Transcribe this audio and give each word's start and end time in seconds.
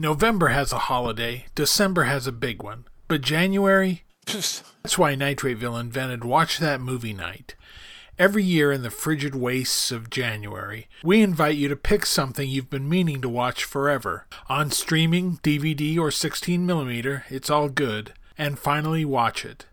November 0.00 0.48
has 0.48 0.72
a 0.72 0.78
holiday, 0.78 1.44
December 1.54 2.04
has 2.04 2.26
a 2.26 2.32
big 2.32 2.62
one, 2.62 2.86
but 3.06 3.20
January? 3.20 4.04
That's 4.24 4.96
why 4.96 5.14
Nitrateville 5.14 5.78
invented 5.78 6.24
Watch 6.24 6.58
That 6.58 6.80
Movie 6.80 7.12
Night. 7.12 7.54
Every 8.18 8.42
year 8.42 8.72
in 8.72 8.82
the 8.82 8.88
frigid 8.88 9.34
wastes 9.34 9.92
of 9.92 10.08
January, 10.08 10.88
we 11.04 11.20
invite 11.20 11.56
you 11.56 11.68
to 11.68 11.76
pick 11.76 12.06
something 12.06 12.48
you've 12.48 12.70
been 12.70 12.88
meaning 12.88 13.20
to 13.20 13.28
watch 13.28 13.64
forever. 13.64 14.26
On 14.48 14.70
streaming, 14.70 15.36
DVD, 15.42 15.98
or 15.98 16.08
16mm, 16.08 17.24
it's 17.28 17.50
all 17.50 17.68
good, 17.68 18.14
and 18.38 18.58
finally 18.58 19.04
watch 19.04 19.44
it. 19.44 19.66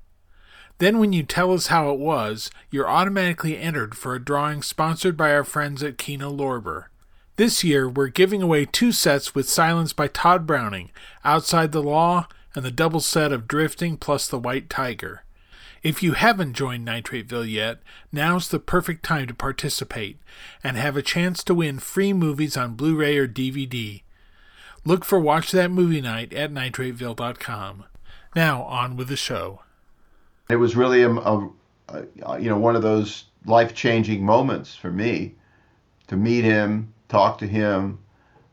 Then, 0.80 1.00
when 1.00 1.14
you 1.14 1.24
tell 1.24 1.54
us 1.54 1.68
how 1.68 1.90
it 1.92 2.00
was, 2.00 2.52
you're 2.70 2.90
automatically 2.90 3.58
entered 3.58 3.96
for 3.96 4.14
a 4.14 4.22
drawing 4.22 4.62
sponsored 4.62 5.16
by 5.16 5.32
our 5.32 5.46
friends 5.46 5.84
at 5.84 5.98
Kino 5.98 6.30
Lorber. 6.36 6.88
This 7.38 7.64
year, 7.64 7.88
we're 7.88 8.08
giving 8.08 8.42
away 8.42 8.66
two 8.66 8.92
sets 8.92 9.36
with 9.36 9.48
Silence 9.48 9.94
by 9.94 10.08
Tod 10.08 10.48
Browning, 10.48 10.90
Outside 11.24 11.72
the 11.72 11.84
Law, 11.84 12.28
and 12.56 12.66
the 12.66 12.72
double 12.72 13.00
set 13.00 13.32
of 13.32 13.48
Drifting 13.48 13.96
plus 13.96 14.28
the 14.28 14.40
White 14.40 14.72
Tiger. 14.72 15.24
If 15.84 16.02
you 16.02 16.14
haven't 16.14 16.54
joined 16.54 16.88
Nitrateville 16.88 17.48
yet, 17.48 17.78
now's 18.12 18.50
the 18.50 18.58
perfect 18.58 19.06
time 19.06 19.28
to 19.28 19.36
participate 19.36 20.18
and 20.64 20.78
have 20.78 20.98
a 20.98 21.04
chance 21.04 21.44
to 21.44 21.54
win 21.54 21.78
free 21.78 22.12
movies 22.12 22.58
on 22.58 22.74
Blu 22.74 22.96
ray 22.96 23.16
or 23.20 23.28
DVD. 23.28 24.02
Look 24.84 25.06
for 25.06 25.20
Watch 25.20 25.52
That 25.52 25.70
Movie 25.70 26.02
Night 26.02 26.34
at 26.34 26.52
nitrateville.com. 26.52 27.84
Now, 28.36 28.64
on 28.64 28.98
with 28.98 29.10
the 29.10 29.16
show. 29.16 29.62
It 30.50 30.56
was 30.56 30.76
really 30.76 31.04
a, 31.04 31.12
a, 31.12 31.50
a 31.90 32.40
you 32.40 32.50
know 32.50 32.58
one 32.58 32.76
of 32.76 32.82
those 32.82 33.26
life 33.46 33.76
changing 33.76 34.26
moments 34.26 34.76
for 34.76 34.90
me 34.90 35.36
to 36.08 36.18
meet 36.18 36.44
him 36.44 36.94
talk 37.10 37.38
to 37.40 37.48
him, 37.48 38.00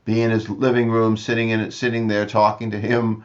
be 0.05 0.23
in 0.23 0.31
his 0.31 0.49
living 0.49 0.91
room, 0.91 1.17
sitting 1.17 1.51
in 1.51 1.61
it, 1.61 1.73
sitting 1.73 2.09
there 2.09 2.27
talking 2.27 2.71
to 2.71 2.79
him, 2.79 3.25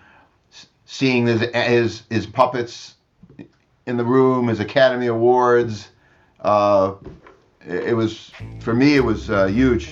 seeing 0.86 1.28
his 1.28 1.42
his, 1.54 2.04
his 2.10 2.26
puppets 2.26 2.96
in 3.86 3.98
the 3.98 4.06
room, 4.06 4.48
his 4.48 4.60
Academy 4.60 5.08
Awards. 5.08 5.90
Uh, 6.40 6.94
it, 7.66 7.96
was 7.96 8.32
for 8.62 8.74
me, 8.74 8.96
it 8.96 9.04
was 9.04 9.30
uh, 9.30 9.48
huge. 9.48 9.92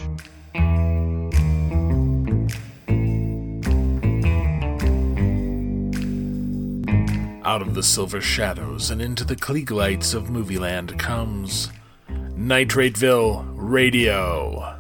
Out 7.44 7.62
of 7.62 7.74
the 7.74 7.84
silver 7.84 8.22
shadows 8.22 8.92
and 8.92 9.02
into 9.02 9.24
the 9.24 9.36
Klieg 9.36 9.72
lights 9.72 10.14
of 10.14 10.26
Movieland 10.26 11.00
comes 11.00 11.70
Nitrateville 12.10 13.52
Radio. 13.56 14.77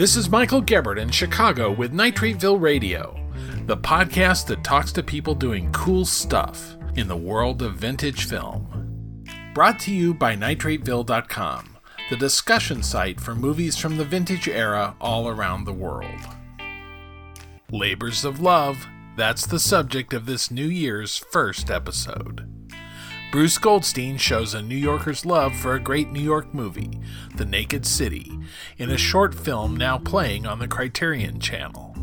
This 0.00 0.16
is 0.16 0.30
Michael 0.30 0.62
Gebert 0.62 0.98
in 0.98 1.10
Chicago 1.10 1.70
with 1.70 1.92
Nitrateville 1.92 2.58
Radio, 2.58 3.20
the 3.66 3.76
podcast 3.76 4.46
that 4.46 4.64
talks 4.64 4.92
to 4.92 5.02
people 5.02 5.34
doing 5.34 5.70
cool 5.72 6.06
stuff 6.06 6.74
in 6.96 7.06
the 7.06 7.18
world 7.18 7.60
of 7.60 7.74
vintage 7.74 8.24
film. 8.24 9.26
Brought 9.52 9.78
to 9.80 9.94
you 9.94 10.14
by 10.14 10.36
Nitrateville.com, 10.36 11.76
the 12.08 12.16
discussion 12.16 12.82
site 12.82 13.20
for 13.20 13.34
movies 13.34 13.76
from 13.76 13.98
the 13.98 14.06
vintage 14.06 14.48
era 14.48 14.96
all 15.02 15.28
around 15.28 15.64
the 15.64 15.74
world. 15.74 16.08
Labors 17.70 18.24
of 18.24 18.40
Love, 18.40 18.86
that's 19.18 19.44
the 19.44 19.58
subject 19.58 20.14
of 20.14 20.24
this 20.24 20.50
New 20.50 20.68
Year's 20.68 21.18
first 21.18 21.70
episode. 21.70 22.59
Bruce 23.30 23.58
Goldstein 23.58 24.16
shows 24.16 24.54
a 24.54 24.62
New 24.62 24.76
Yorker's 24.76 25.24
love 25.24 25.54
for 25.54 25.74
a 25.74 25.80
great 25.80 26.10
New 26.10 26.20
York 26.20 26.52
movie, 26.52 26.90
The 27.36 27.44
Naked 27.44 27.86
City, 27.86 28.36
in 28.76 28.90
a 28.90 28.98
short 28.98 29.36
film 29.36 29.76
now 29.76 29.98
playing 29.98 30.46
on 30.46 30.58
the 30.58 30.66
Criterion 30.66 31.38
Channel. 31.38 31.94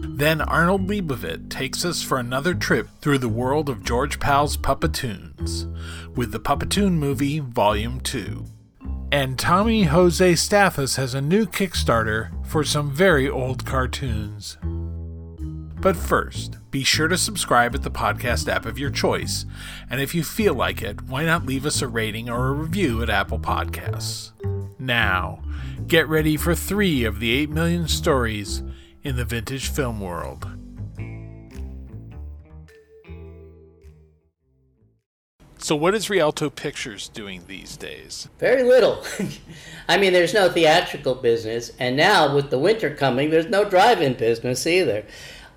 Then 0.00 0.40
Arnold 0.40 0.88
Leibovit 0.88 1.48
takes 1.48 1.84
us 1.84 2.02
for 2.02 2.18
another 2.18 2.54
trip 2.54 2.88
through 3.00 3.18
the 3.18 3.28
world 3.28 3.68
of 3.68 3.84
George 3.84 4.18
Pal's 4.18 4.56
Puppetoons, 4.56 5.72
with 6.16 6.32
the 6.32 6.40
Puppetoon 6.40 6.94
Movie 6.94 7.38
Volume 7.38 8.00
2. 8.00 8.44
And 9.12 9.38
Tommy 9.38 9.84
Jose 9.84 10.34
Stathes 10.34 10.96
has 10.96 11.14
a 11.14 11.20
new 11.20 11.46
Kickstarter 11.46 12.30
for 12.44 12.64
some 12.64 12.90
very 12.90 13.28
old 13.30 13.64
cartoons. 13.64 14.58
But 15.80 15.94
first, 15.94 16.57
be 16.70 16.84
sure 16.84 17.08
to 17.08 17.16
subscribe 17.16 17.74
at 17.74 17.82
the 17.82 17.90
podcast 17.90 18.48
app 18.48 18.66
of 18.66 18.78
your 18.78 18.90
choice, 18.90 19.46
and 19.88 20.00
if 20.00 20.14
you 20.14 20.22
feel 20.22 20.54
like 20.54 20.82
it, 20.82 21.02
why 21.02 21.24
not 21.24 21.46
leave 21.46 21.64
us 21.64 21.80
a 21.80 21.88
rating 21.88 22.28
or 22.28 22.48
a 22.48 22.52
review 22.52 23.02
at 23.02 23.10
Apple 23.10 23.38
Podcasts? 23.38 24.32
Now, 24.78 25.42
get 25.86 26.08
ready 26.08 26.36
for 26.36 26.54
three 26.54 27.04
of 27.04 27.20
the 27.20 27.32
8 27.32 27.50
million 27.50 27.88
stories 27.88 28.62
in 29.02 29.16
the 29.16 29.24
vintage 29.24 29.68
film 29.68 30.00
world. 30.00 30.46
So, 35.60 35.74
what 35.74 35.94
is 35.94 36.08
Rialto 36.08 36.50
Pictures 36.50 37.08
doing 37.08 37.42
these 37.48 37.76
days? 37.76 38.28
Very 38.38 38.62
little. 38.62 39.04
I 39.88 39.98
mean, 39.98 40.12
there's 40.12 40.32
no 40.32 40.48
theatrical 40.48 41.16
business, 41.16 41.72
and 41.80 41.96
now 41.96 42.32
with 42.32 42.50
the 42.50 42.58
winter 42.58 42.94
coming, 42.94 43.30
there's 43.30 43.48
no 43.48 43.68
drive 43.68 44.00
in 44.00 44.14
business 44.14 44.66
either. 44.66 45.04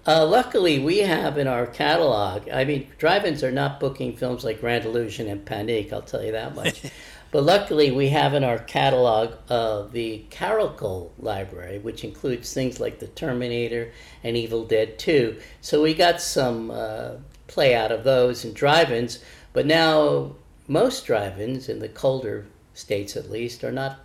Uh, 0.06 0.26
luckily, 0.26 0.80
we 0.80 1.00
have 1.00 1.38
in 1.38 1.48
our 1.48 1.68
catalog, 1.68 2.50
I 2.50 2.66
mean, 2.66 2.88
drive 2.98 3.24
ins 3.24 3.44
are 3.44 3.52
not 3.52 3.80
booking 3.80 4.18
films 4.18 4.44
like 4.44 4.60
Grand 4.60 4.84
Illusion 4.84 5.28
and 5.28 5.46
Panique, 5.46 5.94
I'll 5.94 6.02
tell 6.02 6.24
you 6.24 6.32
that 6.32 6.56
much. 6.56 6.82
but 7.32 7.44
luckily, 7.44 7.92
we 7.92 8.10
have 8.10 8.34
in 8.34 8.44
our 8.44 8.58
catalog 8.58 9.34
uh, 9.48 9.84
the 9.84 10.26
Carolco 10.32 11.10
library, 11.20 11.78
which 11.78 12.04
includes 12.04 12.52
things 12.52 12.80
like 12.80 12.98
The 12.98 13.08
Terminator 13.08 13.92
and 14.24 14.36
Evil 14.36 14.66
Dead 14.66 14.98
2. 14.98 15.38
So 15.62 15.84
we 15.84 15.94
got 15.94 16.20
some 16.20 16.72
uh, 16.72 17.12
play 17.46 17.76
out 17.76 17.92
of 17.92 18.04
those 18.04 18.44
in 18.44 18.54
drive 18.54 18.92
ins. 18.92 19.24
But 19.54 19.68
now, 19.68 20.36
most 20.68 21.06
drive 21.06 21.40
ins, 21.40 21.70
in 21.70 21.78
the 21.78 21.90
colder 21.90 22.48
states 22.74 23.16
at 23.16 23.30
least, 23.30 23.64
are 23.64 23.72
not 23.72 24.00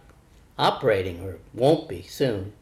operating 0.58 1.22
or 1.22 1.38
won't 1.54 1.88
be 1.88 2.02
soon. 2.02 2.52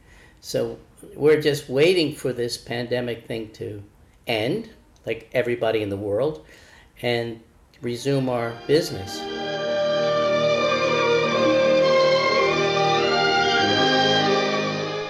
So 0.40 0.78
we're 1.14 1.40
just 1.40 1.68
waiting 1.68 2.14
for 2.14 2.32
this 2.32 2.56
pandemic 2.56 3.26
thing 3.26 3.50
to 3.52 3.82
end, 4.26 4.70
like 5.06 5.28
everybody 5.32 5.82
in 5.82 5.88
the 5.90 5.96
world, 5.96 6.44
and 7.02 7.40
resume 7.82 8.28
our 8.28 8.54
business. 8.66 9.20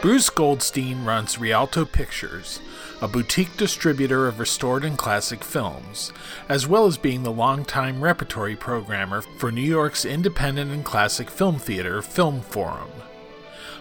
Bruce 0.04 0.28
Goldstein 0.28 1.02
runs 1.06 1.38
Rialto 1.38 1.86
Pictures, 1.86 2.60
a 3.00 3.08
boutique 3.08 3.56
distributor 3.56 4.28
of 4.28 4.38
restored 4.38 4.84
and 4.84 4.98
classic 4.98 5.42
films, 5.42 6.12
as 6.46 6.66
well 6.66 6.84
as 6.84 6.98
being 6.98 7.22
the 7.22 7.32
longtime 7.32 8.04
repertory 8.04 8.54
programmer 8.54 9.22
for 9.22 9.50
New 9.50 9.62
York's 9.62 10.04
independent 10.04 10.70
and 10.70 10.84
classic 10.84 11.30
film 11.30 11.58
theater, 11.58 12.02
Film 12.02 12.42
Forum. 12.42 12.90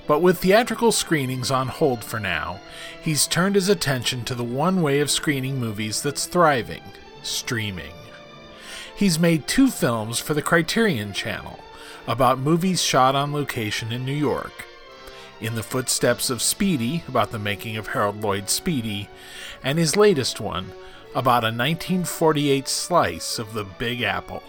But 0.06 0.22
with 0.22 0.40
theatrical 0.40 0.92
screenings 0.92 1.50
on 1.50 1.70
hold 1.70 2.04
for 2.04 2.20
now, 2.20 2.60
he's 3.02 3.28
turned 3.28 3.56
his 3.56 3.70
attention 3.70 4.24
to 4.26 4.36
the 4.36 4.44
one 4.44 4.82
way 4.82 5.00
of 5.00 5.10
screening 5.10 5.60
movies 5.60 6.02
that's 6.02 6.26
thriving 6.26 6.84
streaming. 7.24 7.94
He's 8.96 9.18
made 9.18 9.48
two 9.48 9.70
films 9.70 10.20
for 10.20 10.34
the 10.34 10.42
Criterion 10.42 11.14
Channel 11.14 11.60
about 12.06 12.38
movies 12.38 12.82
shot 12.82 13.16
on 13.16 13.34
location 13.34 13.92
in 13.92 14.06
New 14.06 14.14
York. 14.14 14.66
In 15.42 15.56
the 15.56 15.64
Footsteps 15.64 16.30
of 16.30 16.42
Speedy, 16.42 17.04
about 17.08 17.32
the 17.32 17.40
making 17.40 17.76
of 17.78 17.88
Harold 17.88 18.22
Lloyd 18.22 18.50
Speedy, 18.50 19.10
and 19.64 19.80
his 19.80 19.96
latest 19.96 20.40
one, 20.40 20.72
about 21.12 21.44
a 21.44 21.48
1948 21.48 22.68
slice 22.68 23.40
of 23.40 23.54
the 23.54 23.64
Big 23.64 24.02
Apple. 24.02 24.44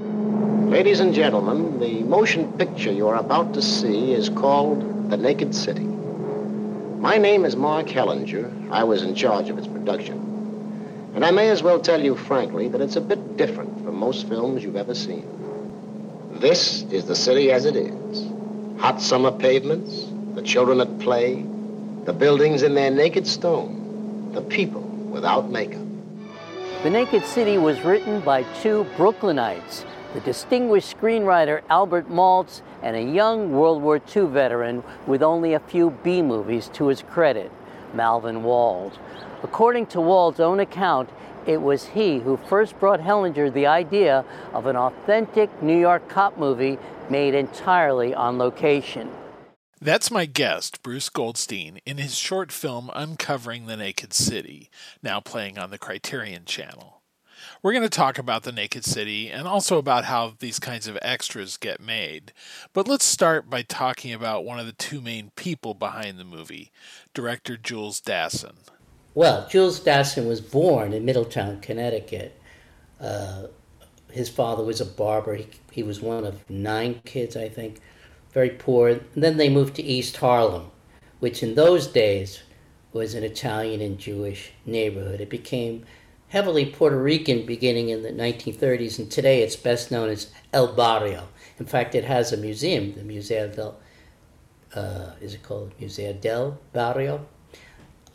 Ladies 0.00 1.00
and 1.00 1.12
gentlemen, 1.12 1.78
the 1.78 2.02
motion 2.02 2.50
picture 2.54 2.90
you're 2.90 3.16
about 3.16 3.52
to 3.54 3.62
see 3.62 4.12
is 4.12 4.30
called 4.30 5.10
The 5.10 5.18
Naked 5.18 5.54
City. 5.54 5.84
My 5.84 7.18
name 7.18 7.44
is 7.44 7.56
Mark 7.56 7.88
Hellinger. 7.88 8.70
I 8.70 8.84
was 8.84 9.02
in 9.02 9.14
charge 9.14 9.50
of 9.50 9.58
its 9.58 9.66
production. 9.66 11.12
And 11.14 11.26
I 11.26 11.30
may 11.30 11.50
as 11.50 11.62
well 11.62 11.78
tell 11.78 12.02
you 12.02 12.16
frankly 12.16 12.68
that 12.68 12.80
it's 12.80 12.96
a 12.96 13.02
bit 13.02 13.36
different 13.36 13.84
from 13.84 13.96
most 13.96 14.26
films 14.28 14.64
you've 14.64 14.76
ever 14.76 14.94
seen. 14.94 15.28
This 16.40 16.84
is 16.84 17.04
the 17.04 17.16
city 17.16 17.52
as 17.52 17.66
it 17.66 17.76
is. 17.76 18.30
Hot 18.80 18.98
summer 19.02 19.30
pavements, 19.30 20.06
the 20.34 20.42
children 20.42 20.80
at 20.80 20.98
play, 21.00 21.44
the 22.04 22.14
buildings 22.14 22.62
in 22.62 22.74
their 22.74 22.90
naked 22.90 23.26
stone, 23.26 24.32
the 24.32 24.40
people 24.40 24.80
without 24.80 25.50
makeup. 25.50 25.91
The 26.82 26.90
Naked 26.90 27.24
City 27.24 27.58
was 27.58 27.80
written 27.82 28.18
by 28.22 28.42
two 28.60 28.84
Brooklynites, 28.96 29.84
the 30.14 30.20
distinguished 30.20 30.98
screenwriter 30.98 31.62
Albert 31.70 32.10
Maltz 32.10 32.60
and 32.82 32.96
a 32.96 33.00
young 33.00 33.52
World 33.52 33.80
War 33.80 34.00
II 34.16 34.26
veteran 34.26 34.82
with 35.06 35.22
only 35.22 35.54
a 35.54 35.60
few 35.60 35.90
B 36.02 36.22
movies 36.22 36.68
to 36.72 36.88
his 36.88 37.02
credit, 37.02 37.52
Malvin 37.94 38.42
Wald. 38.42 38.98
According 39.44 39.86
to 39.86 40.00
Wald's 40.00 40.40
own 40.40 40.58
account, 40.58 41.08
it 41.46 41.62
was 41.62 41.86
he 41.86 42.18
who 42.18 42.36
first 42.36 42.76
brought 42.80 42.98
Hellinger 42.98 43.48
the 43.48 43.68
idea 43.68 44.24
of 44.52 44.66
an 44.66 44.74
authentic 44.74 45.62
New 45.62 45.78
York 45.78 46.08
cop 46.08 46.36
movie 46.36 46.80
made 47.08 47.36
entirely 47.36 48.12
on 48.12 48.38
location. 48.38 49.08
That's 49.82 50.12
my 50.12 50.26
guest, 50.26 50.80
Bruce 50.84 51.08
Goldstein, 51.08 51.80
in 51.84 51.98
his 51.98 52.16
short 52.16 52.52
film 52.52 52.88
Uncovering 52.94 53.66
the 53.66 53.76
Naked 53.76 54.12
City, 54.12 54.70
now 55.02 55.18
playing 55.18 55.58
on 55.58 55.70
the 55.70 55.78
Criterion 55.78 56.44
Channel. 56.44 57.02
We're 57.64 57.72
going 57.72 57.82
to 57.82 57.88
talk 57.88 58.16
about 58.16 58.44
the 58.44 58.52
Naked 58.52 58.84
City 58.84 59.28
and 59.28 59.48
also 59.48 59.78
about 59.78 60.04
how 60.04 60.34
these 60.38 60.60
kinds 60.60 60.86
of 60.86 60.96
extras 61.02 61.56
get 61.56 61.80
made. 61.80 62.32
But 62.72 62.86
let's 62.86 63.04
start 63.04 63.50
by 63.50 63.62
talking 63.62 64.12
about 64.12 64.44
one 64.44 64.60
of 64.60 64.66
the 64.66 64.72
two 64.72 65.00
main 65.00 65.32
people 65.34 65.74
behind 65.74 66.16
the 66.16 66.24
movie, 66.24 66.70
director 67.12 67.56
Jules 67.56 68.00
Dassin. 68.00 68.68
Well, 69.14 69.48
Jules 69.48 69.80
Dassin 69.80 70.28
was 70.28 70.40
born 70.40 70.92
in 70.92 71.04
Middletown, 71.04 71.60
Connecticut. 71.60 72.40
Uh, 73.00 73.46
his 74.12 74.28
father 74.28 74.62
was 74.62 74.80
a 74.80 74.86
barber. 74.86 75.34
He, 75.34 75.48
he 75.72 75.82
was 75.82 76.00
one 76.00 76.24
of 76.24 76.48
nine 76.48 77.00
kids, 77.04 77.36
I 77.36 77.48
think 77.48 77.80
very 78.32 78.50
poor. 78.50 78.88
And 78.88 79.02
then 79.14 79.36
they 79.36 79.48
moved 79.48 79.76
to 79.76 79.82
East 79.82 80.16
Harlem, 80.16 80.70
which 81.20 81.42
in 81.42 81.54
those 81.54 81.86
days 81.86 82.42
was 82.92 83.14
an 83.14 83.24
Italian 83.24 83.80
and 83.80 83.98
Jewish 83.98 84.52
neighborhood. 84.66 85.20
It 85.20 85.30
became 85.30 85.84
heavily 86.28 86.66
Puerto 86.66 86.96
Rican 86.96 87.44
beginning 87.44 87.90
in 87.90 88.02
the 88.02 88.10
1930s, 88.10 88.98
and 88.98 89.10
today 89.10 89.42
it's 89.42 89.56
best 89.56 89.90
known 89.90 90.08
as 90.08 90.32
El 90.52 90.74
Barrio. 90.74 91.28
In 91.58 91.66
fact, 91.66 91.94
it 91.94 92.04
has 92.04 92.32
a 92.32 92.36
museum, 92.36 92.94
the 92.94 93.04
Museo 93.04 93.48
del, 93.48 93.78
uh, 94.74 95.10
is 95.20 95.34
it 95.34 95.42
called 95.42 95.72
Museo 95.78 96.12
del 96.14 96.58
Barrio, 96.72 97.26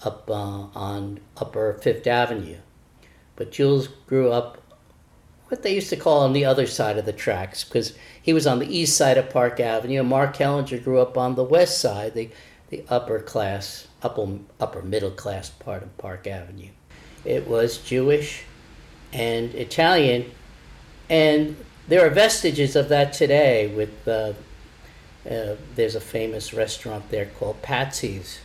up 0.03 0.29
uh, 0.29 0.67
on 0.75 1.19
Upper 1.37 1.73
Fifth 1.81 2.07
Avenue. 2.07 2.57
But 3.35 3.51
Jules 3.51 3.87
grew 4.07 4.31
up 4.31 4.61
what 5.49 5.63
they 5.63 5.75
used 5.75 5.89
to 5.89 5.95
call 5.95 6.21
on 6.23 6.33
the 6.33 6.45
other 6.45 6.67
side 6.67 6.97
of 6.97 7.05
the 7.05 7.13
tracks 7.13 7.63
because 7.63 7.93
he 8.21 8.33
was 8.33 8.45
on 8.45 8.59
the 8.59 8.77
east 8.77 8.97
side 8.97 9.17
of 9.17 9.29
Park 9.29 9.59
Avenue, 9.59 10.01
and 10.01 10.09
Mark 10.09 10.35
Hellinger 10.35 10.83
grew 10.83 10.99
up 10.99 11.17
on 11.17 11.35
the 11.35 11.43
west 11.43 11.79
side, 11.79 12.13
the, 12.13 12.29
the 12.69 12.83
upper 12.89 13.19
class, 13.19 13.87
upper, 14.01 14.39
upper 14.59 14.81
middle 14.81 15.11
class 15.11 15.49
part 15.49 15.83
of 15.83 15.97
Park 15.97 16.27
Avenue. 16.27 16.69
It 17.23 17.47
was 17.47 17.77
Jewish 17.77 18.43
and 19.13 19.53
Italian, 19.55 20.31
and 21.09 21.55
there 21.87 22.05
are 22.05 22.09
vestiges 22.09 22.75
of 22.75 22.89
that 22.89 23.13
today. 23.13 23.67
With 23.67 24.05
uh, 24.07 24.33
uh, 25.29 25.55
there's 25.75 25.95
a 25.95 26.01
famous 26.01 26.53
restaurant 26.53 27.09
there 27.09 27.25
called 27.25 27.61
Patsy's, 27.61 28.39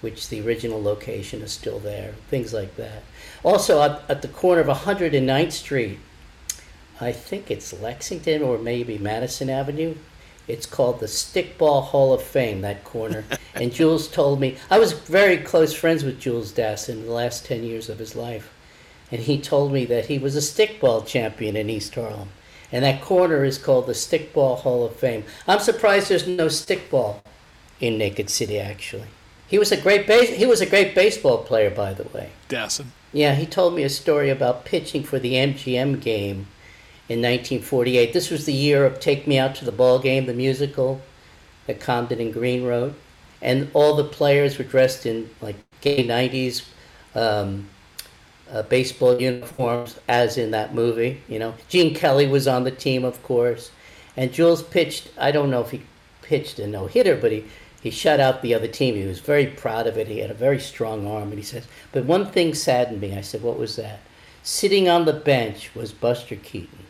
which 0.00 0.28
the 0.28 0.40
original 0.40 0.82
location 0.82 1.42
is 1.42 1.52
still 1.52 1.78
there. 1.78 2.14
Things 2.28 2.52
like 2.52 2.74
that. 2.76 3.04
Also, 3.44 3.80
at, 3.80 4.02
at 4.08 4.22
the 4.22 4.28
corner 4.28 4.60
of 4.60 4.66
109th 4.66 5.52
Street 5.52 5.98
I 7.02 7.12
think 7.12 7.50
it's 7.50 7.72
Lexington 7.80 8.42
or 8.42 8.58
maybe 8.58 8.96
Madison 8.96 9.50
Avenue. 9.50 9.96
It's 10.46 10.66
called 10.66 11.00
the 11.00 11.06
Stickball 11.06 11.82
Hall 11.84 12.12
of 12.12 12.22
Fame, 12.22 12.60
that 12.62 12.84
corner. 12.84 13.24
and 13.54 13.72
Jules 13.72 14.08
told 14.08 14.40
me, 14.40 14.56
I 14.70 14.78
was 14.78 14.92
very 14.92 15.38
close 15.38 15.74
friends 15.74 16.04
with 16.04 16.20
Jules 16.20 16.52
Dassin 16.52 16.90
in 16.90 17.06
the 17.06 17.12
last 17.12 17.44
10 17.44 17.64
years 17.64 17.88
of 17.88 17.98
his 17.98 18.14
life. 18.14 18.52
And 19.10 19.20
he 19.20 19.40
told 19.40 19.72
me 19.72 19.84
that 19.86 20.06
he 20.06 20.18
was 20.18 20.36
a 20.36 20.40
stickball 20.40 21.06
champion 21.06 21.56
in 21.56 21.68
East 21.68 21.94
Harlem. 21.94 22.30
And 22.70 22.84
that 22.84 23.02
corner 23.02 23.44
is 23.44 23.58
called 23.58 23.86
the 23.86 23.92
Stickball 23.92 24.60
Hall 24.60 24.86
of 24.86 24.96
Fame. 24.96 25.24
I'm 25.46 25.60
surprised 25.60 26.08
there's 26.08 26.26
no 26.26 26.46
stickball 26.46 27.20
in 27.80 27.98
Naked 27.98 28.30
City, 28.30 28.58
actually. 28.58 29.08
He 29.46 29.58
was 29.58 29.70
a 29.70 29.76
great 29.76 30.06
base- 30.06 30.36
he 30.36 30.46
was 30.46 30.62
a 30.62 30.66
great 30.66 30.94
baseball 30.94 31.38
player, 31.38 31.68
by 31.68 31.92
the 31.92 32.04
way. 32.04 32.30
Dassin. 32.48 32.86
Yeah, 33.12 33.34
he 33.34 33.44
told 33.44 33.74
me 33.74 33.82
a 33.82 33.90
story 33.90 34.30
about 34.30 34.64
pitching 34.64 35.02
for 35.02 35.18
the 35.18 35.34
MGM 35.34 36.00
game 36.00 36.46
in 37.08 37.18
1948. 37.18 38.12
This 38.12 38.30
was 38.30 38.46
the 38.46 38.52
year 38.52 38.86
of 38.86 39.00
Take 39.00 39.26
Me 39.26 39.38
Out 39.38 39.54
to 39.56 39.64
the 39.64 39.72
Ball 39.72 39.98
Game, 39.98 40.26
the 40.26 40.34
musical 40.34 41.00
that 41.66 41.80
Comden 41.80 42.20
and 42.20 42.32
Green 42.32 42.64
wrote. 42.64 42.94
And 43.40 43.70
all 43.74 43.96
the 43.96 44.04
players 44.04 44.56
were 44.58 44.64
dressed 44.64 45.04
in 45.04 45.28
like 45.40 45.56
gay 45.80 46.06
90s 46.06 46.64
um, 47.14 47.68
uh, 48.50 48.62
baseball 48.62 49.20
uniforms, 49.20 49.98
as 50.08 50.38
in 50.38 50.52
that 50.52 50.74
movie. 50.74 51.20
You 51.28 51.38
know, 51.38 51.54
Gene 51.68 51.94
Kelly 51.94 52.26
was 52.26 52.46
on 52.46 52.64
the 52.64 52.70
team, 52.70 53.04
of 53.04 53.22
course. 53.22 53.70
And 54.16 54.32
Jules 54.32 54.62
pitched, 54.62 55.10
I 55.18 55.32
don't 55.32 55.50
know 55.50 55.62
if 55.62 55.70
he 55.70 55.82
pitched 56.22 56.58
a 56.58 56.66
no 56.66 56.86
hitter, 56.86 57.16
but 57.16 57.32
he, 57.32 57.44
he 57.82 57.90
shut 57.90 58.20
out 58.20 58.42
the 58.42 58.54
other 58.54 58.68
team. 58.68 58.94
He 58.94 59.06
was 59.06 59.18
very 59.18 59.46
proud 59.46 59.86
of 59.88 59.98
it. 59.98 60.06
He 60.06 60.18
had 60.18 60.30
a 60.30 60.34
very 60.34 60.60
strong 60.60 61.06
arm. 61.06 61.30
And 61.30 61.38
he 61.38 61.42
says, 61.42 61.66
But 61.90 62.04
one 62.04 62.26
thing 62.26 62.54
saddened 62.54 63.00
me. 63.00 63.16
I 63.16 63.22
said, 63.22 63.42
What 63.42 63.58
was 63.58 63.76
that? 63.76 64.00
Sitting 64.44 64.88
on 64.88 65.04
the 65.04 65.12
bench 65.12 65.74
was 65.74 65.92
Buster 65.92 66.36
Keaton 66.36 66.81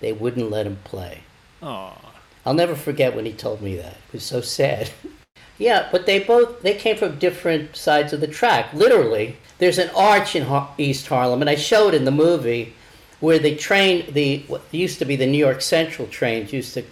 they 0.00 0.12
wouldn't 0.12 0.50
let 0.50 0.66
him 0.66 0.78
play. 0.84 1.20
Aww. 1.62 1.96
I'll 2.44 2.54
never 2.54 2.74
forget 2.74 3.14
when 3.14 3.26
he 3.26 3.32
told 3.32 3.60
me 3.60 3.76
that. 3.76 3.92
It 4.08 4.12
was 4.12 4.24
so 4.24 4.40
sad. 4.40 4.90
yeah, 5.58 5.88
but 5.92 6.06
they 6.06 6.20
both 6.20 6.62
they 6.62 6.74
came 6.74 6.96
from 6.96 7.18
different 7.18 7.76
sides 7.76 8.12
of 8.12 8.20
the 8.20 8.26
track. 8.26 8.72
Literally, 8.72 9.36
there's 9.58 9.78
an 9.78 9.90
arch 9.94 10.34
in 10.34 10.46
East 10.78 11.06
Harlem, 11.06 11.42
and 11.42 11.50
I 11.50 11.54
showed 11.54 11.94
in 11.94 12.04
the 12.04 12.10
movie 12.10 12.74
where 13.20 13.38
the 13.38 13.54
train, 13.56 14.12
the 14.12 14.42
what 14.48 14.62
used 14.70 14.98
to 15.00 15.04
be 15.04 15.16
the 15.16 15.26
New 15.26 15.38
York 15.38 15.60
Central 15.60 16.08
trains, 16.08 16.52
used 16.52 16.74
to 16.74 16.84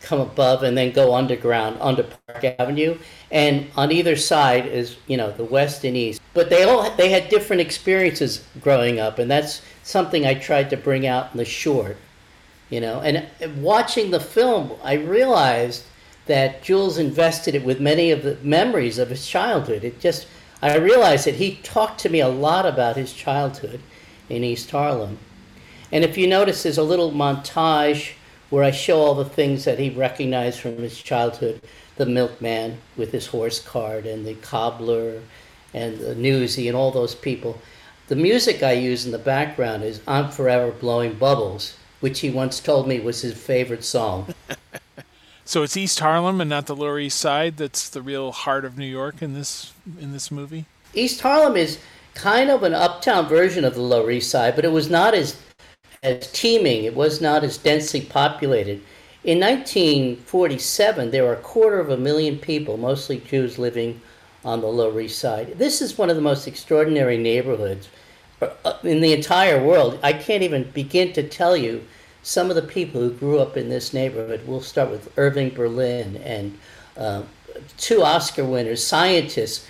come 0.00 0.20
above 0.20 0.62
and 0.62 0.76
then 0.76 0.92
go 0.92 1.14
underground 1.14 1.76
under 1.80 2.02
Park 2.02 2.44
Avenue, 2.58 2.98
and 3.30 3.66
on 3.76 3.92
either 3.92 4.16
side 4.16 4.66
is 4.66 4.96
you 5.06 5.18
know 5.18 5.30
the 5.30 5.44
west 5.44 5.84
and 5.84 5.96
east. 5.96 6.20
But 6.32 6.48
they 6.48 6.64
all 6.64 6.90
they 6.96 7.10
had 7.10 7.28
different 7.28 7.60
experiences 7.60 8.42
growing 8.60 8.98
up, 8.98 9.18
and 9.18 9.30
that's 9.30 9.60
something 9.82 10.24
I 10.24 10.34
tried 10.34 10.70
to 10.70 10.76
bring 10.78 11.06
out 11.06 11.32
in 11.32 11.38
the 11.38 11.44
short 11.44 11.98
you 12.74 12.80
know. 12.80 13.00
And 13.00 13.62
watching 13.62 14.10
the 14.10 14.18
film, 14.18 14.72
I 14.82 14.94
realized 14.94 15.84
that 16.26 16.64
Jules 16.64 16.98
invested 16.98 17.54
it 17.54 17.64
with 17.64 17.80
many 17.80 18.10
of 18.10 18.24
the 18.24 18.36
memories 18.42 18.98
of 18.98 19.10
his 19.10 19.28
childhood. 19.28 19.84
It 19.84 20.00
just, 20.00 20.26
I 20.60 20.76
realized 20.78 21.26
that 21.26 21.36
he 21.36 21.60
talked 21.62 22.00
to 22.00 22.08
me 22.08 22.18
a 22.18 22.28
lot 22.28 22.66
about 22.66 22.96
his 22.96 23.12
childhood 23.12 23.80
in 24.28 24.42
East 24.42 24.72
Harlem. 24.72 25.18
And 25.92 26.02
if 26.02 26.18
you 26.18 26.26
notice, 26.26 26.64
there's 26.64 26.78
a 26.78 26.82
little 26.82 27.12
montage 27.12 28.14
where 28.50 28.64
I 28.64 28.72
show 28.72 28.98
all 28.98 29.14
the 29.14 29.24
things 29.24 29.64
that 29.66 29.78
he 29.78 29.90
recognized 29.90 30.58
from 30.58 30.78
his 30.78 31.00
childhood 31.00 31.60
the 31.94 32.06
milkman 32.06 32.78
with 32.96 33.12
his 33.12 33.28
horse 33.28 33.60
cart, 33.60 34.04
and 34.04 34.26
the 34.26 34.34
cobbler, 34.34 35.22
and 35.72 35.96
the 35.98 36.16
newsie, 36.16 36.66
and 36.66 36.76
all 36.76 36.90
those 36.90 37.14
people. 37.14 37.60
The 38.08 38.16
music 38.16 38.64
I 38.64 38.72
use 38.72 39.06
in 39.06 39.12
the 39.12 39.18
background 39.18 39.84
is 39.84 40.00
I'm 40.08 40.28
Forever 40.28 40.72
Blowing 40.72 41.14
Bubbles 41.14 41.76
which 42.04 42.20
he 42.20 42.28
once 42.28 42.60
told 42.60 42.86
me 42.86 43.00
was 43.00 43.22
his 43.22 43.32
favorite 43.32 43.82
song. 43.82 44.34
so 45.46 45.62
it's 45.62 45.74
East 45.74 46.00
Harlem 46.00 46.38
and 46.38 46.50
not 46.50 46.66
the 46.66 46.76
Lower 46.76 46.98
East 46.98 47.18
Side 47.18 47.56
that's 47.56 47.88
the 47.88 48.02
real 48.02 48.30
heart 48.30 48.66
of 48.66 48.76
New 48.76 48.84
York 48.84 49.22
in 49.22 49.32
this 49.32 49.72
in 49.98 50.12
this 50.12 50.30
movie. 50.30 50.66
East 50.92 51.22
Harlem 51.22 51.56
is 51.56 51.78
kind 52.12 52.50
of 52.50 52.62
an 52.62 52.74
uptown 52.74 53.26
version 53.26 53.64
of 53.64 53.74
the 53.74 53.80
Lower 53.80 54.10
East 54.10 54.30
Side, 54.30 54.54
but 54.54 54.66
it 54.66 54.70
was 54.70 54.90
not 54.90 55.14
as 55.14 55.40
as 56.02 56.30
teeming. 56.32 56.84
It 56.84 56.94
was 56.94 57.22
not 57.22 57.42
as 57.42 57.56
densely 57.56 58.02
populated. 58.02 58.82
In 59.24 59.40
1947, 59.40 61.10
there 61.10 61.24
were 61.24 61.32
a 61.32 61.36
quarter 61.36 61.80
of 61.80 61.88
a 61.88 61.96
million 61.96 62.36
people, 62.36 62.76
mostly 62.76 63.16
Jews, 63.16 63.58
living 63.58 63.98
on 64.44 64.60
the 64.60 64.66
Lower 64.66 65.00
East 65.00 65.20
Side. 65.20 65.58
This 65.58 65.80
is 65.80 65.96
one 65.96 66.10
of 66.10 66.16
the 66.16 66.28
most 66.30 66.46
extraordinary 66.46 67.16
neighborhoods 67.16 67.88
uh, 68.42 68.74
in 68.82 69.00
the 69.00 69.14
entire 69.14 69.64
world. 69.64 69.98
I 70.02 70.12
can't 70.12 70.42
even 70.42 70.64
begin 70.72 71.14
to 71.14 71.26
tell 71.26 71.56
you 71.56 71.82
some 72.24 72.48
of 72.48 72.56
the 72.56 72.62
people 72.62 73.02
who 73.02 73.10
grew 73.10 73.38
up 73.38 73.56
in 73.56 73.68
this 73.68 73.92
neighborhood. 73.92 74.40
We'll 74.46 74.62
start 74.62 74.90
with 74.90 75.12
Irving 75.18 75.50
Berlin 75.50 76.16
and 76.16 76.58
uh, 76.96 77.22
two 77.76 78.02
Oscar 78.02 78.44
winners, 78.44 78.84
scientists, 78.84 79.66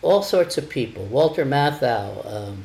all 0.00 0.22
sorts 0.22 0.58
of 0.58 0.68
people. 0.68 1.04
Walter 1.04 1.44
Matthau. 1.44 2.26
Um, 2.26 2.64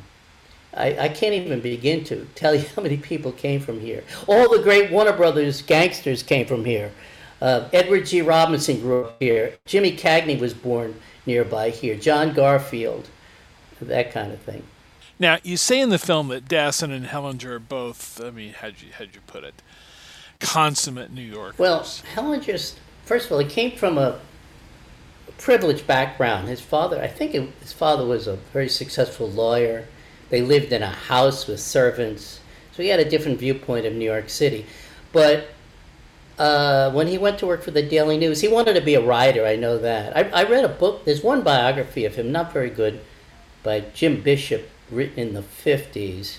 I, 0.74 0.98
I 0.98 1.08
can't 1.08 1.34
even 1.34 1.60
begin 1.60 2.04
to 2.04 2.26
tell 2.34 2.54
you 2.54 2.64
how 2.76 2.82
many 2.82 2.96
people 2.96 3.30
came 3.32 3.60
from 3.60 3.80
here. 3.80 4.02
All 4.26 4.48
the 4.48 4.62
great 4.62 4.90
Warner 4.90 5.12
Brothers 5.12 5.60
gangsters 5.62 6.22
came 6.22 6.46
from 6.46 6.64
here. 6.64 6.90
Uh, 7.40 7.68
Edward 7.72 8.06
G. 8.06 8.22
Robinson 8.22 8.80
grew 8.80 9.04
up 9.04 9.16
here. 9.20 9.56
Jimmy 9.66 9.96
Cagney 9.96 10.40
was 10.40 10.54
born 10.54 10.98
nearby 11.26 11.70
here. 11.70 11.94
John 11.94 12.32
Garfield, 12.32 13.08
that 13.80 14.10
kind 14.10 14.32
of 14.32 14.40
thing. 14.40 14.64
Now, 15.20 15.38
you 15.42 15.56
say 15.56 15.80
in 15.80 15.88
the 15.88 15.98
film 15.98 16.28
that 16.28 16.44
Dassin 16.44 16.92
and 16.92 17.06
Hellinger 17.06 17.50
are 17.50 17.58
both, 17.58 18.20
I 18.22 18.30
mean, 18.30 18.52
how'd 18.52 18.80
you, 18.80 18.92
how'd 18.96 19.14
you 19.14 19.20
put 19.26 19.42
it? 19.42 19.62
Consummate 20.38 21.12
New 21.12 21.22
Yorkers. 21.22 21.58
Well, 21.58 21.80
Hellinger's, 22.14 22.76
first 23.04 23.26
of 23.26 23.32
all, 23.32 23.38
he 23.38 23.48
came 23.48 23.76
from 23.76 23.98
a 23.98 24.20
privileged 25.38 25.88
background. 25.88 26.46
His 26.46 26.60
father, 26.60 27.02
I 27.02 27.08
think 27.08 27.34
it, 27.34 27.50
his 27.60 27.72
father 27.72 28.06
was 28.06 28.28
a 28.28 28.36
very 28.52 28.68
successful 28.68 29.28
lawyer. 29.28 29.86
They 30.30 30.40
lived 30.40 30.72
in 30.72 30.82
a 30.84 30.90
house 30.90 31.48
with 31.48 31.58
servants. 31.58 32.40
So 32.72 32.84
he 32.84 32.90
had 32.90 33.00
a 33.00 33.08
different 33.08 33.40
viewpoint 33.40 33.86
of 33.86 33.94
New 33.94 34.04
York 34.04 34.28
City. 34.28 34.66
But 35.12 35.48
uh, 36.38 36.92
when 36.92 37.08
he 37.08 37.18
went 37.18 37.40
to 37.40 37.46
work 37.46 37.64
for 37.64 37.72
the 37.72 37.82
Daily 37.82 38.18
News, 38.18 38.40
he 38.40 38.46
wanted 38.46 38.74
to 38.74 38.80
be 38.80 38.94
a 38.94 39.00
writer. 39.00 39.44
I 39.44 39.56
know 39.56 39.78
that. 39.78 40.16
I, 40.16 40.28
I 40.30 40.44
read 40.44 40.64
a 40.64 40.68
book. 40.68 41.04
There's 41.04 41.24
one 41.24 41.42
biography 41.42 42.04
of 42.04 42.14
him, 42.14 42.30
not 42.30 42.52
very 42.52 42.70
good, 42.70 43.00
by 43.64 43.80
Jim 43.80 44.20
Bishop 44.20 44.68
written 44.90 45.18
in 45.18 45.34
the 45.34 45.42
50s, 45.42 46.38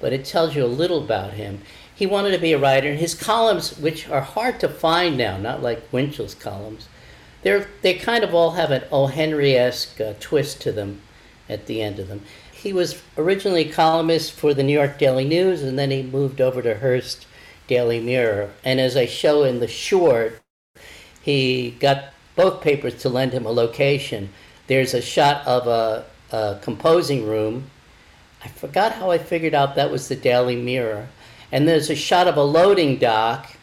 but 0.00 0.12
it 0.12 0.24
tells 0.24 0.54
you 0.54 0.64
a 0.64 0.66
little 0.66 1.02
about 1.02 1.34
him. 1.34 1.62
He 1.94 2.06
wanted 2.06 2.32
to 2.32 2.38
be 2.38 2.52
a 2.52 2.58
writer, 2.58 2.88
and 2.88 2.98
his 2.98 3.14
columns, 3.14 3.78
which 3.78 4.08
are 4.08 4.20
hard 4.20 4.58
to 4.60 4.68
find 4.68 5.16
now, 5.16 5.36
not 5.36 5.62
like 5.62 5.92
Winchell's 5.92 6.34
columns, 6.34 6.88
they're, 7.42 7.68
they 7.82 7.94
kind 7.94 8.24
of 8.24 8.34
all 8.34 8.52
have 8.52 8.70
an 8.70 8.84
O. 8.90 9.06
Henry 9.06 9.56
esque 9.56 10.00
uh, 10.00 10.14
twist 10.20 10.60
to 10.62 10.72
them 10.72 11.00
at 11.48 11.66
the 11.66 11.82
end 11.82 11.98
of 11.98 12.08
them. 12.08 12.22
He 12.52 12.72
was 12.72 13.02
originally 13.18 13.68
a 13.68 13.72
columnist 13.72 14.32
for 14.32 14.54
the 14.54 14.62
New 14.62 14.72
York 14.72 14.98
Daily 14.98 15.24
News, 15.24 15.62
and 15.62 15.78
then 15.78 15.90
he 15.90 16.02
moved 16.02 16.40
over 16.40 16.62
to 16.62 16.78
Hearst 16.78 17.26
Daily 17.66 18.00
Mirror. 18.00 18.50
And 18.64 18.80
as 18.80 18.96
I 18.96 19.06
show 19.06 19.42
in 19.42 19.58
the 19.58 19.66
short, 19.66 20.40
he 21.20 21.72
got 21.80 22.12
both 22.36 22.62
papers 22.62 23.00
to 23.02 23.08
lend 23.08 23.32
him 23.32 23.46
a 23.46 23.50
location. 23.50 24.30
There's 24.68 24.94
a 24.94 25.02
shot 25.02 25.46
of 25.46 25.66
a, 25.66 26.04
a 26.32 26.58
composing 26.62 27.26
room. 27.26 27.70
I 28.42 28.48
forgot 28.48 28.92
how 28.92 29.10
I 29.10 29.18
figured 29.18 29.54
out 29.54 29.76
that 29.76 29.90
was 29.90 30.08
the 30.08 30.16
Daily 30.16 30.56
Mirror. 30.56 31.08
And 31.52 31.68
there's 31.68 31.90
a 31.90 31.94
shot 31.94 32.26
of 32.26 32.36
a 32.36 32.42
loading 32.42 32.96
dock, 32.96 33.56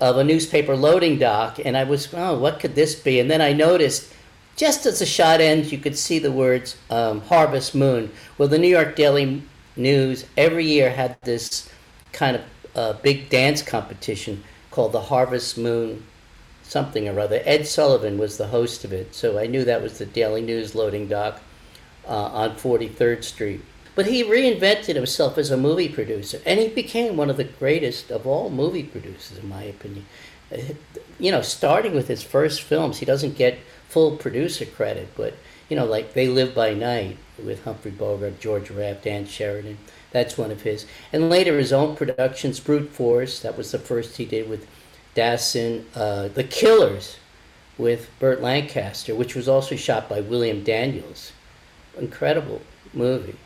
of 0.00 0.18
a 0.18 0.24
newspaper 0.24 0.76
loading 0.76 1.18
dock, 1.18 1.58
and 1.64 1.76
I 1.76 1.84
was, 1.84 2.12
oh, 2.12 2.36
what 2.36 2.60
could 2.60 2.74
this 2.74 2.94
be? 2.94 3.20
And 3.20 3.30
then 3.30 3.40
I 3.40 3.52
noticed, 3.52 4.12
just 4.56 4.84
as 4.84 4.98
the 4.98 5.06
shot 5.06 5.40
ends, 5.40 5.72
you 5.72 5.78
could 5.78 5.96
see 5.96 6.18
the 6.18 6.32
words 6.32 6.76
um, 6.90 7.20
Harvest 7.22 7.74
Moon. 7.74 8.10
Well, 8.36 8.48
the 8.48 8.58
New 8.58 8.68
York 8.68 8.96
Daily 8.96 9.42
News 9.76 10.26
every 10.36 10.66
year 10.66 10.90
had 10.90 11.16
this 11.22 11.68
kind 12.12 12.36
of 12.36 12.42
uh, 12.74 12.92
big 12.94 13.28
dance 13.28 13.62
competition 13.62 14.42
called 14.70 14.92
the 14.92 15.00
Harvest 15.00 15.56
Moon 15.56 16.04
something 16.62 17.08
or 17.08 17.20
other. 17.20 17.40
Ed 17.44 17.66
Sullivan 17.66 18.18
was 18.18 18.36
the 18.36 18.48
host 18.48 18.84
of 18.84 18.92
it, 18.92 19.14
so 19.14 19.38
I 19.38 19.46
knew 19.46 19.64
that 19.64 19.82
was 19.82 19.98
the 19.98 20.06
Daily 20.06 20.42
News 20.42 20.74
loading 20.74 21.06
dock 21.06 21.40
uh, 22.06 22.30
on 22.32 22.56
43rd 22.56 23.24
Street. 23.24 23.60
But 23.94 24.06
he 24.06 24.24
reinvented 24.24 24.96
himself 24.96 25.38
as 25.38 25.50
a 25.50 25.56
movie 25.56 25.88
producer, 25.88 26.40
and 26.44 26.58
he 26.58 26.68
became 26.68 27.16
one 27.16 27.30
of 27.30 27.36
the 27.36 27.44
greatest 27.44 28.10
of 28.10 28.26
all 28.26 28.50
movie 28.50 28.82
producers, 28.82 29.38
in 29.38 29.48
my 29.48 29.62
opinion. 29.62 30.06
Uh, 30.52 30.58
you 31.18 31.30
know, 31.30 31.42
starting 31.42 31.94
with 31.94 32.08
his 32.08 32.22
first 32.22 32.62
films, 32.62 32.98
he 32.98 33.06
doesn't 33.06 33.36
get 33.36 33.58
full 33.88 34.16
producer 34.16 34.66
credit, 34.66 35.08
but 35.16 35.34
you 35.68 35.76
know, 35.76 35.84
like 35.84 36.12
They 36.12 36.28
Live 36.28 36.54
by 36.54 36.74
Night 36.74 37.16
with 37.42 37.64
Humphrey 37.64 37.90
Bogart, 37.90 38.40
George 38.40 38.70
Raft, 38.70 39.04
Dan 39.04 39.26
Sheridan. 39.26 39.78
That's 40.10 40.36
one 40.36 40.50
of 40.50 40.62
his. 40.62 40.86
And 41.12 41.30
later, 41.30 41.58
his 41.58 41.72
own 41.72 41.96
productions, 41.96 42.60
Brute 42.60 42.90
Force, 42.90 43.40
that 43.40 43.56
was 43.56 43.72
the 43.72 43.78
first 43.78 44.16
he 44.16 44.24
did 44.24 44.48
with 44.48 44.66
Dassin, 45.14 45.84
uh, 45.94 46.28
The 46.28 46.44
Killers 46.44 47.16
with 47.78 48.10
Burt 48.20 48.40
Lancaster, 48.40 49.14
which 49.14 49.34
was 49.34 49.48
also 49.48 49.74
shot 49.74 50.08
by 50.08 50.20
William 50.20 50.62
Daniels. 50.62 51.32
Incredible 51.98 52.62
movie. 52.92 53.36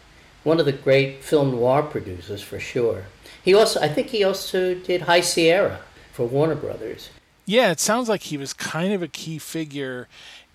One 0.44 0.60
of 0.60 0.66
the 0.66 0.72
great 0.72 1.22
film 1.22 1.52
noir 1.52 1.82
producers 1.82 2.42
for 2.42 2.58
sure. 2.58 3.04
He 3.42 3.54
also, 3.54 3.80
I 3.80 3.88
think 3.88 4.08
he 4.08 4.24
also 4.24 4.74
did 4.74 5.02
High 5.02 5.20
Sierra 5.20 5.80
for 6.12 6.26
Warner 6.26 6.54
Brothers. 6.54 7.10
Yeah, 7.44 7.70
it 7.70 7.80
sounds 7.80 8.08
like 8.08 8.24
he 8.24 8.36
was 8.36 8.52
kind 8.52 8.92
of 8.92 9.02
a 9.02 9.08
key 9.08 9.38
figure 9.38 10.08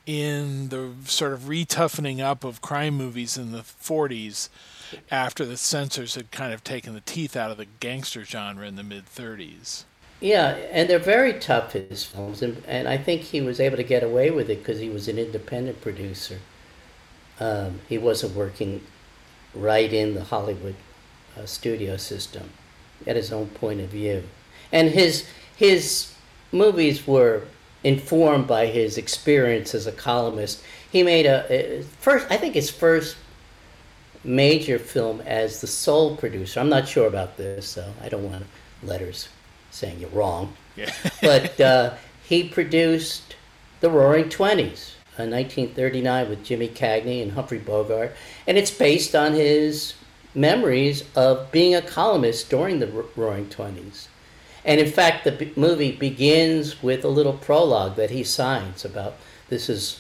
in 0.05 0.69
the 0.69 0.91
sort 1.05 1.33
of 1.33 1.41
retoughening 1.41 2.19
up 2.19 2.43
of 2.43 2.61
crime 2.61 2.95
movies 2.95 3.37
in 3.37 3.51
the 3.51 3.59
40s 3.59 4.49
after 5.09 5.45
the 5.45 5.57
censors 5.57 6.15
had 6.15 6.31
kind 6.31 6.53
of 6.53 6.63
taken 6.63 6.93
the 6.93 7.01
teeth 7.01 7.35
out 7.35 7.51
of 7.51 7.57
the 7.57 7.67
gangster 7.79 8.23
genre 8.23 8.67
in 8.67 8.75
the 8.75 8.83
mid 8.83 9.05
30s. 9.05 9.85
Yeah, 10.19 10.51
and 10.71 10.89
they're 10.89 10.99
very 10.99 11.33
tough, 11.33 11.73
his 11.73 12.05
films, 12.05 12.41
and, 12.41 12.63
and 12.65 12.87
I 12.87 12.97
think 12.97 13.21
he 13.21 13.41
was 13.41 13.59
able 13.59 13.77
to 13.77 13.83
get 13.83 14.03
away 14.03 14.31
with 14.31 14.49
it 14.49 14.59
because 14.59 14.79
he 14.79 14.89
was 14.89 15.07
an 15.07 15.17
independent 15.17 15.81
producer. 15.81 16.39
Um, 17.39 17.81
he 17.89 17.97
wasn't 17.97 18.35
working 18.35 18.81
right 19.53 19.91
in 19.91 20.15
the 20.15 20.23
Hollywood 20.23 20.75
uh, 21.37 21.45
studio 21.45 21.97
system. 21.97 22.49
at 23.05 23.15
his 23.15 23.31
own 23.33 23.47
point 23.47 23.81
of 23.81 23.89
view. 23.89 24.23
And 24.71 24.89
his, 24.89 25.27
his 25.55 26.13
movies 26.51 27.05
were 27.05 27.43
informed 27.83 28.47
by 28.47 28.67
his 28.67 28.97
experience 28.97 29.75
as 29.75 29.87
a 29.87 29.91
columnist. 29.91 30.63
He 30.91 31.03
made 31.03 31.25
a, 31.25 31.79
a 31.79 31.83
first, 31.99 32.27
I 32.29 32.37
think 32.37 32.55
his 32.55 32.69
first 32.69 33.17
major 34.23 34.79
film 34.79 35.21
as 35.21 35.59
the 35.59 35.67
sole 35.67 36.15
producer. 36.15 36.59
I'm 36.59 36.69
not 36.69 36.87
sure 36.87 37.07
about 37.07 37.35
this, 37.35 37.67
so 37.67 37.93
I 38.01 38.07
don't 38.09 38.29
want 38.31 38.45
letters 38.81 39.27
saying 39.71 39.99
you're 39.99 40.09
wrong. 40.11 40.53
Yeah. 40.75 40.93
but 41.21 41.59
uh, 41.71 41.95
he 42.23 42.47
produced 42.47 43.35
The 43.81 43.89
Roaring 43.89 44.29
Twenties 44.29 44.95
Uh, 45.19 45.23
in 45.23 45.31
1939 45.31 46.29
with 46.29 46.43
Jimmy 46.43 46.67
Cagney 46.67 47.21
and 47.21 47.33
Humphrey 47.33 47.59
Bogart, 47.59 48.15
and 48.47 48.57
it's 48.57 48.71
based 48.71 49.13
on 49.15 49.33
his 49.33 49.93
memories 50.33 51.03
of 51.15 51.51
being 51.51 51.75
a 51.75 51.81
columnist 51.81 52.49
during 52.49 52.79
the 52.79 53.05
Roaring 53.15 53.47
Twenties. 53.49 54.07
And 54.65 54.79
in 54.79 54.91
fact, 54.91 55.23
the 55.23 55.51
movie 55.55 55.91
begins 55.91 56.81
with 56.81 57.03
a 57.03 57.09
little 57.09 57.33
prologue 57.33 57.95
that 57.97 58.09
he 58.09 58.23
signs 58.23 58.83
about 58.83 59.15
this 59.49 59.69
is 59.69 59.99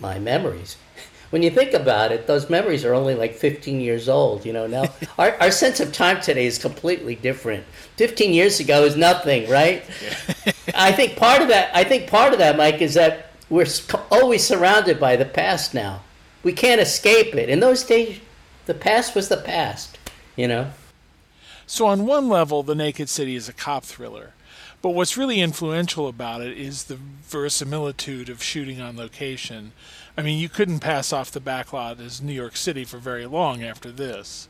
my 0.00 0.18
memories 0.18 0.76
when 1.30 1.42
you 1.42 1.50
think 1.50 1.72
about 1.72 2.12
it, 2.12 2.26
those 2.26 2.48
memories 2.48 2.84
are 2.84 2.94
only 2.94 3.14
like 3.14 3.34
15 3.34 3.80
years 3.80 4.08
old. 4.08 4.44
You 4.44 4.52
know, 4.52 4.66
now 4.66 4.84
our, 5.18 5.32
our 5.40 5.50
sense 5.50 5.80
of 5.80 5.92
time 5.92 6.20
today 6.20 6.46
is 6.46 6.58
completely 6.58 7.14
different. 7.14 7.64
15 7.96 8.32
years 8.32 8.60
ago 8.60 8.84
is 8.84 8.96
nothing, 8.96 9.48
right? 9.48 9.84
I 10.74 10.92
think 10.92 11.16
part 11.16 11.42
of 11.42 11.48
that, 11.48 11.74
I 11.74 11.84
think 11.84 12.08
part 12.08 12.32
of 12.32 12.38
that, 12.38 12.56
Mike, 12.56 12.80
is 12.80 12.94
that 12.94 13.32
we're 13.48 13.66
always 14.10 14.46
surrounded 14.46 14.98
by 14.98 15.16
the 15.16 15.24
past 15.24 15.74
now. 15.74 16.02
We 16.42 16.52
can't 16.52 16.80
escape 16.80 17.34
it. 17.34 17.48
In 17.48 17.60
those 17.60 17.84
days, 17.84 18.20
the 18.66 18.74
past 18.74 19.14
was 19.14 19.28
the 19.28 19.36
past, 19.36 19.98
you 20.36 20.48
know? 20.48 20.72
So, 21.66 21.86
on 21.86 22.06
one 22.06 22.28
level, 22.28 22.62
The 22.62 22.74
Naked 22.74 23.08
City 23.08 23.34
is 23.34 23.48
a 23.48 23.52
cop 23.52 23.84
thriller. 23.84 24.34
But 24.82 24.90
what's 24.90 25.16
really 25.16 25.40
influential 25.40 26.06
about 26.06 26.42
it 26.42 26.56
is 26.56 26.84
the 26.84 26.94
verisimilitude 26.96 28.28
of 28.28 28.42
shooting 28.42 28.80
on 28.80 28.96
location. 28.96 29.72
I 30.16 30.22
mean, 30.22 30.38
you 30.38 30.48
couldn't 30.48 30.80
pass 30.80 31.12
off 31.12 31.32
the 31.32 31.40
backlot 31.40 31.98
as 31.98 32.22
New 32.22 32.32
York 32.32 32.56
City 32.56 32.84
for 32.84 32.98
very 32.98 33.26
long 33.26 33.64
after 33.64 33.90
this. 33.90 34.48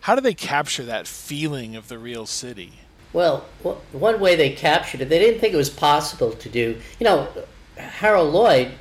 How 0.00 0.14
do 0.14 0.20
they 0.20 0.34
capture 0.34 0.84
that 0.84 1.06
feeling 1.06 1.76
of 1.76 1.88
the 1.88 1.98
real 1.98 2.26
city? 2.26 2.72
Well, 3.12 3.46
one 3.92 4.20
way 4.20 4.36
they 4.36 4.50
captured 4.50 5.00
it, 5.00 5.08
they 5.08 5.18
didn't 5.18 5.40
think 5.40 5.54
it 5.54 5.58
was 5.58 5.70
possible 5.70 6.32
to 6.32 6.48
do. 6.48 6.80
You 6.98 7.04
know, 7.04 7.28
Harold 7.80 8.32
Lloyd 8.32 8.72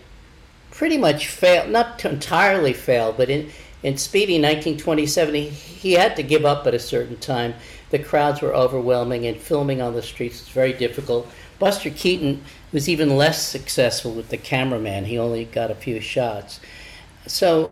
pretty 0.71 0.97
much 0.97 1.27
failed, 1.27 1.69
not 1.69 2.03
entirely 2.05 2.73
failed, 2.73 3.17
but 3.17 3.29
in, 3.29 3.49
in 3.83 3.97
Speedy 3.97 4.35
1927, 4.35 5.33
he, 5.35 5.49
he 5.49 5.91
had 5.93 6.15
to 6.15 6.23
give 6.23 6.45
up 6.45 6.67
at 6.67 6.73
a 6.73 6.79
certain 6.79 7.17
time 7.17 7.53
the 7.89 7.99
crowds 7.99 8.41
were 8.41 8.53
overwhelming, 8.53 9.25
and 9.25 9.37
filming 9.37 9.81
on 9.81 9.93
the 9.93 10.01
streets 10.01 10.39
was 10.39 10.49
very 10.49 10.73
difficult. 10.73 11.29
Buster 11.57 11.89
Keaton 11.89 12.43
was 12.71 12.87
even 12.87 13.17
less 13.17 13.45
successful 13.45 14.11
with 14.11 14.29
the 14.29 14.37
cameraman. 14.37 15.05
He 15.05 15.17
only 15.17 15.45
got 15.45 15.71
a 15.71 15.75
few 15.75 15.99
shots. 15.99 16.59
So 17.25 17.71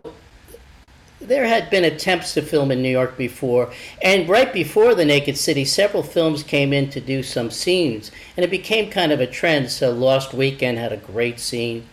there 1.20 1.46
had 1.46 1.70
been 1.70 1.84
attempts 1.84 2.34
to 2.34 2.42
film 2.42 2.70
in 2.70 2.82
New 2.82 2.90
York 2.90 3.16
before, 3.16 3.72
and 4.02 4.28
right 4.28 4.52
before 4.52 4.94
The 4.94 5.04
Naked 5.04 5.36
City, 5.36 5.64
several 5.64 6.02
films 6.02 6.42
came 6.42 6.72
in 6.72 6.90
to 6.90 7.00
do 7.00 7.22
some 7.22 7.50
scenes, 7.50 8.10
and 8.36 8.44
it 8.44 8.50
became 8.50 8.90
kind 8.90 9.12
of 9.12 9.20
a 9.20 9.26
trend. 9.26 9.70
So 9.70 9.90
Lost 9.90 10.32
Weekend 10.32 10.78
had 10.78 10.92
a 10.92 10.96
great 10.96 11.40
scene 11.40 11.86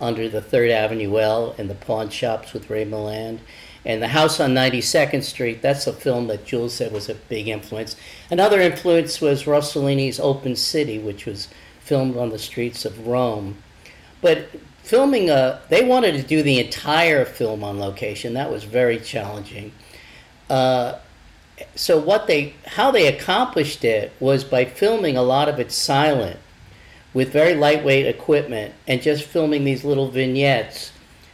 under 0.00 0.28
the 0.28 0.40
Third 0.40 0.70
Avenue 0.70 1.18
L 1.18 1.54
and 1.58 1.68
the 1.68 1.74
pawn 1.74 2.08
shops 2.08 2.52
with 2.52 2.70
Ray 2.70 2.84
Milland. 2.84 3.40
And 3.84 4.02
The 4.02 4.08
House 4.08 4.38
on 4.38 4.54
92nd 4.54 5.22
Street, 5.22 5.62
that's 5.62 5.86
a 5.86 5.92
film 5.92 6.26
that 6.26 6.44
Jules 6.44 6.74
said 6.74 6.92
was 6.92 7.08
a 7.08 7.14
big 7.14 7.48
influence. 7.48 7.96
Another 8.30 8.60
influence 8.60 9.20
was 9.20 9.44
Rossellini's 9.44 10.20
Open 10.20 10.56
City, 10.56 10.98
which 10.98 11.26
was 11.26 11.48
filmed 11.80 12.16
on 12.16 12.30
the 12.30 12.38
streets 12.38 12.84
of 12.84 13.06
Rome. 13.06 13.56
But 14.20 14.50
filming, 14.88 15.28
a, 15.28 15.60
they 15.68 15.84
wanted 15.84 16.12
to 16.12 16.22
do 16.22 16.42
the 16.42 16.58
entire 16.58 17.26
film 17.26 17.62
on 17.62 17.78
location. 17.78 18.32
That 18.32 18.50
was 18.50 18.64
very 18.64 18.98
challenging. 18.98 19.72
Uh, 20.48 20.98
so 21.74 21.98
what 21.98 22.26
they, 22.26 22.54
how 22.64 22.90
they 22.90 23.06
accomplished 23.06 23.84
it 23.84 24.12
was 24.18 24.44
by 24.44 24.64
filming 24.64 25.14
a 25.14 25.22
lot 25.22 25.46
of 25.46 25.60
it 25.60 25.70
silent, 25.70 26.40
with 27.12 27.30
very 27.30 27.54
lightweight 27.54 28.06
equipment, 28.06 28.74
and 28.86 29.02
just 29.02 29.24
filming 29.24 29.64
these 29.64 29.84
little 29.84 30.10
vignettes 30.10 30.90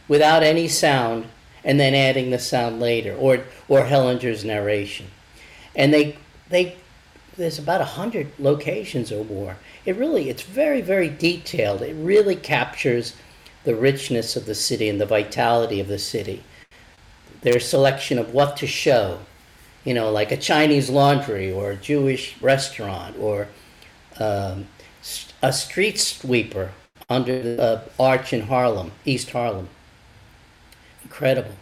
without 0.09 0.43
any 0.43 0.67
sound 0.67 1.25
and 1.63 1.79
then 1.79 1.95
adding 1.95 2.31
the 2.31 2.39
sound 2.39 2.79
later, 2.79 3.15
or 3.15 3.43
or 3.67 3.85
Hellinger's 3.85 4.43
narration. 4.43 5.07
And 5.75 5.93
they 5.93 6.17
they 6.49 6.75
there's 7.37 7.57
about 7.59 7.81
a 7.81 7.85
hundred 7.85 8.27
locations 8.37 9.11
or 9.11 9.23
more. 9.25 9.57
It 9.85 9.95
really 9.95 10.29
it's 10.29 10.43
very 10.43 10.81
very 10.81 11.09
detailed. 11.09 11.81
It 11.81 11.95
really 11.95 12.35
captures 12.35 13.15
the 13.65 13.75
richness 13.75 14.35
of 14.35 14.45
the 14.45 14.55
city 14.55 14.87
and 14.89 14.99
the 14.99 15.05
vitality 15.05 15.79
of 15.79 15.87
the 15.87 15.99
city. 15.99 16.43
Their 17.41 17.59
selection 17.59 18.17
of 18.17 18.33
what 18.33 18.57
to 18.57 18.67
show, 18.67 19.19
you 19.83 19.93
know, 19.93 20.11
like 20.11 20.31
a 20.31 20.37
Chinese 20.37 20.89
laundry 20.89 21.51
or 21.51 21.71
a 21.71 21.75
Jewish 21.75 22.41
restaurant 22.41 23.17
or 23.19 23.49
um, 24.19 24.67
a 25.41 25.53
street 25.53 25.99
sweeper 25.99 26.71
under 27.09 27.41
the 27.41 27.83
arch 27.99 28.33
in 28.33 28.41
Harlem, 28.41 28.91
East 29.05 29.31
Harlem 29.31 29.69
incredible. 31.15 31.55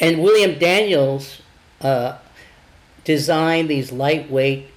And 0.00 0.22
William 0.22 0.58
Daniels 0.58 1.40
uh, 1.80 2.18
designed 3.04 3.70
these 3.70 3.90
lightweight 3.90 4.68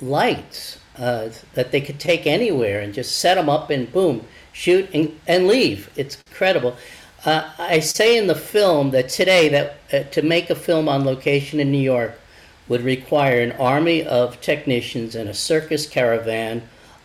lights 0.00 0.78
uh, 0.96 1.30
that 1.54 1.72
they 1.72 1.80
could 1.80 1.98
take 1.98 2.26
anywhere 2.26 2.80
and 2.80 2.94
just 2.94 3.18
set 3.18 3.34
them 3.34 3.48
up 3.48 3.70
and 3.70 3.92
boom, 3.92 4.24
shoot 4.60 4.90
and, 4.92 5.18
and 5.26 5.48
leave. 5.48 5.88
It's 5.96 6.22
incredible. 6.28 6.76
Uh, 7.24 7.50
I 7.58 7.80
say 7.80 8.18
in 8.18 8.26
the 8.26 8.34
film 8.34 8.90
that 8.90 9.08
today 9.08 9.48
that 9.48 9.78
uh, 9.90 10.10
to 10.10 10.20
make 10.20 10.50
a 10.50 10.54
film 10.54 10.86
on 10.86 11.06
location 11.06 11.60
in 11.60 11.72
New 11.72 11.78
York 11.78 12.20
would 12.68 12.82
require 12.82 13.40
an 13.40 13.52
army 13.52 14.04
of 14.04 14.38
technicians 14.42 15.14
and 15.14 15.30
a 15.30 15.34
circus 15.34 15.88
caravan 15.88 16.62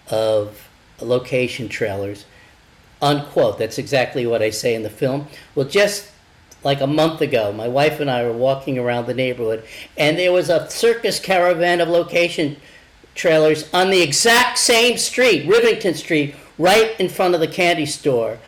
of 0.10 0.68
location 1.00 1.70
trailers. 1.70 2.26
Unquote. 3.02 3.58
That's 3.58 3.78
exactly 3.78 4.28
what 4.28 4.42
I 4.42 4.50
say 4.50 4.76
in 4.76 4.84
the 4.84 4.90
film. 4.90 5.28
Well, 5.56 5.68
just 5.68 6.12
like 6.64 6.82
a 6.82 6.88
month 6.88 7.22
ago, 7.22 7.54
my 7.54 7.70
wife 7.70 8.02
and 8.02 8.12
I 8.12 8.24
were 8.24 8.34
walking 8.34 8.78
around 8.78 9.06
the 9.06 9.14
neighborhood, 9.14 9.64
and 9.98 10.18
there 10.18 10.34
was 10.34 10.50
a 10.50 10.70
circus 10.70 11.20
caravan 11.20 11.80
of 11.80 11.88
location 11.88 12.58
trailers 13.14 13.74
on 13.74 13.92
the 13.92 14.02
exact 14.02 14.58
same 14.58 14.98
street, 14.98 15.48
Rivington 15.48 15.96
Street, 15.96 16.36
right 16.58 17.00
in 17.00 17.10
front 17.10 17.34
of 17.34 17.40
the 17.40 17.48
candy 17.48 17.86
store, 17.86 18.40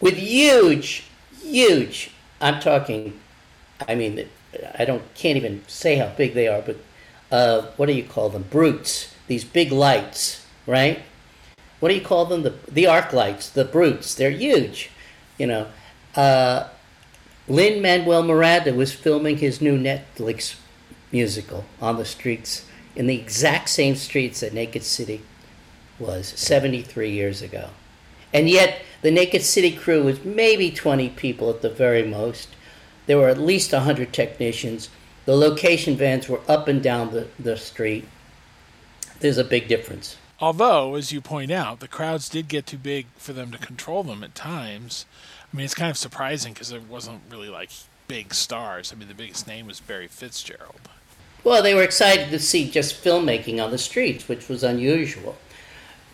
with 0.00 0.16
huge, 0.16 1.04
huge. 1.42 2.10
I'm 2.40 2.60
talking. 2.60 3.18
I 3.88 3.94
mean, 3.94 4.28
I 4.78 4.84
don't 4.84 5.02
can't 5.14 5.36
even 5.36 5.62
say 5.66 5.96
how 5.96 6.08
big 6.08 6.34
they 6.34 6.48
are, 6.48 6.62
but 6.62 6.76
uh, 7.30 7.62
what 7.76 7.86
do 7.86 7.92
you 7.92 8.04
call 8.04 8.28
them? 8.28 8.44
Brutes. 8.50 9.14
These 9.26 9.44
big 9.44 9.72
lights, 9.72 10.46
right? 10.66 11.02
What 11.80 11.88
do 11.88 11.94
you 11.94 12.02
call 12.02 12.26
them? 12.26 12.42
The 12.42 12.54
the 12.70 12.86
arc 12.86 13.12
lights, 13.12 13.48
the 13.48 13.64
brutes. 13.64 14.14
They're 14.14 14.30
huge, 14.30 14.90
you 15.38 15.46
know. 15.46 15.68
Uh, 16.14 16.68
Lin 17.48 17.82
Manuel 17.82 18.22
Miranda 18.22 18.72
was 18.72 18.92
filming 18.92 19.38
his 19.38 19.60
new 19.60 19.78
Netflix 19.78 20.56
musical 21.12 21.64
on 21.80 21.96
the 21.96 22.04
streets 22.04 22.66
in 22.96 23.06
the 23.06 23.18
exact 23.18 23.68
same 23.68 23.96
streets 23.96 24.40
that 24.40 24.54
Naked 24.54 24.82
City 24.82 25.22
was 25.98 26.28
73 26.28 27.10
years 27.10 27.42
ago. 27.42 27.70
And 28.32 28.50
yet, 28.50 28.82
the 29.02 29.10
Naked 29.10 29.42
City 29.42 29.70
crew 29.70 30.02
was 30.02 30.24
maybe 30.24 30.70
20 30.70 31.10
people 31.10 31.50
at 31.50 31.62
the 31.62 31.70
very 31.70 32.02
most. 32.02 32.48
There 33.06 33.18
were 33.18 33.28
at 33.28 33.38
least 33.38 33.72
100 33.72 34.12
technicians. 34.12 34.88
The 35.24 35.36
location 35.36 35.96
vans 35.96 36.28
were 36.28 36.40
up 36.48 36.68
and 36.68 36.82
down 36.82 37.12
the, 37.12 37.28
the 37.38 37.56
street. 37.56 38.06
There's 39.20 39.38
a 39.38 39.44
big 39.44 39.68
difference. 39.68 40.16
Although, 40.40 40.96
as 40.96 41.12
you 41.12 41.20
point 41.20 41.52
out, 41.52 41.80
the 41.80 41.88
crowds 41.88 42.28
did 42.28 42.48
get 42.48 42.66
too 42.66 42.78
big 42.78 43.06
for 43.16 43.32
them 43.32 43.52
to 43.52 43.58
control 43.58 44.02
them 44.02 44.24
at 44.24 44.34
times. 44.34 45.06
I 45.52 45.56
mean, 45.56 45.64
it's 45.64 45.74
kind 45.74 45.90
of 45.90 45.96
surprising 45.96 46.52
because 46.52 46.70
there 46.70 46.80
wasn't 46.80 47.22
really 47.30 47.48
like 47.48 47.70
big 48.08 48.34
stars. 48.34 48.92
I 48.92 48.96
mean, 48.96 49.08
the 49.08 49.14
biggest 49.14 49.46
name 49.46 49.66
was 49.68 49.80
Barry 49.80 50.08
Fitzgerald. 50.08 50.88
Well, 51.44 51.62
they 51.62 51.74
were 51.74 51.82
excited 51.82 52.30
to 52.30 52.38
see 52.38 52.70
just 52.70 53.02
filmmaking 53.02 53.62
on 53.62 53.70
the 53.70 53.78
streets, 53.78 54.28
which 54.28 54.48
was 54.48 54.64
unusual. 54.64 55.36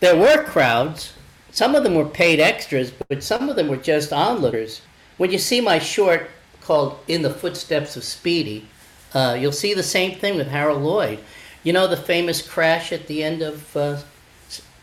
There 0.00 0.16
were 0.16 0.42
crowds. 0.42 1.12
Some 1.52 1.74
of 1.74 1.84
them 1.84 1.94
were 1.94 2.06
paid 2.06 2.40
extras, 2.40 2.90
but 3.08 3.22
some 3.22 3.48
of 3.48 3.56
them 3.56 3.68
were 3.68 3.76
just 3.76 4.12
onlookers. 4.12 4.80
When 5.18 5.30
you 5.30 5.38
see 5.38 5.60
my 5.60 5.78
short 5.78 6.30
called 6.62 6.98
In 7.06 7.20
the 7.22 7.34
Footsteps 7.34 7.96
of 7.96 8.04
Speedy, 8.04 8.66
uh, 9.12 9.36
you'll 9.38 9.52
see 9.52 9.74
the 9.74 9.82
same 9.82 10.18
thing 10.18 10.36
with 10.36 10.48
Harold 10.48 10.82
Lloyd. 10.82 11.18
You 11.62 11.74
know 11.74 11.86
the 11.86 11.96
famous 11.96 12.40
crash 12.40 12.92
at 12.92 13.06
the 13.08 13.22
end 13.22 13.42
of 13.42 13.76
uh, 13.76 13.98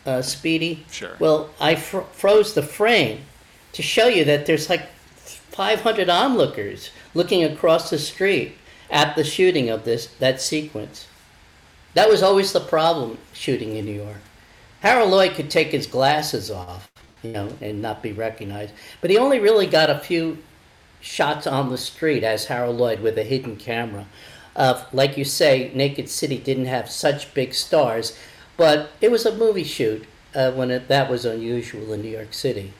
uh, 0.06 0.22
Speedy? 0.22 0.84
Sure. 0.90 1.16
Well, 1.18 1.50
I 1.60 1.74
fr- 1.74 2.06
froze 2.12 2.54
the 2.54 2.62
frame 2.62 3.22
to 3.72 3.82
show 3.82 4.06
you 4.06 4.24
that 4.24 4.46
there's 4.46 4.70
like 4.70 4.88
500 5.50 6.08
onlookers 6.08 6.90
looking 7.14 7.42
across 7.42 7.90
the 7.90 7.98
street 7.98 8.52
at 8.90 9.16
the 9.16 9.24
shooting 9.24 9.68
of 9.68 9.84
this 9.84 10.06
that 10.20 10.40
sequence. 10.40 11.08
That 11.94 12.08
was 12.08 12.22
always 12.22 12.52
the 12.52 12.60
problem 12.60 13.18
shooting 13.32 13.74
in 13.74 13.84
New 13.84 13.92
York. 13.92 14.20
Harold 14.80 15.10
Lloyd 15.10 15.34
could 15.34 15.50
take 15.50 15.68
his 15.68 15.86
glasses 15.86 16.50
off, 16.50 16.90
you 17.22 17.32
know, 17.32 17.52
and 17.60 17.82
not 17.82 18.02
be 18.02 18.12
recognized, 18.12 18.72
but 19.00 19.10
he 19.10 19.18
only 19.18 19.40
really 19.40 19.66
got 19.66 19.90
a 19.90 19.98
few 19.98 20.38
shots 21.00 21.46
on 21.46 21.70
the 21.70 21.78
street 21.78 22.22
as 22.22 22.46
Harold 22.46 22.76
Lloyd 22.76 23.00
with 23.00 23.18
a 23.18 23.24
hidden 23.24 23.56
camera. 23.56 24.06
Uh, 24.54 24.84
like 24.92 25.16
you 25.16 25.24
say, 25.24 25.70
Naked 25.74 26.08
City 26.08 26.38
didn't 26.38 26.66
have 26.66 26.90
such 26.90 27.32
big 27.34 27.54
stars, 27.54 28.16
but 28.56 28.90
it 29.00 29.10
was 29.10 29.24
a 29.24 29.36
movie 29.36 29.64
shoot 29.64 30.04
uh, 30.34 30.50
when 30.52 30.70
it, 30.70 30.88
that 30.88 31.10
was 31.10 31.24
unusual 31.24 31.92
in 31.92 32.02
New 32.02 32.08
York 32.08 32.32
City. 32.32 32.72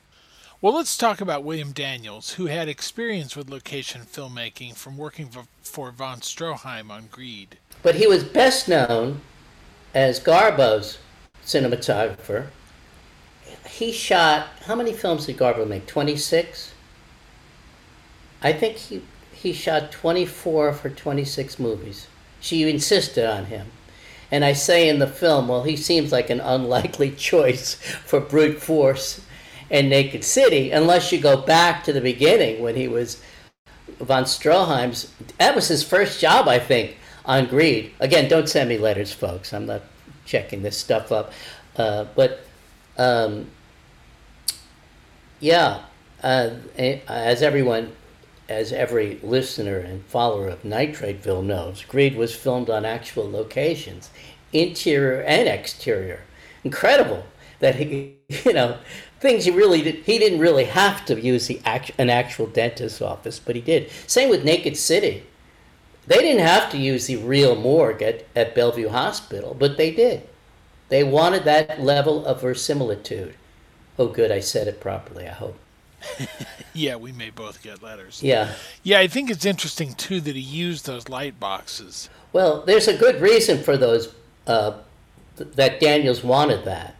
Well, 0.60 0.74
let's 0.74 0.96
talk 0.96 1.20
about 1.20 1.44
William 1.44 1.70
Daniels, 1.70 2.32
who 2.32 2.46
had 2.46 2.68
experience 2.68 3.36
with 3.36 3.48
location 3.48 4.00
filmmaking 4.00 4.74
from 4.74 4.96
working 4.96 5.28
for 5.62 5.92
von 5.92 6.18
Stroheim 6.18 6.90
on 6.90 7.06
Greed. 7.12 7.58
But 7.80 7.94
he 7.94 8.08
was 8.08 8.24
best 8.24 8.68
known 8.68 9.20
as 9.94 10.18
Garbo's 10.18 10.98
cinematographer. 11.48 12.48
He 13.66 13.90
shot, 13.90 14.48
how 14.66 14.74
many 14.74 14.92
films 14.92 15.26
did 15.26 15.38
Garbo 15.38 15.66
make? 15.66 15.86
26? 15.86 16.74
I 18.42 18.52
think 18.52 18.76
he, 18.76 19.02
he 19.32 19.54
shot 19.54 19.90
24 19.90 20.74
for 20.74 20.90
26 20.90 21.58
movies. 21.58 22.06
She 22.40 22.68
insisted 22.68 23.28
on 23.28 23.46
him. 23.46 23.68
And 24.30 24.44
I 24.44 24.52
say 24.52 24.90
in 24.90 24.98
the 24.98 25.06
film, 25.06 25.48
well, 25.48 25.62
he 25.62 25.76
seems 25.76 26.12
like 26.12 26.28
an 26.28 26.40
unlikely 26.40 27.10
choice 27.16 27.74
for 27.74 28.20
brute 28.20 28.60
force 28.60 29.22
and 29.70 29.88
Naked 29.88 30.24
City, 30.24 30.70
unless 30.70 31.12
you 31.12 31.18
go 31.18 31.38
back 31.38 31.82
to 31.84 31.92
the 31.94 32.00
beginning 32.00 32.62
when 32.62 32.76
he 32.76 32.88
was 32.88 33.22
von 34.00 34.24
Stroheim's. 34.24 35.12
That 35.38 35.54
was 35.54 35.68
his 35.68 35.82
first 35.82 36.20
job, 36.20 36.46
I 36.46 36.58
think, 36.58 36.98
on 37.24 37.46
Greed. 37.46 37.92
Again, 38.00 38.28
don't 38.28 38.48
send 38.48 38.68
me 38.68 38.76
letters, 38.76 39.12
folks. 39.12 39.54
I'm 39.54 39.66
not 39.66 39.82
checking 40.28 40.62
this 40.62 40.76
stuff 40.76 41.10
up. 41.10 41.32
Uh, 41.76 42.04
but 42.14 42.44
um, 42.96 43.46
yeah, 45.40 45.82
uh, 46.22 46.50
as 46.76 47.42
everyone, 47.42 47.92
as 48.48 48.72
every 48.72 49.18
listener 49.22 49.78
and 49.78 50.04
follower 50.04 50.48
of 50.48 50.62
Nitrateville 50.62 51.44
knows, 51.44 51.84
Greed 51.84 52.16
was 52.16 52.34
filmed 52.34 52.68
on 52.70 52.84
actual 52.84 53.28
locations, 53.30 54.10
interior 54.52 55.22
and 55.22 55.48
exterior. 55.48 56.20
Incredible 56.64 57.24
that 57.60 57.76
he, 57.76 58.16
you 58.28 58.52
know, 58.52 58.78
things 59.20 59.44
he 59.44 59.50
really 59.50 59.82
did. 59.82 59.96
He 59.96 60.18
didn't 60.18 60.40
really 60.40 60.64
have 60.64 61.04
to 61.06 61.20
use 61.20 61.46
the 61.46 61.60
act, 61.64 61.92
an 61.98 62.10
actual 62.10 62.46
dentist's 62.46 63.00
office, 63.00 63.38
but 63.38 63.56
he 63.56 63.62
did. 63.62 63.90
Same 64.06 64.28
with 64.28 64.44
Naked 64.44 64.76
City. 64.76 65.24
They 66.08 66.22
didn't 66.22 66.46
have 66.46 66.70
to 66.70 66.78
use 66.78 67.06
the 67.06 67.16
real 67.16 67.54
morgue 67.54 68.00
at, 68.00 68.24
at 68.34 68.54
Bellevue 68.54 68.88
Hospital, 68.88 69.54
but 69.58 69.76
they 69.76 69.90
did. 69.90 70.26
They 70.88 71.04
wanted 71.04 71.44
that 71.44 71.82
level 71.82 72.24
of 72.24 72.40
verisimilitude. 72.40 73.34
Oh, 73.98 74.06
good, 74.06 74.32
I 74.32 74.40
said 74.40 74.68
it 74.68 74.80
properly, 74.80 75.28
I 75.28 75.32
hope. 75.32 75.58
yeah, 76.72 76.96
we 76.96 77.12
may 77.12 77.28
both 77.28 77.62
get 77.62 77.82
letters. 77.82 78.22
Yeah. 78.22 78.54
Yeah, 78.82 79.00
I 79.00 79.06
think 79.06 79.28
it's 79.28 79.44
interesting, 79.44 79.92
too, 79.92 80.22
that 80.22 80.34
he 80.34 80.40
used 80.40 80.86
those 80.86 81.10
light 81.10 81.38
boxes. 81.38 82.08
Well, 82.32 82.62
there's 82.62 82.88
a 82.88 82.96
good 82.96 83.20
reason 83.20 83.62
for 83.62 83.76
those, 83.76 84.14
uh, 84.46 84.78
th- 85.36 85.50
that 85.56 85.78
Daniels 85.78 86.24
wanted 86.24 86.64
that. 86.64 86.94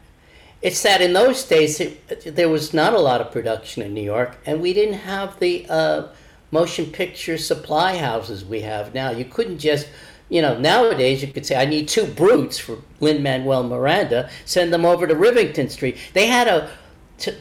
It's 0.61 0.83
that 0.83 1.01
in 1.01 1.15
those 1.15 1.45
days 1.45 1.81
it, 1.81 2.35
there 2.37 2.51
was 2.51 2.75
not 2.75 2.93
a 2.93 2.99
lot 2.99 3.23
of 3.23 3.33
production 3.33 3.83
in 3.83 3.95
New 3.95 4.03
York, 4.03 4.37
and 4.45 4.61
we 4.61 4.75
didn't 4.75 5.01
have 5.01 5.39
the 5.39 5.65
uh, 5.71 6.09
motion 6.51 6.87
picture 6.87 7.39
supply 7.39 7.97
houses 7.97 8.45
we 8.45 8.61
have 8.63 8.95
now. 8.95 9.11
You 9.11 9.25
couldn't 9.25 9.59
just, 9.59 9.89
you 10.29 10.43
know, 10.43 10.59
nowadays 10.59 11.23
you 11.23 11.29
could 11.29 11.47
say, 11.47 11.57
I 11.57 11.65
need 11.65 11.89
two 11.89 12.07
brutes 12.07 12.59
for 12.59 12.79
Lin 13.01 13.23
Manuel 13.23 13.65
Miranda, 13.65 14.31
send 14.45 14.73
them 14.73 14.85
over 14.85 15.07
to 15.07 15.15
Rivington 15.15 15.71
Street. 15.71 15.97
They 16.15 16.27
had 16.27 16.49
a, 16.49 16.71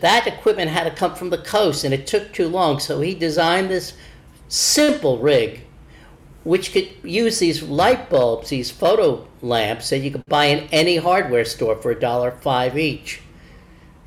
that 0.02 0.28
equipment 0.28 0.72
had 0.72 0.84
to 0.86 0.92
come 0.92 1.16
from 1.16 1.30
the 1.30 1.38
coast, 1.38 1.84
and 1.84 1.94
it 1.94 2.08
took 2.08 2.34
too 2.34 2.48
long, 2.48 2.80
so 2.80 3.02
he 3.02 3.14
designed 3.14 3.70
this 3.70 3.94
simple 4.50 5.18
rig 5.20 5.62
which 6.48 6.72
could 6.72 6.88
use 7.04 7.40
these 7.40 7.62
light 7.62 8.10
bulbs, 8.10 8.50
these 8.50 8.72
photo 8.72 9.28
lamps 9.42 9.90
that 9.90 10.00
you 10.00 10.10
could 10.10 10.26
buy 10.28 10.46
in 10.46 10.66
any 10.72 10.96
hardware 10.96 11.44
store 11.44 11.76
for 11.76 11.92
a 11.92 12.00
dollar 12.00 12.32
five 12.32 12.78
each. 12.78 13.20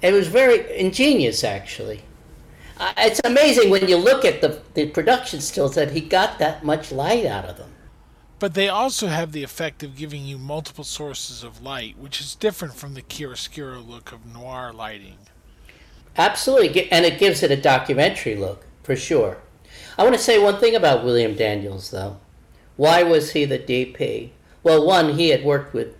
It 0.01 0.15
was 0.15 0.27
very 0.29 0.79
ingenious, 0.79 1.45
actually. 1.45 2.01
It's 2.97 3.21
amazing 3.25 3.71
when 3.71 3.88
you 3.88 3.97
look 3.97 4.25
at 4.25 4.40
the, 4.40 4.61
the 4.75 4.87
production 4.87 5.40
stills 5.40 5.75
that 5.75 5.93
he 5.93 6.01
got 6.01 6.38
that 6.38 6.64
much 6.64 6.90
light 6.90 7.27
out 7.27 7.45
of 7.45 7.59
them. 7.59 7.71
But 8.38 8.55
they 8.55 8.71
also 8.71 9.09
have 9.09 9.33
the 9.33 9.43
effect 9.43 9.83
of 9.83 9.97
giving 9.97 10.25
you 10.25 10.38
multiple 10.38 10.85
sources 10.85 11.45
of 11.45 11.62
light, 11.62 11.99
which 11.99 12.21
is 12.23 12.35
different 12.35 12.75
from 12.75 12.95
the 12.95 13.03
chiaroscuro 13.03 13.87
look 13.87 14.12
of 14.12 14.25
noir 14.25 14.73
lighting. 14.73 15.19
Absolutely, 16.16 16.90
and 16.90 17.05
it 17.05 17.19
gives 17.19 17.43
it 17.43 17.51
a 17.51 17.57
documentary 17.57 18.35
look, 18.35 18.64
for 18.83 18.97
sure. 18.97 19.37
I 19.99 20.03
want 20.03 20.14
to 20.14 20.23
say 20.23 20.43
one 20.43 20.59
thing 20.59 20.75
about 20.75 21.05
William 21.05 21.35
Daniels, 21.35 21.90
though. 21.90 22.19
Why 22.77 23.03
was 23.03 23.33
he 23.33 23.45
the 23.45 23.59
DP? 23.59 24.31
Well, 24.62 24.87
one, 24.87 25.19
he 25.19 25.29
had 25.29 25.45
worked 25.45 25.75
with 25.75 25.97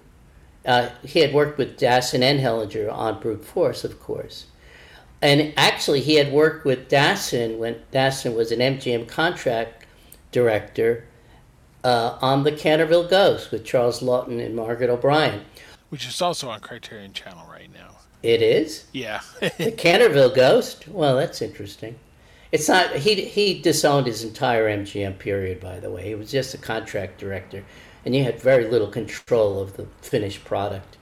uh, 0.65 0.91
he 1.03 1.21
had 1.21 1.33
worked 1.33 1.57
with 1.57 1.79
Dassin 1.79 2.23
and 2.23 2.39
Hellinger 2.39 2.93
on 2.93 3.21
Brute 3.21 3.45
Force, 3.45 3.83
of 3.83 3.99
course. 3.99 4.47
And 5.23 5.53
actually, 5.57 6.01
he 6.01 6.15
had 6.15 6.33
worked 6.33 6.65
with 6.65 6.89
Dassin 6.89 7.59
when 7.59 7.77
Dassin 7.93 8.35
was 8.35 8.53
an 8.53 8.61
MGM 8.61 9.07
contract 9.07 9.87
director 10.33 11.05
uh, 11.85 12.19
on 12.23 12.45
The 12.45 12.53
Canterville 12.53 13.09
Ghost 13.09 13.51
with 13.51 13.65
Charles 13.65 14.01
Laughton 14.01 14.45
and 14.45 14.57
Margaret 14.57 14.91
O'Brien. 14.91 15.43
Which 15.91 16.07
is 16.07 16.23
also 16.23 16.49
on 16.49 16.61
Criterion 16.61 17.13
Channel 17.13 17.47
right 17.51 17.73
now. 17.73 17.97
It 18.23 18.43
is? 18.43 18.85
Yeah. 18.93 19.21
the 19.59 19.73
Canterville 19.73 20.35
Ghost? 20.35 20.89
Well, 20.89 21.17
that's 21.17 21.43
interesting. 21.43 21.99
It's 22.53 22.69
not, 22.69 22.97
he, 22.97 23.15
he 23.15 23.61
disowned 23.61 24.07
his 24.07 24.25
entire 24.25 24.69
MGM 24.69 25.19
period, 25.19 25.61
by 25.61 25.81
the 25.81 25.91
way. 25.91 26.09
He 26.09 26.15
was 26.15 26.31
just 26.31 26.55
a 26.55 26.59
contract 26.59 27.19
director, 27.19 27.65
and 28.05 28.15
you 28.15 28.25
had 28.25 28.41
very 28.41 28.67
little 28.67 28.89
control 28.89 29.61
of 29.61 29.77
the 29.77 29.87
finished 30.03 30.45
product. 30.45 30.97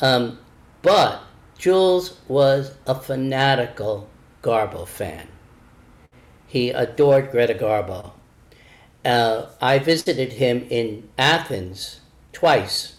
Um, 0.00 0.38
but 0.82 1.22
Jules 1.58 2.18
was 2.28 2.74
a 2.86 2.94
fanatical 2.94 4.08
Garbo 4.42 4.86
fan. 4.86 5.28
He 6.46 6.70
adored 6.70 7.30
Greta 7.30 7.54
Garbo. 7.54 8.12
Uh, 9.04 9.46
I 9.60 9.78
visited 9.78 10.34
him 10.34 10.66
in 10.68 11.08
Athens 11.16 12.00
twice, 12.32 12.96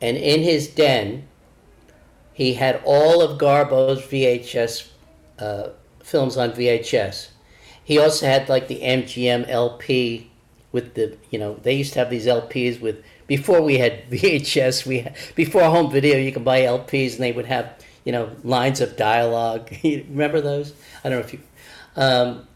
and 0.00 0.16
in 0.16 0.42
his 0.42 0.68
den, 0.68 1.28
he 2.32 2.54
had 2.54 2.80
all 2.84 3.22
of 3.22 3.38
Garbo's 3.38 4.02
VHS 4.02 4.88
uh, 5.38 5.68
films 6.02 6.36
on 6.36 6.52
VHS. 6.52 7.28
He 7.82 7.98
also 7.98 8.26
had 8.26 8.48
like 8.48 8.68
the 8.68 8.80
MGM 8.80 9.48
LP 9.48 10.30
with 10.72 10.94
the 10.94 11.16
you 11.30 11.38
know 11.38 11.58
they 11.62 11.74
used 11.74 11.92
to 11.94 11.98
have 11.98 12.10
these 12.10 12.26
LPs 12.26 12.80
with 12.80 13.02
before 13.30 13.62
we 13.62 13.78
had 13.78 14.10
VHS 14.10 14.84
we 14.84 15.06
before 15.36 15.62
home 15.62 15.88
video 15.88 16.18
you 16.18 16.32
could 16.32 16.44
buy 16.44 16.62
LPs 16.62 17.12
and 17.14 17.20
they 17.22 17.30
would 17.30 17.46
have 17.46 17.72
you 18.04 18.10
know 18.10 18.28
lines 18.42 18.80
of 18.80 18.96
dialogue. 18.96 19.70
remember 19.84 20.40
those? 20.40 20.74
I 21.04 21.08
don't 21.08 21.20
know 21.20 21.24
if 21.24 21.32
you. 21.32 21.40
Um, 21.96 22.48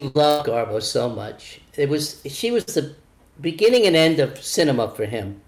loved 0.00 0.48
Garbo 0.48 0.82
so 0.82 1.08
much. 1.08 1.60
It 1.76 1.88
was 1.88 2.20
she 2.26 2.50
was 2.50 2.66
the 2.66 2.94
beginning 3.40 3.86
and 3.86 3.96
end 3.96 4.20
of 4.20 4.42
cinema 4.44 4.90
for 4.90 5.06
him, 5.06 5.40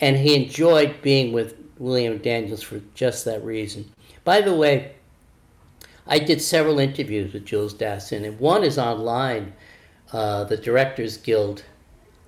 and 0.00 0.16
he 0.16 0.34
enjoyed 0.34 1.00
being 1.00 1.32
with 1.32 1.54
William 1.78 2.18
Daniels 2.18 2.62
for 2.62 2.80
just 2.94 3.24
that 3.26 3.44
reason. 3.44 3.88
By 4.24 4.40
the 4.40 4.54
way, 4.54 4.94
I 6.08 6.18
did 6.18 6.42
several 6.42 6.80
interviews 6.80 7.32
with 7.32 7.46
Jules 7.46 7.74
Dassin, 7.74 8.26
and 8.26 8.40
one 8.40 8.64
is 8.64 8.78
online. 8.78 9.52
Uh, 10.12 10.44
the 10.44 10.56
Directors 10.56 11.16
Guild 11.16 11.64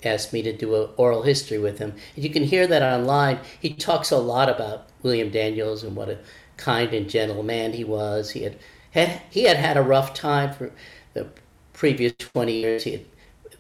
asked 0.06 0.32
me 0.32 0.42
to 0.42 0.52
do 0.56 0.74
an 0.82 0.90
oral 0.96 1.22
history 1.22 1.58
with 1.58 1.78
him. 1.78 1.94
And 2.14 2.24
you 2.24 2.30
can 2.30 2.44
hear 2.44 2.66
that 2.66 2.82
online. 2.82 3.40
He 3.60 3.74
talks 3.74 4.10
a 4.10 4.18
lot 4.18 4.48
about 4.48 4.88
William 5.02 5.30
Daniels 5.30 5.82
and 5.82 5.96
what 5.96 6.08
a 6.08 6.18
kind 6.56 6.92
and 6.94 7.08
gentle 7.08 7.42
man 7.42 7.72
he 7.72 7.84
was. 7.84 8.30
He 8.30 8.42
had 8.42 8.56
had 8.92 9.22
he 9.30 9.44
had 9.44 9.56
had 9.56 9.76
a 9.76 9.82
rough 9.82 10.14
time 10.14 10.52
for 10.54 10.72
the 11.14 11.28
previous 11.72 12.12
twenty 12.18 12.60
years. 12.60 12.84
He 12.84 13.06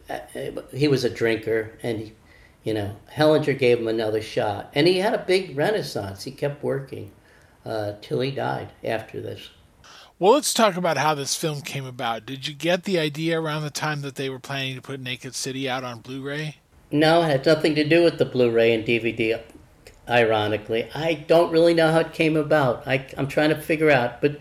had, 0.08 0.22
uh, 0.36 0.62
he 0.72 0.88
was 0.88 1.04
a 1.04 1.10
drinker, 1.10 1.72
and 1.82 1.98
he, 2.00 2.12
you 2.64 2.74
know 2.74 2.96
Hellinger 3.14 3.58
gave 3.58 3.78
him 3.78 3.88
another 3.88 4.22
shot, 4.22 4.70
and 4.74 4.86
he 4.86 4.98
had 4.98 5.14
a 5.14 5.24
big 5.26 5.56
renaissance. 5.56 6.24
He 6.24 6.30
kept 6.30 6.62
working 6.62 7.12
uh, 7.64 7.94
till 8.02 8.20
he 8.20 8.30
died 8.30 8.70
after 8.84 9.20
this. 9.20 9.50
Well, 10.18 10.32
let's 10.32 10.54
talk 10.54 10.78
about 10.78 10.96
how 10.96 11.14
this 11.14 11.36
film 11.36 11.60
came 11.60 11.84
about. 11.84 12.24
Did 12.24 12.48
you 12.48 12.54
get 12.54 12.84
the 12.84 12.98
idea 12.98 13.38
around 13.38 13.64
the 13.64 13.70
time 13.70 14.00
that 14.00 14.14
they 14.14 14.30
were 14.30 14.38
planning 14.38 14.74
to 14.74 14.80
put 14.80 14.98
Naked 14.98 15.34
City 15.34 15.68
out 15.68 15.84
on 15.84 16.00
Blu 16.00 16.22
ray? 16.22 16.56
No, 16.90 17.22
it 17.22 17.26
had 17.26 17.44
nothing 17.44 17.74
to 17.74 17.86
do 17.86 18.02
with 18.02 18.16
the 18.16 18.24
Blu 18.24 18.50
ray 18.50 18.72
and 18.72 18.82
DVD, 18.82 19.38
ironically. 20.08 20.88
I 20.94 21.12
don't 21.12 21.52
really 21.52 21.74
know 21.74 21.92
how 21.92 21.98
it 21.98 22.14
came 22.14 22.34
about. 22.34 22.88
I, 22.88 23.06
I'm 23.18 23.28
trying 23.28 23.50
to 23.50 23.60
figure 23.60 23.90
out. 23.90 24.22
But 24.22 24.40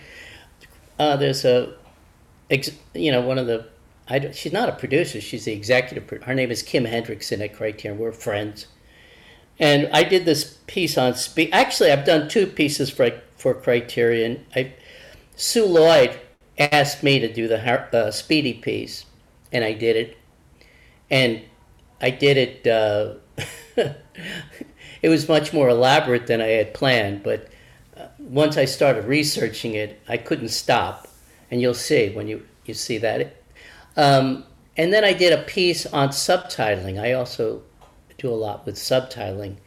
uh, 0.97 1.17
there's 1.17 1.43
a, 1.43 1.73
you 2.93 3.11
know, 3.11 3.19
one 3.19 3.37
of 3.37 3.47
the, 3.47 3.67
I, 4.07 4.31
she's 4.31 4.53
not 4.53 4.69
a 4.69 4.73
producer, 4.73 5.19
she's 5.19 5.43
the 5.43 5.51
executive. 5.51 6.09
Her 6.23 6.33
name 6.33 6.51
is 6.51 6.63
Kim 6.63 6.85
Hendrickson 6.85 7.43
at 7.43 7.53
Criterion. 7.53 7.99
We're 7.99 8.13
friends. 8.13 8.67
And 9.59 9.89
I 9.91 10.05
did 10.05 10.23
this 10.23 10.57
piece 10.67 10.97
on 10.97 11.15
speed. 11.15 11.49
Actually, 11.51 11.91
I've 11.91 12.05
done 12.05 12.29
two 12.29 12.47
pieces 12.47 12.89
for, 12.89 13.09
for 13.35 13.53
Criterion. 13.53 14.45
I, 14.55 14.71
Sue 15.35 15.65
Lloyd 15.65 16.19
asked 16.57 17.03
me 17.03 17.19
to 17.19 17.31
do 17.31 17.47
the 17.47 17.59
uh, 17.59 18.11
Speedy 18.11 18.53
piece, 18.53 19.05
and 19.51 19.63
I 19.63 19.73
did 19.73 19.95
it. 19.95 20.17
And 21.09 21.41
I 22.01 22.09
did 22.09 22.37
it. 22.37 22.67
Uh, 22.67 23.15
it 25.01 25.09
was 25.09 25.27
much 25.27 25.53
more 25.53 25.69
elaborate 25.69 26.27
than 26.27 26.41
I 26.41 26.47
had 26.47 26.73
planned, 26.73 27.23
but 27.23 27.49
uh, 27.97 28.07
once 28.19 28.57
I 28.57 28.65
started 28.65 29.05
researching 29.05 29.75
it, 29.75 30.01
I 30.07 30.17
couldn't 30.17 30.49
stop. 30.49 31.07
And 31.51 31.61
you'll 31.61 31.73
see 31.73 32.09
when 32.09 32.27
you, 32.27 32.45
you 32.65 32.73
see 32.73 32.97
that. 32.99 33.35
Um, 33.97 34.45
and 34.77 34.91
then 34.91 35.03
I 35.03 35.13
did 35.13 35.31
a 35.31 35.43
piece 35.43 35.85
on 35.85 36.09
subtitling. 36.09 36.99
I 36.99 37.13
also 37.13 37.61
do 38.17 38.29
a 38.29 38.35
lot 38.35 38.65
with 38.65 38.75
subtitling 38.75 39.57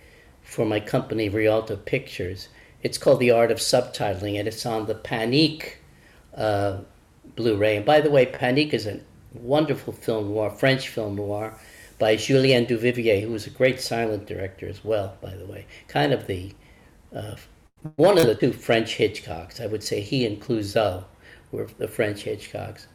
for 0.43 0.65
my 0.65 0.81
company, 0.81 1.29
Rialto 1.29 1.77
Pictures. 1.77 2.49
It's 2.83 2.99
called 2.99 3.21
The 3.21 3.31
Art 3.31 3.51
of 3.51 3.59
Subtitling, 3.59 4.39
and 4.39 4.47
it's 4.47 4.65
on 4.65 4.87
the 4.87 4.95
Panique 4.95 5.75
uh, 6.37 6.79
Blu-ray. 7.37 7.77
And 7.79 7.87
by 7.87 8.01
the 8.01 8.11
way, 8.11 8.27
Panique 8.27 8.73
is 8.73 8.87
a 8.87 9.01
wonderful 9.35 9.93
film 9.93 10.29
noir, 10.29 10.51
French 10.51 10.89
film 10.89 11.17
noir, 11.17 11.59
by 11.99 12.17
Julien 12.17 12.67
Duvivier, 12.67 13.21
who 13.21 13.31
was 13.31 13.47
a 13.47 13.51
great 13.51 13.81
silent 13.81 14.27
director 14.27 14.69
as 14.69 14.85
well, 14.85 15.17
by 15.21 15.35
the 15.35 15.47
way. 15.47 15.67
Kind 15.89 16.13
of 16.13 16.27
the 16.27 16.53
uh, 17.15 17.35
one 17.97 18.19
of 18.19 18.27
the 18.27 18.35
two 18.35 18.53
French 18.53 18.97
Hitchcocks. 18.97 19.61
I 19.61 19.67
would 19.67 19.83
say 19.83 20.01
he 20.01 20.27
and 20.27 20.41
Clouzot 20.41 21.05
were 21.53 21.69
the 21.79 21.89
French 21.89 22.25
Hitchcocks. 22.25 22.87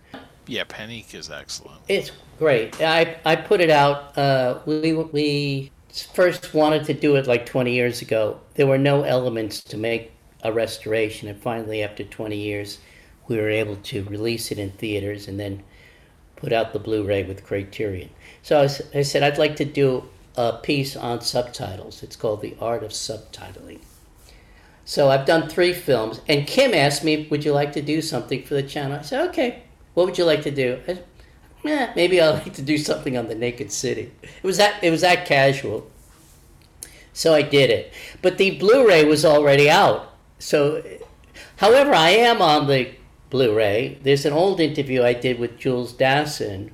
Yeah, 0.47 0.63
Panique 0.65 1.15
is 1.15 1.29
excellent. 1.29 1.81
It's 1.87 2.11
great. 2.37 2.81
I, 2.81 3.17
I 3.25 3.35
put 3.35 3.61
it 3.61 3.69
out. 3.69 4.17
Uh, 4.17 4.59
we, 4.65 4.93
we 4.93 5.71
first 6.01 6.53
wanted 6.53 6.85
to 6.85 6.93
do 6.93 7.15
it 7.15 7.27
like 7.27 7.45
20 7.45 7.71
years 7.71 8.01
ago, 8.01 8.39
there 8.55 8.67
were 8.67 8.77
no 8.77 9.03
elements 9.03 9.61
to 9.63 9.77
make 9.77 10.11
a 10.43 10.51
restoration. 10.51 11.27
And 11.27 11.39
finally, 11.39 11.83
after 11.83 12.03
20 12.03 12.35
years, 12.35 12.79
we 13.27 13.37
were 13.37 13.49
able 13.49 13.75
to 13.75 14.03
release 14.05 14.51
it 14.51 14.59
in 14.59 14.71
theaters 14.71 15.27
and 15.27 15.39
then 15.39 15.63
put 16.35 16.51
out 16.51 16.73
the 16.73 16.79
Blu 16.79 17.03
ray 17.03 17.23
with 17.23 17.45
Criterion. 17.45 18.09
So 18.41 18.59
I, 18.59 18.97
I 18.97 19.01
said, 19.03 19.23
I'd 19.23 19.37
like 19.37 19.55
to 19.57 19.65
do 19.65 20.09
a 20.35 20.53
piece 20.53 20.95
on 20.95 21.21
subtitles. 21.21 22.03
It's 22.03 22.15
called 22.15 22.41
The 22.41 22.55
Art 22.59 22.83
of 22.83 22.91
Subtitling. 22.91 23.79
So 24.85 25.09
I've 25.09 25.25
done 25.25 25.47
three 25.47 25.73
films, 25.73 26.19
and 26.27 26.45
Kim 26.45 26.73
asked 26.73 27.03
me, 27.05 27.27
"Would 27.29 27.45
you 27.45 27.53
like 27.53 27.71
to 27.73 27.81
do 27.81 28.01
something 28.01 28.43
for 28.43 28.53
the 28.53 28.63
channel?" 28.63 28.99
I 28.99 29.01
said, 29.03 29.29
"Okay. 29.29 29.63
What 29.93 30.05
would 30.05 30.17
you 30.17 30.25
like 30.25 30.41
to 30.41 30.51
do?" 30.51 30.81
Said, 30.85 31.05
eh, 31.65 31.91
maybe 31.95 32.21
I'd 32.21 32.43
like 32.43 32.53
to 32.53 32.61
do 32.61 32.77
something 32.77 33.17
on 33.17 33.27
the 33.27 33.35
Naked 33.35 33.71
City. 33.71 34.11
It 34.21 34.43
was 34.43 34.57
that 34.57 34.83
it 34.83 34.91
was 34.91 35.01
that 35.01 35.25
casual. 35.25 35.89
So 37.13 37.33
I 37.33 37.43
did 37.43 37.69
it. 37.69 37.93
But 38.21 38.37
the 38.37 38.57
Blu-ray 38.57 39.05
was 39.05 39.23
already 39.23 39.69
out. 39.69 40.13
So 40.39 40.83
however, 41.57 41.93
I 41.93 42.09
am 42.09 42.41
on 42.41 42.67
the 42.67 42.91
Blu-ray. 43.29 43.99
There's 44.01 44.25
an 44.25 44.33
old 44.33 44.59
interview 44.59 45.03
I 45.03 45.13
did 45.13 45.39
with 45.39 45.57
Jules 45.57 45.93
Dassin 45.93 46.71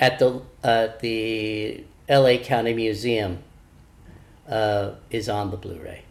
at 0.00 0.18
the 0.18 0.42
uh, 0.62 0.88
the 1.00 1.84
L.A. 2.08 2.38
County 2.38 2.72
Museum 2.72 3.42
uh, 4.48 4.92
is 5.10 5.28
on 5.28 5.50
the 5.50 5.56
Blu-ray. 5.56 6.02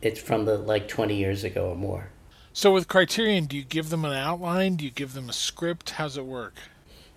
It's 0.00 0.20
from 0.20 0.44
the 0.44 0.56
like 0.56 0.88
20 0.88 1.14
years 1.14 1.44
ago 1.44 1.70
or 1.70 1.76
more. 1.76 2.10
So 2.58 2.72
with 2.72 2.88
Criterion, 2.88 3.44
do 3.44 3.56
you 3.56 3.62
give 3.62 3.88
them 3.88 4.04
an 4.04 4.14
outline? 4.14 4.74
Do 4.74 4.84
you 4.84 4.90
give 4.90 5.12
them 5.12 5.28
a 5.28 5.32
script? 5.32 5.90
How's 5.90 6.16
it 6.16 6.26
work? 6.26 6.56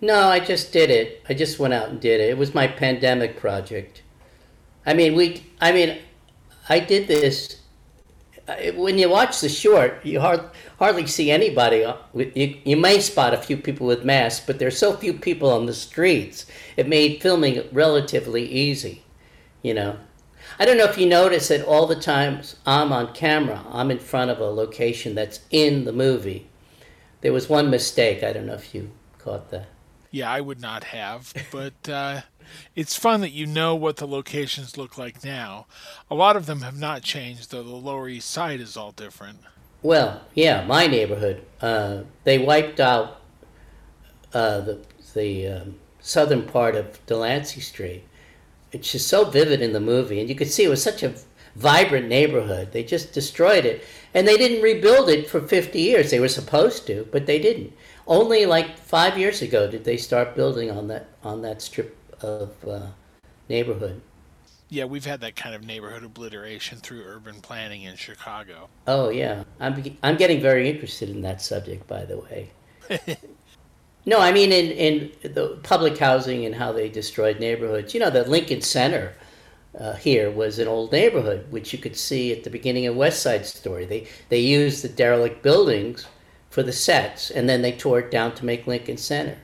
No, 0.00 0.28
I 0.28 0.38
just 0.38 0.72
did 0.72 0.88
it. 0.88 1.20
I 1.28 1.34
just 1.34 1.58
went 1.58 1.74
out 1.74 1.88
and 1.88 2.00
did 2.00 2.20
it. 2.20 2.30
It 2.30 2.38
was 2.38 2.54
my 2.54 2.68
pandemic 2.68 3.40
project. 3.40 4.02
I 4.86 4.94
mean, 4.94 5.16
we. 5.16 5.42
I 5.60 5.72
mean, 5.72 5.98
I 6.68 6.78
did 6.78 7.08
this. 7.08 7.60
Uh, 8.46 8.54
when 8.76 8.98
you 8.98 9.10
watch 9.10 9.40
the 9.40 9.48
short, 9.48 10.06
you 10.06 10.20
hard, 10.20 10.42
hardly 10.78 11.08
see 11.08 11.32
anybody. 11.32 11.84
Uh, 11.84 11.96
you, 12.14 12.60
you 12.62 12.76
may 12.76 13.00
spot 13.00 13.34
a 13.34 13.36
few 13.36 13.56
people 13.56 13.88
with 13.88 14.04
masks, 14.04 14.46
but 14.46 14.60
there's 14.60 14.78
so 14.78 14.96
few 14.96 15.12
people 15.12 15.50
on 15.50 15.66
the 15.66 15.74
streets. 15.74 16.46
It 16.76 16.86
made 16.86 17.20
filming 17.20 17.64
relatively 17.72 18.48
easy. 18.48 19.02
You 19.62 19.74
know, 19.74 19.98
I 20.62 20.64
don't 20.64 20.78
know 20.78 20.84
if 20.84 20.96
you 20.96 21.06
notice 21.06 21.48
that 21.48 21.66
all 21.66 21.88
the 21.88 21.96
times 21.96 22.54
I'm 22.64 22.92
on 22.92 23.12
camera, 23.14 23.64
I'm 23.72 23.90
in 23.90 23.98
front 23.98 24.30
of 24.30 24.38
a 24.38 24.44
location 24.44 25.16
that's 25.16 25.40
in 25.50 25.86
the 25.86 25.92
movie. 25.92 26.46
There 27.20 27.32
was 27.32 27.48
one 27.48 27.68
mistake. 27.68 28.22
I 28.22 28.32
don't 28.32 28.46
know 28.46 28.54
if 28.54 28.72
you 28.72 28.92
caught 29.18 29.50
that. 29.50 29.66
Yeah, 30.12 30.30
I 30.30 30.40
would 30.40 30.60
not 30.60 30.84
have, 30.84 31.34
but 31.50 31.88
uh, 31.88 32.20
it's 32.76 32.96
fun 32.96 33.22
that 33.22 33.32
you 33.32 33.44
know 33.44 33.74
what 33.74 33.96
the 33.96 34.06
locations 34.06 34.78
look 34.78 34.96
like 34.96 35.24
now. 35.24 35.66
A 36.08 36.14
lot 36.14 36.36
of 36.36 36.46
them 36.46 36.60
have 36.60 36.78
not 36.78 37.02
changed, 37.02 37.50
though 37.50 37.64
the 37.64 37.70
Lower 37.70 38.08
East 38.08 38.30
Side 38.30 38.60
is 38.60 38.76
all 38.76 38.92
different. 38.92 39.40
Well, 39.82 40.20
yeah, 40.32 40.64
my 40.64 40.86
neighborhood. 40.86 41.44
Uh, 41.60 42.02
they 42.22 42.38
wiped 42.38 42.78
out 42.78 43.20
uh, 44.32 44.60
the 44.60 44.78
the 45.12 45.48
um, 45.48 45.74
southern 45.98 46.42
part 46.44 46.76
of 46.76 47.04
Delancey 47.06 47.60
Street. 47.60 48.04
It's 48.72 48.90
just 48.90 49.08
so 49.08 49.24
vivid 49.24 49.60
in 49.60 49.72
the 49.72 49.80
movie, 49.80 50.20
and 50.20 50.28
you 50.28 50.34
could 50.34 50.50
see 50.50 50.64
it 50.64 50.68
was 50.68 50.82
such 50.82 51.02
a 51.02 51.14
vibrant 51.54 52.08
neighborhood. 52.08 52.72
They 52.72 52.82
just 52.82 53.12
destroyed 53.12 53.64
it, 53.64 53.84
and 54.14 54.26
they 54.26 54.36
didn't 54.36 54.62
rebuild 54.62 55.08
it 55.08 55.28
for 55.28 55.40
50 55.40 55.78
years. 55.78 56.10
They 56.10 56.20
were 56.20 56.28
supposed 56.28 56.86
to, 56.86 57.06
but 57.12 57.26
they 57.26 57.38
didn't. 57.38 57.72
Only 58.06 58.46
like 58.46 58.78
five 58.78 59.18
years 59.18 59.42
ago 59.42 59.70
did 59.70 59.84
they 59.84 59.96
start 59.96 60.34
building 60.34 60.70
on 60.70 60.88
that 60.88 61.08
on 61.22 61.42
that 61.42 61.62
strip 61.62 61.96
of 62.20 62.52
uh, 62.66 62.86
neighborhood. 63.48 64.00
Yeah, 64.68 64.86
we've 64.86 65.04
had 65.04 65.20
that 65.20 65.36
kind 65.36 65.54
of 65.54 65.62
neighborhood 65.64 66.02
obliteration 66.02 66.78
through 66.78 67.04
urban 67.04 67.40
planning 67.42 67.82
in 67.82 67.94
Chicago. 67.96 68.68
Oh 68.86 69.10
yeah, 69.10 69.44
I'm 69.60 69.96
I'm 70.02 70.16
getting 70.16 70.40
very 70.40 70.68
interested 70.68 71.10
in 71.10 71.20
that 71.22 71.42
subject, 71.42 71.86
by 71.86 72.04
the 72.04 72.18
way. 72.18 72.50
no, 74.04 74.18
I 74.18 74.32
mean 74.32 74.52
in 74.52 74.70
in 74.72 75.32
the 75.34 75.58
public 75.62 75.98
housing 75.98 76.44
and 76.44 76.54
how 76.54 76.72
they 76.72 76.88
destroyed 76.88 77.38
neighborhoods. 77.38 77.94
You 77.94 78.00
know, 78.00 78.10
the 78.10 78.24
Lincoln 78.24 78.60
Center 78.60 79.14
uh, 79.78 79.94
here 79.94 80.30
was 80.30 80.58
an 80.58 80.68
old 80.68 80.92
neighborhood, 80.92 81.46
which 81.50 81.72
you 81.72 81.78
could 81.78 81.96
see 81.96 82.32
at 82.32 82.44
the 82.44 82.50
beginning 82.50 82.86
of 82.86 82.96
West 82.96 83.22
Side 83.22 83.46
Story. 83.46 83.84
They 83.84 84.08
they 84.28 84.40
used 84.40 84.82
the 84.82 84.88
derelict 84.88 85.42
buildings 85.42 86.06
for 86.50 86.62
the 86.62 86.72
sets, 86.72 87.30
and 87.30 87.48
then 87.48 87.62
they 87.62 87.72
tore 87.72 88.00
it 88.00 88.10
down 88.10 88.34
to 88.34 88.44
make 88.44 88.66
Lincoln 88.66 88.98
Center. 88.98 89.38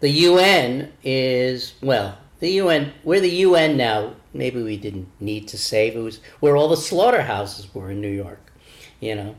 The 0.00 0.10
UN 0.10 0.92
is 1.02 1.74
well, 1.82 2.18
the 2.38 2.50
UN. 2.52 2.92
We're 3.02 3.20
the 3.20 3.28
UN 3.46 3.76
now. 3.76 4.14
Maybe 4.32 4.62
we 4.62 4.76
didn't 4.76 5.08
need 5.20 5.48
to 5.48 5.58
save. 5.58 5.96
It 5.96 6.00
was 6.00 6.20
where 6.40 6.56
all 6.56 6.68
the 6.68 6.76
slaughterhouses 6.76 7.74
were 7.74 7.90
in 7.90 8.00
New 8.00 8.08
York. 8.08 8.52
You 9.00 9.16
know, 9.16 9.36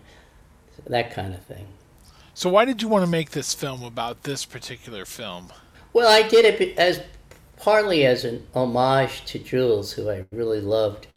that 0.87 1.13
kind 1.13 1.33
of 1.33 1.41
thing. 1.43 1.67
So 2.39 2.47
why 2.47 2.63
did 2.63 2.81
you 2.81 2.87
want 2.87 3.03
to 3.03 3.11
make 3.11 3.31
this 3.31 3.53
film 3.53 3.83
about 3.83 4.23
this 4.23 4.45
particular 4.45 5.03
film? 5.03 5.51
Well, 5.91 6.07
I 6.07 6.25
did 6.25 6.45
it 6.45 6.77
as 6.77 7.01
partly 7.57 8.05
as 8.05 8.23
an 8.23 8.47
homage 8.55 9.25
to 9.25 9.39
Jules, 9.39 9.91
who 9.91 10.09
I 10.09 10.23
really 10.31 10.61
loved. 10.61 11.07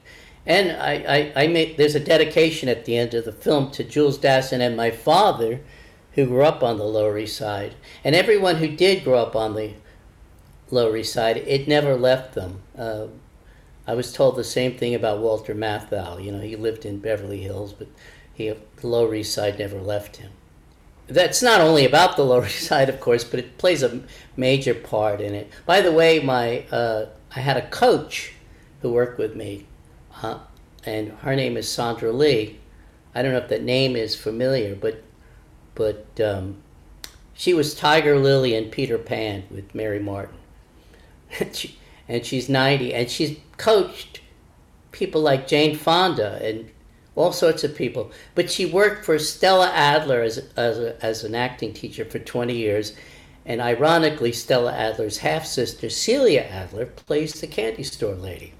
And 0.47 0.73
I, 0.73 1.33
I, 1.37 1.45
I 1.45 1.47
made 1.47 1.77
there's 1.77 1.95
a 1.95 2.01
dedication 2.01 2.69
at 2.69 2.87
the 2.87 2.97
end 2.97 3.15
of 3.15 3.25
the 3.25 3.31
film 3.31 3.71
to 3.71 3.85
Jules 3.85 4.19
Dassin 4.19 4.59
and 4.59 4.77
my 4.77 4.91
father, 4.91 5.61
who 6.15 6.27
grew 6.27 6.43
up 6.43 6.61
on 6.65 6.77
the 6.77 6.83
Lower 6.83 7.17
East 7.17 7.37
Side. 7.37 7.77
And 8.03 8.17
everyone 8.17 8.57
who 8.57 8.67
did 8.67 9.05
grow 9.05 9.23
up 9.23 9.37
on 9.37 9.55
the 9.55 9.75
Lower 10.73 10.97
East 10.97 11.13
Side, 11.13 11.37
it 11.37 11.69
never 11.69 11.95
left 11.95 12.35
them. 12.35 12.63
Uh, 12.77 13.07
I 13.87 13.95
was 13.95 14.13
told 14.13 14.35
the 14.35 14.43
same 14.43 14.77
thing 14.77 14.93
about 14.93 15.21
Walter 15.21 15.55
Matthau. 15.55 16.21
You 16.21 16.33
know, 16.33 16.41
he 16.41 16.57
lived 16.57 16.85
in 16.85 16.99
Beverly 16.99 17.43
Hills, 17.43 17.73
but 17.73 17.87
he, 18.35 18.49
the 18.49 18.87
Lower 18.89 19.15
East 19.15 19.33
Side 19.33 19.61
never 19.61 19.81
left 19.81 20.17
him. 20.17 20.33
That's 21.13 21.43
not 21.43 21.61
only 21.61 21.85
about 21.85 22.17
the 22.17 22.25
Lower 22.25 22.47
East 22.47 22.67
Side, 22.67 22.89
of 22.89 23.01
course, 23.01 23.23
but 23.23 23.39
it 23.39 23.59
plays 23.59 23.83
a 23.83 24.01
major 24.37 24.75
part 24.75 25.21
in 25.21 25.35
it. 25.35 25.51
By 25.67 25.81
the 25.81 25.93
way, 25.93 26.21
my 26.21 26.61
uh, 26.71 27.07
I 27.35 27.41
had 27.41 27.57
a 27.57 27.69
coach 27.69 28.33
who 28.81 28.93
worked 28.93 29.19
with 29.19 29.37
me, 29.37 29.67
uh, 30.23 30.39
and 30.85 31.13
her 31.23 31.37
name 31.37 31.57
is 31.57 31.69
Sandra 31.69 32.13
Lee. 32.13 32.59
I 33.15 33.23
don't 33.23 33.33
know 33.33 33.39
if 33.39 33.49
that 33.49 33.63
name 33.63 33.95
is 33.95 34.17
familiar, 34.17 34.75
but 34.75 35.03
but 35.75 36.07
um, 36.21 36.63
she 37.35 37.53
was 37.53 37.75
Tiger 37.75 38.19
Lily 38.19 38.55
and 38.55 38.71
Peter 38.73 38.99
Pan 38.99 39.45
with 39.51 39.75
Mary 39.75 39.99
Martin. 39.99 40.37
she, 41.53 41.79
and 42.09 42.25
she's 42.25 42.49
90, 42.49 42.95
and 42.95 43.11
she's 43.11 43.39
coached 43.57 44.21
people 44.91 45.23
like 45.23 45.47
Jane 45.47 45.77
Fonda 45.77 46.39
and 46.43 46.71
all 47.15 47.33
sorts 47.33 47.65
of 47.65 47.77
people. 47.77 48.11
But 48.35 48.51
she 48.51 48.67
worked 48.67 49.05
for 49.05 49.19
Stella 49.19 49.71
Adler 49.73 50.23
as, 50.23 50.39
as, 50.57 50.79
a, 50.79 51.05
as 51.05 51.25
an 51.25 51.35
acting 51.35 51.73
teacher 51.73 52.05
for 52.05 52.19
20 52.19 52.55
years. 52.55 52.95
And 53.45 53.61
ironically, 53.61 54.33
Stella 54.33 54.73
Adler's 54.73 55.19
half 55.19 55.45
sister, 55.45 55.91
Celia 55.91 56.43
Adler, 56.43 56.87
plays 56.87 57.41
the 57.41 57.47
candy 57.47 57.83
store 57.83 58.15
lady. 58.15 58.55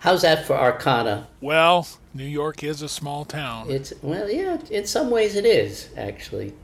How's 0.00 0.22
that 0.22 0.46
for 0.46 0.54
Arcana? 0.54 1.28
Well, 1.40 1.86
New 2.14 2.24
York 2.24 2.62
is 2.62 2.82
a 2.82 2.88
small 2.88 3.24
town. 3.24 3.70
It's 3.70 3.92
well, 4.00 4.30
yeah, 4.30 4.58
in 4.70 4.86
some 4.86 5.10
ways 5.10 5.34
it 5.34 5.44
is 5.44 5.88
actually. 5.96 6.54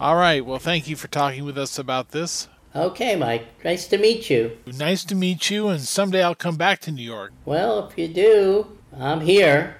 All 0.00 0.16
right. 0.16 0.44
Well, 0.44 0.58
thank 0.58 0.88
you 0.88 0.96
for 0.96 1.08
talking 1.08 1.44
with 1.44 1.56
us 1.56 1.78
about 1.78 2.10
this. 2.10 2.48
Okay, 2.74 3.16
Mike. 3.16 3.46
Nice 3.64 3.86
to 3.88 3.98
meet 3.98 4.30
you. 4.30 4.56
Nice 4.66 5.04
to 5.04 5.14
meet 5.14 5.50
you, 5.50 5.68
and 5.68 5.80
someday 5.80 6.22
I'll 6.22 6.34
come 6.34 6.56
back 6.56 6.80
to 6.82 6.92
New 6.92 7.02
York. 7.02 7.32
Well, 7.44 7.88
if 7.88 7.98
you 7.98 8.08
do, 8.08 8.78
I'm 8.96 9.20
here. 9.20 9.79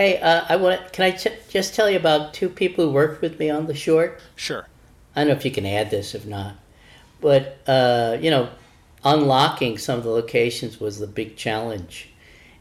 Hey, 0.00 0.18
uh, 0.18 0.46
I 0.48 0.56
want. 0.56 0.94
Can 0.94 1.04
I 1.04 1.10
just 1.50 1.74
tell 1.74 1.90
you 1.90 1.98
about 1.98 2.32
two 2.32 2.48
people 2.48 2.86
who 2.86 2.90
worked 2.90 3.20
with 3.20 3.38
me 3.38 3.50
on 3.50 3.66
the 3.66 3.74
short? 3.74 4.18
Sure. 4.34 4.66
I 5.14 5.20
don't 5.20 5.28
know 5.28 5.34
if 5.34 5.44
you 5.44 5.50
can 5.50 5.66
add 5.66 5.90
this, 5.90 6.14
if 6.14 6.24
not, 6.24 6.54
but 7.20 7.58
uh, 7.66 8.16
you 8.18 8.30
know, 8.30 8.48
unlocking 9.04 9.76
some 9.76 9.98
of 9.98 10.04
the 10.04 10.10
locations 10.10 10.80
was 10.80 11.00
the 11.00 11.06
big 11.06 11.36
challenge, 11.36 12.08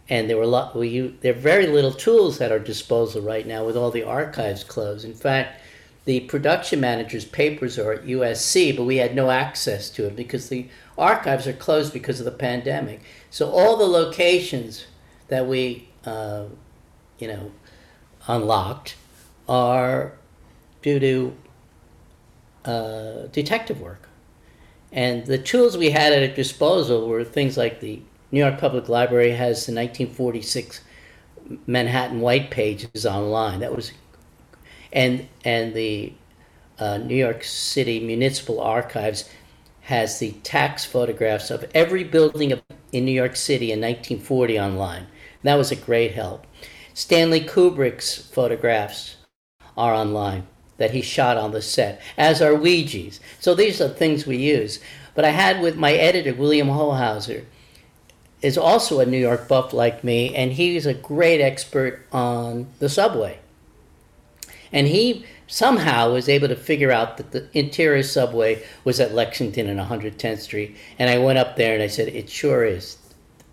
and 0.10 0.30
there 0.30 0.36
were 0.36 0.44
a 0.44 0.48
lot. 0.48 0.76
We 0.76 1.16
there 1.22 1.32
are 1.32 1.40
very 1.40 1.66
little 1.66 1.94
tools 1.94 2.42
at 2.42 2.52
our 2.52 2.60
disposal 2.60 3.22
right 3.22 3.48
now 3.48 3.66
with 3.66 3.78
all 3.78 3.90
the 3.90 4.04
archives 4.04 4.66
closed. 4.66 5.06
In 5.06 5.14
fact, 5.14 5.62
the 6.04 6.20
production 6.20 6.82
manager's 6.82 7.24
papers 7.24 7.80
are 7.80 7.94
at 7.94 8.06
USC, 8.06 8.76
but 8.76 8.84
we 8.84 8.98
had 8.98 9.16
no 9.16 9.32
access 9.32 9.90
to 9.92 10.08
it 10.08 10.18
because 10.18 10.50
the 10.50 10.68
archives 10.98 11.48
are 11.48 11.54
closed 11.54 11.94
because 11.94 12.20
of 12.20 12.26
the 12.26 12.32
pandemic. 12.32 13.00
So 13.30 13.50
all 13.50 13.78
the 13.78 13.88
locations 13.88 14.88
that 15.30 15.48
we, 15.48 15.88
uh, 16.04 16.48
you 17.20 17.28
know, 17.28 17.52
unlocked 18.28 18.96
are 19.48 20.14
due 20.82 21.00
to 21.00 21.36
uh, 22.66 23.28
detective 23.32 23.82
work. 23.82 24.10
And 24.92 25.26
the 25.26 25.38
tools 25.38 25.78
we 25.78 25.92
had 25.92 26.14
at 26.14 26.30
our 26.30 26.36
disposal 26.36 27.08
were 27.08 27.24
things 27.24 27.58
like 27.58 27.80
the 27.80 28.02
New 28.32 28.40
York 28.40 28.58
Public 28.60 28.90
Library 28.90 29.32
has 29.32 29.66
the 29.66 29.74
1946 29.74 30.82
Manhattan 31.68 32.22
White 32.22 32.52
Pages 32.52 33.06
online. 33.06 33.60
That 33.60 33.76
was, 33.76 33.92
and 34.94 35.28
and 35.44 35.74
the 35.74 36.14
uh, 36.80 36.98
New 36.98 37.16
York 37.16 37.44
City 37.44 38.00
Municipal 38.00 38.60
Archives 38.60 39.30
has 39.82 40.20
the 40.20 40.32
tax 40.44 40.86
photographs 40.86 41.50
of 41.50 41.66
every 41.74 42.04
building 42.04 42.60
in 42.92 43.06
New 43.06 43.12
York 43.12 43.36
City 43.36 43.72
in 43.72 43.80
1940 43.80 44.60
online. 44.60 45.08
That 45.44 45.56
was 45.56 45.72
a 45.72 45.76
great 45.76 46.14
help. 46.14 46.46
Stanley 47.00 47.40
Kubrick's 47.40 48.18
photographs 48.18 49.16
are 49.78 49.94
online 49.94 50.46
that 50.76 50.92
he 50.92 51.02
shot 51.02 51.38
on 51.38 51.54
the 51.54 51.62
set, 51.62 52.02
as 52.18 52.42
are 52.42 52.52
Weegee's. 52.52 53.22
So 53.40 53.56
these 53.56 53.80
are 53.80 53.88
things 53.88 54.28
we 54.28 54.36
use. 54.36 54.82
But 55.16 55.24
I 55.24 55.30
had 55.30 55.62
with 55.62 55.78
my 55.78 55.94
editor, 55.94 56.34
William 56.34 56.68
Hohauser, 56.68 57.46
is 58.42 58.58
also 58.58 59.00
a 59.00 59.06
New 59.06 59.18
York 59.18 59.48
buff 59.48 59.72
like 59.72 60.04
me, 60.04 60.36
and 60.36 60.52
he's 60.52 60.86
a 60.86 60.94
great 60.94 61.40
expert 61.40 62.06
on 62.12 62.68
the 62.80 62.90
subway. 62.90 63.40
And 64.74 64.86
he 64.86 65.26
somehow 65.48 66.12
was 66.12 66.28
able 66.28 66.50
to 66.50 66.56
figure 66.58 66.92
out 66.92 67.16
that 67.16 67.32
the 67.32 67.48
interior 67.58 68.04
subway 68.04 68.62
was 68.84 69.00
at 69.00 69.14
Lexington 69.14 69.70
and 69.70 69.80
110th 69.80 70.40
Street. 70.40 70.76
And 71.00 71.10
I 71.10 71.18
went 71.18 71.40
up 71.40 71.56
there 71.56 71.74
and 71.74 71.82
I 71.82 71.88
said, 71.88 72.10
It 72.10 72.30
sure 72.30 72.66
is. 72.66 72.98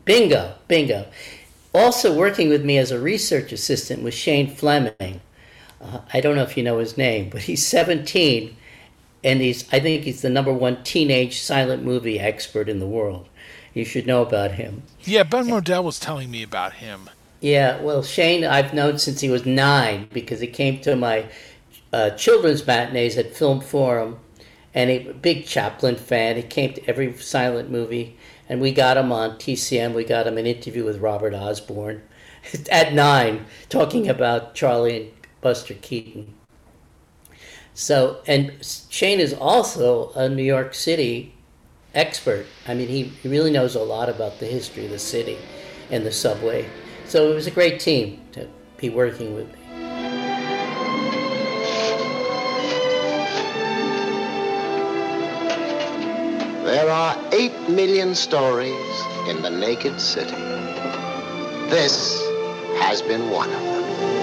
Bingo, 0.04 0.54
bingo. 0.66 1.06
Also 1.76 2.16
working 2.16 2.48
with 2.48 2.64
me 2.64 2.78
as 2.78 2.90
a 2.90 2.98
research 2.98 3.52
assistant 3.52 4.02
was 4.02 4.14
Shane 4.14 4.48
Fleming. 4.48 5.20
Uh, 5.80 6.00
I 6.12 6.22
don't 6.22 6.34
know 6.34 6.42
if 6.42 6.56
you 6.56 6.62
know 6.62 6.78
his 6.78 6.96
name, 6.96 7.28
but 7.28 7.42
he's 7.42 7.66
17 7.66 8.56
and 9.22 9.40
he's 9.42 9.70
I 9.72 9.80
think 9.80 10.04
he's 10.04 10.22
the 10.22 10.30
number 10.30 10.52
one 10.52 10.82
teenage 10.84 11.40
silent 11.40 11.82
movie 11.82 12.18
expert 12.18 12.70
in 12.70 12.78
the 12.78 12.86
world. 12.86 13.28
You 13.74 13.84
should 13.84 14.06
know 14.06 14.22
about 14.22 14.52
him. 14.52 14.84
Yeah, 15.04 15.24
Ben 15.24 15.48
Model 15.48 15.84
was 15.84 16.00
telling 16.00 16.30
me 16.30 16.42
about 16.42 16.74
him. 16.74 17.10
Yeah, 17.42 17.78
well, 17.82 18.02
Shane, 18.02 18.44
I've 18.44 18.72
known 18.72 18.96
since 18.98 19.20
he 19.20 19.28
was 19.28 19.44
nine 19.44 20.08
because 20.12 20.40
he 20.40 20.46
came 20.46 20.80
to 20.80 20.96
my 20.96 21.26
uh, 21.92 22.10
children's 22.10 22.66
matinees 22.66 23.18
at 23.18 23.34
Film 23.36 23.60
Forum, 23.60 24.18
and 24.72 24.88
a 24.90 25.12
big 25.12 25.44
Chaplin 25.44 25.96
fan. 25.96 26.36
He 26.36 26.42
came 26.42 26.72
to 26.72 26.88
every 26.88 27.12
silent 27.18 27.70
movie, 27.70 28.16
and 28.48 28.60
we 28.60 28.72
got 28.72 28.96
him 28.96 29.12
on 29.12 29.32
TCM. 29.32 29.94
We 29.94 30.04
got 30.04 30.26
him 30.26 30.38
an 30.38 30.46
interview 30.46 30.84
with 30.84 31.00
Robert 31.00 31.34
Osborne 31.34 32.02
at 32.70 32.92
nine, 32.92 33.46
talking 33.68 34.08
about 34.08 34.54
Charlie 34.54 34.96
and 34.96 35.12
Buster 35.40 35.74
Keaton. 35.74 36.34
So, 37.74 38.20
and 38.26 38.54
Shane 38.88 39.20
is 39.20 39.34
also 39.34 40.10
a 40.12 40.28
New 40.28 40.42
York 40.42 40.74
City 40.74 41.34
expert. 41.94 42.46
I 42.66 42.74
mean, 42.74 42.88
he, 42.88 43.04
he 43.04 43.28
really 43.28 43.50
knows 43.50 43.74
a 43.74 43.82
lot 43.82 44.08
about 44.08 44.38
the 44.38 44.46
history 44.46 44.86
of 44.86 44.90
the 44.90 44.98
city 44.98 45.36
and 45.90 46.04
the 46.04 46.12
subway. 46.12 46.68
So 47.06 47.30
it 47.30 47.34
was 47.34 47.46
a 47.46 47.50
great 47.50 47.78
team 47.80 48.20
to 48.32 48.48
be 48.78 48.90
working 48.90 49.34
with 49.34 49.52
me. 49.52 49.65
There 56.76 56.90
are 56.90 57.16
eight 57.32 57.70
million 57.70 58.14
stories 58.14 59.00
in 59.30 59.40
the 59.40 59.48
naked 59.48 59.98
city. 59.98 60.36
This 61.70 62.20
has 62.80 63.00
been 63.00 63.30
one 63.30 63.48
of 63.48 63.62
them. 63.62 64.15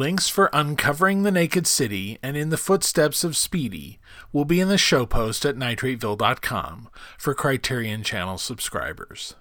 Links 0.00 0.30
for 0.30 0.48
Uncovering 0.54 1.24
the 1.24 1.30
Naked 1.30 1.66
City 1.66 2.18
and 2.22 2.34
In 2.34 2.48
the 2.48 2.56
Footsteps 2.56 3.22
of 3.22 3.36
Speedy 3.36 3.98
will 4.32 4.46
be 4.46 4.58
in 4.58 4.68
the 4.68 4.78
show 4.78 5.04
post 5.04 5.44
at 5.44 5.56
nitrateville.com 5.56 6.88
for 7.18 7.34
Criterion 7.34 8.02
Channel 8.02 8.38
subscribers. 8.38 9.34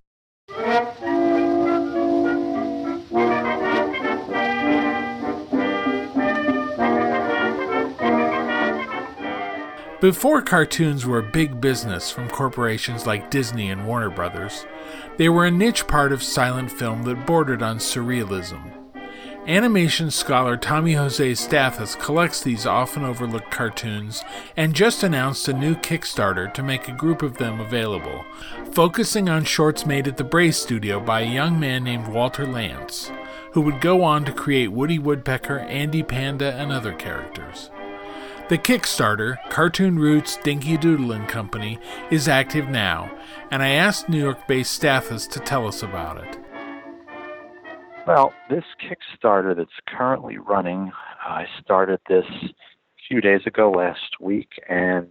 Before 10.02 10.42
cartoons 10.42 11.06
were 11.06 11.22
big 11.22 11.62
business 11.62 12.12
from 12.12 12.28
corporations 12.28 13.08
like 13.08 13.32
Disney 13.32 13.72
and 13.72 13.88
Warner 13.88 14.10
Brothers, 14.10 14.66
they 15.16 15.30
were 15.30 15.46
a 15.46 15.52
niche 15.52 15.88
part 15.88 16.12
of 16.12 16.22
silent 16.22 16.70
film 16.70 17.04
that 17.04 17.26
bordered 17.26 17.64
on 17.64 17.78
surrealism. 17.78 18.79
Animation 19.48 20.12
scholar 20.12 20.58
Tommy 20.58 20.94
Jose 20.94 21.34
Stathes 21.34 21.96
collects 21.96 22.42
these 22.42 22.66
often 22.66 23.04
overlooked 23.04 23.50
cartoons 23.50 24.24
and 24.56 24.76
just 24.76 25.02
announced 25.02 25.48
a 25.48 25.54
new 25.54 25.76
Kickstarter 25.76 26.54
to 26.54 26.62
make 26.62 26.88
a 26.88 26.94
group 26.94 27.24
of 27.24 27.38
them 27.38 27.60
available, 27.60 28.26
focusing 28.74 29.28
on 29.28 29.44
shorts 29.46 29.86
made 29.86 30.08
at 30.08 30.18
the 30.18 30.24
Bray 30.24 30.52
studio 30.52 31.00
by 31.00 31.22
a 31.22 31.34
young 31.34 31.60
man 31.60 31.84
named 31.84 32.08
Walter 32.08 32.46
Lantz, 32.46 33.10
who 33.54 33.62
would 33.62 33.82
go 33.82 34.04
on 34.04 34.24
to 34.26 34.32
create 34.32 34.72
Woody 34.72 35.00
Woodpecker, 35.00 35.60
Andy 35.60 36.04
Panda, 36.04 36.54
and 36.54 36.72
other 36.72 36.94
characters. 36.94 37.72
The 38.50 38.58
Kickstarter, 38.58 39.38
Cartoon 39.50 39.98
Roots 39.98 40.38
Dinky 40.38 40.76
Doodle 40.78 41.12
and 41.12 41.28
Company, 41.28 41.80
is 42.12 42.28
active 42.28 42.68
now, 42.68 43.12
and 43.50 43.64
I 43.64 43.70
asked 43.70 44.10
New 44.10 44.20
York 44.20 44.48
based 44.48 44.74
Stathes 44.74 45.28
to 45.28 45.40
tell 45.40 45.68
us 45.68 45.82
about 45.82 46.18
it. 46.18 46.39
Well, 48.08 48.34
this 48.50 48.64
Kickstarter 48.82 49.56
that's 49.56 49.70
currently 49.88 50.38
running, 50.38 50.92
I 51.24 51.46
started 51.62 52.00
this 52.10 52.26
a 52.26 52.54
few 53.08 53.22
days 53.22 53.42
ago 53.46 53.70
last 53.72 54.20
week, 54.20 54.50
and 54.68 55.10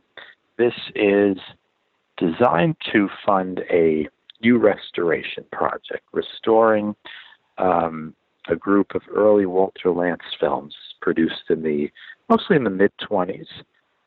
this 0.56 0.74
is 0.96 1.36
designed 2.16 2.76
to 2.92 3.08
fund 3.24 3.60
a 3.70 4.08
new 4.42 4.58
restoration 4.58 5.44
project, 5.52 6.02
restoring 6.12 6.96
um, 7.58 8.14
a 8.48 8.56
group 8.56 8.94
of 8.94 9.02
early 9.14 9.46
Walter 9.46 9.90
Lantz 9.90 10.36
films 10.40 10.74
produced 11.00 11.50
in 11.50 11.62
the 11.62 11.88
mostly 12.28 12.56
in 12.56 12.64
the 12.64 12.70
mid 12.70 12.92
20s. 13.08 13.46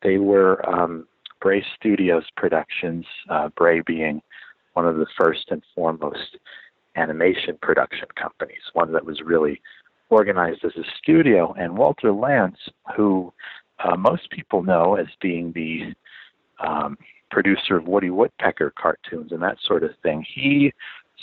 They 0.02 0.18
were 0.18 0.68
um, 0.68 1.06
Bray 1.40 1.64
Studios 1.78 2.24
productions, 2.36 3.06
uh, 3.30 3.48
Bray 3.56 3.80
being 3.80 4.20
one 4.74 4.86
of 4.86 4.96
the 4.96 5.06
first 5.18 5.46
and 5.50 5.62
foremost 5.74 6.38
animation 6.96 7.58
production 7.60 8.08
companies, 8.14 8.62
one 8.72 8.92
that 8.92 9.04
was 9.04 9.20
really 9.24 9.60
organized 10.10 10.64
as 10.64 10.72
a 10.76 10.84
studio. 10.98 11.54
And 11.58 11.76
Walter 11.76 12.08
Lantz, 12.08 12.58
who 12.96 13.32
uh, 13.82 13.96
most 13.96 14.30
people 14.30 14.62
know 14.62 14.96
as 14.96 15.06
being 15.20 15.52
the 15.52 15.94
um, 16.64 16.98
producer 17.30 17.76
of 17.76 17.88
Woody 17.88 18.10
Woodpecker 18.10 18.72
cartoons 18.78 19.32
and 19.32 19.42
that 19.42 19.56
sort 19.66 19.82
of 19.82 19.90
thing, 20.02 20.24
he 20.34 20.72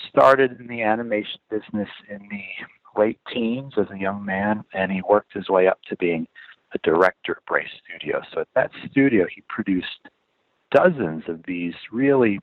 started 0.10 0.60
in 0.60 0.68
the 0.68 0.82
animation 0.82 1.40
business 1.50 1.90
in 2.10 2.28
the 2.30 3.00
late 3.00 3.20
teens 3.32 3.74
as 3.78 3.86
a 3.94 4.00
young 4.00 4.26
man, 4.26 4.64
and 4.74 4.92
he 4.92 5.02
worked 5.08 5.34
his 5.34 5.50
way 5.50 5.68
up 5.68 5.80
to 5.88 5.96
being 5.98 6.28
a 6.74 6.78
director 6.80 7.34
at 7.38 7.46
Bray 7.46 7.68
Studio. 7.84 8.22
So 8.34 8.42
at 8.42 8.48
that 8.56 8.72
studio, 8.90 9.26
he 9.34 9.44
produced 9.48 10.10
dozens 10.72 11.24
of 11.28 11.42
these 11.48 11.74
really 11.92 12.40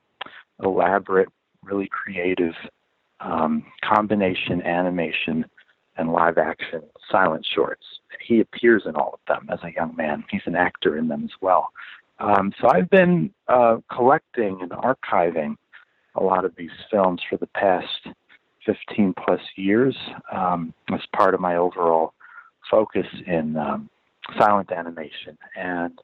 elaborate, 0.62 1.28
really 1.62 1.88
creative 1.88 2.54
um, 3.20 3.64
combination 3.82 4.62
animation 4.62 5.44
and 5.96 6.12
live 6.12 6.38
action 6.38 6.82
silent 7.10 7.46
shorts. 7.54 7.84
He 8.26 8.40
appears 8.40 8.82
in 8.86 8.96
all 8.96 9.14
of 9.14 9.20
them 9.28 9.48
as 9.50 9.60
a 9.62 9.72
young 9.72 9.94
man. 9.96 10.24
He's 10.30 10.42
an 10.46 10.56
actor 10.56 10.96
in 10.96 11.08
them 11.08 11.24
as 11.24 11.30
well. 11.40 11.70
Um, 12.18 12.52
so 12.60 12.68
I've 12.68 12.90
been 12.90 13.30
uh, 13.48 13.78
collecting 13.94 14.58
and 14.60 14.70
archiving 14.70 15.56
a 16.14 16.22
lot 16.22 16.44
of 16.44 16.54
these 16.56 16.70
films 16.90 17.20
for 17.28 17.36
the 17.36 17.46
past 17.48 18.08
15 18.64 19.14
plus 19.24 19.40
years 19.56 19.96
um, 20.32 20.72
as 20.92 21.00
part 21.14 21.34
of 21.34 21.40
my 21.40 21.56
overall 21.56 22.14
focus 22.70 23.06
in 23.26 23.56
um, 23.56 23.88
silent 24.38 24.72
animation. 24.72 25.38
And 25.56 25.98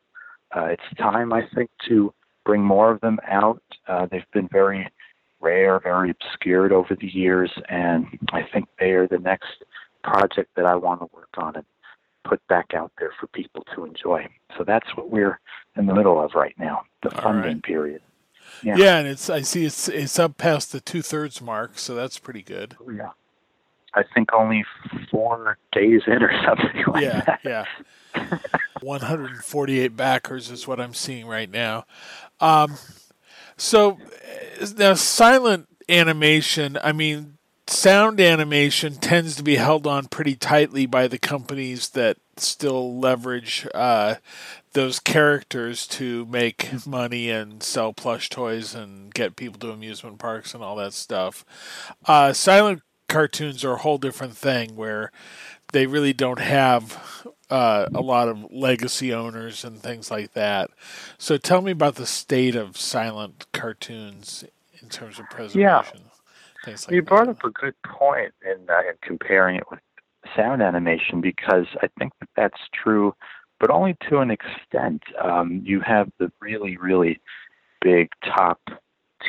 uh, 0.55 0.67
it's 0.67 0.99
time, 0.99 1.33
I 1.33 1.43
think, 1.55 1.71
to 1.89 2.13
bring 2.45 2.63
more 2.63 2.91
of 2.91 3.01
them 3.01 3.19
out. 3.29 3.63
Uh, 3.89 4.07
they've 4.11 4.31
been 4.33 4.49
very 4.49 4.89
rare, 5.43 5.81
very 5.81 6.11
obscured 6.11 6.73
over 6.73 6.95
the 6.95 7.09
years, 7.09 7.51
and 7.69 8.07
I 8.33 8.43
think 8.53 8.69
they 8.79 8.93
are 8.93 9.07
the 9.07 9.19
next 9.19 9.65
project 10.03 10.55
that 10.57 10.65
I 10.65 10.75
want 10.77 11.01
to 11.01 11.09
work 11.15 11.29
on 11.37 11.57
and 11.57 11.65
put 12.25 12.47
back 12.49 12.73
out 12.75 12.93
there 12.99 13.13
for 13.21 13.27
people 13.29 13.65
to 13.75 13.85
enjoy. 13.85 14.29
So 14.57 14.65
that's 14.65 14.97
what 14.97 15.11
we're 15.11 15.41
in 15.77 15.87
the 15.87 15.95
middle 15.95 16.23
of 16.23 16.33
right 16.35 16.55
now, 16.59 16.83
the 17.03 17.11
funding 17.11 17.55
right. 17.55 17.63
period. 17.63 18.03
Yeah. 18.63 18.77
yeah, 18.77 18.99
and 18.99 19.09
it's 19.09 19.31
I 19.31 19.41
see 19.41 19.65
it's 19.65 19.89
it's 19.89 20.19
up 20.19 20.37
past 20.37 20.73
the 20.73 20.81
two 20.81 21.03
thirds 21.03 21.41
mark, 21.41 21.79
so 21.79 21.95
that's 21.95 22.19
pretty 22.19 22.43
good. 22.43 22.77
Oh, 22.81 22.91
yeah. 22.91 23.11
I 23.95 24.05
think 24.15 24.33
only 24.33 24.65
four 25.11 25.59
days 25.73 26.03
in 26.07 26.23
or 26.23 26.33
something 26.47 26.85
like 26.87 27.03
yeah, 27.03 27.23
that. 27.27 27.41
Yeah, 27.45 28.39
148 28.81 29.97
backers 29.97 30.51
is 30.51 30.67
what 30.67 30.81
I'm 30.81 30.95
seeing 30.95 31.27
right 31.27 31.51
now. 31.51 31.85
Um, 32.41 32.77
so 33.57 33.99
now 34.77 34.95
silent 34.95 35.69
animation, 35.89 36.79
I 36.83 36.93
mean, 36.93 37.39
sound 37.67 38.21
animation 38.21 38.95
tends 38.97 39.37
to 39.37 39.43
be 39.43 39.57
held 39.57 39.87
on 39.87 40.07
pretty 40.07 40.37
tightly 40.37 40.87
by 40.87 41.09
the 41.09 41.19
companies 41.19 41.91
that 41.91 42.19
still 42.37 42.99
leverage 42.99 43.67
uh, 43.75 44.17
those 44.73 44.99
characters 44.99 45.87
to 45.87 46.27
make 46.27 46.87
money 46.87 47.31
and 47.31 47.63
sell 47.63 47.93
plush 47.93 48.29
toys 48.31 48.75
and 48.75 49.13
get 49.13 49.37
people 49.37 49.59
to 49.61 49.71
amusement 49.71 50.19
parks 50.19 50.55
and 50.55 50.63
all 50.63 50.77
that 50.77 50.93
stuff. 50.93 51.45
Uh, 52.07 52.33
silent 52.33 52.83
cartoons 53.09 53.65
are 53.65 53.75
a 53.75 53.79
whole 53.79 53.99
different 53.99 54.37
thing 54.37 54.75
where 54.75 55.13
they 55.73 55.87
really 55.87 56.13
don't 56.13 56.41
have 56.41 57.27
uh, 57.53 57.87
a 57.95 58.01
lot 58.01 58.29
of 58.29 58.51
legacy 58.51 59.13
owners 59.13 59.63
and 59.63 59.79
things 59.79 60.11
like 60.11 60.33
that. 60.33 60.71
So 61.19 61.37
tell 61.37 61.61
me 61.61 61.73
about 61.73 61.97
the 61.97 62.07
state 62.07 62.55
of 62.55 62.79
silent 62.79 63.45
cartoons 63.53 64.43
in 64.81 64.89
terms 64.89 65.19
of 65.19 65.27
preservation. 65.29 65.61
Yeah. 65.61 65.83
Like 66.67 66.91
you 66.91 67.03
brought 67.03 67.29
up 67.29 67.45
a 67.45 67.51
good 67.51 67.75
point 67.83 68.33
in, 68.43 68.71
uh, 68.71 68.79
in 68.89 68.95
comparing 69.03 69.57
it 69.57 69.65
with 69.71 69.81
sound 70.35 70.63
animation 70.63 71.21
because 71.21 71.67
I 71.83 71.89
think 71.99 72.15
that 72.21 72.31
that's 72.37 72.61
true, 72.73 73.15
but 73.61 73.69
only 73.69 73.97
to 74.09 74.21
an 74.21 74.31
extent. 74.31 75.03
Um, 75.23 75.61
you 75.63 75.81
have 75.81 76.11
the 76.19 76.33
really, 76.41 76.79
really 76.79 77.21
big 77.83 78.09
top 78.25 78.61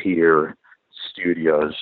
tier 0.02 0.56
studios. 1.10 1.74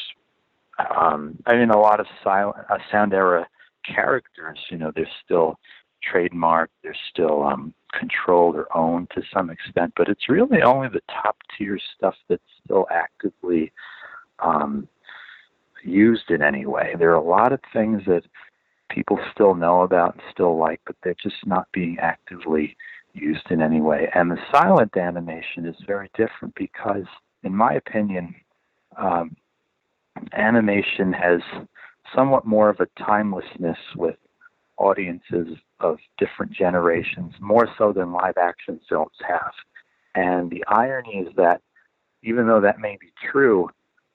Um, 0.91 1.39
I 1.47 1.55
mean, 1.55 1.71
a 1.71 1.79
lot 1.79 2.01
of 2.01 2.07
silent, 2.25 2.67
uh, 2.69 2.79
sound 2.91 3.15
era 3.15 3.47
characters, 3.85 4.59
you 4.71 4.79
know, 4.79 4.91
they're 4.95 5.07
still 5.25 5.59
trademarked, 6.03 6.69
they're 6.83 6.97
still 7.11 7.43
um, 7.43 7.75
controlled 7.99 8.57
or 8.57 8.75
owned 8.77 9.11
to 9.15 9.23
some 9.33 9.51
extent, 9.51 9.93
but 9.97 10.09
it's 10.09 10.29
really 10.29 10.63
only 10.63 10.89
the 10.89 11.03
top 11.23 11.37
tier 11.57 11.79
stuff 11.97 12.15
that's 12.29 12.43
still 12.65 12.87
actively 12.91 13.73
um, 14.39 14.89
used 15.85 16.31
in 16.31 16.43
any 16.43 16.67
way. 16.67 16.95
There 16.99 17.11
are 17.11 17.15
a 17.15 17.23
lot 17.23 17.53
of 17.53 17.61
things 17.73 18.03
that 18.07 18.23
people 18.91 19.19
still 19.33 19.55
know 19.55 19.83
about 19.83 20.15
and 20.15 20.23
still 20.33 20.57
like, 20.59 20.81
but 20.87 20.97
they're 21.03 21.15
just 21.23 21.47
not 21.47 21.67
being 21.73 21.99
actively 22.01 22.77
used 23.15 23.51
in 23.51 23.61
any 23.63 23.81
way. 23.81 24.09
And 24.15 24.31
the 24.31 24.39
silent 24.53 24.97
animation 24.97 25.67
is 25.67 25.77
very 25.87 26.11
different 26.17 26.55
because, 26.55 27.05
in 27.43 27.55
my 27.55 27.75
opinion, 27.75 28.35
um, 28.97 29.37
animation 30.33 31.13
has 31.13 31.41
somewhat 32.15 32.47
more 32.47 32.69
of 32.69 32.81
a 32.81 33.03
timelessness 33.03 33.79
with 33.97 34.17
audiences 34.79 35.49
of 35.83 35.99
different 36.19 36.53
generations, 36.53 37.35
more 37.41 37.69
so 37.77 37.93
than 37.93 38.13
live 38.13 38.37
action 38.41 38.81
films 38.89 39.17
have. 39.27 39.53
And 40.15 40.51
the 40.51 40.65
irony 40.69 41.25
is 41.27 41.35
that 41.37 41.61
even 42.23 42.47
though 42.47 42.61
that 42.61 42.79
may 42.81 42.97
be 43.01 43.13
true, 43.31 43.69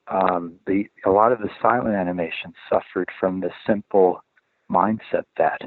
um, 0.08 0.54
the 0.66 0.88
a 1.04 1.10
lot 1.10 1.32
of 1.32 1.38
the 1.38 1.50
silent 1.60 1.94
animation 1.94 2.54
suffered 2.70 3.08
from 3.20 3.40
the 3.40 3.50
simple 3.66 4.22
mindset 4.70 5.24
that 5.36 5.60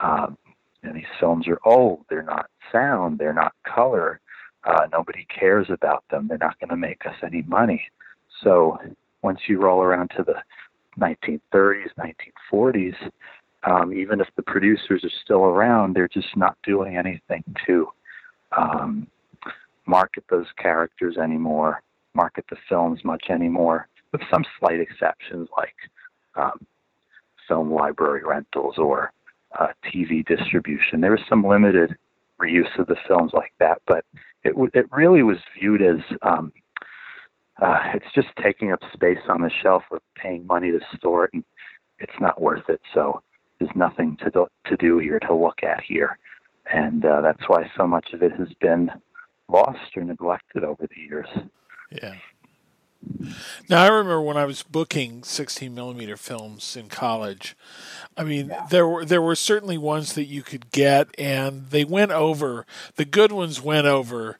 um, 0.00 0.36
these 0.82 1.04
films 1.18 1.46
are 1.48 1.60
old, 1.64 2.04
they're 2.10 2.22
not 2.22 2.46
sound, 2.70 3.18
they're 3.18 3.32
not 3.32 3.52
color, 3.64 4.20
uh, 4.64 4.86
nobody 4.92 5.26
cares 5.26 5.66
about 5.70 6.04
them, 6.10 6.26
they're 6.28 6.38
not 6.38 6.58
going 6.60 6.70
to 6.70 6.76
make 6.76 7.06
us 7.06 7.14
any 7.22 7.42
money. 7.42 7.82
So 8.42 8.78
once 9.22 9.40
you 9.46 9.60
roll 9.60 9.82
around 9.82 10.10
to 10.16 10.24
the 10.24 10.42
1930s, 10.98 11.88
1940s, 12.52 12.94
um, 13.64 13.92
even 13.92 14.20
if 14.20 14.28
the 14.36 14.42
producers 14.42 15.04
are 15.04 15.18
still 15.24 15.44
around, 15.44 15.94
they're 15.94 16.08
just 16.08 16.36
not 16.36 16.56
doing 16.64 16.96
anything 16.96 17.44
to 17.66 17.88
um, 18.56 19.06
market 19.86 20.24
those 20.30 20.46
characters 20.58 21.16
anymore, 21.16 21.82
market 22.14 22.44
the 22.50 22.56
films 22.68 23.00
much 23.04 23.24
anymore, 23.30 23.88
with 24.12 24.22
some 24.30 24.44
slight 24.58 24.80
exceptions 24.80 25.48
like 25.56 25.74
um, 26.36 26.66
film 27.48 27.72
library 27.72 28.22
rentals 28.24 28.76
or 28.78 29.12
uh, 29.58 29.68
TV 29.84 30.24
distribution. 30.26 31.00
There 31.00 31.10
was 31.12 31.20
some 31.28 31.44
limited 31.44 31.96
reuse 32.40 32.78
of 32.78 32.86
the 32.86 32.96
films 33.06 33.32
like 33.34 33.52
that, 33.60 33.80
but 33.86 34.04
it 34.44 34.50
w- 34.50 34.70
it 34.74 34.86
really 34.90 35.22
was 35.22 35.38
viewed 35.58 35.82
as 35.82 35.98
um, 36.22 36.52
uh, 37.60 37.78
it's 37.94 38.12
just 38.14 38.28
taking 38.42 38.72
up 38.72 38.80
space 38.92 39.18
on 39.28 39.40
the 39.40 39.50
shelf. 39.62 39.82
We're 39.90 39.98
paying 40.16 40.46
money 40.46 40.72
to 40.72 40.80
store 40.96 41.26
it, 41.26 41.30
and 41.34 41.44
it's 41.98 42.12
not 42.20 42.40
worth 42.40 42.68
it. 42.68 42.80
So 42.94 43.22
there's 43.62 43.76
nothing 43.76 44.16
to 44.16 44.30
do, 44.30 44.46
to 44.66 44.76
do 44.76 44.98
here 44.98 45.20
to 45.20 45.34
look 45.34 45.62
at 45.62 45.82
here, 45.82 46.18
and 46.72 47.04
uh, 47.04 47.20
that's 47.20 47.48
why 47.48 47.70
so 47.76 47.86
much 47.86 48.12
of 48.12 48.22
it 48.22 48.32
has 48.32 48.48
been 48.60 48.90
lost 49.48 49.96
or 49.96 50.04
neglected 50.04 50.64
over 50.64 50.86
the 50.86 51.00
years. 51.00 51.28
Yeah. 51.90 52.14
Now 53.68 53.82
I 53.82 53.88
remember 53.88 54.22
when 54.22 54.36
I 54.36 54.44
was 54.44 54.62
booking 54.62 55.24
16 55.24 55.74
millimeter 55.74 56.16
films 56.16 56.76
in 56.76 56.88
college. 56.88 57.56
I 58.16 58.22
mean, 58.22 58.48
yeah. 58.48 58.66
there 58.70 58.86
were 58.86 59.04
there 59.04 59.22
were 59.22 59.34
certainly 59.34 59.76
ones 59.76 60.14
that 60.14 60.26
you 60.26 60.42
could 60.42 60.70
get, 60.70 61.08
and 61.18 61.70
they 61.70 61.84
went 61.84 62.12
over. 62.12 62.64
The 62.94 63.04
good 63.04 63.32
ones 63.32 63.60
went 63.60 63.88
over 63.88 64.38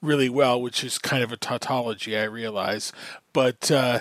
really 0.00 0.28
well, 0.28 0.60
which 0.60 0.84
is 0.84 0.98
kind 0.98 1.22
of 1.22 1.32
a 1.32 1.36
tautology, 1.36 2.16
I 2.16 2.24
realize. 2.24 2.92
But 3.32 3.70
uh, 3.70 4.00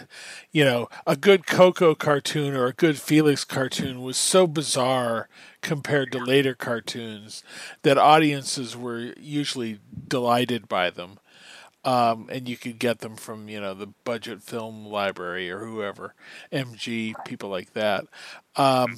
you 0.52 0.64
know, 0.64 0.90
a 1.06 1.16
good 1.16 1.46
Koko 1.48 1.96
cartoon 1.96 2.56
or 2.56 2.66
a 2.66 2.74
good 2.74 3.00
Felix 3.00 3.44
cartoon 3.44 4.02
was 4.02 4.18
so 4.18 4.48
bizarre 4.48 5.30
compared 5.62 6.12
to 6.12 6.20
later 6.20 6.54
cartoons 6.54 7.44
that 7.82 7.98
audiences 7.98 8.76
were 8.76 9.14
usually 9.18 9.80
delighted 10.08 10.68
by 10.68 10.90
them 10.90 11.20
um, 11.88 12.28
and 12.30 12.50
you 12.50 12.58
could 12.58 12.80
get 12.80 13.00
them 13.00 13.16
from 13.16 13.48
you 13.48 13.62
know 13.62 13.74
the 13.74 13.88
budget 13.88 14.44
film 14.44 14.86
library 14.86 15.50
or 15.50 15.60
whoever, 15.60 16.14
MG 16.52 17.14
people 17.24 17.50
like 17.50 17.74
that. 17.74 18.06
Um, 18.58 18.98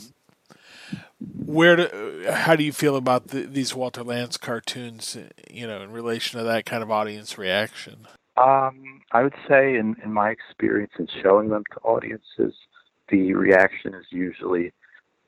where 1.19 1.75
do, 1.75 2.25
how 2.31 2.55
do 2.55 2.63
you 2.63 2.73
feel 2.73 2.95
about 2.95 3.27
the, 3.27 3.41
these 3.41 3.75
Walter 3.75 4.03
Lantz 4.03 4.39
cartoons? 4.39 5.17
You 5.49 5.67
know, 5.67 5.81
in 5.81 5.91
relation 5.91 6.37
to 6.39 6.45
that 6.45 6.65
kind 6.65 6.83
of 6.83 6.91
audience 6.91 7.37
reaction. 7.37 8.07
Um, 8.37 9.01
I 9.11 9.23
would 9.23 9.35
say, 9.49 9.75
in, 9.75 9.95
in 10.03 10.13
my 10.13 10.29
experience 10.29 10.93
in 10.97 11.07
showing 11.21 11.49
them 11.49 11.63
to 11.73 11.79
audiences, 11.81 12.53
the 13.09 13.33
reaction 13.33 13.93
is 13.93 14.05
usually 14.11 14.71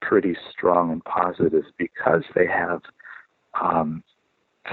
pretty 0.01 0.35
strong 0.51 0.91
and 0.91 1.03
positive 1.03 1.65
because 1.77 2.23
they 2.35 2.47
have 2.47 2.81
um, 3.61 4.03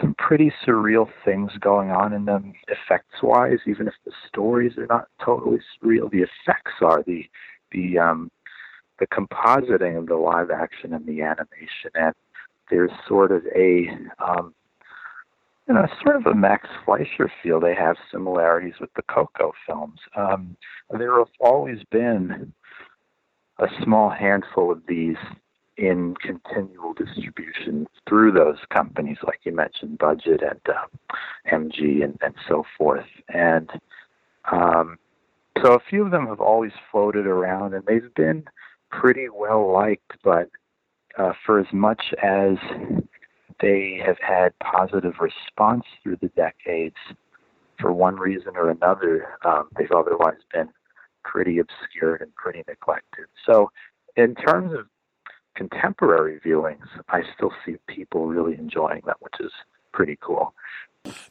some 0.01 0.15
pretty 0.19 0.53
surreal 0.67 1.09
things 1.25 1.51
going 1.61 1.91
on 1.91 2.13
in 2.13 2.25
them 2.25 2.53
effects 2.69 3.23
wise 3.23 3.59
even 3.67 3.89
if 3.89 3.95
the 4.05 4.13
stories 4.29 4.77
are 4.77 4.87
not 4.87 5.09
totally 5.25 5.59
surreal 5.83 6.11
the 6.11 6.19
effects 6.19 6.73
are 6.83 7.03
the 7.07 7.25
the 7.73 7.99
um 7.99 8.31
the 8.99 9.07
compositing 9.07 9.97
of 9.97 10.07
the 10.07 10.17
live 10.17 10.51
action 10.51 10.93
and 10.93 11.07
the 11.07 11.23
animation 11.23 11.91
and 11.95 12.15
there's 12.71 12.91
sort 13.07 13.33
of 13.33 13.43
a 13.55 13.89
um 14.19 14.55
you 15.69 15.75
know, 15.75 15.87
sort 16.03 16.17
of 16.17 16.27
a 16.27 16.35
Max 16.35 16.67
Fleischer 16.85 17.31
feel. 17.43 17.61
They 17.61 17.75
have 17.75 17.97
similarities 18.11 18.75
with 18.81 18.93
the 18.95 19.03
Koko 19.03 19.53
films. 19.67 20.01
Um, 20.17 20.57
there 20.91 21.19
have 21.19 21.29
always 21.41 21.81
been 21.91 22.53
a 23.59 23.67
small 23.83 24.09
handful 24.09 24.73
of 24.73 24.83
these 24.89 25.17
in 25.77 26.15
continual 26.23 26.95
distribution 26.95 27.87
through 28.09 28.33
those 28.33 28.57
companies, 28.73 29.19
like 29.25 29.41
you 29.45 29.53
mentioned, 29.53 29.99
Budget 29.99 30.43
and 30.43 30.61
uh, 30.69 30.87
MG 31.53 32.03
and, 32.03 32.19
and 32.23 32.35
so 32.49 32.65
forth. 32.77 33.07
And 33.29 33.71
um, 34.51 34.99
so 35.63 35.75
a 35.75 35.81
few 35.91 36.05
of 36.05 36.11
them 36.11 36.27
have 36.27 36.41
always 36.41 36.73
floated 36.91 37.27
around, 37.27 37.75
and 37.75 37.85
they've 37.87 38.15
been 38.15 38.45
pretty 38.91 39.29
well 39.29 39.73
liked. 39.73 40.13
But 40.23 40.51
uh, 41.17 41.33
for 41.45 41.59
as 41.59 41.67
much 41.73 42.03
as 42.23 42.57
they 43.61 44.01
have 44.05 44.19
had 44.21 44.59
positive 44.61 45.15
response 45.21 45.85
through 46.03 46.19
the 46.21 46.29
decades, 46.29 46.97
for 47.81 47.93
one 47.93 48.17
reason 48.17 48.57
or 48.57 48.71
another, 48.71 49.29
um, 49.45 49.69
they've 49.77 49.93
otherwise 49.93 50.39
been 50.53 50.69
pretty 51.25 51.59
obscured 51.59 52.21
and 52.21 52.35
pretty 52.35 52.65
neglected. 52.69 53.27
So, 53.47 53.71
in 54.17 54.35
terms 54.35 54.73
of 54.73 54.87
contemporary 55.55 56.41
viewings, 56.45 56.87
I 57.09 57.23
still 57.35 57.53
see 57.65 57.77
people 57.87 58.27
really 58.27 58.55
enjoying 58.55 59.03
them, 59.05 59.17
which 59.21 59.35
is 59.41 59.53
pretty 59.93 60.19
cool. 60.21 60.55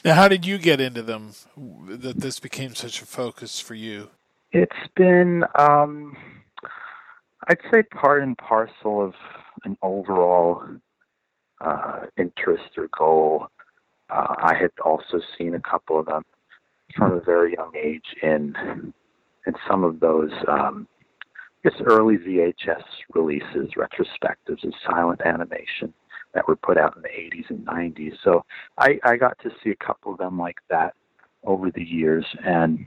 Now, 0.03 0.13
how 0.15 0.27
did 0.27 0.45
you 0.45 0.57
get 0.57 0.79
into 0.79 1.01
them? 1.01 1.31
That 1.87 2.19
this 2.19 2.39
became 2.39 2.75
such 2.75 3.01
a 3.01 3.05
focus 3.05 3.59
for 3.59 3.73
you? 3.73 4.09
It's 4.51 4.87
been, 4.95 5.43
um, 5.55 6.15
I'd 7.47 7.59
say, 7.71 7.83
part 7.83 8.23
and 8.23 8.37
parcel 8.37 9.01
of 9.03 9.13
an 9.63 9.77
overall 9.81 10.63
uh, 11.61 12.01
interest 12.17 12.77
or 12.77 12.89
goal. 12.97 13.47
Uh, 14.09 14.35
I 14.37 14.53
had 14.53 14.71
also 14.83 15.21
seen 15.37 15.55
a 15.55 15.59
couple 15.59 15.99
of 15.99 16.05
them 16.07 16.23
from 16.95 17.13
a 17.13 17.21
very 17.21 17.53
young 17.53 17.73
age 17.75 18.15
in 18.21 18.93
in 19.45 19.53
some 19.69 19.85
of 19.85 20.01
those 20.01 20.31
um, 20.49 20.87
guess 21.63 21.81
early 21.85 22.17
VHS 22.17 22.83
releases, 23.13 23.71
retrospectives 23.75 24.63
of 24.63 24.73
silent 24.85 25.21
animation 25.25 25.93
that 26.33 26.47
were 26.47 26.55
put 26.55 26.77
out 26.77 26.95
in 26.95 27.01
the 27.01 27.09
80s 27.09 27.49
and 27.49 27.65
90s. 27.65 28.13
So 28.23 28.45
I, 28.77 28.99
I 29.03 29.17
got 29.17 29.37
to 29.39 29.49
see 29.63 29.71
a 29.71 29.85
couple 29.85 30.11
of 30.11 30.17
them 30.17 30.37
like 30.37 30.57
that 30.69 30.93
over 31.43 31.71
the 31.71 31.83
years, 31.83 32.25
and 32.45 32.85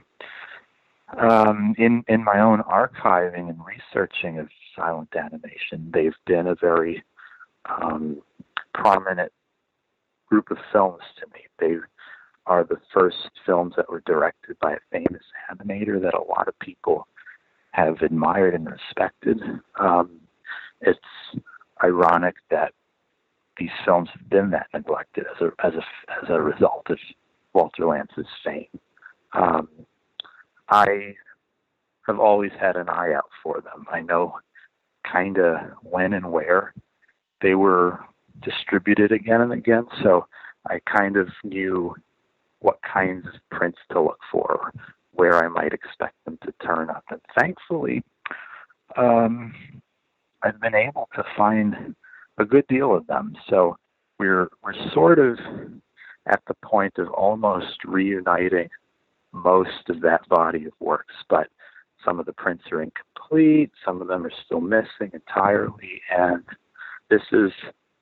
um, 1.19 1.75
in 1.77 2.03
in 2.07 2.23
my 2.23 2.39
own 2.39 2.59
archiving 2.63 3.49
and 3.49 3.59
researching 3.65 4.39
of 4.39 4.47
silent 4.75 5.09
animation, 5.15 5.89
they've 5.93 6.15
been 6.25 6.47
a 6.47 6.55
very 6.55 7.03
um, 7.65 8.21
prominent 8.73 9.31
group 10.29 10.51
of 10.51 10.57
films 10.71 11.01
to 11.19 11.25
me. 11.33 11.41
They 11.59 11.77
are 12.45 12.63
the 12.63 12.79
first 12.93 13.29
films 13.45 13.73
that 13.77 13.89
were 13.89 14.03
directed 14.05 14.57
by 14.59 14.73
a 14.73 14.79
famous 14.91 15.23
animator 15.51 16.01
that 16.01 16.13
a 16.13 16.23
lot 16.23 16.47
of 16.47 16.57
people 16.59 17.07
have 17.71 18.01
admired 18.01 18.53
and 18.53 18.69
respected. 18.69 19.39
Um, 19.79 20.19
it's 20.81 20.99
ironic 21.83 22.35
that 22.49 22.73
these 23.57 23.69
films 23.85 24.09
have 24.13 24.29
been 24.29 24.49
that 24.51 24.67
neglected 24.73 25.25
as 25.35 25.41
a 25.41 25.65
as 25.65 25.73
a 25.75 25.83
as 26.23 26.29
a 26.29 26.41
result 26.41 26.87
of 26.89 26.97
Walter 27.53 27.85
Lantz's 27.85 28.27
fame. 28.43 28.67
Um, 29.33 29.69
I 30.71 31.15
have 32.07 32.19
always 32.19 32.51
had 32.59 32.77
an 32.77 32.89
eye 32.89 33.13
out 33.13 33.29
for 33.43 33.61
them. 33.61 33.85
I 33.91 34.01
know 34.01 34.39
kind 35.11 35.37
of 35.37 35.57
when 35.83 36.13
and 36.13 36.31
where 36.31 36.73
they 37.41 37.55
were 37.55 37.99
distributed 38.41 39.11
again 39.11 39.41
and 39.41 39.51
again, 39.51 39.85
so 40.01 40.25
I 40.67 40.79
kind 40.85 41.17
of 41.17 41.27
knew 41.43 41.95
what 42.59 42.79
kinds 42.81 43.25
of 43.27 43.33
prints 43.49 43.79
to 43.91 44.01
look 44.01 44.19
for, 44.31 44.71
where 45.13 45.43
I 45.43 45.47
might 45.47 45.73
expect 45.73 46.15
them 46.25 46.37
to 46.43 46.53
turn 46.65 46.89
up. 46.89 47.03
And 47.09 47.19
thankfully, 47.37 48.03
um, 48.95 49.53
I've 50.43 50.59
been 50.61 50.75
able 50.75 51.09
to 51.15 51.23
find 51.35 51.95
a 52.37 52.45
good 52.45 52.65
deal 52.67 52.95
of 52.95 53.07
them. 53.07 53.35
So 53.49 53.77
we're 54.19 54.49
we're 54.63 54.91
sort 54.93 55.19
of 55.19 55.37
at 56.27 56.41
the 56.47 56.53
point 56.63 56.97
of 56.97 57.09
almost 57.09 57.83
reuniting 57.85 58.69
most 59.33 59.89
of 59.89 60.01
that 60.01 60.27
body 60.29 60.65
of 60.65 60.73
works, 60.79 61.15
but 61.29 61.47
some 62.03 62.19
of 62.19 62.25
the 62.25 62.33
prints 62.33 62.63
are 62.71 62.81
incomplete, 62.81 63.71
some 63.85 64.01
of 64.01 64.07
them 64.07 64.25
are 64.25 64.31
still 64.45 64.61
missing 64.61 65.11
entirely, 65.13 66.01
and 66.15 66.43
this 67.09 67.21
is, 67.31 67.51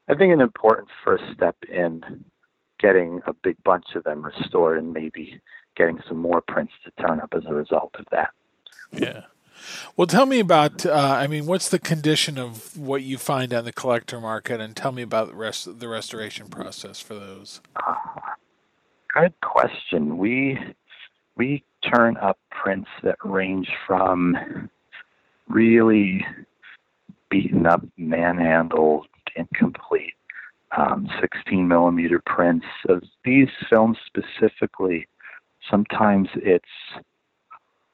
I 0.08 0.16
think, 0.16 0.34
an 0.34 0.42
important 0.42 0.90
first 1.04 1.24
step 1.36 1.58
in 1.72 2.24
getting 2.80 3.22
a 3.28 3.34
big 3.34 3.62
bunch 3.64 3.88
of 3.96 4.04
them 4.04 4.24
restored 4.24 4.78
and 4.78 4.94
maybe 4.94 5.42
getting 5.76 6.00
some 6.08 6.18
more 6.18 6.42
prints 6.42 6.74
to 6.86 7.06
turn 7.06 7.20
up 7.20 7.34
as 7.36 7.44
a 7.46 7.54
result 7.54 7.92
of 8.00 8.06
that. 8.12 8.30
Yeah. 8.94 9.24
Well, 9.98 10.08
tell 10.08 10.26
me 10.26 10.40
about. 10.40 10.86
Uh, 10.86 10.94
I 10.94 11.28
mean, 11.28 11.46
what's 11.46 11.68
the 11.68 11.80
condition 11.80 12.38
of 12.38 12.78
what 12.78 13.02
you 13.04 13.18
find 13.18 13.54
on 13.54 13.66
the 13.66 13.74
collector 13.74 14.22
market, 14.22 14.62
and 14.62 14.74
tell 14.76 14.94
me 14.94 15.02
about 15.02 15.28
the 15.28 15.36
rest 15.36 15.80
the 15.80 15.88
restoration 15.88 16.48
process 16.48 17.02
for 17.02 17.16
those. 17.16 17.60
Uh, 17.76 17.96
good 19.14 19.34
question. 19.42 20.18
We 20.18 20.58
we 21.40 21.64
turn 21.92 22.16
up 22.18 22.38
prints 22.52 22.90
that 23.02 23.18
range 23.24 23.70
from 23.88 24.70
really 25.48 26.24
beaten 27.32 27.66
up, 27.66 27.84
manhandled, 27.98 29.08
incomplete, 29.36 30.14
um, 30.78 31.10
16 31.20 31.68
millimeter 31.68 32.22
prints 32.24 32.68
of 32.88 33.02
these 33.26 33.50
films 33.70 33.98
specifically 34.06 35.08
Sometimes 35.70 36.30
it's 36.36 36.66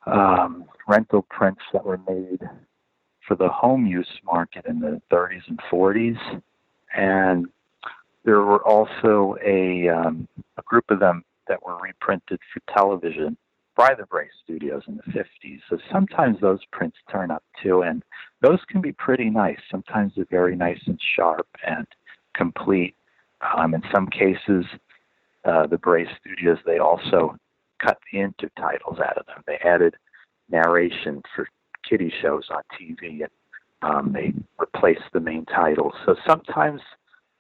um, 0.06 0.66
rental 0.88 1.24
prints 1.30 1.62
that 1.74 1.84
were 1.84 2.00
made 2.08 2.42
for 3.28 3.36
the 3.36 3.50
home 3.50 3.86
use 3.86 4.08
market 4.24 4.66
in 4.66 4.80
the 4.80 5.02
30s 5.12 5.42
and 5.48 5.60
40s. 5.72 6.42
And 6.96 7.48
there 8.24 8.42
were 8.42 8.64
also 8.66 9.36
a, 9.44 9.90
um, 9.90 10.28
a 10.58 10.62
group 10.62 10.86
of 10.90 11.00
them 11.00 11.24
that 11.48 11.64
were 11.64 11.78
reprinted 11.78 12.40
for 12.54 12.62
television 12.74 13.38
by 13.76 13.94
the 13.94 14.06
Bray 14.06 14.30
Studios 14.44 14.84
in 14.88 14.98
the 14.98 15.12
50s. 15.12 15.60
So 15.70 15.78
sometimes 15.92 16.40
those 16.40 16.60
prints 16.72 16.98
turn 17.12 17.30
up 17.30 17.44
too, 17.62 17.82
and 17.82 18.04
those 18.42 18.60
can 18.70 18.82
be 18.82 18.94
pretty 18.94 19.30
nice. 19.30 19.60
Sometimes 19.70 20.14
they're 20.16 20.26
very 20.30 20.56
nice 20.56 20.80
and 20.88 21.00
sharp 21.16 21.48
and 21.66 21.86
complete. 22.36 22.96
Um, 23.58 23.74
in 23.74 23.84
some 23.94 24.08
cases, 24.08 24.66
uh, 25.44 25.68
the 25.68 25.78
Bray 25.78 26.08
Studios 26.22 26.58
they 26.66 26.80
also 26.80 27.38
cut 27.80 28.00
the 28.12 28.20
intertitles 28.20 29.00
out 29.00 29.18
of 29.18 29.26
them. 29.26 29.44
They 29.46 29.58
added 29.58 29.96
narration 30.50 31.22
for 31.36 31.48
kiddie 31.88 32.14
shows 32.22 32.46
on 32.50 32.62
TV, 32.80 33.22
and 33.22 33.30
um, 33.82 34.14
they 34.14 34.34
replaced 34.58 35.04
the 35.14 35.20
main 35.20 35.46
titles. 35.46 35.94
So 36.06 36.16
sometimes 36.26 36.82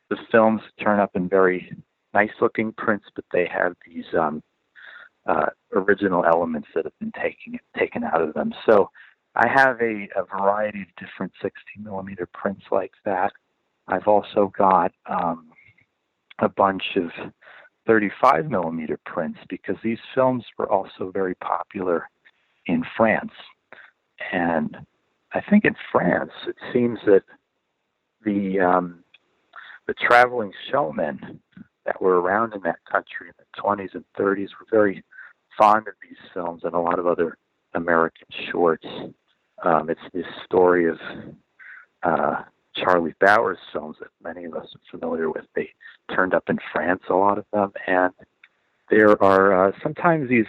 the 0.10 0.18
films 0.32 0.62
turn 0.84 1.00
up 1.00 1.16
in 1.16 1.30
very 1.30 1.72
nice-looking 2.16 2.74
prints, 2.78 3.06
but 3.16 3.26
they 3.32 3.48
have 3.48 3.74
these 3.86 4.06
um, 4.18 4.42
uh, 5.28 5.48
original 5.74 6.26
elements 6.26 6.68
that 6.74 6.86
have 6.86 7.00
been 7.00 7.12
taken 7.12 7.60
taken 7.78 8.04
out 8.04 8.22
of 8.22 8.34
them. 8.34 8.54
So 8.66 8.90
I 9.36 9.48
have 9.48 9.82
a, 9.82 10.08
a 10.16 10.24
variety 10.38 10.82
of 10.82 10.88
different 10.98 11.34
60 11.42 11.60
millimeter 11.84 12.28
prints 12.34 12.64
like 12.72 12.94
that. 13.04 13.32
I've 13.88 14.08
also 14.08 14.52
got 14.58 14.92
um, 15.08 15.50
a 16.40 16.50
bunch 16.50 16.84
of 16.96 17.12
35 17.86 18.50
millimeter 18.50 19.00
prints 19.06 19.40
because 19.50 19.76
these 19.84 20.00
films 20.14 20.44
were 20.58 20.72
also 20.72 21.12
very 21.14 21.36
popular 21.36 22.10
in 22.66 22.84
France. 22.96 23.34
And 24.32 24.78
I 25.34 25.42
think 25.50 25.66
in 25.66 25.76
France, 25.92 26.32
it 26.48 26.56
seems 26.74 27.00
that 27.06 27.24
the 28.24 28.60
um, 28.60 29.04
the 29.88 29.94
traveling 29.94 30.52
showmen 30.72 31.40
that 31.86 32.02
were 32.02 32.20
around 32.20 32.54
in 32.54 32.62
that 32.62 32.84
country 32.90 33.28
in 33.28 33.34
the 33.38 33.62
20s 33.62 33.94
and 33.94 34.04
30s 34.18 34.50
were 34.60 34.68
very 34.72 35.04
fond 35.58 35.88
of 35.88 35.94
these 36.02 36.18
films 36.34 36.62
and 36.64 36.74
a 36.74 36.80
lot 36.80 37.00
of 37.00 37.08
other 37.08 37.38
American 37.74 38.28
shorts. 38.52 38.88
Um, 39.64 39.90
it's 39.90 40.02
this 40.14 40.26
story 40.46 40.90
of 40.90 40.98
uh, 42.04 42.44
Charlie 42.76 43.16
Bowers 43.20 43.58
films 43.72 43.98
that 44.00 44.10
many 44.24 44.46
of 44.46 44.54
us 44.54 44.68
are 44.76 45.00
familiar 45.00 45.30
with. 45.30 45.46
They 45.56 45.70
turned 46.14 46.34
up 46.34 46.50
in 46.50 46.60
France, 46.72 47.04
a 47.10 47.14
lot 47.14 47.38
of 47.38 47.46
them, 47.54 47.72
and 47.88 48.14
there 48.90 49.22
are 49.24 49.68
uh, 49.68 49.72
sometimes 49.82 50.30
these 50.30 50.46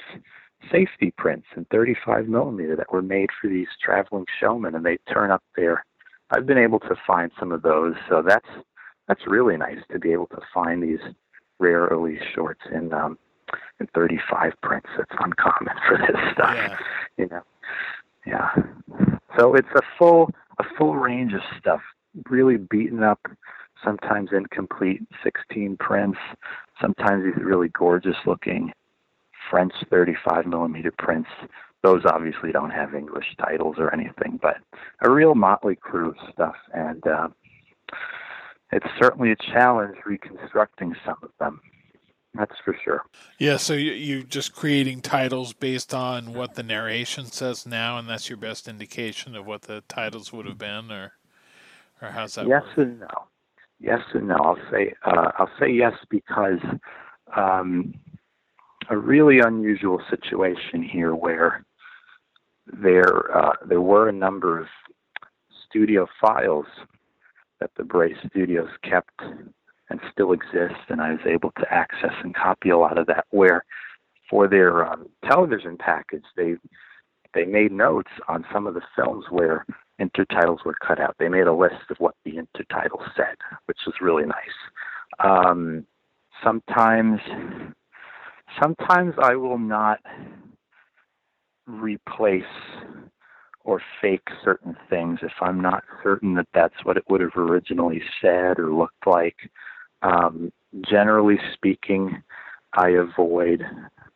safety 0.70 1.12
prints 1.16 1.46
in 1.56 1.64
35 1.66 2.28
millimeter 2.28 2.76
that 2.76 2.92
were 2.92 3.02
made 3.02 3.30
for 3.40 3.48
these 3.48 3.68
traveling 3.82 4.26
showmen, 4.40 4.74
and 4.74 4.84
they 4.84 4.98
turn 5.12 5.30
up 5.30 5.42
there. 5.56 5.84
I've 6.30 6.46
been 6.46 6.58
able 6.58 6.80
to 6.80 6.96
find 7.06 7.30
some 7.38 7.52
of 7.52 7.62
those, 7.62 7.94
so 8.08 8.22
that's 8.22 8.48
that's 9.06 9.26
really 9.26 9.56
nice 9.56 9.78
to 9.92 10.00
be 10.00 10.12
able 10.12 10.26
to 10.26 10.40
find 10.52 10.82
these 10.82 10.98
rare 11.58 11.84
early 11.86 12.18
shorts 12.34 12.60
in 12.72 12.92
um, 12.92 13.18
in 13.80 13.86
35 13.94 14.52
prints. 14.62 14.88
It's 14.98 15.10
uncommon 15.18 15.74
for 15.86 15.98
this 15.98 16.16
stuff, 16.32 16.54
Yeah. 16.54 16.76
you 17.16 17.28
know. 17.28 17.42
Yeah. 18.26 18.50
So 19.38 19.54
it's 19.54 19.68
a 19.74 19.82
full 19.98 20.30
a 20.58 20.64
full 20.78 20.96
range 20.96 21.32
of 21.34 21.40
stuff, 21.60 21.80
really 22.30 22.56
beaten 22.56 23.02
up, 23.02 23.20
sometimes 23.84 24.30
incomplete 24.32 25.02
16 25.22 25.76
prints, 25.78 26.18
sometimes 26.80 27.24
these 27.24 27.44
really 27.44 27.68
gorgeous 27.68 28.16
looking 28.26 28.72
French 29.50 29.72
35 29.90 30.46
millimeter 30.46 30.92
prints. 30.98 31.28
Those 31.82 32.02
obviously 32.04 32.50
don't 32.52 32.70
have 32.70 32.94
English 32.94 33.36
titles 33.38 33.76
or 33.78 33.92
anything, 33.94 34.40
but 34.42 34.56
a 35.02 35.10
real 35.10 35.34
motley 35.36 35.76
crew 35.76 36.08
of 36.08 36.16
stuff, 36.32 36.56
and 36.74 37.06
uh, 37.06 37.28
it's 38.76 38.86
certainly 39.00 39.32
a 39.32 39.36
challenge 39.36 39.96
reconstructing 40.04 40.94
some 41.04 41.16
of 41.22 41.30
them. 41.40 41.60
That's 42.34 42.54
for 42.62 42.76
sure. 42.84 43.02
Yeah, 43.38 43.56
so 43.56 43.72
you, 43.72 43.92
you 43.92 44.22
just 44.22 44.54
creating 44.54 45.00
titles 45.00 45.54
based 45.54 45.94
on 45.94 46.34
what 46.34 46.54
the 46.54 46.62
narration 46.62 47.24
says 47.24 47.64
now, 47.64 47.96
and 47.96 48.06
that's 48.06 48.28
your 48.28 48.36
best 48.36 48.68
indication 48.68 49.34
of 49.34 49.46
what 49.46 49.62
the 49.62 49.82
titles 49.88 50.34
would 50.34 50.44
have 50.44 50.58
been, 50.58 50.92
or 50.92 51.12
or 52.02 52.08
how's 52.08 52.34
that 52.34 52.46
yes 52.46 52.62
work? 52.76 52.86
and 52.86 53.00
no. 53.00 53.08
Yes 53.80 54.02
and 54.12 54.28
no. 54.28 54.36
I'll 54.36 54.58
say 54.70 54.92
uh, 55.06 55.32
I'll 55.38 55.50
say 55.58 55.70
yes 55.70 55.94
because 56.10 56.60
um, 57.34 57.94
a 58.90 58.98
really 58.98 59.38
unusual 59.38 60.02
situation 60.10 60.82
here 60.82 61.14
where 61.14 61.64
there 62.66 63.34
uh, 63.34 63.54
there 63.66 63.80
were 63.80 64.10
a 64.10 64.12
number 64.12 64.60
of 64.60 64.66
studio 65.66 66.06
files 66.20 66.66
that 67.60 67.70
the 67.76 67.84
Bray 67.84 68.14
Studios 68.28 68.70
kept 68.82 69.20
and 69.88 70.00
still 70.12 70.32
exist, 70.32 70.80
and 70.88 71.00
I 71.00 71.12
was 71.12 71.20
able 71.26 71.52
to 71.52 71.72
access 71.72 72.14
and 72.22 72.34
copy 72.34 72.70
a 72.70 72.78
lot 72.78 72.98
of 72.98 73.06
that. 73.06 73.26
Where 73.30 73.64
for 74.28 74.48
their 74.48 74.84
um, 74.84 75.06
television 75.24 75.76
package, 75.78 76.24
they 76.36 76.56
they 77.34 77.44
made 77.44 77.72
notes 77.72 78.10
on 78.28 78.44
some 78.52 78.66
of 78.66 78.74
the 78.74 78.82
films 78.96 79.26
where 79.30 79.64
intertitles 80.00 80.64
were 80.64 80.76
cut 80.86 81.00
out. 81.00 81.16
They 81.18 81.28
made 81.28 81.46
a 81.46 81.52
list 81.52 81.90
of 81.90 81.98
what 81.98 82.14
the 82.24 82.32
intertitle 82.32 83.02
said, 83.16 83.36
which 83.66 83.78
was 83.86 83.94
really 84.00 84.24
nice. 84.24 84.36
Um, 85.18 85.86
sometimes, 86.42 87.20
sometimes 88.60 89.14
I 89.22 89.36
will 89.36 89.58
not 89.58 90.00
replace 91.66 92.44
or 93.66 93.82
fake 94.00 94.28
certain 94.44 94.76
things 94.88 95.18
if 95.22 95.32
I'm 95.40 95.60
not 95.60 95.82
certain 96.02 96.34
that 96.34 96.46
that's 96.54 96.84
what 96.84 96.96
it 96.96 97.02
would 97.10 97.20
have 97.20 97.36
originally 97.36 98.00
said 98.22 98.60
or 98.60 98.72
looked 98.72 99.06
like. 99.06 99.50
Um, 100.02 100.52
generally 100.88 101.38
speaking, 101.52 102.22
I 102.74 102.90
avoid, 102.90 103.64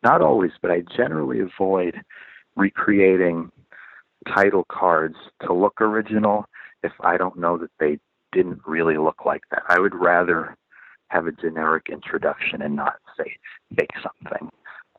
not 0.03 0.21
always, 0.21 0.51
but 0.61 0.71
I 0.71 0.83
generally 0.95 1.41
avoid 1.41 2.01
recreating 2.55 3.51
title 4.33 4.65
cards 4.71 5.17
to 5.45 5.53
look 5.53 5.81
original 5.81 6.45
if 6.81 6.93
I 7.01 7.17
don't 7.17 7.37
know 7.37 7.57
that 7.57 7.71
they 7.77 7.99
didn't 8.31 8.61
really 8.65 8.97
look 8.97 9.25
like 9.25 9.43
that. 9.51 9.63
I 9.67 9.79
would 9.79 9.93
rather 9.93 10.55
have 11.09 11.27
a 11.27 11.33
generic 11.33 11.87
introduction 11.91 12.61
and 12.61 12.77
not 12.77 12.95
say 13.17 13.35
fake 13.75 13.91
something. 14.01 14.49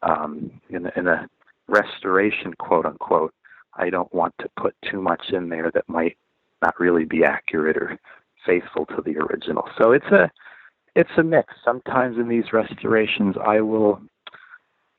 Um, 0.03 0.51
in, 0.69 0.91
in 0.95 1.07
a 1.07 1.27
restoration, 1.69 2.53
quote 2.59 2.85
unquote, 2.85 3.33
I 3.75 3.91
don't 3.91 4.13
want 4.15 4.35
to 4.41 4.51
put 4.61 4.75
too 4.91 5.01
much 5.01 5.31
in 5.33 5.49
there 5.49 5.71
that 5.73 5.89
might 5.89 6.17
not 6.63 6.79
really 6.79 7.05
be 7.05 7.25
accurate 7.25 7.77
or 7.77 7.99
faithful 8.47 8.87
to 8.87 9.03
the 9.05 9.17
original. 9.19 9.69
So 9.79 9.93
it's 9.93 10.07
a 10.07 10.31
it's 10.95 11.11
a 11.17 11.23
mix. 11.23 11.55
Sometimes 11.65 12.19
in 12.19 12.29
these 12.29 12.53
restorations, 12.53 13.37
I 13.43 13.61
will 13.61 14.03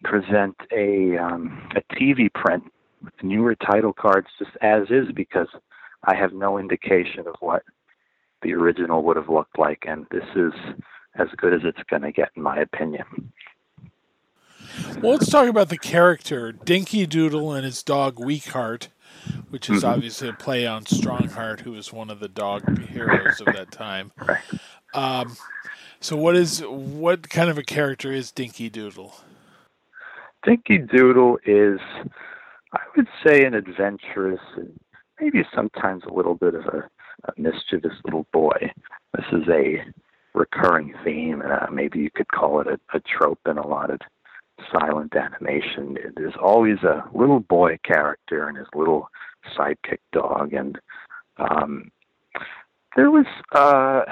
present 0.03 0.55
a 0.71 1.17
um, 1.17 1.69
a 1.75 1.95
TV 1.95 2.33
print 2.33 2.63
with 3.03 3.13
newer 3.21 3.55
title 3.55 3.93
cards 3.93 4.27
just 4.39 4.51
as 4.61 4.83
is 4.89 5.11
because 5.13 5.47
I 6.05 6.15
have 6.15 6.33
no 6.33 6.57
indication 6.57 7.27
of 7.27 7.35
what 7.39 7.63
the 8.41 8.53
original 8.53 9.03
would 9.03 9.15
have 9.15 9.29
looked 9.29 9.57
like, 9.57 9.83
and 9.87 10.05
this 10.11 10.25
is 10.35 10.53
as 11.15 11.27
good 11.37 11.53
as 11.53 11.61
it's 11.63 11.83
going 11.89 12.01
to 12.01 12.11
get, 12.11 12.29
in 12.35 12.43
my 12.43 12.57
opinion. 12.57 13.05
Well, 15.01 15.13
let's 15.13 15.29
talk 15.29 15.47
about 15.47 15.69
the 15.69 15.77
character 15.77 16.51
Dinky 16.51 17.05
Doodle 17.05 17.53
and 17.53 17.65
his 17.65 17.83
dog 17.83 18.15
Weakheart, 18.15 18.87
which 19.49 19.69
is 19.69 19.83
Mhm. 19.83 19.89
obviously 19.89 20.29
a 20.29 20.33
play 20.33 20.65
on 20.65 20.83
Strongheart, 20.85 21.61
who 21.61 21.71
was 21.71 21.91
one 21.93 22.09
of 22.09 22.19
the 22.19 22.27
dog 22.27 22.79
heroes 22.87 23.39
of 23.41 23.47
that 23.53 23.71
time. 23.71 24.11
Right. 24.17 24.41
Um, 24.93 25.35
so, 25.99 26.15
what 26.15 26.35
is 26.35 26.61
what 26.61 27.29
kind 27.29 27.49
of 27.49 27.57
a 27.57 27.63
character 27.63 28.11
is 28.11 28.31
Dinky 28.31 28.69
Doodle? 28.69 29.13
Dinky 30.43 30.77
Doodle 30.77 31.39
is, 31.45 31.79
I 32.73 32.81
would 32.95 33.07
say, 33.25 33.45
an 33.45 33.53
adventurous 33.53 34.41
and 34.55 34.77
maybe 35.19 35.45
sometimes 35.55 36.03
a 36.05 36.13
little 36.13 36.35
bit 36.35 36.53
of 36.53 36.65
a, 36.65 36.89
a 37.25 37.31
mischievous 37.37 37.93
little 38.03 38.27
boy. 38.33 38.71
This 39.15 39.25
is 39.31 39.47
a 39.47 39.83
recurring 40.33 40.93
theme. 41.03 41.41
Uh, 41.45 41.67
maybe 41.71 41.99
you 41.99 42.09
could 42.11 42.27
call 42.27 42.59
it 42.59 42.67
a, 42.67 42.79
a 42.95 42.99
trope 42.99 43.39
in 43.47 43.57
a 43.57 43.65
lot 43.65 43.89
of 43.89 43.99
silent 44.71 45.15
animation. 45.15 45.97
There's 46.15 46.35
always 46.41 46.77
a 46.83 47.03
little 47.13 47.39
boy 47.39 47.77
character 47.83 48.47
and 48.47 48.57
his 48.57 48.67
little 48.75 49.09
sidekick 49.57 49.99
dog, 50.11 50.53
and 50.53 50.79
um, 51.37 51.91
there 52.95 53.11
was 53.11 53.25
uh, 53.53 54.03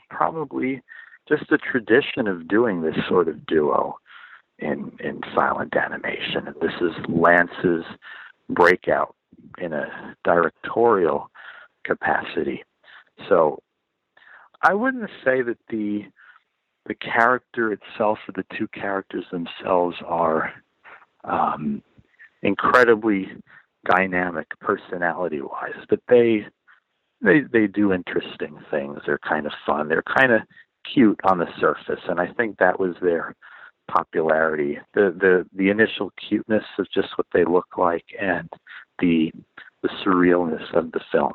probably 0.10 0.82
just 1.28 1.50
a 1.52 1.58
tradition 1.58 2.26
of 2.26 2.48
doing 2.48 2.82
this 2.82 2.96
sort 3.08 3.28
of 3.28 3.46
duo 3.46 3.98
in 4.58 4.92
in 5.00 5.20
silent 5.34 5.76
animation. 5.76 6.46
And 6.46 6.56
this 6.60 6.74
is 6.80 6.92
Lantz's 7.08 7.84
breakout 8.48 9.14
in 9.58 9.72
a 9.72 10.16
directorial 10.24 11.30
capacity. 11.84 12.64
So 13.28 13.62
I 14.62 14.74
wouldn't 14.74 15.10
say 15.24 15.42
that 15.42 15.58
the 15.68 16.04
the 16.88 16.94
character 16.94 17.72
itself 17.72 18.18
or 18.26 18.32
the 18.34 18.44
two 18.56 18.66
characters 18.68 19.24
themselves 19.30 19.96
are 20.04 20.52
um, 21.24 21.82
incredibly 22.42 23.28
dynamic 23.84 24.46
personality 24.60 25.40
wise, 25.40 25.84
but 25.88 26.00
they 26.08 26.46
they 27.20 27.40
they 27.52 27.66
do 27.66 27.92
interesting 27.92 28.58
things. 28.70 28.98
They're 29.06 29.18
kind 29.18 29.46
of 29.46 29.52
fun. 29.66 29.88
They're 29.88 30.02
kind 30.02 30.32
of 30.32 30.42
cute 30.92 31.20
on 31.24 31.38
the 31.38 31.48
surface, 31.60 32.02
and 32.08 32.20
I 32.20 32.32
think 32.32 32.58
that 32.58 32.80
was 32.80 32.94
their 33.02 33.34
popularity. 33.90 34.78
The 34.94 35.14
the 35.18 35.46
the 35.54 35.70
initial 35.70 36.12
cuteness 36.28 36.64
of 36.78 36.86
just 36.92 37.08
what 37.16 37.26
they 37.32 37.44
look 37.44 37.76
like 37.76 38.04
and 38.20 38.48
the 39.00 39.32
the 39.82 39.90
surrealness 40.04 40.72
of 40.74 40.90
the 40.92 41.00
films 41.12 41.34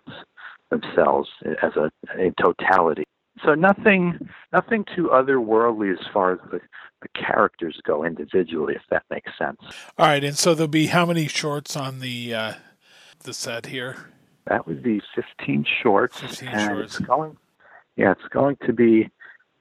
themselves 0.69 1.29
as 1.61 1.71
a, 1.75 1.91
a 2.19 2.31
totality. 2.41 3.05
So 3.43 3.55
nothing 3.55 4.29
nothing 4.51 4.85
too 4.95 5.09
otherworldly 5.13 5.91
as 5.91 6.05
far 6.13 6.33
as 6.33 6.39
the, 6.51 6.61
the 7.01 7.07
characters 7.09 7.79
go 7.83 8.03
individually, 8.03 8.75
if 8.75 8.83
that 8.89 9.03
makes 9.09 9.31
sense. 9.37 9.59
All 9.97 10.07
right, 10.07 10.23
and 10.23 10.37
so 10.37 10.53
there'll 10.55 10.67
be 10.67 10.87
how 10.87 11.05
many 11.05 11.27
shorts 11.27 11.75
on 11.75 11.99
the 11.99 12.33
uh, 12.33 12.53
the 13.23 13.33
set 13.33 13.67
here? 13.67 13.97
That 14.47 14.67
would 14.67 14.83
be 14.83 15.01
15 15.15 15.65
shorts. 15.81 16.19
15 16.19 16.49
and 16.49 16.61
shorts. 16.61 16.99
It's 16.99 17.05
going, 17.05 17.37
yeah, 17.95 18.11
it's 18.11 18.27
going 18.29 18.57
to 18.65 18.73
be 18.73 19.09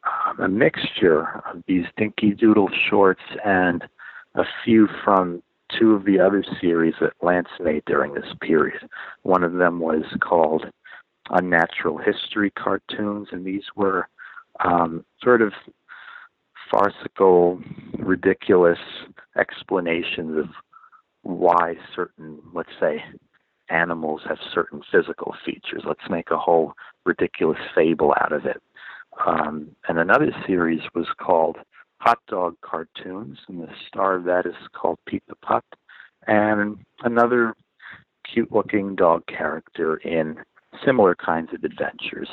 um, 0.04 0.40
a 0.40 0.48
mixture 0.48 1.42
of 1.48 1.62
these 1.66 1.84
Dinky 1.96 2.32
Doodle 2.32 2.70
shorts 2.90 3.22
and 3.44 3.84
a 4.34 4.44
few 4.64 4.88
from 5.04 5.42
two 5.78 5.94
of 5.94 6.04
the 6.04 6.18
other 6.18 6.44
series 6.60 6.94
that 7.00 7.12
Lantz 7.22 7.48
made 7.60 7.84
during 7.86 8.14
this 8.14 8.34
period. 8.40 8.88
One 9.22 9.44
of 9.44 9.54
them 9.54 9.78
was 9.78 10.04
called 10.20 10.66
Unnatural 11.30 11.98
History 11.98 12.50
Cartoons, 12.50 13.28
and 13.32 13.44
these 13.44 13.64
were 13.76 14.08
um, 14.64 15.04
sort 15.22 15.42
of 15.42 15.52
farcical, 16.70 17.60
ridiculous 17.98 18.78
explanations 19.36 20.38
of 20.38 20.46
why 21.22 21.74
certain, 21.94 22.40
let's 22.52 22.72
say, 22.80 23.02
animals 23.68 24.22
have 24.28 24.38
certain 24.52 24.82
physical 24.90 25.34
features. 25.44 25.82
Let's 25.86 26.10
make 26.10 26.30
a 26.30 26.38
whole 26.38 26.74
ridiculous 27.04 27.58
fable 27.74 28.14
out 28.20 28.32
of 28.32 28.44
it. 28.44 28.62
Um, 29.26 29.68
and 29.88 29.98
another 29.98 30.32
series 30.46 30.80
was 30.94 31.06
called 31.18 31.58
Hot 31.98 32.18
Dog 32.28 32.56
Cartoons, 32.62 33.38
and 33.48 33.62
the 33.62 33.68
star 33.86 34.16
of 34.16 34.24
that 34.24 34.46
is 34.46 34.54
called 34.72 34.98
Pete 35.06 35.22
the 35.28 35.36
Pup. 35.36 35.64
And 36.26 36.78
another 37.04 37.54
cute 38.24 38.52
looking 38.52 38.94
dog 38.96 39.26
character 39.26 39.96
in 39.96 40.38
similar 40.84 41.14
kinds 41.14 41.50
of 41.54 41.64
adventures. 41.64 42.28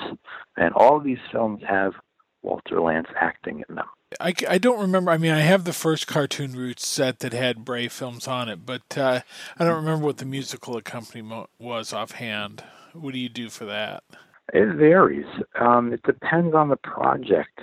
And 0.57 0.73
all 0.73 0.97
of 0.97 1.03
these 1.03 1.19
films 1.31 1.61
have 1.67 1.93
Walter 2.41 2.75
Lantz 2.75 3.09
acting 3.19 3.63
in 3.67 3.75
them. 3.75 3.85
I, 4.19 4.33
I 4.49 4.57
don't 4.57 4.79
remember. 4.79 5.11
I 5.11 5.17
mean, 5.17 5.31
I 5.31 5.41
have 5.41 5.65
the 5.65 5.73
first 5.73 6.07
Cartoon 6.07 6.53
Roots 6.53 6.87
set 6.87 7.19
that 7.19 7.33
had 7.33 7.63
Bray 7.63 7.87
films 7.87 8.27
on 8.27 8.49
it, 8.49 8.65
but 8.65 8.97
uh, 8.97 9.21
I 9.57 9.63
don't 9.63 9.75
remember 9.75 10.05
what 10.05 10.17
the 10.17 10.25
musical 10.25 10.77
accompaniment 10.77 11.49
was 11.59 11.93
offhand. 11.93 12.63
What 12.93 13.13
do 13.13 13.19
you 13.19 13.29
do 13.29 13.49
for 13.49 13.65
that? 13.65 14.03
It 14.51 14.73
varies. 14.75 15.27
Um, 15.59 15.93
it 15.93 16.01
depends 16.03 16.55
on 16.55 16.69
the 16.69 16.75
project. 16.77 17.59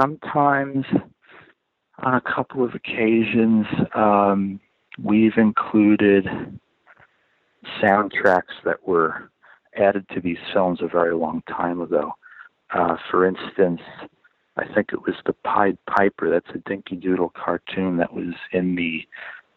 Sometimes, 0.00 0.86
on 1.98 2.14
a 2.14 2.20
couple 2.22 2.64
of 2.64 2.74
occasions, 2.74 3.66
um, 3.94 4.58
we've 5.02 5.36
included 5.36 6.26
soundtracks 7.82 8.54
that 8.64 8.86
were 8.86 9.30
added 9.76 10.06
to 10.10 10.20
these 10.20 10.38
films 10.52 10.80
a 10.82 10.88
very 10.88 11.14
long 11.14 11.42
time 11.48 11.80
ago. 11.80 12.12
Uh, 12.72 12.96
for 13.10 13.26
instance, 13.26 13.80
I 14.56 14.64
think 14.72 14.92
it 14.92 15.02
was 15.02 15.14
the 15.26 15.32
Pied 15.44 15.78
Piper. 15.86 16.30
That's 16.30 16.54
a 16.54 16.58
Dinky 16.68 16.96
Doodle 16.96 17.32
cartoon 17.34 17.96
that 17.98 18.12
was 18.12 18.34
in 18.52 18.74
the 18.76 19.06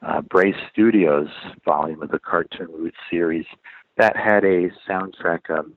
uh, 0.05 0.22
Bray 0.22 0.53
Studios 0.72 1.30
volume 1.65 2.01
of 2.01 2.11
the 2.11 2.20
Cartoon 2.20 2.68
Roots 2.72 2.97
series. 3.09 3.45
That 3.97 4.15
had 4.15 4.43
a 4.43 4.70
soundtrack, 4.88 5.49
um, 5.49 5.74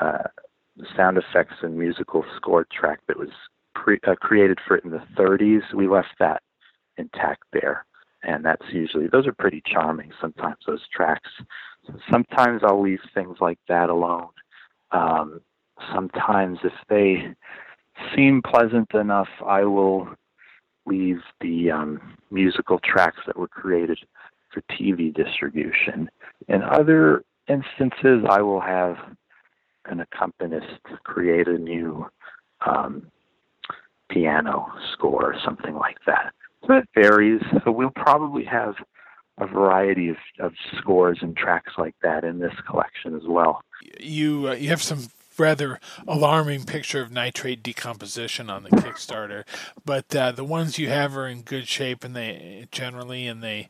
uh, 0.00 0.24
sound 0.94 1.18
effects 1.18 1.54
and 1.62 1.78
musical 1.78 2.24
score 2.36 2.66
track 2.70 3.00
that 3.08 3.18
was 3.18 3.30
pre- 3.74 4.00
uh, 4.06 4.14
created 4.16 4.58
for 4.66 4.76
it 4.76 4.84
in 4.84 4.90
the 4.90 5.02
30s. 5.16 5.72
We 5.74 5.88
left 5.88 6.14
that 6.18 6.42
intact 6.98 7.44
there, 7.52 7.86
and 8.22 8.44
that's 8.44 8.64
usually 8.72 9.06
those 9.08 9.26
are 9.26 9.32
pretty 9.32 9.62
charming. 9.66 10.12
Sometimes 10.20 10.56
those 10.66 10.86
tracks. 10.92 11.30
Sometimes 12.10 12.62
I'll 12.64 12.82
leave 12.82 13.00
things 13.14 13.38
like 13.40 13.58
that 13.68 13.90
alone. 13.90 14.28
Um, 14.92 15.40
sometimes 15.92 16.58
if 16.64 16.72
they 16.88 17.34
seem 18.14 18.42
pleasant 18.42 18.92
enough, 18.94 19.28
I 19.44 19.64
will 19.64 20.08
leave 20.86 21.20
the 21.40 21.70
um, 21.70 22.16
musical 22.30 22.78
tracks 22.84 23.18
that 23.26 23.36
were 23.36 23.48
created 23.48 23.98
for 24.52 24.62
TV 24.72 25.12
distribution. 25.12 26.08
In 26.48 26.62
other 26.62 27.24
instances, 27.48 28.24
I 28.28 28.40
will 28.42 28.60
have 28.60 28.96
an 29.86 30.00
accompanist 30.00 30.80
create 31.04 31.48
a 31.48 31.58
new 31.58 32.06
um, 32.64 33.10
piano 34.10 34.66
score 34.92 35.32
or 35.32 35.36
something 35.44 35.74
like 35.74 35.98
that. 36.06 36.32
So 36.66 36.74
it 36.74 36.88
varies. 36.94 37.40
So 37.64 37.70
we'll 37.70 37.90
probably 37.90 38.44
have 38.44 38.74
a 39.38 39.46
variety 39.46 40.08
of, 40.08 40.16
of 40.38 40.54
scores 40.78 41.18
and 41.20 41.36
tracks 41.36 41.72
like 41.76 41.94
that 42.02 42.24
in 42.24 42.38
this 42.38 42.54
collection 42.66 43.14
as 43.14 43.24
well. 43.26 43.62
You 44.00 44.48
uh, 44.48 44.54
you 44.54 44.68
have 44.70 44.82
some 44.82 45.08
rather 45.38 45.78
alarming 46.08 46.64
picture 46.64 47.02
of 47.02 47.12
nitrate 47.12 47.62
decomposition 47.62 48.48
on 48.48 48.62
the 48.62 48.70
Kickstarter, 48.70 49.44
but 49.84 50.14
uh, 50.16 50.32
the 50.32 50.44
ones 50.44 50.78
you 50.78 50.88
have 50.88 51.16
are 51.16 51.26
in 51.26 51.42
good 51.42 51.68
shape 51.68 52.04
and 52.04 52.16
they 52.16 52.66
generally 52.70 53.26
and 53.26 53.42
they 53.42 53.68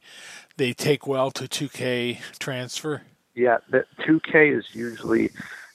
they 0.56 0.72
take 0.72 1.06
well 1.06 1.30
to 1.32 1.44
2K 1.44 2.18
transfer. 2.38 3.02
Yeah, 3.34 3.58
the 3.70 3.84
2K 4.06 4.56
is 4.56 4.66
usually 4.72 5.30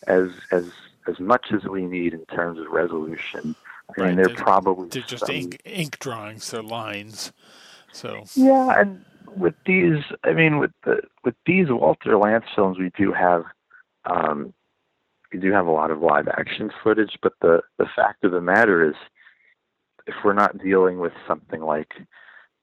as 0.07 0.29
as 0.51 0.71
as 1.07 1.19
much 1.19 1.47
as 1.51 1.63
we 1.65 1.85
need 1.85 2.13
in 2.13 2.25
terms 2.27 2.59
of 2.59 2.67
resolution. 2.67 3.55
I 3.97 4.01
mean, 4.05 4.15
they're, 4.15 4.27
they're 4.27 4.35
probably 4.35 4.87
they're 4.87 5.01
just 5.01 5.25
some, 5.25 5.35
ink 5.35 5.61
ink 5.65 5.99
drawings, 5.99 6.49
they're 6.49 6.63
lines. 6.63 7.33
So 7.91 8.23
yeah, 8.35 8.79
and 8.79 9.03
with 9.35 9.55
these, 9.65 10.03
I 10.23 10.33
mean, 10.33 10.57
with 10.59 10.71
the 10.83 11.01
with 11.23 11.35
these 11.45 11.67
Walter 11.69 12.11
Lantz 12.11 12.45
films, 12.55 12.77
we 12.77 12.91
do 12.97 13.13
have 13.13 13.43
um, 14.05 14.53
we 15.31 15.39
do 15.39 15.51
have 15.51 15.67
a 15.67 15.71
lot 15.71 15.91
of 15.91 16.01
live 16.01 16.27
action 16.27 16.71
footage, 16.83 17.17
but 17.21 17.33
the 17.41 17.61
the 17.77 17.87
fact 17.95 18.23
of 18.23 18.31
the 18.31 18.41
matter 18.41 18.87
is, 18.87 18.95
if 20.07 20.15
we're 20.23 20.33
not 20.33 20.57
dealing 20.57 20.99
with 20.99 21.13
something 21.27 21.61
like 21.61 21.91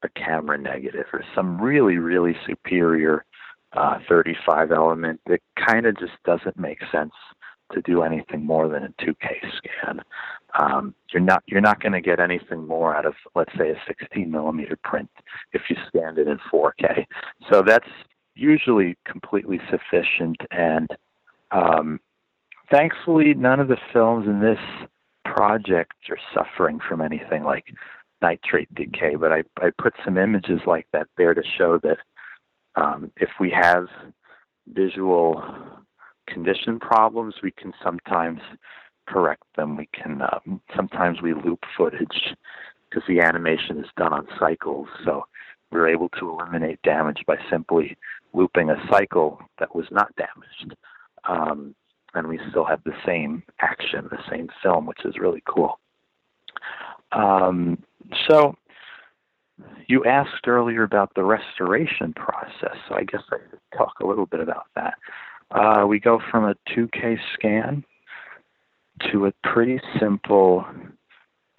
a 0.03 0.09
camera 0.11 0.59
negative 0.59 1.07
or 1.13 1.25
some 1.35 1.61
really 1.61 1.99
really 1.99 2.37
superior 2.47 3.25
uh, 3.73 3.99
35 4.09 4.73
element, 4.73 5.21
it 5.27 5.43
kind 5.67 5.87
of 5.87 5.99
just 5.99 6.13
doesn't 6.25 6.59
make 6.59 6.79
sense 6.93 7.13
to 7.73 7.83
do 7.83 8.03
anything 8.03 8.45
more 8.45 8.69
than 8.69 8.85
a 8.85 9.05
2K 9.05 9.29
scan. 9.57 10.01
Um, 10.59 10.95
you're 11.13 11.23
not 11.23 11.43
you're 11.47 11.61
not 11.61 11.81
going 11.81 11.93
to 11.93 12.01
get 12.01 12.21
anything 12.21 12.67
more 12.67 12.95
out 12.95 13.07
of 13.07 13.15
let's 13.35 13.53
say 13.57 13.71
a 13.71 13.81
16 13.87 14.31
millimeter 14.31 14.77
print 14.83 15.09
if 15.53 15.63
you 15.71 15.77
scanned 15.87 16.19
it 16.19 16.27
in 16.27 16.39
4K. 16.53 17.07
So 17.51 17.63
that's 17.63 17.89
usually 18.35 18.97
completely 19.07 19.61
sufficient 19.71 20.37
and 20.51 20.89
um, 21.51 22.01
thankfully, 22.71 23.35
none 23.35 23.61
of 23.61 23.69
the 23.69 23.79
films 23.93 24.27
in 24.27 24.41
this 24.41 24.59
project 25.25 25.95
are 26.11 26.19
suffering 26.35 26.79
from 26.87 27.01
anything 27.01 27.45
like 27.45 27.65
nitrate 28.23 28.73
decay. 28.75 29.15
But 29.15 29.33
I, 29.33 29.43
I 29.59 29.71
put 29.79 29.95
some 30.05 30.19
images 30.19 30.61
like 30.67 30.87
that 30.93 31.07
there 31.17 31.35
to 31.35 31.43
show 31.57 31.79
that 31.83 31.99
um, 32.77 33.11
if 33.17 33.31
we 33.41 33.51
have 33.51 33.87
visual 34.69 35.43
condition 36.27 36.79
problems, 36.79 37.35
we 37.43 37.51
can 37.51 37.73
sometimes 37.83 38.41
correct 39.13 39.45
them. 39.57 39.77
We 39.77 39.89
can 39.93 40.23
um, 40.23 40.61
sometimes 40.77 41.23
we 41.23 41.35
loop 41.35 41.65
footage 41.77 42.35
because 42.89 43.07
the 43.09 43.21
animation 43.21 43.79
is 43.79 43.91
done 43.97 44.13
on 44.13 44.27
cycles. 44.39 44.89
So 45.05 45.27
we're 45.71 45.89
able 45.89 46.09
to 46.21 46.31
eliminate 46.31 46.81
damage 46.83 47.23
by 47.27 47.37
simply 47.51 47.97
looping 48.33 48.71
a 48.71 48.77
cycle 48.91 49.41
that 49.59 49.75
was 49.75 49.87
not 49.91 50.15
damaged. 50.17 50.77
Um, 51.29 51.75
and 52.15 52.27
we 52.27 52.41
still 52.51 52.65
have 52.65 52.83
the 52.85 52.95
same 53.05 53.43
action, 53.61 54.09
the 54.11 54.19
same 54.31 54.49
film, 54.63 54.87
which 54.87 55.05
is 55.05 55.19
really 55.19 55.43
cool. 55.47 55.79
Um, 57.13 57.83
so 58.29 58.57
you 59.87 60.05
asked 60.05 60.47
earlier 60.47 60.85
about 60.85 61.13
the 61.15 61.25
restoration 61.25 62.15
process, 62.15 62.77
so 62.89 62.95
I 62.95 63.05
guess 63.05 63.23
I 63.31 63.39
could 63.51 63.61
talk 63.77 64.01
a 64.01 64.07
little 64.07 64.27
bit 64.27 64.41
about 64.41 64.67
that. 64.75 64.95
Uh, 65.51 65.87
we 65.87 65.99
go 65.99 66.21
from 66.31 66.45
a 66.45 66.55
2K 66.75 67.19
scan 67.35 67.85
to 69.13 69.27
a 69.27 69.33
pretty 69.43 69.81
simple 70.01 70.65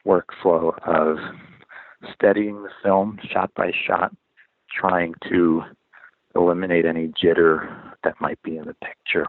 workflow 0.05 0.77
of 0.87 1.17
steadying 2.13 2.63
the 2.63 2.69
film 2.83 3.19
shot 3.31 3.51
by 3.55 3.71
shot, 3.87 4.13
trying 4.71 5.13
to 5.29 5.63
eliminate 6.35 6.85
any 6.85 7.07
jitter 7.07 7.93
that 8.03 8.19
might 8.19 8.41
be 8.43 8.57
in 8.57 8.65
the 8.65 8.75
picture. 8.75 9.27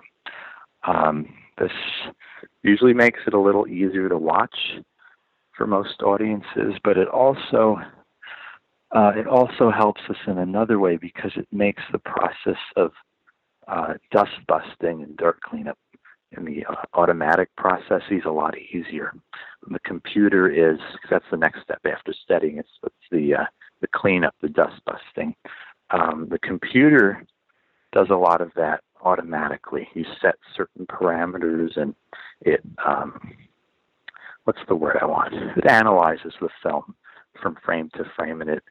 Um, 0.86 1.32
this 1.58 1.72
usually 2.62 2.94
makes 2.94 3.20
it 3.26 3.34
a 3.34 3.40
little 3.40 3.66
easier 3.66 4.08
to 4.08 4.16
watch 4.16 4.56
for 5.56 5.66
most 5.66 6.02
audiences, 6.02 6.74
but 6.84 6.96
it 6.96 7.08
also 7.08 7.76
uh, 8.92 9.12
it 9.14 9.26
also 9.26 9.70
helps 9.70 10.00
us 10.08 10.16
in 10.26 10.38
another 10.38 10.80
way 10.80 10.96
because 10.96 11.30
it 11.36 11.46
makes 11.52 11.82
the 11.92 11.98
process 11.98 12.60
of 12.76 12.90
uh, 13.68 13.94
dust 14.10 14.32
busting 14.48 15.02
and 15.02 15.16
dirt 15.16 15.40
cleanup 15.42 15.78
in 16.36 16.44
the 16.44 16.64
uh, 16.66 16.74
automatic 16.94 17.54
processes 17.56 18.22
a 18.24 18.30
lot 18.30 18.54
easier. 18.58 19.12
The 19.68 19.78
computer 19.80 20.48
is 20.48 20.78
that's 21.10 21.24
the 21.30 21.36
next 21.36 21.62
step 21.62 21.80
after 21.84 22.12
steadying. 22.24 22.58
It's, 22.58 22.68
it's 22.84 22.94
the 23.10 23.34
uh, 23.34 23.44
the 23.80 23.88
cleanup, 23.88 24.34
the 24.40 24.48
dust 24.48 24.80
busting. 24.84 25.34
Um, 25.90 26.28
the 26.30 26.38
computer 26.38 27.24
does 27.92 28.08
a 28.10 28.16
lot 28.16 28.40
of 28.40 28.52
that 28.56 28.82
automatically. 29.02 29.88
You 29.94 30.04
set 30.20 30.36
certain 30.56 30.86
parameters, 30.86 31.76
and 31.76 31.94
it 32.42 32.60
um, 32.84 33.34
what's 34.44 34.60
the 34.68 34.76
word 34.76 34.98
I 35.00 35.06
want? 35.06 35.34
It 35.34 35.68
analyzes 35.68 36.34
the 36.40 36.48
film 36.62 36.94
from 37.40 37.56
frame 37.64 37.90
to 37.96 38.04
frame, 38.16 38.40
and 38.40 38.50
it 38.50 38.62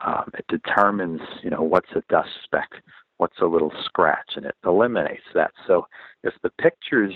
um, 0.00 0.30
it 0.38 0.46
determines 0.48 1.20
you 1.42 1.50
know 1.50 1.62
what's 1.62 1.90
a 1.94 2.02
dust 2.08 2.30
speck, 2.44 2.70
what's 3.22 3.38
a 3.40 3.46
little 3.46 3.70
scratch, 3.84 4.32
and 4.34 4.44
it 4.44 4.56
eliminates 4.66 5.22
that. 5.32 5.52
So 5.68 5.86
if 6.24 6.34
the 6.42 6.50
picture's 6.60 7.14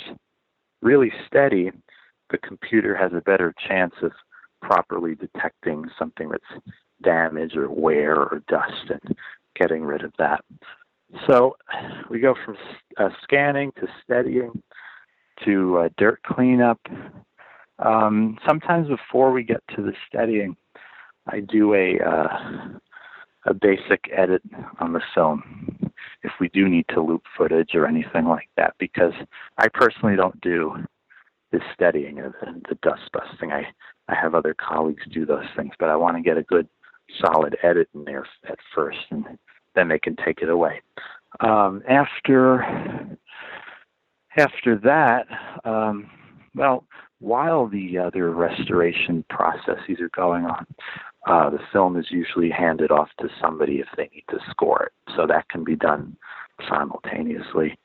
really 0.81 1.11
steady, 1.27 1.73
the 2.31 2.39
computer 2.39 2.95
has 2.95 3.11
a 3.13 3.21
better 3.21 3.53
chance 3.67 3.95
of 4.03 4.13
properly 4.63 5.17
detecting 5.17 5.87
something 5.99 6.29
that's 6.29 6.63
damage 7.03 7.57
or 7.57 7.69
wear 7.69 8.21
or 8.21 8.41
dust 8.47 8.89
and 8.89 9.17
getting 9.57 9.83
rid 9.83 10.05
of 10.05 10.13
that. 10.17 10.45
So 11.27 11.57
we 12.09 12.21
go 12.21 12.37
from 12.45 12.57
uh, 12.99 13.09
scanning 13.25 13.73
to 13.81 13.89
steadying 14.05 14.63
to 15.45 15.79
uh, 15.79 15.89
dirt 15.99 16.21
cleanup. 16.23 16.81
Um, 17.81 18.39
sometimes 18.47 18.87
before 18.87 19.33
we 19.33 19.43
get 19.43 19.61
to 19.75 19.83
the 19.83 19.93
steadying, 20.07 20.57
I 21.27 21.41
do 21.41 21.75
a 21.75 21.99
uh, 21.99 22.79
a 23.47 23.55
basic 23.55 24.09
edit 24.13 24.43
on 24.79 24.93
the 24.93 25.03
film 25.15 25.86
if 26.27 26.33
we 26.41 26.49
do 26.49 26.69
need 26.69 26.87
to 26.89 27.01
loop 27.01 27.23
footage 27.39 27.71
or 27.75 27.87
anything 27.87 28.27
like 28.27 28.49
that 28.57 28.75
because 28.79 29.13
I 29.59 29.69
personally 29.69 30.17
don't 30.17 30.41
do 30.41 30.85
the 31.53 31.61
steadying 31.73 32.19
and 32.19 32.35
the 32.69 32.77
dust 32.83 33.11
busting. 33.13 33.53
I 33.53 33.67
I 34.09 34.15
have 34.15 34.35
other 34.35 34.55
colleagues 34.55 35.03
do 35.13 35.25
those 35.25 35.47
things, 35.57 35.73
but 35.79 35.89
I 35.89 35.97
want 35.97 36.17
to 36.17 36.23
get 36.23 36.37
a 36.37 36.43
good 36.43 36.69
solid 37.21 37.57
edit 37.63 37.89
in 37.95 38.05
there 38.05 38.27
at 38.49 38.59
first, 38.75 38.99
and 39.11 39.25
then 39.75 39.89
they 39.89 39.99
can 39.99 40.17
take 40.17 40.43
it 40.43 40.49
away. 40.49 40.81
Um, 41.41 41.83
after 41.89 43.17
after 44.37 44.77
that, 44.79 45.27
um, 45.65 46.11
well, 46.55 46.85
while 47.21 47.67
the 47.67 47.99
other 47.99 48.31
restoration 48.31 49.25
processes 49.31 50.01
are 50.01 50.11
going 50.11 50.45
on, 50.45 50.67
uh, 51.27 51.51
the 51.51 51.59
film 51.73 51.97
is 51.97 52.07
usually 52.11 52.51
handed 52.51 52.91
off 52.91 53.09
to 53.21 53.29
somebody 53.41 53.81
if 53.81 53.89
they 53.97 54.09
need 54.15 54.25
to 54.31 54.39
score 54.51 54.85
it. 54.85 54.93
So 55.17 55.27
that 55.27 55.49
can 55.49 55.65
be 55.65 55.77
done 55.77 56.17
simultaneously. 56.69 57.79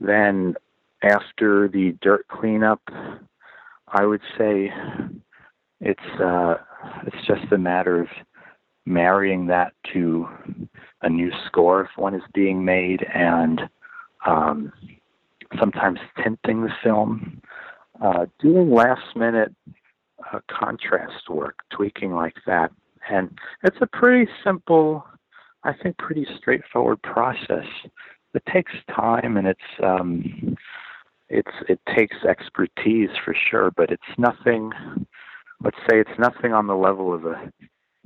Then, 0.00 0.54
after 1.02 1.68
the 1.68 1.96
dirt 2.00 2.26
cleanup, 2.28 2.80
I 3.88 4.04
would 4.04 4.22
say 4.36 4.72
it's 5.80 6.20
uh, 6.20 6.54
it's 7.06 7.26
just 7.26 7.52
a 7.52 7.58
matter 7.58 8.00
of 8.00 8.08
marrying 8.86 9.46
that 9.46 9.74
to 9.92 10.26
a 11.02 11.08
new 11.08 11.30
score 11.46 11.82
if 11.82 11.90
one 11.96 12.14
is 12.14 12.22
being 12.32 12.64
made, 12.64 13.04
and 13.14 13.60
um, 14.26 14.72
sometimes 15.58 15.98
tinting 16.22 16.62
the 16.62 16.72
film, 16.82 17.40
uh, 18.02 18.26
doing 18.40 18.70
last 18.70 19.14
minute 19.14 19.54
uh, 20.32 20.40
contrast 20.50 21.28
work, 21.28 21.58
tweaking 21.70 22.12
like 22.12 22.36
that. 22.46 22.70
And 23.10 23.38
it's 23.62 23.76
a 23.80 23.86
pretty 23.86 24.30
simple, 24.44 25.04
I 25.64 25.72
think, 25.72 25.98
pretty 25.98 26.26
straightforward 26.38 27.02
process. 27.02 27.66
It 28.34 28.42
takes 28.52 28.72
time 28.94 29.36
and 29.36 29.46
it's 29.46 29.60
um, 29.82 30.56
it's 31.28 31.50
it 31.68 31.80
takes 31.96 32.16
expertise 32.28 33.10
for 33.24 33.34
sure, 33.50 33.70
but 33.70 33.90
it's 33.90 34.02
nothing. 34.18 34.70
Let's 35.62 35.78
say 35.90 35.98
it's 35.98 36.18
nothing 36.18 36.52
on 36.52 36.66
the 36.66 36.76
level 36.76 37.12
of 37.12 37.24
a 37.24 37.50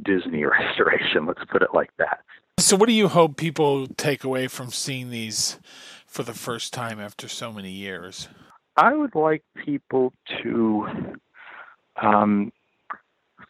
Disney 0.04 0.44
restoration. 0.44 1.26
Let's 1.26 1.44
put 1.50 1.62
it 1.62 1.70
like 1.74 1.90
that. 1.98 2.20
So, 2.58 2.76
what 2.76 2.86
do 2.86 2.92
you 2.92 3.08
hope 3.08 3.36
people 3.36 3.86
take 3.86 4.24
away 4.24 4.46
from 4.46 4.70
seeing 4.70 5.10
these 5.10 5.58
for 6.06 6.22
the 6.22 6.34
first 6.34 6.72
time 6.72 7.00
after 7.00 7.28
so 7.28 7.52
many 7.52 7.70
years? 7.70 8.28
I 8.76 8.94
would 8.94 9.14
like 9.14 9.42
people 9.64 10.12
to, 10.42 10.86
um, 12.00 12.52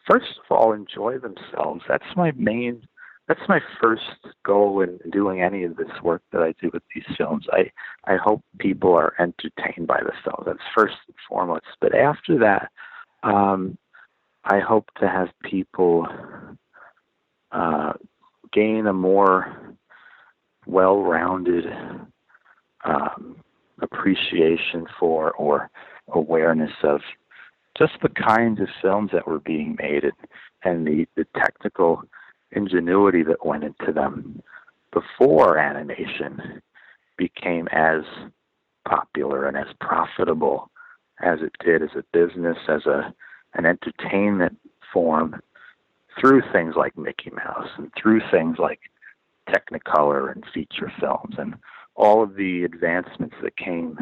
first 0.09 0.39
of 0.39 0.55
all, 0.55 0.73
enjoy 0.73 1.17
themselves. 1.19 1.83
That's 1.87 2.15
my 2.15 2.31
main. 2.35 2.87
That's 3.27 3.47
my 3.47 3.61
first 3.81 4.03
goal 4.45 4.81
in 4.81 4.99
doing 5.11 5.41
any 5.41 5.63
of 5.63 5.77
this 5.77 6.01
work 6.03 6.21
that 6.33 6.41
I 6.41 6.53
do 6.61 6.69
with 6.73 6.83
these 6.93 7.05
films. 7.17 7.45
I 7.51 7.71
I 8.05 8.17
hope 8.17 8.43
people 8.59 8.93
are 8.93 9.13
entertained 9.19 9.87
by 9.87 10.01
the 10.01 10.11
film. 10.23 10.43
That's 10.45 10.59
first 10.75 10.95
and 11.07 11.15
foremost. 11.27 11.65
But 11.79 11.95
after 11.95 12.37
that, 12.39 12.69
um, 13.23 13.77
I 14.43 14.59
hope 14.59 14.89
to 14.99 15.07
have 15.07 15.29
people 15.43 16.05
uh, 17.51 17.93
gain 18.51 18.87
a 18.87 18.93
more 18.93 19.73
well-rounded 20.65 21.65
um, 22.85 23.37
appreciation 23.81 24.85
for 24.99 25.31
or 25.31 25.69
awareness 26.11 26.71
of 26.83 27.01
just 27.77 27.93
the 28.01 28.09
kinds 28.09 28.59
of 28.59 28.67
films 28.81 29.11
that 29.13 29.27
were 29.27 29.39
being 29.39 29.75
made 29.79 30.03
and, 30.03 30.13
and 30.63 30.87
the, 30.87 31.07
the 31.15 31.25
technical 31.37 32.03
ingenuity 32.51 33.23
that 33.23 33.45
went 33.45 33.63
into 33.63 33.91
them 33.91 34.41
before 34.91 35.57
animation 35.57 36.61
became 37.17 37.67
as 37.71 38.01
popular 38.87 39.47
and 39.47 39.57
as 39.57 39.67
profitable 39.79 40.69
as 41.21 41.39
it 41.41 41.53
did 41.63 41.81
as 41.81 41.89
a 41.95 42.03
business, 42.11 42.57
as 42.67 42.85
a 42.85 43.13
an 43.55 43.65
entertainment 43.65 44.57
form 44.91 45.39
through 46.19 46.41
things 46.51 46.73
like 46.75 46.97
Mickey 46.97 47.29
Mouse 47.31 47.69
and 47.77 47.91
through 47.95 48.21
things 48.31 48.57
like 48.59 48.79
Technicolor 49.47 50.31
and 50.31 50.43
feature 50.53 50.91
films 50.99 51.35
and 51.37 51.55
all 51.95 52.23
of 52.23 52.35
the 52.35 52.63
advancements 52.63 53.35
that 53.43 53.57
came 53.57 53.97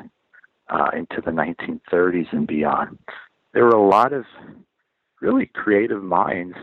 uh, 0.69 0.89
into 0.93 1.19
the 1.19 1.32
1930s 1.32 2.32
and 2.32 2.47
beyond. 2.47 2.97
There 3.54 3.66
were 3.66 3.76
a 3.76 3.88
lot 3.88 4.14
of 4.14 4.26
really 5.22 5.45
creative 5.54 6.04
minds 6.04 6.56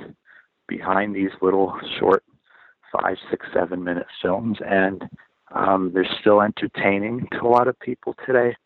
behind 0.66 1.14
these 1.14 1.30
little 1.40 1.78
short 1.98 2.24
five, 2.92 3.16
six, 3.30 3.46
seven 3.52 3.84
minute 3.84 4.06
films, 4.22 4.58
and 4.66 5.08
um, 5.54 5.90
they're 5.92 6.08
still 6.20 6.40
entertaining 6.40 7.26
to 7.32 7.46
a 7.46 7.48
lot 7.48 7.68
of 7.68 7.78
people 7.80 8.14
today. 8.26 8.56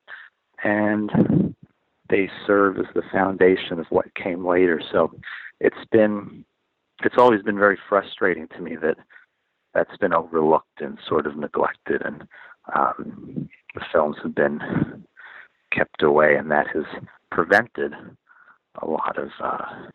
And 0.65 1.55
they 2.09 2.31
serve 2.47 2.79
as 2.79 2.87
the 2.95 3.03
foundation 3.11 3.81
of 3.81 3.87
what 3.91 4.15
came 4.15 4.47
later. 4.47 4.81
So 4.93 5.13
it's 5.61 5.85
been 5.91 6.45
it's 7.05 7.17
always 7.19 7.43
been 7.43 7.59
very 7.59 7.79
frustrating 7.89 8.47
to 8.49 8.61
me 8.61 8.77
that 8.77 8.97
that's 9.75 9.97
been 9.97 10.13
overlooked 10.13 10.81
and 10.81 10.99
sort 11.09 11.27
of 11.27 11.37
neglected, 11.37 12.03
and 12.03 12.23
um, 12.77 13.49
the 13.75 13.81
films 13.93 14.17
have 14.23 14.35
been 14.35 14.61
kept 15.75 16.03
away, 16.03 16.37
and 16.37 16.51
that 16.51 16.67
has 16.69 16.85
prevented 17.31 17.93
a 18.81 18.87
lot 18.87 19.19
of 19.19 19.31
uh, 19.43 19.89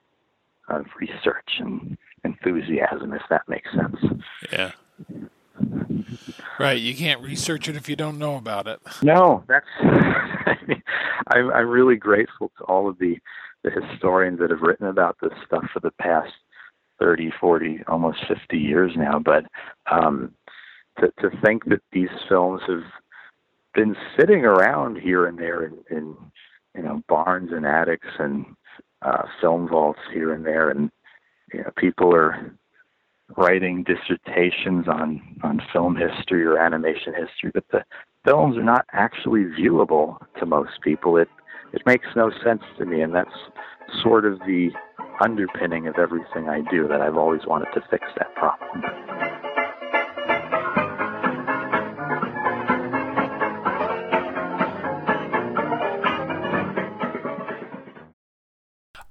of 0.70 0.86
research 1.00 1.60
and 1.60 1.98
enthusiasm, 2.24 3.14
if 3.14 3.22
that 3.30 3.48
makes 3.48 3.70
sense. 3.72 4.22
Yeah. 4.52 4.72
Right, 6.60 6.80
you 6.80 6.96
can't 6.96 7.22
research 7.22 7.68
it 7.68 7.76
if 7.76 7.88
you 7.90 7.96
don't 7.96 8.20
know 8.20 8.36
about 8.36 8.68
it. 8.68 8.80
No, 9.02 9.44
that's. 9.48 9.66
I'm 11.28 11.52
I'm 11.52 11.68
really 11.68 11.96
grateful 11.96 12.52
to 12.58 12.64
all 12.66 12.90
of 12.90 12.98
the 13.00 13.18
the 13.64 13.72
historians 13.72 14.40
that 14.40 14.50
have 14.50 14.62
written 14.62 14.88
about 14.88 15.18
this 15.22 15.34
stuff 15.46 15.66
for 15.74 15.80
the 15.80 15.92
past 15.92 16.32
30, 17.00 17.32
40, 17.40 17.80
almost 17.88 18.20
50 18.28 18.58
years 18.58 18.92
now. 18.96 19.20
But 19.20 19.46
um, 19.92 20.34
to 21.00 21.12
to 21.20 21.30
think 21.44 21.66
that 21.66 21.82
these 21.92 22.10
films 22.30 22.62
have 22.68 22.84
been 23.78 23.96
sitting 24.20 24.44
around 24.44 24.98
here 24.98 25.28
and 25.28 25.38
there 25.38 25.64
in, 25.64 25.78
in 25.92 26.18
you 26.76 26.82
know 26.82 27.02
barns 27.08 27.52
and 27.54 27.66
attics 27.66 28.08
and 28.18 28.46
uh, 29.04 29.22
film 29.40 29.70
vaults 29.70 30.00
here 30.12 30.34
and 30.34 30.44
there, 30.44 30.70
and 30.72 30.90
you 31.54 31.62
know 31.62 31.70
people 31.78 32.14
are 32.14 32.52
writing 33.38 33.84
dissertations 33.84 34.88
on 34.88 35.22
on 35.44 35.62
film 35.72 35.96
history 35.96 36.44
or 36.44 36.58
animation 36.58 37.14
history, 37.14 37.52
but 37.54 37.66
the 37.72 37.84
films 38.26 38.58
are 38.58 38.64
not 38.64 38.86
actually 38.94 39.44
viewable 39.44 40.18
to 40.40 40.46
most 40.46 40.82
people. 40.82 41.16
It 41.18 41.30
it 41.72 41.84
makes 41.86 42.08
no 42.16 42.32
sense 42.44 42.64
to 42.80 42.86
me, 42.86 43.02
and 43.02 43.14
that's 43.14 43.30
sort 44.02 44.26
of 44.26 44.40
the 44.40 44.70
underpinning 45.24 45.88
of 45.88 46.00
everything 46.00 46.50
I 46.50 46.62
do. 46.72 46.88
That 46.88 47.02
I've 47.02 47.18
always 47.18 47.42
wanted 47.46 47.68
to 47.76 47.82
fix 47.92 48.06
that 48.18 48.34
problem. 48.34 49.37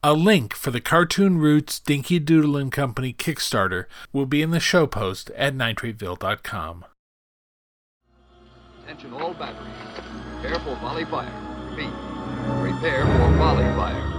A 0.06 0.14
link 0.14 0.54
for 0.54 0.70
the 0.70 0.80
Cartoon 0.80 1.38
Roots 1.38 1.80
Dinky 1.80 2.20
Doodle 2.20 2.56
and 2.56 2.70
Company 2.70 3.12
Kickstarter 3.12 3.86
will 4.12 4.24
be 4.24 4.40
in 4.40 4.52
the 4.52 4.60
show 4.60 4.86
post 4.86 5.30
at 5.30 5.52
nitrateville.com. 5.52 6.84
Attention 8.84 9.12
all 9.14 9.34
batteries. 9.34 9.66
Careful 10.42 10.76
volley 10.76 11.06
fire. 11.06 11.26
feet. 11.74 11.90
Prepare 12.60 13.04
for 13.04 13.36
volley 13.36 13.64
fire. 13.74 14.12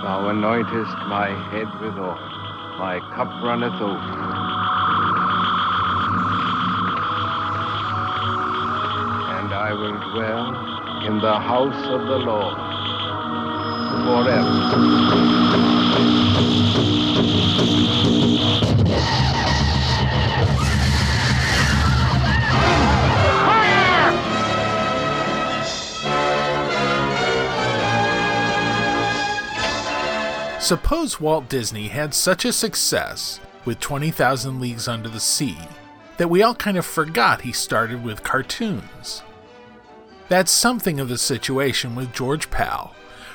Thou 0.00 0.30
anointest 0.32 1.06
my 1.06 1.28
head 1.50 1.68
with 1.82 1.98
oil, 1.98 2.31
my 2.78 3.00
cup 3.14 3.28
runneth 3.42 3.80
over. 3.80 3.98
And 9.36 9.52
I 9.52 9.72
will 9.72 9.98
dwell 10.12 11.06
in 11.06 11.20
the 11.20 11.38
house 11.38 11.86
of 11.86 12.06
the 12.06 12.18
Lord 12.18 12.56
forever. 14.04 14.62
Suppose 30.62 31.20
Walt 31.20 31.48
Disney 31.48 31.88
had 31.88 32.14
such 32.14 32.44
a 32.44 32.52
success 32.52 33.40
with 33.64 33.80
20,000 33.80 34.60
Leagues 34.60 34.86
Under 34.86 35.08
the 35.08 35.18
Sea 35.18 35.58
that 36.18 36.30
we 36.30 36.40
all 36.40 36.54
kind 36.54 36.76
of 36.76 36.86
forgot 36.86 37.40
he 37.40 37.50
started 37.50 38.04
with 38.04 38.22
cartoons. 38.22 39.24
That's 40.28 40.52
something 40.52 41.00
of 41.00 41.08
the 41.08 41.18
situation 41.18 41.96
with 41.96 42.12
George 42.12 42.48
Pal, 42.48 42.94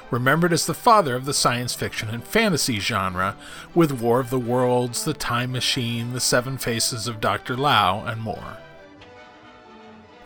remembered 0.09 0.53
as 0.53 0.65
the 0.65 0.73
father 0.73 1.15
of 1.15 1.25
the 1.25 1.33
science 1.33 1.73
fiction 1.73 2.07
and 2.09 2.23
fantasy 2.23 2.79
genre 2.79 3.35
with 3.75 4.01
War 4.01 4.21
of 4.21 4.29
the 4.29 4.39
Worlds, 4.39 5.03
The 5.03 5.13
Time 5.13 5.51
Machine, 5.51 6.13
The 6.13 6.21
Seven 6.21 6.57
Faces 6.57 7.09
of 7.09 7.19
Dr. 7.19 7.57
Lao, 7.57 8.05
and 8.05 8.21
more. 8.21 8.55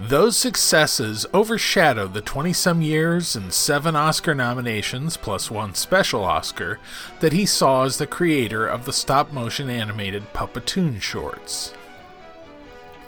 Those 0.08 0.36
successes 0.36 1.28
overshadowed 1.32 2.16
the 2.16 2.22
20 2.22 2.54
some 2.54 2.82
years 2.82 3.36
and 3.36 3.54
seven 3.54 3.96
Oscar 3.96 4.34
nominations, 4.34 5.16
plus 5.16 5.52
one 5.52 5.76
special 5.76 6.24
Oscar, 6.24 6.80
that 7.20 7.34
he 7.34 7.46
saw 7.46 7.84
as 7.84 7.98
the 7.98 8.08
creator 8.08 8.66
of 8.66 8.86
the 8.86 8.94
stop 8.94 9.32
motion 9.32 9.70
animated 9.70 10.34
Puppetoon 10.34 11.00
shorts. 11.00 11.76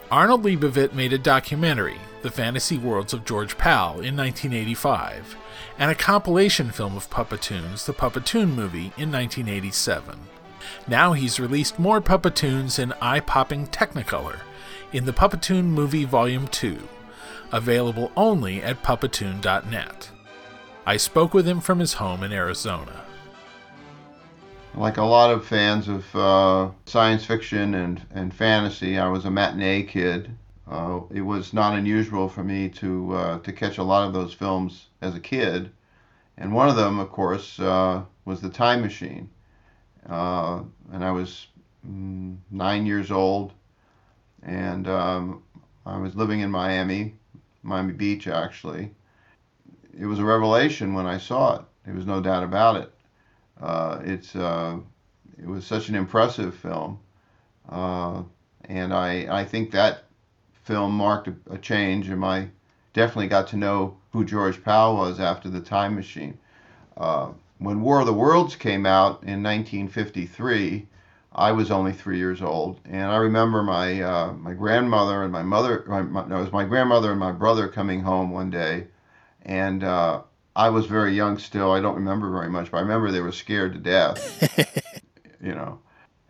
Arnold 0.08 0.44
Leibovit 0.44 0.94
made 0.94 1.12
a 1.12 1.18
documentary, 1.18 1.98
The 2.22 2.30
Fantasy 2.30 2.78
Worlds 2.78 3.12
of 3.12 3.24
George 3.24 3.58
Pal, 3.58 3.94
in 3.94 4.16
1985, 4.16 5.36
and 5.80 5.90
a 5.90 5.96
compilation 5.96 6.70
film 6.70 6.96
of 6.96 7.10
Puppetoons, 7.10 7.86
The 7.86 7.92
Puppetoon 7.92 8.54
Movie, 8.54 8.92
in 8.96 9.10
1987. 9.10 10.16
Now 10.86 11.12
he's 11.12 11.40
released 11.40 11.76
more 11.76 12.00
Puppetoons 12.00 12.78
in 12.78 12.92
eye 13.00 13.18
popping 13.18 13.66
Technicolor 13.66 14.38
in 14.94 15.04
the 15.04 15.12
Puppetoon 15.12 15.64
Movie 15.64 16.04
Volume 16.04 16.46
2, 16.46 16.78
available 17.50 18.12
only 18.16 18.62
at 18.62 18.80
puppetoon.net. 18.84 20.10
I 20.86 20.96
spoke 20.98 21.34
with 21.34 21.48
him 21.48 21.60
from 21.60 21.80
his 21.80 21.94
home 21.94 22.22
in 22.22 22.32
Arizona. 22.32 23.04
Like 24.72 24.96
a 24.96 25.02
lot 25.02 25.32
of 25.32 25.44
fans 25.44 25.88
of 25.88 26.14
uh, 26.14 26.70
science 26.86 27.24
fiction 27.24 27.74
and, 27.74 28.02
and 28.12 28.32
fantasy, 28.32 28.96
I 28.96 29.08
was 29.08 29.24
a 29.24 29.32
matinee 29.32 29.82
kid. 29.82 30.30
Uh, 30.70 31.00
it 31.12 31.22
was 31.22 31.52
not 31.52 31.76
unusual 31.76 32.28
for 32.28 32.44
me 32.44 32.68
to 32.68 33.14
uh, 33.14 33.38
to 33.40 33.52
catch 33.52 33.78
a 33.78 33.82
lot 33.82 34.06
of 34.06 34.14
those 34.14 34.32
films 34.32 34.86
as 35.02 35.16
a 35.16 35.20
kid, 35.20 35.70
and 36.38 36.54
one 36.54 36.68
of 36.68 36.76
them, 36.76 37.00
of 37.00 37.10
course, 37.10 37.58
uh, 37.58 38.02
was 38.24 38.40
The 38.40 38.48
Time 38.48 38.80
Machine. 38.80 39.28
Uh, 40.08 40.62
and 40.92 41.04
I 41.04 41.10
was 41.10 41.48
mm, 41.86 42.36
nine 42.50 42.86
years 42.86 43.10
old, 43.10 43.52
and 44.44 44.86
um, 44.88 45.42
I 45.86 45.98
was 45.98 46.14
living 46.14 46.40
in 46.40 46.50
Miami, 46.50 47.14
Miami 47.62 47.92
Beach 47.92 48.26
actually. 48.26 48.90
It 49.98 50.06
was 50.06 50.18
a 50.18 50.24
revelation 50.24 50.94
when 50.94 51.06
I 51.06 51.18
saw 51.18 51.56
it. 51.56 51.62
There 51.84 51.94
was 51.94 52.06
no 52.06 52.20
doubt 52.20 52.42
about 52.42 52.76
it. 52.76 52.92
Uh, 53.60 54.00
it's 54.04 54.34
uh, 54.34 54.78
it 55.38 55.46
was 55.46 55.66
such 55.66 55.88
an 55.88 55.94
impressive 55.94 56.54
film, 56.54 56.98
uh, 57.68 58.22
and 58.64 58.92
I 58.92 59.40
I 59.40 59.44
think 59.44 59.70
that 59.70 60.04
film 60.64 60.92
marked 60.92 61.28
a, 61.28 61.34
a 61.50 61.58
change, 61.58 62.08
and 62.08 62.24
I 62.24 62.48
definitely 62.92 63.28
got 63.28 63.48
to 63.48 63.56
know 63.56 63.96
who 64.12 64.24
George 64.24 64.62
Pal 64.64 64.96
was 64.96 65.20
after 65.20 65.48
the 65.48 65.60
Time 65.60 65.94
Machine. 65.94 66.38
Uh, 66.96 67.30
when 67.58 67.80
War 67.80 68.00
of 68.00 68.06
the 68.06 68.12
Worlds 68.12 68.56
came 68.56 68.86
out 68.86 69.22
in 69.22 69.42
1953, 69.42 70.86
I 71.34 71.52
was 71.52 71.70
only 71.70 71.92
three 71.92 72.18
years 72.18 72.42
old, 72.42 72.80
and 72.84 73.10
I 73.10 73.16
remember 73.16 73.62
my 73.62 74.00
uh, 74.00 74.32
my 74.34 74.54
grandmother 74.54 75.22
and 75.24 75.32
my 75.32 75.42
mother. 75.42 75.84
My, 75.88 76.02
my, 76.02 76.26
no, 76.26 76.38
it 76.38 76.42
was 76.42 76.52
my 76.52 76.64
grandmother 76.64 77.10
and 77.10 77.18
my 77.18 77.32
brother 77.32 77.68
coming 77.68 78.00
home 78.00 78.30
one 78.30 78.50
day, 78.50 78.86
and 79.42 79.82
uh, 79.82 80.22
I 80.54 80.68
was 80.68 80.86
very 80.86 81.14
young 81.14 81.38
still. 81.38 81.72
I 81.72 81.80
don't 81.80 81.96
remember 81.96 82.30
very 82.30 82.48
much, 82.48 82.70
but 82.70 82.78
I 82.78 82.80
remember 82.82 83.10
they 83.10 83.20
were 83.20 83.32
scared 83.32 83.72
to 83.72 83.80
death. 83.80 84.94
you 85.42 85.54
know, 85.54 85.80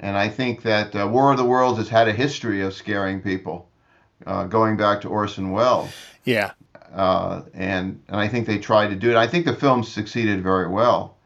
and 0.00 0.16
I 0.16 0.28
think 0.28 0.62
that 0.62 0.96
uh, 0.96 1.06
War 1.06 1.32
of 1.32 1.36
the 1.36 1.44
Worlds 1.44 1.78
has 1.78 1.90
had 1.90 2.08
a 2.08 2.12
history 2.12 2.62
of 2.62 2.72
scaring 2.72 3.20
people, 3.20 3.68
uh, 4.26 4.44
going 4.44 4.78
back 4.78 5.02
to 5.02 5.08
Orson 5.08 5.50
Welles. 5.50 5.92
Yeah. 6.24 6.52
Uh, 6.94 7.42
and 7.52 8.00
and 8.08 8.16
I 8.16 8.28
think 8.28 8.46
they 8.46 8.58
tried 8.58 8.88
to 8.88 8.96
do 8.96 9.10
it. 9.10 9.16
I 9.16 9.26
think 9.26 9.44
the 9.44 9.56
film 9.56 9.84
succeeded 9.84 10.42
very 10.42 10.68
well. 10.68 11.18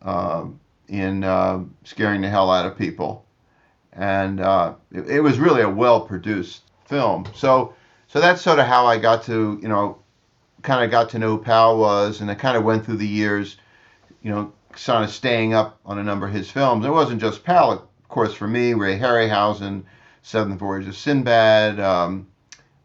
Um, 0.00 0.60
in 0.88 1.24
uh, 1.24 1.60
scaring 1.84 2.20
the 2.20 2.28
hell 2.28 2.50
out 2.50 2.66
of 2.66 2.76
people, 2.76 3.24
and 3.92 4.40
uh, 4.40 4.74
it, 4.92 5.08
it, 5.08 5.20
was 5.20 5.38
really 5.38 5.62
a 5.62 5.68
well-produced 5.68 6.62
film. 6.86 7.26
So, 7.34 7.74
so 8.06 8.20
that's 8.20 8.40
sort 8.40 8.58
of 8.58 8.66
how 8.66 8.86
I 8.86 8.98
got 8.98 9.22
to, 9.24 9.58
you 9.60 9.68
know, 9.68 9.98
kind 10.62 10.84
of 10.84 10.90
got 10.90 11.10
to 11.10 11.18
know 11.18 11.36
who 11.36 11.42
Pal 11.42 11.78
was, 11.78 12.20
and 12.20 12.30
I 12.30 12.34
kind 12.34 12.56
of 12.56 12.64
went 12.64 12.84
through 12.84 12.96
the 12.96 13.06
years, 13.06 13.56
you 14.22 14.30
know, 14.30 14.52
sort 14.74 15.02
of 15.02 15.10
staying 15.10 15.54
up 15.54 15.78
on 15.84 15.98
a 15.98 16.04
number 16.04 16.26
of 16.26 16.32
his 16.32 16.50
films. 16.50 16.84
It 16.84 16.90
wasn't 16.90 17.20
just 17.20 17.44
Pal, 17.44 17.72
of 17.72 18.08
course, 18.08 18.34
for 18.34 18.46
me, 18.46 18.74
Ray 18.74 18.98
Harryhausen, 18.98 19.84
Seventh 20.22 20.58
Voyage 20.58 20.88
of 20.88 20.96
Sinbad, 20.96 21.80
um, 21.80 22.26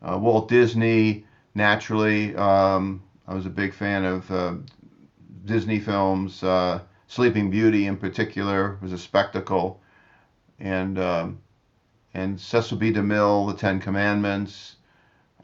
uh, 0.02 0.18
Walt 0.18 0.50
Disney, 0.50 1.26
naturally. 1.56 2.36
Um, 2.36 3.02
I 3.28 3.34
was 3.34 3.46
a 3.46 3.50
big 3.50 3.74
fan 3.74 4.04
of 4.04 4.30
uh, 4.32 4.56
Disney 5.46 5.80
films. 5.80 6.44
Uh, 6.44 6.82
Sleeping 7.08 7.50
Beauty 7.50 7.88
in 7.88 7.98
particular 7.98 8.78
was 8.82 8.92
a 8.92 8.98
spectacle, 8.98 9.82
and 10.60 10.98
um, 10.98 11.40
and 12.14 12.40
Cecil 12.40 12.78
B. 12.78 12.92
DeMille, 12.92 13.52
The 13.52 13.58
Ten 13.58 13.80
Commandments. 13.80 14.76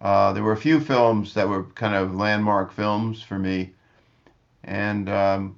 Uh, 0.01 0.33
there 0.33 0.43
were 0.43 0.53
a 0.53 0.57
few 0.57 0.79
films 0.79 1.33
that 1.33 1.49
were 1.49 1.63
kind 1.63 1.93
of 1.93 2.15
landmark 2.15 2.71
films 2.71 3.21
for 3.21 3.37
me, 3.37 3.73
and 4.63 5.09
um, 5.09 5.55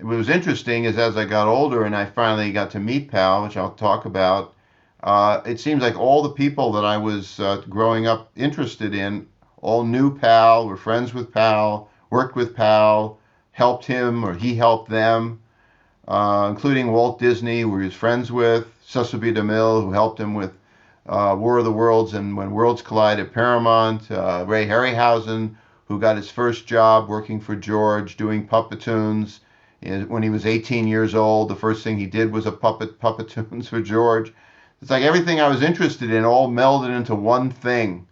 what 0.00 0.16
was 0.16 0.28
interesting 0.28 0.84
is 0.84 0.98
as 0.98 1.16
I 1.16 1.24
got 1.24 1.48
older 1.48 1.84
and 1.84 1.94
I 1.94 2.06
finally 2.06 2.52
got 2.52 2.70
to 2.72 2.80
meet 2.80 3.10
Pal, 3.10 3.42
which 3.42 3.56
I'll 3.56 3.74
talk 3.74 4.04
about. 4.04 4.54
Uh, 5.02 5.40
it 5.44 5.58
seems 5.58 5.82
like 5.82 5.98
all 5.98 6.22
the 6.22 6.30
people 6.30 6.72
that 6.72 6.84
I 6.84 6.96
was 6.96 7.40
uh, 7.40 7.62
growing 7.68 8.06
up 8.06 8.30
interested 8.36 8.94
in 8.94 9.26
all 9.60 9.84
knew 9.84 10.16
Pal, 10.16 10.66
were 10.66 10.76
friends 10.76 11.14
with 11.14 11.32
Pal, 11.32 11.88
worked 12.10 12.36
with 12.36 12.54
Pal, 12.54 13.18
helped 13.52 13.84
him 13.84 14.24
or 14.24 14.34
he 14.34 14.56
helped 14.56 14.90
them, 14.90 15.40
uh, 16.08 16.48
including 16.50 16.90
Walt 16.90 17.18
Disney, 17.18 17.60
who 17.60 17.78
he 17.78 17.84
was 17.84 17.94
friends 17.94 18.32
with, 18.32 18.66
Cecil 18.84 19.20
B. 19.20 19.32
DeMille, 19.32 19.82
who 19.82 19.92
helped 19.92 20.18
him 20.18 20.34
with 20.34 20.52
uh, 21.06 21.36
War 21.38 21.58
of 21.58 21.64
the 21.64 21.72
Worlds 21.72 22.14
and 22.14 22.36
When 22.36 22.50
Worlds 22.50 22.82
Collide 22.82 23.20
at 23.20 23.32
Paramount, 23.32 24.10
uh, 24.10 24.44
Ray 24.46 24.66
Harryhausen, 24.66 25.54
who 25.86 26.00
got 26.00 26.16
his 26.16 26.30
first 26.30 26.66
job 26.66 27.08
working 27.08 27.40
for 27.40 27.54
George 27.54 28.16
doing 28.16 28.46
Puppetoons. 28.46 29.40
When 29.80 30.22
he 30.22 30.30
was 30.30 30.46
18 30.46 30.86
years 30.86 31.14
old, 31.14 31.48
the 31.48 31.56
first 31.56 31.82
thing 31.82 31.98
he 31.98 32.06
did 32.06 32.32
was 32.32 32.46
a 32.46 32.52
puppet 32.52 32.98
Puppetoons 33.00 33.68
for 33.68 33.80
George. 33.80 34.32
It's 34.80 34.90
like 34.90 35.02
everything 35.02 35.40
I 35.40 35.48
was 35.48 35.62
interested 35.62 36.10
in 36.10 36.24
all 36.24 36.48
melded 36.48 36.96
into 36.96 37.14
one 37.14 37.50
thing, 37.50 38.06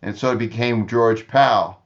and 0.00 0.16
so 0.16 0.32
it 0.32 0.38
became 0.38 0.86
George 0.86 1.26
Pal. 1.26 1.82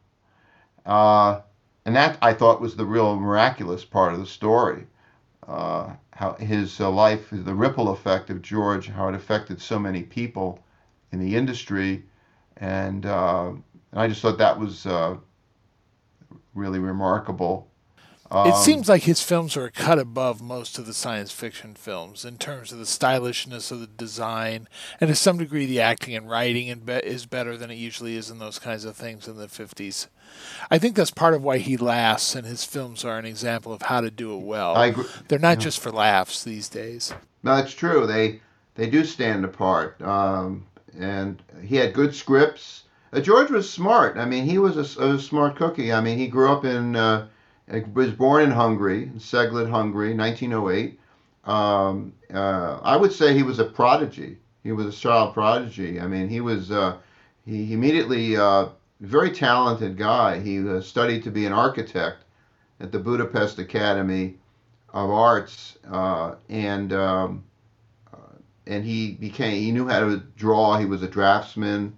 Uh, 0.84 1.40
and 1.84 1.96
that 1.96 2.18
I 2.22 2.32
thought 2.32 2.60
was 2.60 2.76
the 2.76 2.86
real 2.86 3.16
miraculous 3.16 3.84
part 3.84 4.14
of 4.14 4.20
the 4.20 4.26
story. 4.26 4.86
Uh, 5.46 5.94
how 6.12 6.34
his 6.34 6.80
uh, 6.80 6.88
life, 6.90 7.28
the 7.32 7.54
ripple 7.54 7.88
effect 7.88 8.30
of 8.30 8.42
George, 8.42 8.88
how 8.88 9.08
it 9.08 9.14
affected 9.14 9.60
so 9.60 9.78
many 9.78 10.02
people 10.02 10.62
in 11.10 11.18
the 11.18 11.34
industry, 11.34 12.04
and 12.58 13.06
uh, 13.06 13.50
and 13.90 14.00
I 14.00 14.06
just 14.06 14.22
thought 14.22 14.38
that 14.38 14.58
was 14.58 14.86
uh, 14.86 15.16
really 16.54 16.78
remarkable. 16.78 17.68
it 18.30 18.54
seems 18.54 18.88
like 18.88 19.02
his 19.02 19.22
films 19.22 19.56
are 19.56 19.68
cut 19.70 19.98
above 19.98 20.40
most 20.40 20.78
of 20.78 20.86
the 20.86 20.94
science 20.94 21.32
fiction 21.32 21.74
films 21.74 22.24
in 22.24 22.38
terms 22.38 22.70
of 22.70 22.78
the 22.78 22.86
stylishness 22.86 23.72
of 23.72 23.80
the 23.80 23.86
design, 23.86 24.68
and 25.00 25.08
to 25.08 25.16
some 25.16 25.38
degree, 25.38 25.66
the 25.66 25.80
acting 25.80 26.14
and 26.14 26.30
writing 26.30 26.72
be- 26.84 26.92
is 26.92 27.26
better 27.26 27.56
than 27.56 27.70
it 27.70 27.76
usually 27.76 28.16
is 28.16 28.30
in 28.30 28.38
those 28.38 28.58
kinds 28.58 28.84
of 28.84 28.96
things 28.96 29.26
in 29.26 29.36
the 29.36 29.48
50s. 29.48 30.06
I 30.70 30.78
think 30.78 30.96
that's 30.96 31.10
part 31.10 31.34
of 31.34 31.42
why 31.42 31.58
he 31.58 31.76
lasts, 31.76 32.34
and 32.34 32.46
his 32.46 32.64
films 32.64 33.04
are 33.04 33.18
an 33.18 33.26
example 33.26 33.72
of 33.72 33.82
how 33.82 34.00
to 34.00 34.10
do 34.10 34.34
it 34.34 34.42
well. 34.42 34.74
I 34.74 34.86
agree. 34.86 35.04
They're 35.28 35.38
not 35.38 35.58
just 35.58 35.80
for 35.80 35.90
laughs 35.90 36.44
these 36.44 36.68
days. 36.68 37.12
No, 37.42 37.56
that's 37.56 37.74
true. 37.74 38.06
They 38.06 38.40
they 38.74 38.88
do 38.88 39.04
stand 39.04 39.44
apart. 39.44 40.00
Um, 40.02 40.64
and 40.98 41.42
he 41.62 41.76
had 41.76 41.94
good 41.94 42.14
scripts. 42.14 42.84
Uh, 43.12 43.20
George 43.20 43.50
was 43.50 43.68
smart. 43.68 44.16
I 44.16 44.24
mean, 44.24 44.44
he 44.44 44.58
was 44.58 44.76
a, 44.76 45.02
a 45.02 45.18
smart 45.18 45.56
cookie. 45.56 45.92
I 45.92 46.00
mean, 46.00 46.18
he 46.18 46.28
grew 46.28 46.50
up 46.50 46.64
in 46.64 46.96
uh, 46.96 47.26
was 47.94 48.10
born 48.10 48.42
in 48.44 48.50
Hungary, 48.50 49.04
in 49.04 49.18
Cegléd, 49.18 49.70
Hungary, 49.70 50.14
1908. 50.14 50.98
Um, 51.44 52.12
uh, 52.32 52.78
I 52.82 52.96
would 52.96 53.12
say 53.12 53.34
he 53.34 53.42
was 53.42 53.58
a 53.58 53.64
prodigy. 53.64 54.38
He 54.62 54.72
was 54.72 54.86
a 54.86 54.98
child 54.98 55.34
prodigy. 55.34 56.00
I 56.00 56.06
mean, 56.06 56.28
he 56.28 56.40
was 56.40 56.70
uh, 56.70 56.98
he, 57.44 57.64
he 57.64 57.74
immediately 57.74 58.36
uh, 58.36 58.68
very 59.06 59.30
talented 59.30 59.96
guy. 59.96 60.38
He 60.40 60.80
studied 60.80 61.24
to 61.24 61.30
be 61.30 61.44
an 61.44 61.52
architect 61.52 62.24
at 62.80 62.92
the 62.92 62.98
Budapest 62.98 63.58
Academy 63.58 64.36
of 64.92 65.10
Arts, 65.10 65.78
uh, 65.90 66.34
and 66.48 66.92
um, 66.92 67.44
uh, 68.12 68.36
and 68.66 68.84
he 68.84 69.12
became 69.12 69.60
he 69.60 69.72
knew 69.72 69.88
how 69.88 70.00
to 70.00 70.22
draw. 70.36 70.76
He 70.76 70.84
was 70.84 71.02
a 71.02 71.08
draftsman. 71.08 71.94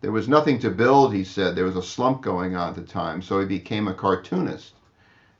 There 0.00 0.12
was 0.12 0.28
nothing 0.28 0.58
to 0.60 0.70
build, 0.70 1.14
he 1.14 1.24
said. 1.24 1.54
There 1.54 1.64
was 1.64 1.76
a 1.76 1.82
slump 1.82 2.22
going 2.22 2.54
on 2.54 2.68
at 2.68 2.74
the 2.74 2.82
time, 2.82 3.22
so 3.22 3.40
he 3.40 3.46
became 3.46 3.88
a 3.88 3.94
cartoonist, 3.94 4.74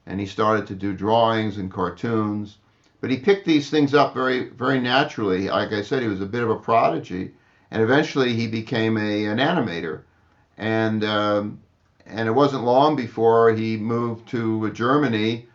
and 0.06 0.18
he 0.18 0.26
started 0.26 0.66
to 0.68 0.74
do 0.74 0.94
drawings 0.94 1.58
and 1.58 1.70
cartoons. 1.70 2.56
But 3.00 3.10
he 3.10 3.18
picked 3.18 3.44
these 3.44 3.68
things 3.68 3.92
up 3.92 4.14
very 4.14 4.48
very 4.48 4.80
naturally. 4.80 5.48
Like 5.48 5.72
I 5.72 5.82
said, 5.82 6.02
he 6.02 6.08
was 6.08 6.22
a 6.22 6.26
bit 6.26 6.42
of 6.42 6.50
a 6.50 6.56
prodigy, 6.56 7.32
and 7.70 7.82
eventually 7.82 8.34
he 8.34 8.46
became 8.46 8.96
a 8.96 9.26
an 9.26 9.38
animator, 9.38 10.02
and 10.58 11.04
um, 11.04 11.60
and 12.06 12.28
it 12.28 12.32
wasn't 12.32 12.64
long 12.64 12.96
before 12.96 13.50
he 13.50 13.76
moved 13.76 14.28
to 14.28 14.70
Germany 14.72 15.46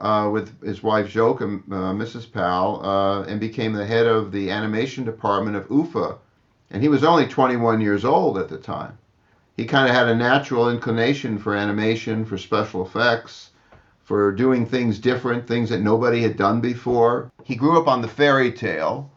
uh, 0.00 0.28
with 0.32 0.62
his 0.62 0.82
wife 0.82 1.12
Zsoka, 1.12 1.42
uh, 1.42 1.92
Mrs. 1.92 2.30
Pal, 2.30 2.84
uh, 2.84 3.22
and 3.24 3.38
became 3.38 3.72
the 3.72 3.86
head 3.86 4.06
of 4.06 4.32
the 4.32 4.50
animation 4.50 5.04
department 5.04 5.56
of 5.56 5.70
UFA. 5.70 6.16
And 6.70 6.82
he 6.82 6.88
was 6.88 7.04
only 7.04 7.26
21 7.26 7.80
years 7.80 8.04
old 8.04 8.38
at 8.38 8.48
the 8.48 8.56
time. 8.56 8.96
He 9.56 9.66
kind 9.66 9.88
of 9.88 9.94
had 9.94 10.08
a 10.08 10.14
natural 10.14 10.70
inclination 10.70 11.38
for 11.38 11.54
animation, 11.54 12.24
for 12.24 12.38
special 12.38 12.84
effects, 12.84 13.50
for 14.02 14.32
doing 14.32 14.64
things 14.64 14.98
different, 14.98 15.46
things 15.46 15.68
that 15.68 15.82
nobody 15.82 16.22
had 16.22 16.36
done 16.36 16.60
before. 16.60 17.30
He 17.44 17.56
grew 17.56 17.78
up 17.78 17.86
on 17.86 18.00
the 18.00 18.08
fairy 18.08 18.52
tale. 18.52 19.10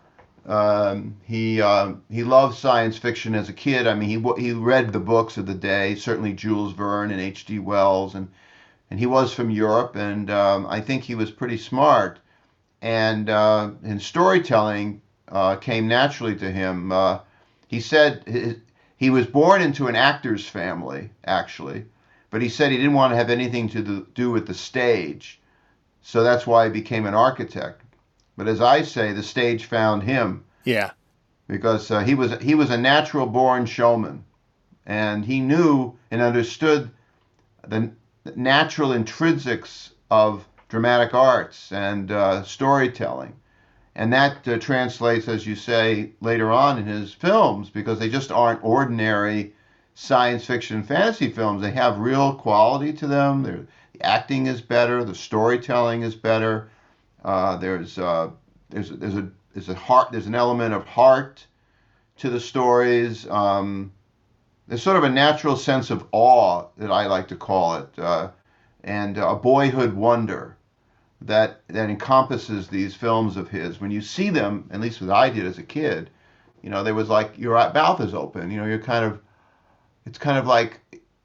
Um, 0.45 1.15
he 1.23 1.61
uh, 1.61 1.93
he 2.09 2.23
loved 2.23 2.57
science 2.57 2.97
fiction 2.97 3.33
as 3.33 3.47
a 3.47 3.53
kid. 3.53 3.87
I 3.87 3.93
mean, 3.93 4.09
he 4.09 4.41
he 4.41 4.51
read 4.51 4.91
the 4.91 4.99
books 4.99 5.37
of 5.37 5.45
the 5.45 5.53
day, 5.53 5.95
certainly 5.95 6.33
Jules 6.33 6.73
Verne 6.73 7.11
and 7.11 7.21
H.G. 7.21 7.59
Wells, 7.59 8.13
and 8.15 8.27
and 8.89 8.99
he 8.99 9.05
was 9.05 9.33
from 9.33 9.49
Europe, 9.49 9.95
and 9.95 10.29
um, 10.29 10.67
I 10.67 10.81
think 10.81 11.03
he 11.03 11.15
was 11.15 11.31
pretty 11.31 11.57
smart. 11.57 12.19
And 12.81 13.29
uh, 13.29 13.71
and 13.83 14.01
storytelling 14.01 15.01
uh, 15.29 15.55
came 15.55 15.87
naturally 15.87 16.35
to 16.35 16.51
him. 16.51 16.91
Uh, 16.91 17.19
he 17.67 17.79
said 17.79 18.23
his, 18.27 18.57
he 18.97 19.09
was 19.09 19.25
born 19.25 19.61
into 19.61 19.87
an 19.87 19.95
actor's 19.95 20.47
family, 20.47 21.09
actually, 21.25 21.85
but 22.29 22.41
he 22.41 22.49
said 22.49 22.71
he 22.71 22.77
didn't 22.77 22.93
want 22.93 23.11
to 23.11 23.17
have 23.17 23.29
anything 23.29 23.69
to 23.69 24.05
do 24.13 24.29
with 24.29 24.45
the 24.45 24.53
stage, 24.53 25.39
so 26.01 26.21
that's 26.21 26.45
why 26.45 26.65
he 26.65 26.71
became 26.71 27.05
an 27.05 27.13
architect. 27.13 27.82
But 28.35 28.47
as 28.47 28.61
I 28.61 28.81
say, 28.81 29.13
the 29.13 29.23
stage 29.23 29.65
found 29.65 30.03
him 30.03 30.43
Yeah. 30.63 30.91
because 31.47 31.91
uh, 31.91 31.99
he 32.01 32.15
was 32.15 32.33
he 32.41 32.55
was 32.55 32.71
a 32.71 32.77
natural 32.77 33.27
born 33.27 33.65
showman, 33.65 34.23
and 34.85 35.23
he 35.25 35.39
knew 35.39 35.93
and 36.09 36.21
understood 36.21 36.89
the 37.67 37.91
natural 38.35 38.89
intrinsics 38.89 39.91
of 40.09 40.45
dramatic 40.69 41.13
arts 41.13 41.71
and 41.71 42.11
uh, 42.11 42.43
storytelling, 42.43 43.33
and 43.95 44.11
that 44.13 44.47
uh, 44.47 44.57
translates, 44.57 45.27
as 45.27 45.45
you 45.45 45.55
say, 45.55 46.11
later 46.21 46.51
on 46.51 46.79
in 46.79 46.85
his 46.85 47.13
films 47.13 47.69
because 47.69 47.99
they 47.99 48.09
just 48.09 48.31
aren't 48.31 48.63
ordinary 48.63 49.53
science 49.95 50.43
fiction 50.45 50.81
fantasy 50.81 51.29
films. 51.29 51.61
They 51.61 51.71
have 51.71 51.99
real 51.99 52.33
quality 52.33 52.93
to 52.93 53.05
them. 53.07 53.43
They're, 53.43 53.67
the 53.93 54.01
acting 54.01 54.47
is 54.47 54.59
better, 54.61 55.03
the 55.03 55.13
storytelling 55.13 56.01
is 56.01 56.15
better. 56.15 56.69
Uh, 57.23 57.55
there's 57.57 57.97
uh, 57.97 58.29
there's 58.69 58.89
there's 58.89 59.15
a 59.15 59.29
there's 59.53 59.69
a 59.69 59.75
heart 59.75 60.11
there's 60.11 60.27
an 60.27 60.35
element 60.35 60.73
of 60.73 60.85
heart 60.85 61.45
to 62.17 62.29
the 62.29 62.39
stories. 62.39 63.27
Um, 63.29 63.91
there's 64.67 64.83
sort 64.83 64.97
of 64.97 65.03
a 65.03 65.09
natural 65.09 65.57
sense 65.57 65.89
of 65.89 66.05
awe 66.11 66.67
that 66.77 66.91
I 66.91 67.07
like 67.07 67.27
to 67.29 67.35
call 67.35 67.75
it, 67.75 67.89
uh, 67.97 68.29
and 68.83 69.17
a 69.17 69.35
boyhood 69.35 69.93
wonder 69.93 70.57
that 71.21 71.61
that 71.67 71.89
encompasses 71.89 72.67
these 72.67 72.95
films 72.95 73.37
of 73.37 73.49
his. 73.49 73.79
When 73.79 73.91
you 73.91 74.01
see 74.01 74.29
them, 74.29 74.69
at 74.71 74.81
least 74.81 75.01
what 75.01 75.09
I 75.09 75.29
did 75.29 75.45
as 75.45 75.57
a 75.57 75.63
kid, 75.63 76.09
you 76.61 76.69
know, 76.69 76.83
there 76.83 76.95
was 76.95 77.09
like 77.09 77.37
your 77.37 77.55
mouth 77.73 78.01
is 78.01 78.13
open. 78.13 78.51
You 78.51 78.57
know, 78.59 78.65
you're 78.65 78.79
kind 78.79 79.05
of 79.05 79.21
it's 80.05 80.17
kind 80.17 80.37
of 80.37 80.45
like 80.45 80.79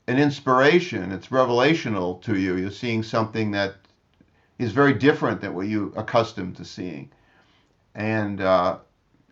an 0.07 0.19
inspiration. 0.19 1.13
It's 1.13 1.29
revelational 1.29 2.23
to 2.23 2.39
you. 2.39 2.57
You're 2.57 2.71
seeing 2.71 3.03
something 3.03 3.51
that 3.53 3.75
is 4.59 4.73
very 4.73 4.93
different 4.93 5.41
than 5.41 5.55
what 5.55 5.69
you 5.69 5.93
accustomed 5.97 6.57
to 6.57 6.65
seeing, 6.65 7.11
and 7.95 8.41
uh, 8.41 8.79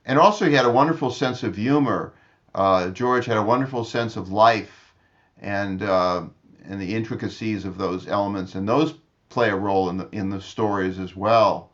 and 0.04 0.18
also 0.18 0.46
he 0.46 0.54
had 0.54 0.64
a 0.64 0.70
wonderful 0.70 1.10
sense 1.10 1.42
of 1.42 1.56
humor. 1.56 2.14
Uh, 2.54 2.88
George 2.90 3.26
had 3.26 3.36
a 3.36 3.42
wonderful 3.42 3.84
sense 3.84 4.16
of 4.16 4.30
life, 4.30 4.94
and 5.40 5.82
uh, 5.82 6.24
and 6.64 6.80
the 6.80 6.94
intricacies 6.94 7.64
of 7.64 7.76
those 7.76 8.06
elements, 8.06 8.54
and 8.54 8.68
those 8.68 8.94
play 9.28 9.50
a 9.50 9.56
role 9.56 9.90
in 9.90 9.96
the 9.96 10.08
in 10.10 10.30
the 10.30 10.40
stories 10.40 10.98
as 10.98 11.16
well. 11.16 11.70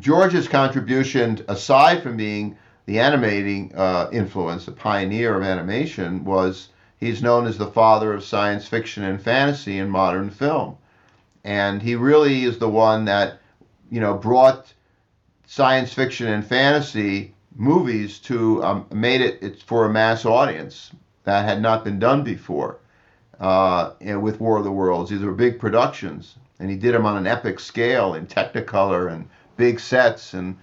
George's 0.00 0.48
contribution, 0.48 1.44
aside 1.46 2.02
from 2.02 2.16
being 2.16 2.56
the 2.86 2.98
animating 2.98 3.72
uh, 3.76 4.08
influence, 4.12 4.66
the 4.66 4.72
pioneer 4.72 5.36
of 5.36 5.44
animation, 5.44 6.24
was 6.24 6.70
he's 6.98 7.22
known 7.22 7.46
as 7.46 7.56
the 7.56 7.70
father 7.70 8.12
of 8.12 8.24
science 8.24 8.66
fiction 8.66 9.04
and 9.04 9.22
fantasy 9.22 9.78
in 9.78 9.88
modern 9.88 10.28
film 10.28 10.76
and 11.44 11.82
he 11.82 11.94
really 11.94 12.44
is 12.44 12.58
the 12.58 12.68
one 12.68 13.04
that 13.04 13.38
you 13.90 14.00
know 14.00 14.14
brought 14.14 14.72
science 15.46 15.92
fiction 15.92 16.26
and 16.26 16.46
fantasy 16.46 17.34
movies 17.54 18.18
to 18.18 18.62
um, 18.64 18.86
made 18.92 19.20
it 19.20 19.38
it's 19.42 19.62
for 19.62 19.84
a 19.84 19.92
mass 19.92 20.24
audience 20.24 20.90
that 21.24 21.44
had 21.44 21.60
not 21.60 21.84
been 21.84 21.98
done 21.98 22.24
before 22.24 22.78
uh, 23.40 23.92
with 24.00 24.40
War 24.40 24.58
of 24.58 24.64
the 24.64 24.70
Worlds. 24.70 25.10
These 25.10 25.22
were 25.22 25.32
big 25.32 25.58
productions, 25.58 26.36
and 26.58 26.70
he 26.70 26.76
did 26.76 26.94
them 26.94 27.06
on 27.06 27.16
an 27.16 27.26
epic 27.26 27.60
scale 27.60 28.14
in 28.14 28.26
Technicolor 28.26 29.12
and 29.12 29.28
big 29.56 29.80
sets, 29.80 30.34
and 30.34 30.56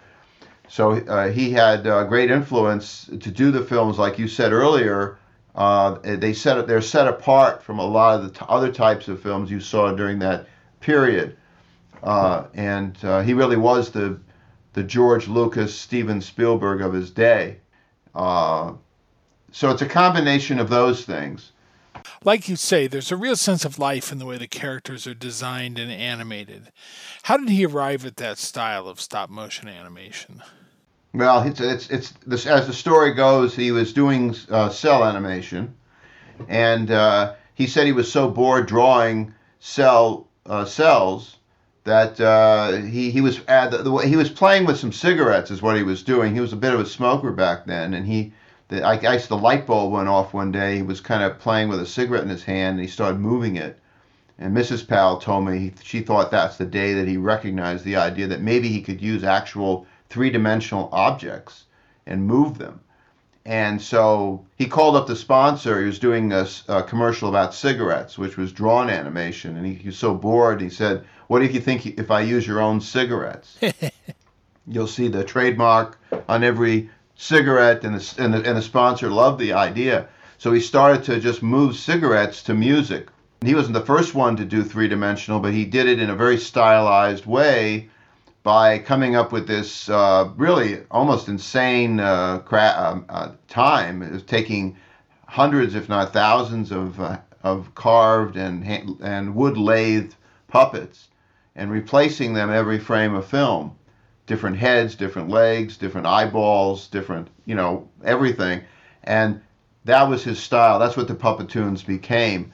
so 0.68 0.92
uh, 0.92 1.30
he 1.30 1.52
had 1.52 1.86
uh, 1.86 2.06
great 2.06 2.32
influence 2.32 3.06
to 3.08 3.32
do 3.32 3.52
the 3.52 3.64
films, 3.64 3.98
like 4.00 4.18
you 4.18 4.28
said 4.28 4.54
earlier. 4.54 5.18
Uh, 5.54 5.98
they 6.04 6.32
set 6.32 6.66
they're 6.66 6.82
set 6.82 7.08
apart 7.08 7.62
from 7.62 7.78
a 7.78 7.86
lot 7.86 8.18
of 8.18 8.24
the 8.24 8.40
t- 8.40 8.46
other 8.48 8.72
types 8.72 9.10
of 9.10 9.22
films 9.22 9.52
you 9.52 9.60
saw 9.60 9.92
during 9.92 10.20
that 10.20 10.48
period. 10.82 11.38
Uh, 12.04 12.46
and 12.54 12.98
uh, 13.04 13.22
he 13.22 13.34
really 13.34 13.58
was 13.58 13.92
the 13.92 14.20
the 14.74 14.84
George 14.84 15.28
Lucas, 15.28 15.78
Steven 15.78 16.22
Spielberg 16.22 16.82
of 16.82 16.94
his 16.94 17.12
day. 17.12 17.58
Uh, 18.16 18.74
so 19.52 19.70
it's 19.70 19.82
a 19.82 19.88
combination 19.88 20.60
of 20.60 20.70
those 20.70 21.04
things. 21.04 21.52
Like 22.24 22.48
you 22.48 22.56
say, 22.56 22.88
there's 22.88 23.12
a 23.12 23.18
real 23.18 23.36
sense 23.36 23.66
of 23.66 23.80
life 23.80 24.12
in 24.12 24.18
the 24.18 24.26
way 24.26 24.38
the 24.38 24.48
characters 24.48 25.06
are 25.08 25.14
designed 25.14 25.78
and 25.78 25.92
animated. 25.92 26.72
How 27.24 27.38
did 27.38 27.50
he 27.50 27.66
arrive 27.66 28.06
at 28.06 28.16
that 28.18 28.38
style 28.38 28.88
of 28.88 29.02
stop 29.02 29.30
motion 29.30 29.68
animation? 29.68 30.42
Well, 31.14 31.44
it's 31.44 31.60
it's, 31.60 31.90
it's 31.90 32.14
this, 32.26 32.46
as 32.46 32.68
the 32.68 32.74
story 32.74 33.14
goes, 33.14 33.56
he 33.56 33.72
was 33.72 33.92
doing 33.92 34.36
uh, 34.50 34.70
cel 34.70 35.04
animation, 35.04 35.76
and 36.48 36.90
uh, 36.90 37.34
he 37.54 37.68
said 37.68 37.86
he 37.86 37.92
was 37.92 38.10
so 38.10 38.30
bored 38.30 38.68
drawing 38.68 39.34
cel 39.60 40.28
uh, 40.46 40.66
cels 40.66 41.36
that 41.84 42.20
uh, 42.20 42.74
he 42.74 43.10
he 43.10 43.22
was 43.22 43.42
at 43.48 43.72
the, 43.72 43.78
the, 43.80 43.92
he 43.98 44.16
was 44.16 44.30
playing 44.30 44.66
with 44.66 44.78
some 44.78 44.92
cigarettes 44.92 45.52
is 45.52 45.62
what 45.62 45.76
he 45.76 45.84
was 45.84 46.04
doing. 46.04 46.34
He 46.34 46.42
was 46.42 46.54
a 46.54 46.58
bit 46.58 46.74
of 46.74 46.80
a 46.80 46.86
smoker 46.86 47.32
back 47.32 47.66
then, 47.66 47.94
and 47.94 48.06
he 48.06 48.34
the, 48.68 48.86
I 48.86 48.98
guess 48.98 49.28
the 49.28 49.38
light 49.38 49.66
bulb 49.66 49.92
went 49.92 50.08
off 50.08 50.34
one 50.34 50.52
day. 50.52 50.78
He 50.78 50.82
was 50.84 51.02
kind 51.02 51.24
of 51.24 51.39
playing 51.39 51.70
with 51.70 51.82
a 51.82 51.86
cigarette 51.86 52.24
in 52.24 52.30
his 52.30 52.44
hand, 52.44 52.78
and 52.78 52.82
he 52.82 52.88
started 52.88 53.20
moving 53.20 53.56
it. 53.56 53.80
And 54.39 54.56
Mrs. 54.56 54.88
Pal 54.88 55.18
told 55.18 55.46
me 55.46 55.60
he, 55.60 55.74
she 55.84 56.02
thought 56.02 56.32
that's 56.32 56.58
the 56.58 56.66
day 56.66 56.94
that 56.94 57.08
he 57.08 57.18
recognized 57.18 57.86
the 57.86 57.98
idea 57.98 58.28
that 58.28 58.42
maybe 58.42 58.70
he 58.70 58.82
could 58.82 59.02
use 59.02 59.24
actual 59.24 59.86
three-dimensional 60.10 60.89
objects 60.92 61.66
and 62.08 62.26
move 62.26 62.58
them. 62.58 62.80
And 63.46 63.82
so 63.82 64.46
he 64.56 64.68
called 64.68 64.96
up 64.96 65.08
the 65.08 65.16
sponsor. 65.16 65.80
He 65.80 65.88
was 65.88 66.00
doing 66.00 66.32
a, 66.32 66.48
a 66.68 66.84
commercial 66.84 67.30
about 67.30 67.56
cigarettes, 67.56 68.18
which 68.18 68.38
was 68.38 68.52
drawn 68.52 68.89
animation. 68.89 69.58
And 69.58 69.66
he, 69.66 69.74
he 69.74 69.88
was 69.88 69.98
so 69.98 70.14
bored. 70.14 70.62
He 70.62 70.70
said, 70.70 71.06
What 71.28 71.42
if 71.42 71.54
you 71.54 71.60
think 71.60 71.86
if 71.86 72.12
I 72.12 72.22
use 72.22 72.46
your 72.46 72.62
own 72.62 72.82
cigarettes? 72.82 73.58
You'll 74.68 74.88
see 74.88 75.08
the 75.08 75.24
trademark 75.24 76.00
on 76.30 76.44
every 76.44 76.89
cigarette, 77.16 77.84
and 77.84 78.00
the, 78.00 78.24
and 78.24 78.34
the, 78.34 78.38
and 78.48 78.58
the 78.58 78.62
sponsor 78.62 79.10
loved 79.10 79.39
the 79.39 79.54
idea. 79.54 80.08
So 80.38 80.52
he 80.52 80.60
started 80.60 81.04
to 81.04 81.20
just 81.20 81.44
move 81.44 81.76
cigarettes 81.76 82.42
to 82.44 82.56
music. 82.56 83.10
He 83.44 83.54
wasn't 83.54 83.76
the 83.76 83.86
first 83.86 84.16
one 84.16 84.36
to 84.38 84.46
do 84.46 84.64
three 84.64 84.88
dimensional, 84.88 85.39
but 85.39 85.54
he 85.54 85.66
did 85.66 85.88
it 85.88 86.00
in 86.00 86.10
a 86.10 86.16
very 86.16 86.38
stylized 86.38 87.28
way 87.28 87.91
by 88.44 88.80
coming 88.80 89.16
up 89.16 89.32
with 89.32 89.48
this 89.48 89.88
uh, 89.89 90.30
really 90.36 90.82
almost 90.89 91.28
insane 91.28 92.00
uh, 92.00 92.39
cra- 92.39 92.76
um, 92.78 93.06
uh, 93.10 93.32
time. 93.48 94.02
It 94.02 94.28
taking 94.28 94.76
hundreds, 95.28 95.76
if 95.76 95.88
not 95.88 96.12
thousands, 96.14 96.72
of 96.72 97.00
uh, 97.00 97.20
of 97.44 97.74
carved 97.76 98.38
and 98.38 98.66
and 99.02 99.36
wood 99.36 99.58
lathe 99.58 100.14
puppets, 100.48 101.10
and 101.56 101.72
replacing 101.72 102.34
them 102.34 102.50
every 102.52 102.80
frame 102.80 103.14
of 103.14 103.26
film. 103.26 103.76
Different 104.26 104.58
heads, 104.58 104.96
different 104.96 105.30
legs, 105.30 105.78
different 105.78 106.08
eyeballs, 106.08 106.88
different 106.88 107.28
you 107.46 107.56
know 107.56 107.88
everything, 108.04 108.64
and 109.04 109.42
that 109.86 110.10
was 110.10 110.24
his 110.24 110.39
style. 110.39 110.80
That's 110.80 110.98
what 110.98 111.08
the 111.08 111.16
puppetoons 111.16 111.86
became, 111.86 112.52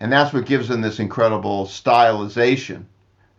and 0.00 0.10
that's 0.10 0.32
what 0.32 0.46
gives 0.46 0.66
them 0.68 0.80
this 0.80 0.98
incredible 0.98 1.66
stylization 1.66 2.84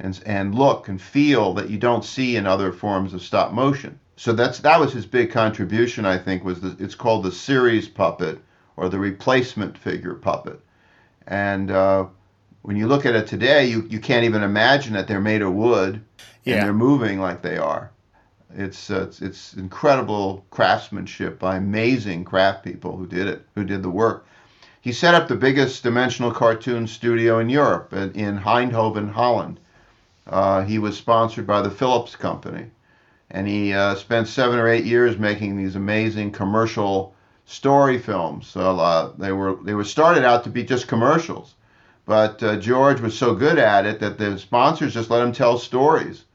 and, 0.02 0.22
and 0.26 0.56
look 0.56 0.88
and 0.90 1.02
feel 1.02 1.54
that 1.54 1.70
you 1.70 1.78
don't 1.78 2.04
see 2.04 2.36
in 2.36 2.46
other 2.48 2.72
forms 2.74 3.14
of 3.14 3.22
stop 3.22 3.54
motion. 3.54 4.00
So 4.18 4.34
that's 4.34 4.60
that 4.60 4.80
was 4.80 4.94
his 4.94 5.06
big 5.06 5.32
contribution, 5.32 6.06
I 6.06 6.18
think, 6.18 6.44
was 6.44 6.60
the, 6.62 6.76
it's 6.84 6.96
called 6.96 7.24
the 7.24 7.32
series 7.32 7.88
puppet 7.88 8.40
or 8.78 8.90
the 8.90 9.00
replacement 9.00 9.78
figure 9.78 10.14
puppet. 10.16 10.60
And 11.28 11.72
uh, 11.72 12.06
when 12.64 12.76
you 12.76 12.88
look 12.88 13.06
at 13.06 13.16
it 13.16 13.28
today, 13.28 13.66
you, 13.66 13.88
you 13.90 14.00
can't 14.00 14.26
even 14.26 14.44
imagine 14.44 14.94
that 14.94 15.08
they're 15.08 15.22
made 15.22 15.42
of 15.42 15.54
wood 15.54 16.02
Yeah. 16.44 16.56
and 16.56 16.66
they're 16.66 16.74
moving 16.74 17.20
like 17.20 17.42
they 17.42 17.58
are. 17.58 17.92
It's, 18.54 18.90
uh, 18.92 19.06
it's 19.08 19.22
it's 19.22 19.54
incredible 19.54 20.46
craftsmanship 20.52 21.40
by 21.40 21.56
amazing 21.56 22.26
craft 22.26 22.64
people 22.64 22.98
who 22.98 23.08
did 23.08 23.28
it, 23.28 23.46
who 23.56 23.64
did 23.64 23.82
the 23.82 23.90
work. 23.90 24.26
He 24.82 24.92
set 24.92 25.14
up 25.16 25.28
the 25.28 25.36
biggest 25.36 25.84
dimensional 25.84 26.32
cartoon 26.32 26.86
studio 26.88 27.40
in 27.40 27.50
Europe, 27.50 27.94
in 27.94 28.12
in 28.12 28.40
Eindhoven, 28.40 29.12
Holland. 29.12 29.60
Uh, 30.28 30.64
he 30.64 30.80
was 30.80 30.98
sponsored 30.98 31.48
by 31.48 31.62
the 31.62 31.70
Philips 31.72 32.16
Company, 32.16 32.66
and 33.32 33.48
he 33.48 33.74
uh, 33.74 33.96
spent 33.96 34.28
seven 34.28 34.60
or 34.60 34.68
eight 34.68 34.86
years 34.86 35.18
making 35.18 35.58
these 35.58 35.76
amazing 35.76 36.32
commercial 36.32 37.14
story 37.46 37.98
films. 37.98 38.48
So 38.48 38.80
uh, 38.80 39.12
they 39.18 39.32
were 39.32 39.56
they 39.64 39.74
were 39.74 39.84
started 39.84 40.24
out 40.24 40.44
to 40.44 40.50
be 40.50 40.64
just 40.64 40.88
commercials, 40.88 41.56
but 42.06 42.42
uh, 42.44 42.58
George 42.58 43.02
was 43.02 43.18
so 43.18 43.34
good 43.34 43.58
at 43.58 43.86
it 43.86 44.00
that 44.00 44.18
the 44.18 44.38
sponsors 44.38 44.94
just 44.94 45.10
let 45.10 45.24
him 45.24 45.32
tell 45.34 45.58
stories. 45.58 46.26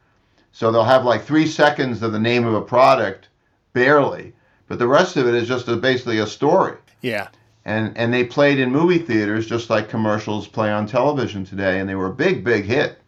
So 0.52 0.72
they'll 0.72 0.84
have 0.84 1.04
like 1.04 1.22
three 1.24 1.46
seconds 1.46 2.02
of 2.02 2.12
the 2.12 2.18
name 2.18 2.44
of 2.46 2.54
a 2.54 2.62
product, 2.62 3.28
barely, 3.72 4.32
but 4.68 4.78
the 4.78 4.88
rest 4.88 5.16
of 5.16 5.26
it 5.26 5.34
is 5.34 5.46
just 5.46 5.68
a, 5.68 5.76
basically 5.76 6.18
a 6.18 6.26
story 6.26 6.76
Yeah. 7.02 7.28
and 7.64 7.96
and 7.96 8.12
they 8.12 8.24
played 8.24 8.58
in 8.58 8.70
movie 8.72 8.98
theaters 8.98 9.46
just 9.46 9.70
like 9.70 9.88
commercials 9.88 10.48
play 10.48 10.72
on 10.72 10.86
television 10.86 11.44
today, 11.44 11.78
and 11.78 11.88
they 11.88 11.94
were 11.94 12.06
a 12.06 12.14
big, 12.14 12.42
big 12.42 12.64
hit. 12.64 12.98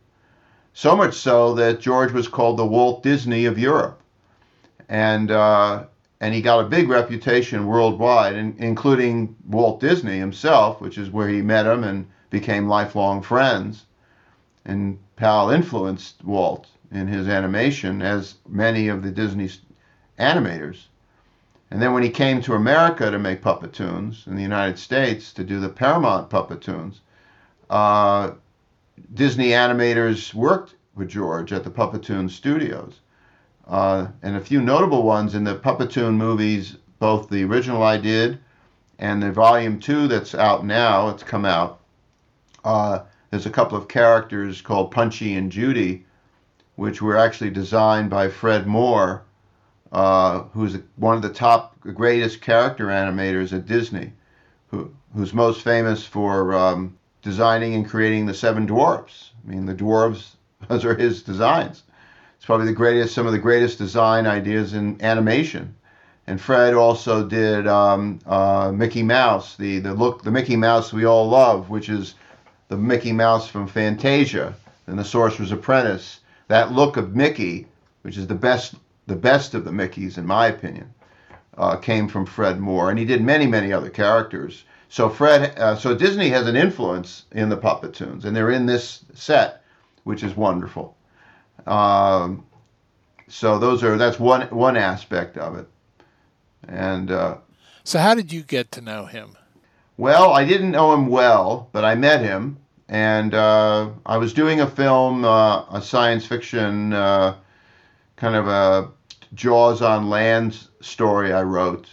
So 0.79 0.95
much 0.95 1.15
so 1.15 1.55
that 1.55 1.81
George 1.81 2.13
was 2.13 2.29
called 2.29 2.57
the 2.57 2.65
Walt 2.65 3.03
Disney 3.03 3.47
of 3.47 3.59
Europe, 3.59 4.01
and 4.89 5.29
uh, 5.29 5.87
and 6.21 6.33
he 6.33 6.41
got 6.41 6.61
a 6.61 6.69
big 6.69 6.89
reputation 6.89 7.67
worldwide, 7.67 8.37
in, 8.37 8.55
including 8.59 9.35
Walt 9.49 9.81
Disney 9.81 10.21
himself, 10.21 10.81
which 10.81 10.97
is 10.97 11.11
where 11.11 11.27
he 11.27 11.43
met 11.43 11.67
him 11.67 11.83
and 11.83 12.07
became 12.31 12.69
lifelong 12.69 13.23
friends. 13.23 13.87
And 14.65 15.01
Pal 15.17 15.51
influenced 15.51 16.23
Walt 16.23 16.69
in 16.93 17.09
his 17.09 17.27
animation, 17.27 18.01
as 18.01 18.37
many 18.47 18.87
of 18.87 19.03
the 19.03 19.11
Disney 19.11 19.51
animators. 20.17 20.87
And 21.73 21.83
then 21.83 21.93
when 21.93 22.05
he 22.05 22.11
came 22.11 22.41
to 22.43 22.55
America 22.55 23.11
to 23.11 23.19
make 23.19 23.43
Puppetoons 23.43 24.29
in 24.29 24.37
the 24.37 24.43
United 24.43 24.79
States 24.79 25.33
to 25.33 25.43
do 25.43 25.59
the 25.59 25.71
Paramount 25.71 26.31
Puppetoons, 26.31 27.01
uh, 27.69 28.31
Disney 29.15 29.51
animators 29.51 30.35
worked 30.35 30.75
with 30.95 31.09
George 31.09 31.53
at 31.53 31.65
the 31.65 31.71
Puppetoon 31.71 32.31
studios. 32.31 33.01
Uh, 33.67 34.09
and 34.23 34.37
a 34.37 34.41
few 34.41 34.61
notable 34.61 35.03
ones 35.03 35.35
in 35.35 35.45
the 35.45 35.55
Puppetoon 35.55 36.15
movies, 36.15 36.77
both 36.99 37.29
the 37.29 37.45
original 37.45 37.83
I 37.83 37.99
did 37.99 38.39
and 38.99 39.23
the 39.23 39.31
volume 39.31 39.79
two 39.79 40.09
that's 40.09 40.35
out 40.35 40.65
now, 40.65 41.09
it's 41.09 41.23
come 41.23 41.45
out. 41.45 41.81
Uh, 42.65 43.01
there's 43.31 43.47
a 43.47 43.51
couple 43.51 43.79
of 43.79 43.89
characters 43.89 44.61
called 44.61 44.91
Punchy 44.91 45.37
and 45.37 45.53
Judy, 45.53 46.05
which 46.77 47.01
were 47.01 47.17
actually 47.17 47.51
designed 47.51 48.11
by 48.11 48.29
Fred 48.29 48.67
Moore, 48.67 49.23
uh, 49.93 50.41
who's 50.53 50.79
one 50.97 51.17
of 51.17 51.23
the 51.23 51.29
top 51.29 51.79
greatest 51.81 52.41
character 52.41 52.87
animators 52.87 53.53
at 53.53 53.67
Disney, 53.67 54.13
who, 54.69 54.93
who's 55.15 55.33
most 55.33 55.63
famous 55.63 56.05
for 56.05 56.55
um, 56.55 56.98
designing 57.23 57.75
and 57.75 57.89
creating 57.89 58.27
the 58.27 58.35
Seven 58.35 58.67
Dwarfs. 58.67 59.33
I 59.45 59.51
mean, 59.51 59.67
the 59.67 59.75
dwarves, 59.75 60.37
those 60.69 60.85
are 60.85 60.95
his 60.95 61.23
designs. 61.23 61.83
It's 62.37 62.47
probably 62.47 62.67
the 62.67 62.73
greatest, 62.73 63.15
some 63.15 63.27
of 63.27 63.33
the 63.33 63.39
greatest 63.39 63.79
design 63.79 64.27
ideas 64.27 64.75
in 64.75 65.03
animation. 65.03 65.75
And 66.27 66.41
Fred 66.41 66.75
also 66.75 67.27
did 67.27 67.67
um, 67.67 68.19
uh, 68.27 68.71
Mickey 68.75 69.03
Mouse, 69.03 69.57
the, 69.57 69.79
the 69.79 69.95
look, 69.95 70.23
the 70.23 70.31
Mickey 70.31 70.57
Mouse 70.57 70.93
we 70.93 71.07
all 71.07 71.27
love, 71.27 71.71
which 71.71 71.89
is 71.89 72.15
the 72.69 72.77
Mickey 72.77 73.13
Mouse 73.13 73.49
from 73.49 73.67
Fantasia 73.67 74.55
and 74.87 74.99
the 74.99 75.05
Sorcerer's 75.05 75.53
Apprentice. 75.53 76.21
That 76.49 76.73
look 76.73 76.99
of 76.99 77.17
Mickey, 77.17 77.67
which 78.03 78.19
is 78.19 78.27
the 78.27 78.35
best 78.35 78.75
the 79.07 79.17
best 79.17 79.55
of 79.55 79.65
the 79.65 79.71
Mickeys 79.71 80.19
in 80.19 80.27
my 80.27 80.49
opinion, 80.49 80.93
uh, 81.57 81.77
came 81.77 82.09
from 82.09 82.27
Fred 82.27 82.61
Moore, 82.61 82.91
and 82.91 82.99
he 82.99 83.07
did 83.07 83.23
many 83.23 83.47
many 83.47 83.73
other 83.73 83.89
characters. 83.89 84.65
So 84.89 85.09
Fred, 85.09 85.59
uh, 85.59 85.77
so 85.77 85.95
Disney 85.95 86.31
has 86.31 86.47
an 86.47 86.57
influence 86.57 87.25
in 87.33 87.49
the 87.49 87.57
Puppetoons, 87.57 88.25
and 88.25 88.35
they're 88.35 88.51
in 88.51 88.67
this 88.67 89.05
set, 89.15 89.63
which 90.05 90.23
is 90.23 90.35
wonderful. 90.37 90.97
Um, 91.67 92.45
so 93.29 93.59
those 93.59 93.83
are 93.85 93.99
that's 93.99 94.19
one 94.19 94.43
one 94.49 94.77
aspect 94.77 95.37
of 95.37 95.57
it, 95.59 95.69
and 96.67 97.11
uh, 97.11 97.37
So 97.85 97.99
how 97.99 98.15
did 98.15 98.33
you 98.33 98.43
get 98.43 98.73
to 98.73 98.81
know 98.81 99.05
him? 99.05 99.37
well, 99.99 100.33
I 100.33 100.45
didn't 100.45 100.71
know 100.71 100.95
him 100.95 101.09
well, 101.09 101.69
but 101.73 101.85
I 101.85 101.95
met 101.95 102.21
him, 102.23 102.57
and 102.89 103.35
uh, 103.35 103.91
I 104.07 104.17
was 104.17 104.33
doing 104.33 104.61
a 104.61 104.67
film, 104.71 105.25
uh, 105.25 105.65
a 105.71 105.83
science 105.83 106.25
fiction, 106.25 106.93
uh, 106.95 107.35
kind 108.17 108.35
of 108.37 108.49
a 108.49 108.89
Jaws 109.35 109.83
on 109.83 110.09
land 110.09 110.57
story 110.81 111.33
I 111.35 111.43
wrote, 111.43 111.89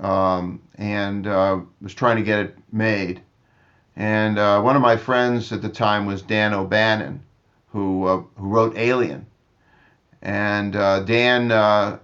um, 0.00 0.60
and 0.80 1.26
uh, 1.26 1.60
was 1.80 1.94
trying 1.94 2.16
to 2.16 2.22
get 2.22 2.40
it 2.40 2.56
made. 2.72 3.22
And 3.94 4.38
uh, 4.38 4.60
one 4.62 4.74
of 4.74 4.82
my 4.82 4.96
friends 4.96 5.52
at 5.52 5.62
the 5.62 5.68
time 5.68 6.06
was 6.06 6.22
Dan 6.22 6.54
O'Bannon, 6.54 7.22
who 7.68 8.06
uh, 8.06 8.22
who 8.36 8.48
wrote 8.48 8.76
Alien, 8.76 9.26
and 10.22 10.74
uh, 10.74 11.00
Dan 11.00 11.52
uh, 11.52 11.98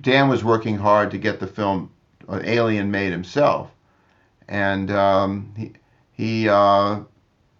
Dan 0.00 0.28
was 0.28 0.42
working 0.42 0.78
hard 0.78 1.10
to 1.10 1.18
get 1.18 1.40
the 1.40 1.46
film 1.46 1.90
uh, 2.28 2.40
Alien 2.44 2.90
made 2.90 3.12
himself 3.12 3.70
and 4.48 4.90
um, 4.90 5.52
he 5.56 5.72
he 6.12 6.48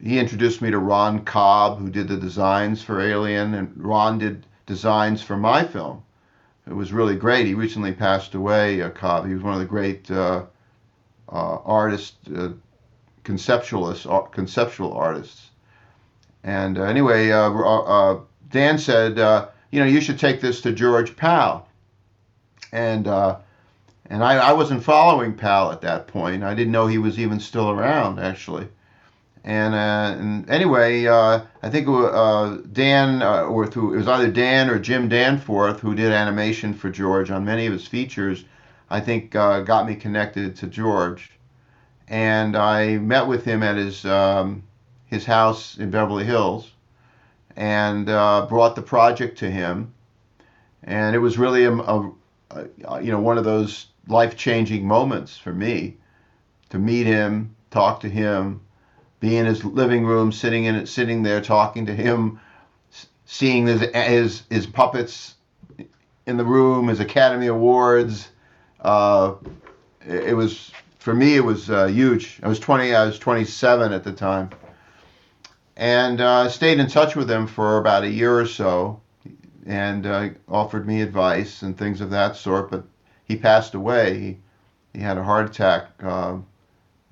he 0.03 0.19
introduced 0.19 0.63
me 0.63 0.71
to 0.71 0.79
Ron 0.79 1.25
Cobb, 1.25 1.79
who 1.79 1.91
did 1.91 2.09
the 2.09 2.17
designs 2.17 2.83
for 2.83 3.01
Alien, 3.01 3.55
and 3.55 3.73
Ron 3.77 4.19
did 4.19 4.47
designs 4.67 5.23
for 5.23 5.37
my 5.37 5.65
film. 5.65 6.03
It 6.67 6.75
was 6.75 6.93
really 6.93 7.17
great. 7.17 7.47
He 7.47 7.55
recently 7.55 7.93
passed 7.93 8.35
away. 8.35 8.81
Uh, 8.81 8.91
Cobb. 8.91 9.27
He 9.27 9.35
was 9.35 9.43
one 9.43 9.55
of 9.55 9.61
the 9.61 9.67
great 9.67 10.11
uh, 10.11 10.45
uh, 11.33 11.59
artists, 11.65 12.17
uh, 12.29 12.51
conceptualists, 13.25 14.11
ar- 14.11 14.29
conceptual 14.29 14.93
artists. 14.93 15.51
And 16.43 16.79
uh, 16.79 16.85
anyway, 16.85 17.31
uh, 17.31 17.51
uh, 17.53 18.21
Dan 18.51 18.79
said, 18.79 19.19
uh, 19.19 19.49
you 19.71 19.81
know, 19.81 19.87
you 19.87 20.01
should 20.01 20.19
take 20.19 20.41
this 20.41 20.61
to 20.63 20.73
George 20.73 21.17
Pal. 21.17 21.69
And 22.73 23.07
uh, 23.07 23.39
and 24.11 24.25
I, 24.25 24.39
I 24.39 24.53
wasn't 24.53 24.83
following 24.83 25.35
Pal 25.35 25.71
at 25.71 25.83
that 25.83 26.09
point. 26.09 26.43
I 26.43 26.53
didn't 26.53 26.73
know 26.73 26.89
he 26.89 26.99
was 26.99 27.19
even 27.19 27.39
still 27.39 27.71
around, 27.71 28.19
actually. 28.19 28.67
And, 29.45 29.73
uh, 29.73 30.21
and 30.21 30.51
anyway, 30.51 31.07
uh, 31.07 31.43
I 31.63 31.71
think 31.71 31.87
it 31.87 31.91
uh, 31.91 32.59
Dan, 32.73 33.23
uh, 33.23 33.45
or 33.45 33.69
through, 33.69 33.95
it 33.95 33.99
was 33.99 34.09
either 34.09 34.31
Dan 34.31 34.69
or 34.69 34.81
Jim 34.81 35.09
Danforth, 35.09 35.79
who 35.79 35.95
did 35.95 36.13
animation 36.13 36.75
for 36.75 36.91
George 36.91 37.31
on 37.31 37.45
many 37.45 37.67
of 37.67 37.73
his 37.73 37.87
features, 37.87 38.45
I 38.91 39.01
think 39.01 39.35
uh, 39.37 39.61
got 39.61 39.87
me 39.87 39.95
connected 39.95 40.57
to 40.57 40.67
George. 40.67 41.31
And 42.09 42.57
I 42.57 42.99
met 42.99 43.27
with 43.27 43.45
him 43.45 43.63
at 43.63 43.77
his, 43.77 44.05
um, 44.05 44.65
his 45.07 45.25
house 45.25 45.79
in 45.79 45.91
Beverly 45.91 46.25
Hills 46.25 46.73
and 47.57 48.09
uh, 48.09 48.47
brought 48.49 48.75
the 48.75 48.83
project 48.83 49.39
to 49.39 49.51
him. 49.51 49.93
And 50.85 51.15
it 51.15 51.19
was 51.19 51.39
really 51.39 51.65
a, 51.65 51.73
a, 51.73 52.11
a 52.85 53.03
you 53.03 53.13
know 53.13 53.21
one 53.21 53.39
of 53.39 53.45
those 53.45 53.87
life 54.09 54.37
changing 54.37 54.87
moments 54.87 55.37
for 55.37 55.53
me 55.53 55.97
to 56.71 56.79
meet 56.79 57.07
him, 57.07 57.55
talk 57.71 58.01
to 58.01 58.09
him, 58.09 58.61
be 59.21 59.37
in 59.37 59.47
his 59.47 59.65
living 59.65 60.07
room, 60.07 60.33
sitting 60.33 60.65
in 60.65 60.75
it, 60.75 60.89
sitting 60.89 61.23
there 61.23 61.41
talking 61.41 61.87
to 61.87 61.95
him, 61.95 62.41
seeing 63.27 63.67
his 63.67 63.81
his, 63.81 64.43
his 64.49 64.67
puppets 64.67 65.35
in 66.27 66.37
the 66.37 66.45
room, 66.45 66.89
his 66.89 67.01
Academy 67.01 67.47
Awards. 67.47 68.31
Uh, 68.81 69.35
it, 70.07 70.31
it 70.31 70.35
was 70.35 70.71
for 70.99 71.15
me, 71.15 71.37
it 71.37 71.45
was 71.45 71.71
uh, 71.71 71.87
huge. 71.87 72.39
I 72.43 72.49
was 72.49 72.61
20, 72.61 72.95
I 72.95 73.07
was 73.07 73.19
27 73.19 73.93
at 73.93 74.05
the 74.05 74.13
time, 74.13 74.51
and 75.77 76.21
uh, 76.21 76.49
stayed 76.49 76.79
in 76.79 76.89
touch 76.89 77.17
with 77.17 77.31
him 77.31 77.47
for 77.47 77.79
about 77.79 78.05
a 78.05 78.11
year 78.11 78.39
or 78.39 78.47
so, 78.47 79.01
and 79.67 80.07
uh, 80.07 80.29
offered 80.49 80.87
me 80.87 81.01
advice 81.01 81.63
and 81.63 81.77
things 81.77 82.01
of 82.01 82.11
that 82.11 82.37
sort. 82.37 82.71
But 82.71 82.85
he 83.25 83.37
passed 83.37 83.75
away. 83.75 84.19
He, 84.19 84.39
he 84.93 85.01
had 85.01 85.17
a 85.17 85.25
heart 85.25 85.49
attack. 85.49 85.89
Uh, 86.03 86.39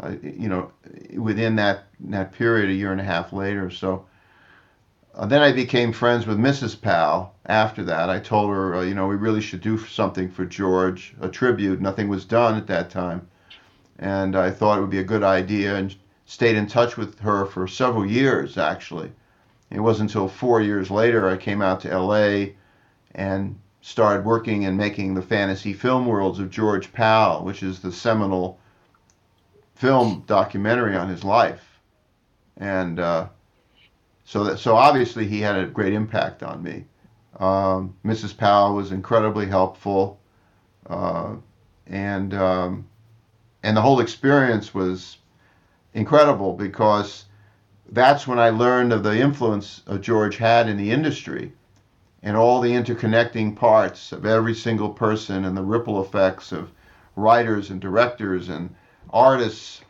uh, 0.00 0.12
you 0.22 0.48
know, 0.48 0.70
within 1.16 1.56
that 1.56 1.84
that 2.00 2.32
period, 2.32 2.70
a 2.70 2.74
year 2.74 2.92
and 2.92 3.00
a 3.00 3.04
half 3.04 3.32
later. 3.32 3.70
So 3.70 4.06
uh, 5.18 5.26
then 5.26 5.42
I 5.42 5.50
became 5.50 5.92
friends 5.92 6.28
with 6.28 6.38
Mrs. 6.38 6.80
Pal. 6.80 7.34
After 7.46 7.82
that, 7.84 8.08
I 8.08 8.20
told 8.20 8.50
her, 8.50 8.76
uh, 8.76 8.82
you 8.82 8.94
know, 8.94 9.08
we 9.08 9.16
really 9.16 9.40
should 9.40 9.60
do 9.60 9.76
something 9.76 10.30
for 10.30 10.44
George, 10.44 11.12
a 11.20 11.28
tribute. 11.28 11.80
Nothing 11.80 12.08
was 12.08 12.24
done 12.24 12.56
at 12.56 12.68
that 12.68 12.88
time, 12.88 13.26
and 13.98 14.36
I 14.36 14.52
thought 14.52 14.78
it 14.78 14.80
would 14.80 14.90
be 14.90 15.00
a 15.00 15.04
good 15.04 15.24
idea, 15.24 15.74
and 15.74 15.94
stayed 16.24 16.54
in 16.54 16.68
touch 16.68 16.96
with 16.96 17.18
her 17.18 17.46
for 17.46 17.66
several 17.66 18.06
years. 18.06 18.56
Actually, 18.56 19.10
it 19.70 19.80
wasn't 19.80 20.10
until 20.10 20.28
four 20.28 20.60
years 20.60 20.88
later 20.88 21.28
I 21.28 21.36
came 21.36 21.62
out 21.62 21.80
to 21.80 21.90
L.A. 21.90 22.54
and 23.16 23.58
started 23.80 24.24
working 24.24 24.66
and 24.66 24.76
making 24.76 25.14
the 25.14 25.22
fantasy 25.22 25.72
film 25.72 26.06
worlds 26.06 26.38
of 26.38 26.50
George 26.50 26.92
Pal, 26.92 27.42
which 27.42 27.64
is 27.64 27.80
the 27.80 27.90
seminal 27.90 28.60
film 29.74 30.22
documentary 30.28 30.96
on 30.96 31.08
his 31.08 31.24
life, 31.24 31.80
and 32.56 33.00
uh, 33.00 33.26
so 34.28 34.44
that 34.44 34.58
so 34.58 34.76
obviously 34.76 35.26
he 35.26 35.40
had 35.40 35.56
a 35.56 35.64
great 35.64 35.94
impact 35.94 36.42
on 36.42 36.62
me. 36.62 36.84
Um, 37.40 37.94
Mrs. 38.04 38.36
Pal 38.36 38.74
was 38.74 38.92
incredibly 38.92 39.46
helpful, 39.46 40.20
uh, 40.86 41.36
and 41.86 42.34
um, 42.34 42.86
and 43.62 43.74
the 43.74 43.80
whole 43.80 44.00
experience 44.00 44.74
was 44.74 45.16
incredible 45.94 46.52
because 46.52 47.24
that's 47.90 48.26
when 48.26 48.38
I 48.38 48.50
learned 48.50 48.92
of 48.92 49.02
the 49.02 49.18
influence 49.18 49.80
of 49.86 50.02
George 50.02 50.36
had 50.36 50.68
in 50.68 50.76
the 50.76 50.90
industry 50.90 51.54
and 52.22 52.36
all 52.36 52.60
the 52.60 52.72
interconnecting 52.72 53.56
parts 53.56 54.12
of 54.12 54.26
every 54.26 54.54
single 54.54 54.90
person 54.90 55.46
and 55.46 55.56
the 55.56 55.62
ripple 55.62 56.02
effects 56.02 56.52
of 56.52 56.70
writers 57.16 57.70
and 57.70 57.80
directors 57.80 58.50
and 58.50 58.74
artists, 59.08 59.80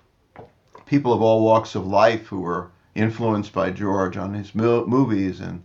people 0.86 1.12
of 1.12 1.22
all 1.22 1.42
walks 1.42 1.74
of 1.74 1.88
life 1.88 2.26
who 2.26 2.42
were 2.42 2.70
influenced 2.98 3.52
by 3.52 3.70
George 3.70 4.16
on 4.16 4.34
his 4.34 4.54
mo- 4.54 4.84
movies 4.86 5.40
and 5.40 5.62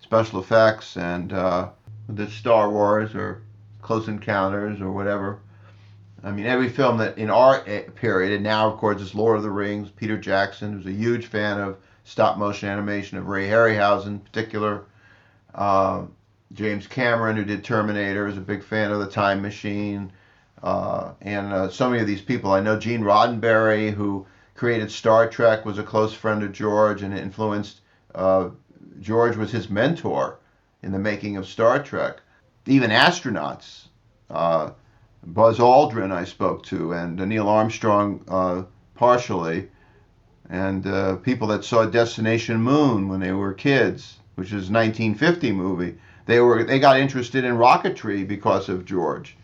special 0.00 0.40
effects 0.40 0.96
and 0.96 1.32
uh, 1.32 1.68
the 2.08 2.28
Star 2.30 2.70
Wars 2.70 3.14
or 3.14 3.42
Close 3.82 4.08
Encounters 4.08 4.80
or 4.80 4.92
whatever. 4.92 5.40
I 6.22 6.30
mean, 6.30 6.46
every 6.46 6.68
film 6.68 6.98
that 6.98 7.18
in 7.18 7.30
our 7.30 7.62
eh, 7.66 7.82
period, 7.94 8.32
and 8.32 8.44
now 8.44 8.70
of 8.70 8.78
course 8.78 9.02
it's 9.02 9.14
Lord 9.14 9.36
of 9.36 9.42
the 9.42 9.50
Rings. 9.50 9.90
Peter 9.90 10.16
Jackson 10.16 10.76
was 10.76 10.86
a 10.86 10.92
huge 10.92 11.26
fan 11.26 11.60
of 11.60 11.76
stop 12.04 12.38
motion 12.38 12.68
animation 12.68 13.18
of 13.18 13.26
Ray 13.26 13.48
Harryhausen 13.48 14.06
in 14.06 14.18
particular. 14.20 14.84
Uh, 15.54 16.02
James 16.52 16.86
Cameron, 16.86 17.36
who 17.36 17.44
did 17.44 17.64
Terminator, 17.64 18.28
is 18.28 18.36
a 18.36 18.40
big 18.40 18.62
fan 18.62 18.92
of 18.92 19.00
the 19.00 19.10
Time 19.10 19.42
Machine. 19.42 20.12
Uh, 20.62 21.12
and 21.20 21.52
uh, 21.52 21.68
so 21.68 21.88
many 21.90 22.00
of 22.00 22.06
these 22.06 22.22
people. 22.22 22.52
I 22.52 22.60
know 22.60 22.78
Gene 22.78 23.02
Roddenberry, 23.02 23.92
who 23.92 24.26
created 24.56 24.90
Star 24.90 25.28
Trek, 25.28 25.64
was 25.64 25.78
a 25.78 25.82
close 25.82 26.14
friend 26.14 26.42
of 26.42 26.52
George 26.52 27.02
and 27.02 27.16
influenced. 27.16 27.80
Uh, 28.14 28.50
George 29.00 29.36
was 29.36 29.52
his 29.52 29.68
mentor 29.68 30.38
in 30.82 30.92
the 30.92 30.98
making 30.98 31.36
of 31.36 31.46
Star 31.46 31.82
Trek. 31.82 32.20
Even 32.66 32.90
astronauts, 32.90 33.88
uh, 34.30 34.70
Buzz 35.24 35.58
Aldrin, 35.58 36.10
I 36.10 36.24
spoke 36.24 36.62
to, 36.64 36.92
and 36.92 37.16
Neil 37.16 37.48
Armstrong 37.48 38.24
uh, 38.28 38.62
partially, 38.94 39.68
and 40.48 40.86
uh, 40.86 41.16
people 41.16 41.48
that 41.48 41.64
saw 41.64 41.84
Destination 41.84 42.56
Moon 42.60 43.08
when 43.08 43.20
they 43.20 43.32
were 43.32 43.52
kids, 43.52 44.16
which 44.36 44.48
is 44.48 44.70
a 44.70 44.72
1950 44.72 45.52
movie. 45.52 45.98
They 46.26 46.40
were 46.40 46.64
they 46.64 46.78
got 46.78 46.98
interested 46.98 47.44
in 47.44 47.54
rocketry 47.54 48.26
because 48.26 48.68
of 48.68 48.84
George 48.84 49.36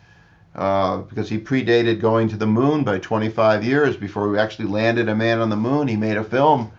uh, 0.54 0.98
because 0.98 1.28
he 1.30 1.38
predated 1.38 2.00
going 2.00 2.28
to 2.28 2.36
the 2.36 2.46
moon 2.46 2.84
by 2.84 2.98
25 2.98 3.64
years 3.64 3.96
before 3.96 4.28
we 4.28 4.38
actually 4.38 4.68
landed 4.68 5.08
a 5.08 5.14
man 5.14 5.40
on 5.40 5.48
the 5.48 5.56
moon. 5.56 5.88
He 5.88 5.96
made 5.96 6.16
a 6.16 6.24
film, 6.24 6.70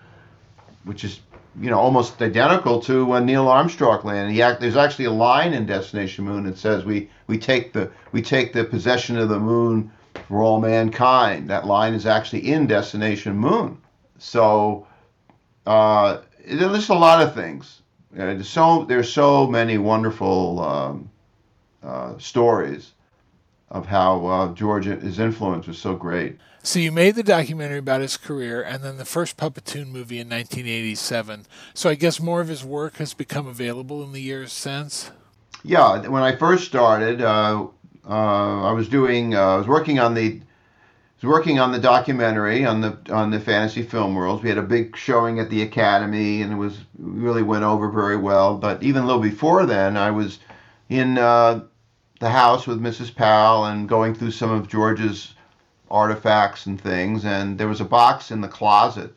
which 0.83 1.03
is 1.03 1.21
you 1.59 1.69
know 1.69 1.79
almost 1.79 2.21
identical 2.21 2.79
to 2.81 3.05
when 3.05 3.25
Neil 3.25 3.47
Armstrong 3.47 4.03
landed. 4.03 4.39
Act, 4.39 4.61
there's 4.61 4.77
actually 4.77 5.05
a 5.05 5.11
line 5.11 5.53
in 5.53 5.65
Destination 5.65 6.25
Moon 6.25 6.43
that 6.43 6.57
says 6.57 6.85
we 6.85 7.09
we 7.25 7.37
take 7.37 7.73
the 7.73 7.89
we 8.11 8.21
take 8.21 8.53
the 8.53 8.63
possession 8.63 9.17
of 9.17 9.29
the 9.29 9.39
moon 9.39 9.91
for 10.27 10.43
all 10.43 10.61
mankind. 10.61 11.49
That 11.49 11.65
line 11.65 11.95
is 11.95 12.05
actually 12.05 12.51
in 12.51 12.67
Destination 12.67 13.35
Moon. 13.35 13.79
So 14.19 14.85
uh, 15.65 16.21
there's 16.47 16.89
a 16.89 16.93
lot 16.93 17.23
of 17.23 17.33
things. 17.33 17.81
Uh, 18.17 18.43
so 18.43 18.85
there's 18.85 19.11
so 19.11 19.47
many 19.47 19.79
wonderful 19.79 20.59
um, 20.59 21.09
uh, 21.81 22.15
stories 22.19 22.93
of 23.73 23.87
how 23.87 24.25
uh, 24.27 24.53
George 24.53 24.85
his 24.85 25.19
influence 25.19 25.67
was 25.67 25.79
so 25.79 25.95
great. 25.95 26.37
So 26.61 26.79
you 26.79 26.93
made 26.93 27.15
the 27.15 27.23
documentary 27.23 27.79
about 27.79 27.99
his 27.99 28.15
career, 28.15 28.61
and 28.61 28.81
then 28.81 28.95
the 28.95 29.03
first 29.03 29.35
Puppetoon 29.35 29.87
movie 29.87 30.19
in 30.19 30.29
1987. 30.29 31.45
So 31.73 31.89
I 31.89 31.95
guess 31.95 32.21
more 32.21 32.39
of 32.39 32.47
his 32.47 32.63
work 32.63 32.97
has 32.97 33.13
become 33.13 33.47
available 33.47 34.01
in 34.01 34.13
the 34.13 34.21
years 34.21 34.53
since. 34.53 35.11
Yeah, 35.63 36.07
when 36.07 36.23
I 36.23 36.37
first 36.37 36.65
started, 36.65 37.21
uh, 37.21 37.67
uh, 38.07 38.63
I 38.63 38.71
was 38.71 38.87
doing 38.87 39.35
uh, 39.35 39.55
I 39.55 39.55
was 39.57 39.67
working 39.67 39.99
on 39.99 40.13
the 40.13 40.39
was 41.21 41.29
working 41.29 41.59
on 41.59 41.71
the 41.71 41.79
documentary 41.79 42.65
on 42.65 42.81
the 42.81 42.97
on 43.11 43.31
the 43.31 43.39
fantasy 43.39 43.81
film 43.81 44.15
worlds. 44.15 44.43
We 44.43 44.49
had 44.49 44.57
a 44.57 44.63
big 44.63 44.95
showing 44.95 45.39
at 45.39 45.49
the 45.49 45.63
Academy, 45.63 46.41
and 46.41 46.53
it 46.53 46.57
was 46.57 46.77
really 46.97 47.43
went 47.43 47.63
over 47.63 47.89
very 47.89 48.17
well. 48.17 48.57
But 48.57 48.83
even 48.83 49.03
a 49.03 49.05
little 49.05 49.21
before 49.21 49.65
then, 49.65 49.97
I 49.97 50.11
was 50.11 50.39
in 50.89 51.17
uh, 51.17 51.61
the 52.23 52.29
house 52.29 52.65
with 52.65 52.81
Mrs. 52.81 53.13
Pal 53.13 53.65
and 53.65 53.89
going 53.89 54.15
through 54.15 54.31
some 54.31 54.49
of 54.49 54.69
George's 54.69 55.35
artifacts 55.91 56.65
and 56.65 56.79
things. 56.79 57.25
And 57.25 57.57
there 57.57 57.67
was 57.67 57.81
a 57.81 57.85
box 57.85 58.31
in 58.31 58.39
the 58.39 58.47
closet, 58.47 59.13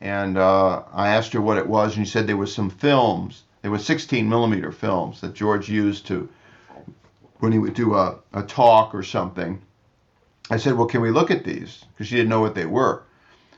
and 0.00 0.36
uh, 0.36 0.82
I 0.92 1.08
asked 1.08 1.32
her 1.32 1.40
what 1.40 1.56
it 1.56 1.66
was, 1.66 1.96
and 1.96 2.06
she 2.06 2.12
said 2.12 2.26
there 2.26 2.36
were 2.36 2.46
some 2.46 2.68
films. 2.68 3.44
There 3.62 3.70
were 3.70 3.78
16 3.78 4.28
millimeter 4.28 4.70
films 4.70 5.22
that 5.22 5.32
George 5.32 5.70
used 5.70 6.06
to 6.08 6.28
when 7.38 7.50
he 7.50 7.58
would 7.58 7.72
do 7.72 7.94
a, 7.94 8.18
a 8.34 8.42
talk 8.42 8.94
or 8.94 9.02
something. 9.02 9.62
I 10.50 10.58
said, 10.58 10.74
"Well, 10.74 10.86
can 10.86 11.00
we 11.00 11.10
look 11.10 11.30
at 11.30 11.44
these?" 11.44 11.82
Because 11.92 12.08
she 12.08 12.16
didn't 12.16 12.28
know 12.28 12.42
what 12.42 12.54
they 12.54 12.66
were. 12.66 13.04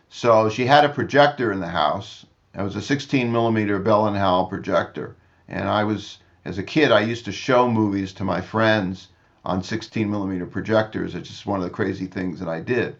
So 0.08 0.48
she 0.48 0.64
had 0.64 0.84
a 0.84 0.88
projector 0.88 1.50
in 1.50 1.58
the 1.58 1.66
house. 1.66 2.24
It 2.54 2.62
was 2.62 2.76
a 2.76 2.80
16 2.80 3.32
millimeter 3.32 3.80
Bell 3.80 4.06
and 4.06 4.16
Howell 4.16 4.46
projector, 4.46 5.16
and 5.48 5.68
I 5.68 5.82
was 5.82 6.18
as 6.46 6.58
a 6.58 6.62
kid, 6.62 6.92
I 6.92 7.00
used 7.00 7.24
to 7.24 7.32
show 7.32 7.68
movies 7.68 8.12
to 8.14 8.24
my 8.24 8.40
friends 8.40 9.08
on 9.44 9.62
16 9.62 10.08
millimeter 10.08 10.46
projectors. 10.46 11.14
It's 11.14 11.28
just 11.28 11.44
one 11.44 11.58
of 11.58 11.64
the 11.64 11.70
crazy 11.70 12.06
things 12.06 12.38
that 12.38 12.48
I 12.48 12.60
did. 12.60 12.96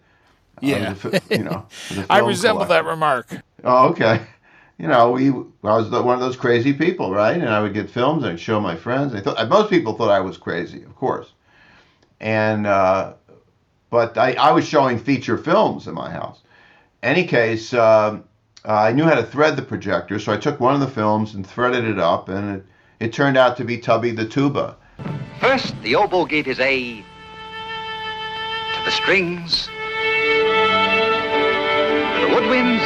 Yeah, 0.59 0.95
I 1.03 1.21
you 1.29 1.43
know, 1.43 1.65
I 2.09 2.19
resemble 2.19 2.65
collector. 2.65 2.83
that 2.83 2.89
remark. 2.89 3.27
Oh, 3.63 3.89
okay. 3.89 4.21
You 4.77 4.87
know, 4.87 5.11
we 5.11 5.29
I 5.29 5.75
was 5.77 5.89
one 5.89 6.15
of 6.15 6.19
those 6.19 6.35
crazy 6.35 6.73
people, 6.73 7.11
right? 7.11 7.37
And 7.37 7.49
I 7.49 7.61
would 7.61 7.73
get 7.73 7.89
films 7.89 8.23
and 8.23 8.33
I'd 8.33 8.39
show 8.39 8.59
my 8.59 8.75
friends. 8.75 9.13
I 9.13 9.21
thought 9.21 9.49
most 9.49 9.69
people 9.69 9.93
thought 9.93 10.09
I 10.09 10.19
was 10.19 10.37
crazy, 10.37 10.83
of 10.83 10.95
course. 10.95 11.31
And 12.19 12.67
uh, 12.67 13.13
but 13.89 14.17
I, 14.17 14.33
I 14.33 14.51
was 14.51 14.67
showing 14.67 14.99
feature 14.99 15.37
films 15.37 15.87
in 15.87 15.93
my 15.93 16.11
house. 16.11 16.41
Any 17.03 17.25
case, 17.25 17.73
um, 17.73 18.23
uh, 18.65 18.73
I 18.73 18.91
knew 18.91 19.03
how 19.03 19.15
to 19.15 19.23
thread 19.23 19.55
the 19.55 19.61
projector, 19.61 20.19
so 20.19 20.33
I 20.33 20.37
took 20.37 20.59
one 20.59 20.73
of 20.73 20.81
the 20.81 20.87
films 20.87 21.35
and 21.35 21.45
threaded 21.45 21.85
it 21.85 21.99
up, 21.99 22.29
and 22.29 22.57
it 22.57 22.65
it 22.99 23.13
turned 23.13 23.37
out 23.37 23.55
to 23.57 23.63
be 23.63 23.77
Tubby 23.77 24.11
the 24.11 24.25
Tuba. 24.25 24.75
First, 25.39 25.79
the 25.83 25.95
oboe 25.95 26.25
gave 26.25 26.45
his 26.45 26.59
A 26.59 26.95
to 26.97 27.03
the 28.85 28.91
strings, 28.91 29.67
to 29.67 29.71
the 32.21 32.27
woodwinds, 32.33 32.81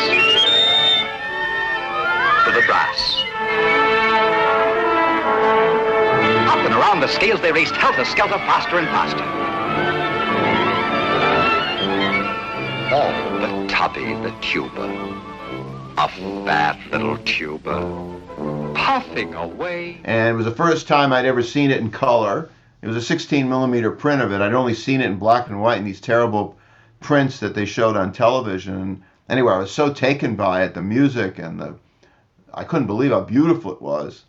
to 2.46 2.52
the 2.52 2.62
brass. 2.68 3.24
Up 6.50 6.60
and 6.60 6.74
around 6.74 7.00
the 7.00 7.08
scales 7.08 7.40
they 7.42 7.52
raced 7.54 7.76
helter-skelter 7.76 8.38
faster 8.40 8.78
and 8.78 8.88
faster. 8.88 9.24
Oh, 12.94 13.12
the 13.40 13.68
tubby, 13.68 14.14
the 14.16 14.34
tuba. 14.42 14.90
A 15.98 16.08
fat 16.46 16.78
little 16.92 17.18
tuba 17.20 18.12
puffing 18.92 19.34
away. 19.36 20.02
And 20.04 20.34
it 20.34 20.34
was 20.34 20.44
the 20.44 20.52
first 20.52 20.86
time 20.86 21.14
I'd 21.14 21.24
ever 21.26 21.42
seen 21.42 21.72
it 21.72 21.80
in 21.80 21.92
color. 21.92 22.50
It 22.82 22.88
was 22.88 22.98
a 22.98 23.02
16 23.02 23.48
millimeter 23.48 23.90
print 23.90 24.22
of 24.22 24.34
it. 24.34 24.42
I'd 24.42 24.54
only 24.54 24.74
seen 24.74 25.00
it 25.00 25.06
in 25.06 25.18
black 25.18 25.48
and 25.48 25.62
white 25.62 25.78
in 25.78 25.86
these 25.86 26.02
terrible 26.02 26.58
prints 27.00 27.40
that 27.40 27.56
they 27.56 27.64
showed 27.64 27.96
on 27.96 28.12
television. 28.12 29.02
Anyway, 29.30 29.54
I 29.54 29.60
was 29.60 29.72
so 29.72 29.94
taken 29.94 30.36
by 30.36 30.64
it, 30.64 30.74
the 30.74 30.82
music 30.82 31.40
and 31.40 31.58
the, 31.58 31.76
I 32.54 32.66
couldn't 32.66 32.88
believe 32.88 33.12
how 33.12 33.22
beautiful 33.22 33.72
it 33.72 33.82
was. 33.82 34.26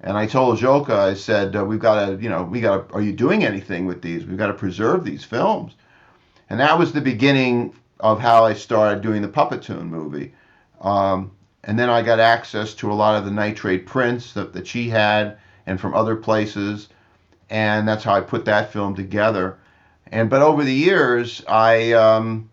And 0.00 0.16
I 0.16 0.26
told 0.26 0.58
Zsoka, 0.58 0.98
I 0.98 1.12
said, 1.12 1.54
uh, 1.54 1.62
we've 1.62 1.78
got 1.78 2.06
to, 2.06 2.22
you 2.22 2.30
know, 2.30 2.44
we 2.44 2.62
got 2.62 2.88
to, 2.88 2.94
are 2.94 3.02
you 3.02 3.12
doing 3.12 3.44
anything 3.44 3.84
with 3.84 4.00
these? 4.00 4.24
We've 4.24 4.38
got 4.38 4.46
to 4.46 4.54
preserve 4.54 5.04
these 5.04 5.24
films. 5.24 5.74
And 6.48 6.58
that 6.60 6.78
was 6.78 6.94
the 6.94 7.02
beginning 7.02 7.74
of 8.00 8.20
how 8.20 8.46
I 8.46 8.54
started 8.54 9.02
doing 9.02 9.20
the 9.20 9.28
Puppetoon 9.28 9.90
movie. 9.90 10.32
Um, 10.80 11.32
and 11.64 11.78
then 11.78 11.90
I 11.90 12.02
got 12.02 12.20
access 12.20 12.74
to 12.74 12.92
a 12.92 12.94
lot 12.94 13.16
of 13.16 13.24
the 13.24 13.30
nitrate 13.30 13.86
prints 13.86 14.32
that, 14.32 14.52
that 14.52 14.66
she 14.66 14.88
had 14.88 15.38
and 15.66 15.80
from 15.80 15.94
other 15.94 16.16
places. 16.16 16.88
And 17.50 17.86
that's 17.86 18.04
how 18.04 18.14
I 18.14 18.20
put 18.20 18.44
that 18.44 18.72
film 18.72 18.94
together. 18.94 19.58
And 20.10 20.30
but 20.30 20.42
over 20.42 20.64
the 20.64 20.74
years, 20.74 21.42
I 21.48 21.92
um, 21.92 22.48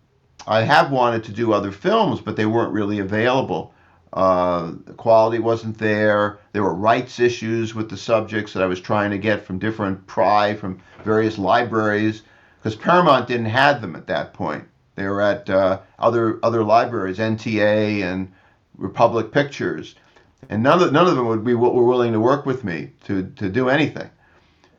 I 0.46 0.62
have 0.62 0.90
wanted 0.90 1.24
to 1.24 1.32
do 1.32 1.52
other 1.52 1.72
films, 1.72 2.20
but 2.20 2.36
they 2.36 2.46
weren't 2.46 2.72
really 2.72 2.98
available. 2.98 3.72
Uh, 4.12 4.72
the 4.84 4.92
quality 4.92 5.38
wasn't 5.38 5.78
there. 5.78 6.38
There 6.52 6.62
were 6.62 6.74
rights 6.74 7.20
issues 7.20 7.74
with 7.74 7.90
the 7.90 7.96
subjects 7.96 8.52
that 8.52 8.62
I 8.62 8.66
was 8.66 8.80
trying 8.80 9.10
to 9.10 9.18
get 9.18 9.44
from 9.44 9.58
different 9.58 10.06
pry 10.06 10.54
from 10.54 10.80
various 11.04 11.38
libraries 11.38 12.22
because 12.58 12.76
Paramount 12.76 13.28
didn't 13.28 13.46
have 13.46 13.80
them 13.80 13.94
at 13.94 14.06
that 14.06 14.32
point. 14.32 14.64
They 14.94 15.06
were 15.06 15.20
at 15.20 15.48
uh, 15.50 15.80
other 15.98 16.38
other 16.42 16.64
libraries, 16.64 17.18
NTA 17.18 18.02
and 18.02 18.32
Republic 18.76 19.32
Pictures, 19.32 19.94
and 20.48 20.62
none 20.62 20.82
of 20.82 20.92
none 20.92 21.06
of 21.06 21.16
them 21.16 21.26
would 21.26 21.44
be 21.44 21.54
were 21.54 21.84
willing 21.84 22.12
to 22.12 22.20
work 22.20 22.46
with 22.46 22.64
me 22.64 22.90
to 23.04 23.30
to 23.36 23.48
do 23.48 23.68
anything. 23.68 24.10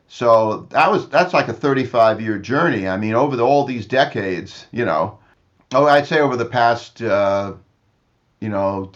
So 0.07 0.67
that 0.69 0.89
was 0.89 1.09
that's 1.09 1.33
like 1.33 1.47
a 1.47 1.53
35 1.53 2.21
year 2.21 2.37
journey. 2.37 2.87
I 2.87 2.97
mean, 2.97 3.13
over 3.13 3.35
the, 3.35 3.43
all 3.43 3.65
these 3.65 3.85
decades, 3.85 4.65
you 4.71 4.85
know, 4.85 5.19
oh, 5.73 5.85
I'd 5.85 6.07
say 6.07 6.19
over 6.19 6.37
the 6.37 6.45
past, 6.45 7.01
uh, 7.01 7.53
you 8.39 8.49
know, 8.49 8.91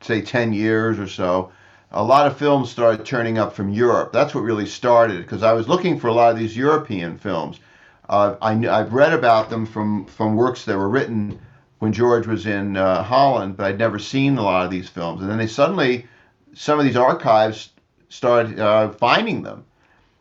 say 0.00 0.20
10 0.20 0.52
years 0.52 0.98
or 0.98 1.08
so, 1.08 1.50
a 1.90 2.02
lot 2.02 2.26
of 2.26 2.36
films 2.36 2.70
started 2.70 3.06
turning 3.06 3.38
up 3.38 3.54
from 3.54 3.70
Europe. 3.70 4.12
That's 4.12 4.34
what 4.34 4.42
really 4.42 4.66
started 4.66 5.18
because 5.22 5.42
I 5.42 5.52
was 5.52 5.68
looking 5.68 5.98
for 5.98 6.08
a 6.08 6.12
lot 6.12 6.30
of 6.30 6.38
these 6.38 6.56
European 6.56 7.16
films. 7.16 7.60
Uh, 8.08 8.36
I, 8.40 8.52
I've 8.68 8.92
read 8.92 9.12
about 9.12 9.50
them 9.50 9.66
from, 9.66 10.06
from 10.06 10.36
works 10.36 10.64
that 10.66 10.76
were 10.76 10.88
written 10.88 11.38
when 11.78 11.92
George 11.92 12.26
was 12.26 12.46
in 12.46 12.76
uh, 12.76 13.02
Holland, 13.02 13.56
but 13.56 13.66
I'd 13.66 13.78
never 13.78 13.98
seen 13.98 14.36
a 14.36 14.42
lot 14.42 14.64
of 14.64 14.70
these 14.70 14.88
films. 14.88 15.22
And 15.22 15.30
then 15.30 15.38
they 15.38 15.46
suddenly, 15.46 16.06
some 16.54 16.78
of 16.78 16.84
these 16.84 16.96
archives 16.96 17.70
started 18.08 18.58
uh, 18.58 18.90
finding 18.90 19.42
them 19.42 19.64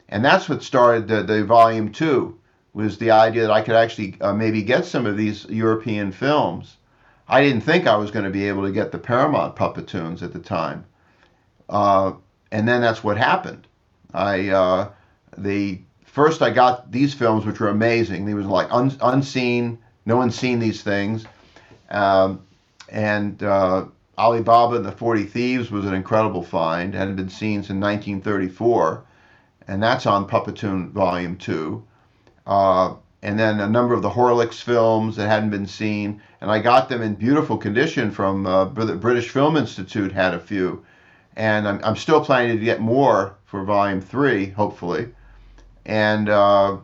and 0.09 0.23
that's 0.23 0.47
what 0.47 0.63
started 0.63 1.07
the, 1.07 1.23
the 1.23 1.43
volume 1.43 1.91
two 1.91 2.39
was 2.73 2.97
the 2.97 3.11
idea 3.11 3.43
that 3.43 3.51
I 3.51 3.61
could 3.61 3.75
actually 3.75 4.17
uh, 4.21 4.33
maybe 4.33 4.61
get 4.61 4.85
some 4.85 5.05
of 5.05 5.17
these 5.17 5.45
European 5.45 6.11
films. 6.11 6.77
I 7.27 7.41
didn't 7.43 7.61
think 7.61 7.87
I 7.87 7.97
was 7.97 8.11
going 8.11 8.25
to 8.25 8.31
be 8.31 8.47
able 8.47 8.63
to 8.63 8.71
get 8.71 8.91
the 8.91 8.97
Paramount 8.97 9.55
Puppetoons 9.55 10.21
at 10.21 10.31
the 10.31 10.39
time, 10.39 10.85
uh, 11.67 12.13
and 12.51 12.67
then 12.67 12.81
that's 12.81 13.03
what 13.03 13.17
happened. 13.17 13.67
I 14.13 14.49
uh, 14.49 14.89
the 15.37 15.81
first 16.05 16.41
I 16.41 16.51
got 16.51 16.91
these 16.91 17.13
films, 17.13 17.45
which 17.45 17.59
were 17.59 17.67
amazing. 17.67 18.25
They 18.25 18.33
was 18.33 18.45
like 18.45 18.67
un, 18.71 18.95
unseen. 19.01 19.79
No 20.05 20.15
one's 20.15 20.39
seen 20.39 20.59
these 20.59 20.81
things, 20.83 21.25
um, 21.89 22.41
and 22.89 23.41
uh, 23.43 23.85
Ali 24.17 24.41
Baba 24.41 24.77
and 24.77 24.85
the 24.85 24.91
Forty 24.91 25.23
Thieves 25.23 25.71
was 25.71 25.85
an 25.85 25.93
incredible 25.93 26.43
find. 26.43 26.93
Hadn't 26.93 27.15
been 27.15 27.29
seen 27.29 27.63
since 27.63 27.81
1934 27.81 29.03
and 29.67 29.83
that's 29.83 30.05
on 30.05 30.27
Puppetoon 30.27 30.91
Volume 30.91 31.37
2. 31.37 31.83
Uh, 32.45 32.95
and 33.21 33.37
then 33.37 33.59
a 33.59 33.67
number 33.67 33.93
of 33.93 34.01
the 34.01 34.09
Horlicks 34.09 34.61
films 34.61 35.17
that 35.17 35.27
hadn't 35.27 35.49
been 35.49 35.67
seen. 35.67 36.21
And 36.39 36.49
I 36.49 36.59
got 36.59 36.87
them 36.87 37.01
in 37.01 37.15
beautiful 37.15 37.57
condition 37.57 38.11
from 38.11 38.45
uh, 38.45 38.65
the 38.65 38.95
British 38.95 39.29
Film 39.29 39.57
Institute, 39.57 40.11
had 40.11 40.33
a 40.33 40.39
few. 40.39 40.85
And 41.35 41.67
I'm, 41.67 41.81
I'm 41.83 41.95
still 41.95 42.23
planning 42.23 42.57
to 42.57 42.65
get 42.65 42.79
more 42.79 43.35
for 43.45 43.63
Volume 43.63 44.01
3, 44.01 44.49
hopefully. 44.51 45.09
And, 45.85 46.29
uh, 46.29 46.77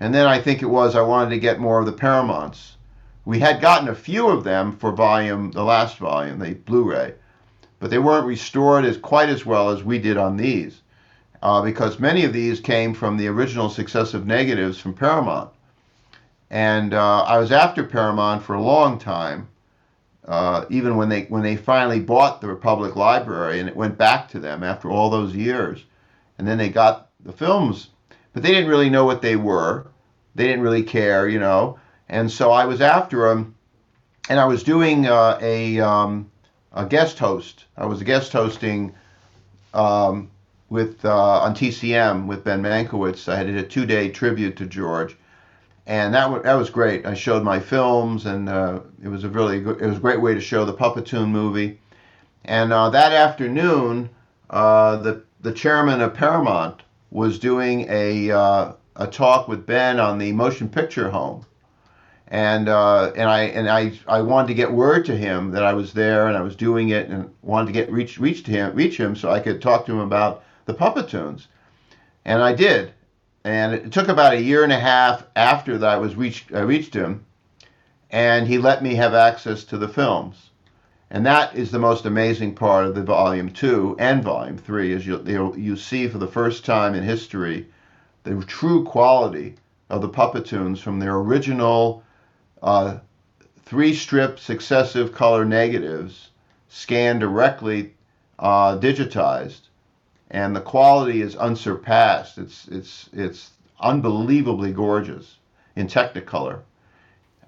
and 0.00 0.14
then 0.14 0.26
I 0.26 0.40
think 0.40 0.62
it 0.62 0.66
was 0.66 0.94
I 0.94 1.02
wanted 1.02 1.30
to 1.30 1.38
get 1.38 1.58
more 1.58 1.80
of 1.80 1.86
the 1.86 1.92
Paramounts. 1.92 2.76
We 3.24 3.38
had 3.38 3.60
gotten 3.60 3.88
a 3.88 3.94
few 3.94 4.28
of 4.28 4.44
them 4.44 4.76
for 4.76 4.92
volume, 4.92 5.52
the 5.52 5.62
last 5.62 5.98
volume, 5.98 6.38
the 6.38 6.54
Blu-ray, 6.54 7.14
but 7.78 7.90
they 7.90 7.98
weren't 7.98 8.26
restored 8.26 8.84
as 8.84 8.96
quite 8.96 9.28
as 9.28 9.46
well 9.46 9.70
as 9.70 9.84
we 9.84 9.98
did 9.98 10.16
on 10.16 10.36
these 10.36 10.82
uh, 11.42 11.60
because 11.62 11.98
many 11.98 12.24
of 12.24 12.32
these 12.32 12.60
came 12.60 12.94
from 12.94 13.16
the 13.16 13.28
original 13.28 13.68
successive 13.68 14.26
negatives 14.26 14.78
from 14.78 14.94
Paramount. 14.94 15.50
And 16.50 16.94
uh, 16.94 17.22
I 17.22 17.38
was 17.38 17.50
after 17.50 17.82
Paramount 17.82 18.42
for 18.42 18.54
a 18.54 18.62
long 18.62 18.98
time, 18.98 19.48
uh, 20.26 20.66
even 20.70 20.96
when 20.96 21.08
they 21.08 21.22
when 21.24 21.42
they 21.42 21.56
finally 21.56 21.98
bought 21.98 22.40
the 22.40 22.46
Republic 22.46 22.94
Library 22.94 23.58
and 23.58 23.68
it 23.68 23.74
went 23.74 23.98
back 23.98 24.28
to 24.28 24.38
them 24.38 24.62
after 24.62 24.88
all 24.88 25.10
those 25.10 25.34
years, 25.34 25.84
and 26.38 26.46
then 26.46 26.58
they 26.58 26.68
got 26.68 27.08
the 27.24 27.32
films, 27.32 27.88
but 28.32 28.42
they 28.42 28.50
didn't 28.50 28.70
really 28.70 28.90
know 28.90 29.04
what 29.04 29.22
they 29.22 29.34
were. 29.34 29.86
They 30.34 30.46
didn't 30.46 30.62
really 30.62 30.84
care, 30.84 31.28
you 31.28 31.40
know. 31.40 31.78
And 32.12 32.30
so 32.30 32.52
I 32.52 32.66
was 32.66 32.82
after 32.82 33.26
him, 33.30 33.54
and 34.28 34.38
I 34.38 34.44
was 34.44 34.62
doing 34.62 35.06
uh, 35.06 35.38
a 35.40 35.80
um, 35.80 36.30
a 36.70 36.84
guest 36.84 37.18
host. 37.18 37.64
I 37.74 37.86
was 37.86 38.02
guest 38.02 38.34
hosting 38.34 38.94
um, 39.72 40.30
with 40.68 41.02
uh, 41.06 41.40
on 41.40 41.54
TCM 41.54 42.26
with 42.26 42.44
Ben 42.44 42.62
Mankiewicz. 42.62 43.32
I 43.32 43.44
did 43.44 43.56
a 43.56 43.62
two-day 43.62 44.10
tribute 44.10 44.56
to 44.58 44.66
George, 44.66 45.16
and 45.86 46.12
that 46.12 46.24
w- 46.24 46.42
that 46.42 46.52
was 46.52 46.68
great. 46.68 47.06
I 47.06 47.14
showed 47.14 47.44
my 47.44 47.58
films, 47.58 48.26
and 48.26 48.46
uh, 48.46 48.80
it 49.02 49.08
was 49.08 49.24
a 49.24 49.30
really 49.30 49.60
good, 49.60 49.80
it 49.80 49.86
was 49.86 49.96
a 49.96 50.00
great 50.00 50.20
way 50.20 50.34
to 50.34 50.40
show 50.40 50.66
the 50.66 50.74
Puppetoon 50.74 51.28
movie. 51.30 51.80
And 52.44 52.74
uh, 52.74 52.90
that 52.90 53.14
afternoon, 53.14 54.10
uh, 54.50 54.96
the 54.96 55.22
the 55.40 55.52
chairman 55.52 56.02
of 56.02 56.12
Paramount 56.12 56.82
was 57.10 57.38
doing 57.38 57.86
a 57.88 58.30
uh, 58.30 58.72
a 58.96 59.06
talk 59.06 59.48
with 59.48 59.64
Ben 59.64 59.98
on 59.98 60.18
the 60.18 60.30
motion 60.32 60.68
picture 60.68 61.08
home. 61.08 61.46
And 62.32 62.70
uh, 62.70 63.12
and 63.14 63.28
I 63.28 63.42
and 63.42 63.68
I, 63.68 63.92
I 64.08 64.22
wanted 64.22 64.48
to 64.48 64.54
get 64.54 64.72
word 64.72 65.04
to 65.04 65.14
him 65.14 65.50
that 65.50 65.64
I 65.64 65.74
was 65.74 65.92
there 65.92 66.28
and 66.28 66.36
I 66.36 66.40
was 66.40 66.56
doing 66.56 66.88
it 66.88 67.10
and 67.10 67.30
wanted 67.42 67.66
to 67.66 67.72
get 67.72 67.92
reach 67.92 68.18
reach 68.18 68.42
to 68.44 68.50
him 68.50 68.74
reach 68.74 68.96
him 68.96 69.14
so 69.14 69.30
I 69.30 69.38
could 69.38 69.60
talk 69.60 69.84
to 69.84 69.92
him 69.92 69.98
about 69.98 70.42
the 70.64 70.72
Puppetoons. 70.72 71.48
And 72.24 72.42
I 72.42 72.54
did. 72.54 72.94
And 73.44 73.74
it 73.74 73.92
took 73.92 74.08
about 74.08 74.32
a 74.32 74.40
year 74.40 74.64
and 74.64 74.72
a 74.72 74.80
half 74.80 75.26
after 75.36 75.76
that 75.76 75.90
I 75.90 75.98
was 75.98 76.16
reached 76.16 76.54
I 76.54 76.60
reached 76.60 76.94
him 76.94 77.26
and 78.08 78.48
he 78.48 78.56
let 78.56 78.82
me 78.82 78.94
have 78.94 79.12
access 79.12 79.62
to 79.64 79.76
the 79.76 79.88
films. 79.88 80.48
And 81.10 81.26
that 81.26 81.54
is 81.54 81.70
the 81.70 81.78
most 81.78 82.06
amazing 82.06 82.54
part 82.54 82.86
of 82.86 82.94
the 82.94 83.02
volume 83.02 83.50
2 83.50 83.96
and 83.98 84.24
volume 84.24 84.56
3 84.56 84.90
is 84.90 85.06
you 85.06 85.54
you 85.54 85.76
see 85.76 86.08
for 86.08 86.16
the 86.16 86.26
first 86.26 86.64
time 86.64 86.94
in 86.94 87.02
history 87.02 87.66
the 88.24 88.42
true 88.46 88.84
quality 88.84 89.56
of 89.90 90.00
the 90.00 90.08
Puppetoons 90.08 90.80
from 90.80 90.98
their 90.98 91.16
original 91.16 92.02
uh, 92.62 92.98
three 93.64 93.94
strip 93.94 94.38
successive 94.38 95.12
color 95.12 95.44
negatives 95.44 96.30
scanned 96.68 97.20
directly 97.20 97.94
uh, 98.38 98.78
digitized 98.78 99.68
and 100.32 100.56
the 100.56 100.60
quality 100.60 101.20
is 101.20 101.36
unsurpassed. 101.36 102.38
It's 102.38 102.66
it's 102.68 103.10
it's 103.12 103.50
unbelievably 103.78 104.72
gorgeous 104.72 105.36
in 105.76 105.86
Technicolor, 105.86 106.60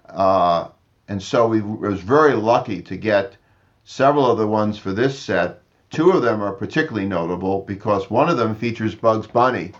uh, 0.09 0.69
and 1.09 1.23
so 1.23 1.49
we 1.49 1.63
was 1.63 2.01
very 2.01 2.35
lucky 2.35 2.83
to 2.83 2.97
get 2.97 3.37
several 3.85 4.31
of 4.31 4.39
the 4.39 4.47
ones 4.47 4.79
for 4.79 4.93
this 4.93 5.19
set. 5.19 5.63
Two 5.91 6.11
of 6.11 6.23
them 6.23 6.43
are 6.43 6.53
particularly 6.53 7.09
notable 7.09 7.63
because 7.63 8.11
one 8.11 8.29
of 8.29 8.37
them 8.37 8.55
features 8.55 8.95
Bugs 8.95 9.27
Bunny, 9.27 9.73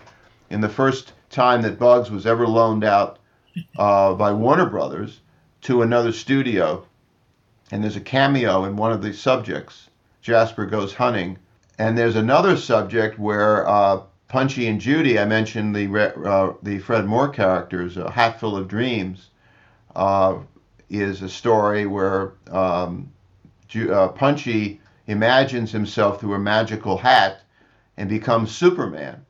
in 0.49 0.61
the 0.61 0.69
first 0.69 1.13
time 1.29 1.61
that 1.61 1.77
Bugs 1.77 2.09
was 2.09 2.25
ever 2.25 2.47
loaned 2.47 2.83
out 2.83 3.19
uh, 3.77 4.13
by 4.13 4.31
Warner 4.31 4.65
Brothers 4.67 5.19
to 5.65 5.81
another 5.81 6.11
studio, 6.11 6.85
and 7.71 7.83
there's 7.83 7.95
a 7.95 8.01
cameo 8.01 8.63
in 8.65 8.75
one 8.75 8.91
of 8.91 9.01
the 9.01 9.13
subjects. 9.13 9.89
Jasper 10.21 10.65
goes 10.65 10.93
hunting 10.93 11.37
and 11.77 11.97
there's 11.97 12.15
another 12.15 12.55
subject 12.57 13.19
where 13.19 13.67
uh, 13.67 14.01
Punchy 14.27 14.67
and 14.67 14.79
Judy, 14.79 15.19
I 15.19 15.25
mentioned 15.25 15.75
the 15.75 15.87
uh, 16.25 16.53
the 16.63 16.79
Fred 16.79 17.05
Moore 17.05 17.29
characters, 17.29 17.97
A 17.97 18.09
Hatful 18.09 18.55
of 18.55 18.67
Dreams, 18.67 19.29
uh, 19.95 20.37
is 20.89 21.21
a 21.21 21.29
story 21.29 21.85
where 21.85 22.33
um, 22.49 23.11
uh, 23.75 24.07
Punchy 24.09 24.79
imagines 25.07 25.71
himself 25.71 26.19
through 26.19 26.33
a 26.33 26.39
magical 26.39 26.97
hat 26.97 27.41
and 27.97 28.09
becomes 28.09 28.55
Superman. 28.55 29.24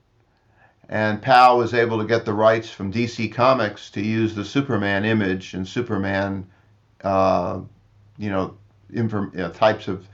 And 0.88 1.22
Pal 1.22 1.58
was 1.58 1.74
able 1.74 1.98
to 2.00 2.06
get 2.06 2.26
the 2.26 2.34
rights 2.34 2.70
from 2.70 2.94
DC 2.94 3.34
Comics 3.34 3.90
to 3.92 4.02
use 4.02 4.36
the 4.36 4.46
Superman 4.46 5.04
image 5.06 5.54
and 5.54 5.68
Superman, 5.68 6.48
uh, 7.04 7.62
you 8.18 8.30
know, 8.30 8.56
inform- 8.92 9.32
types 9.54 9.88
of 9.88 10.08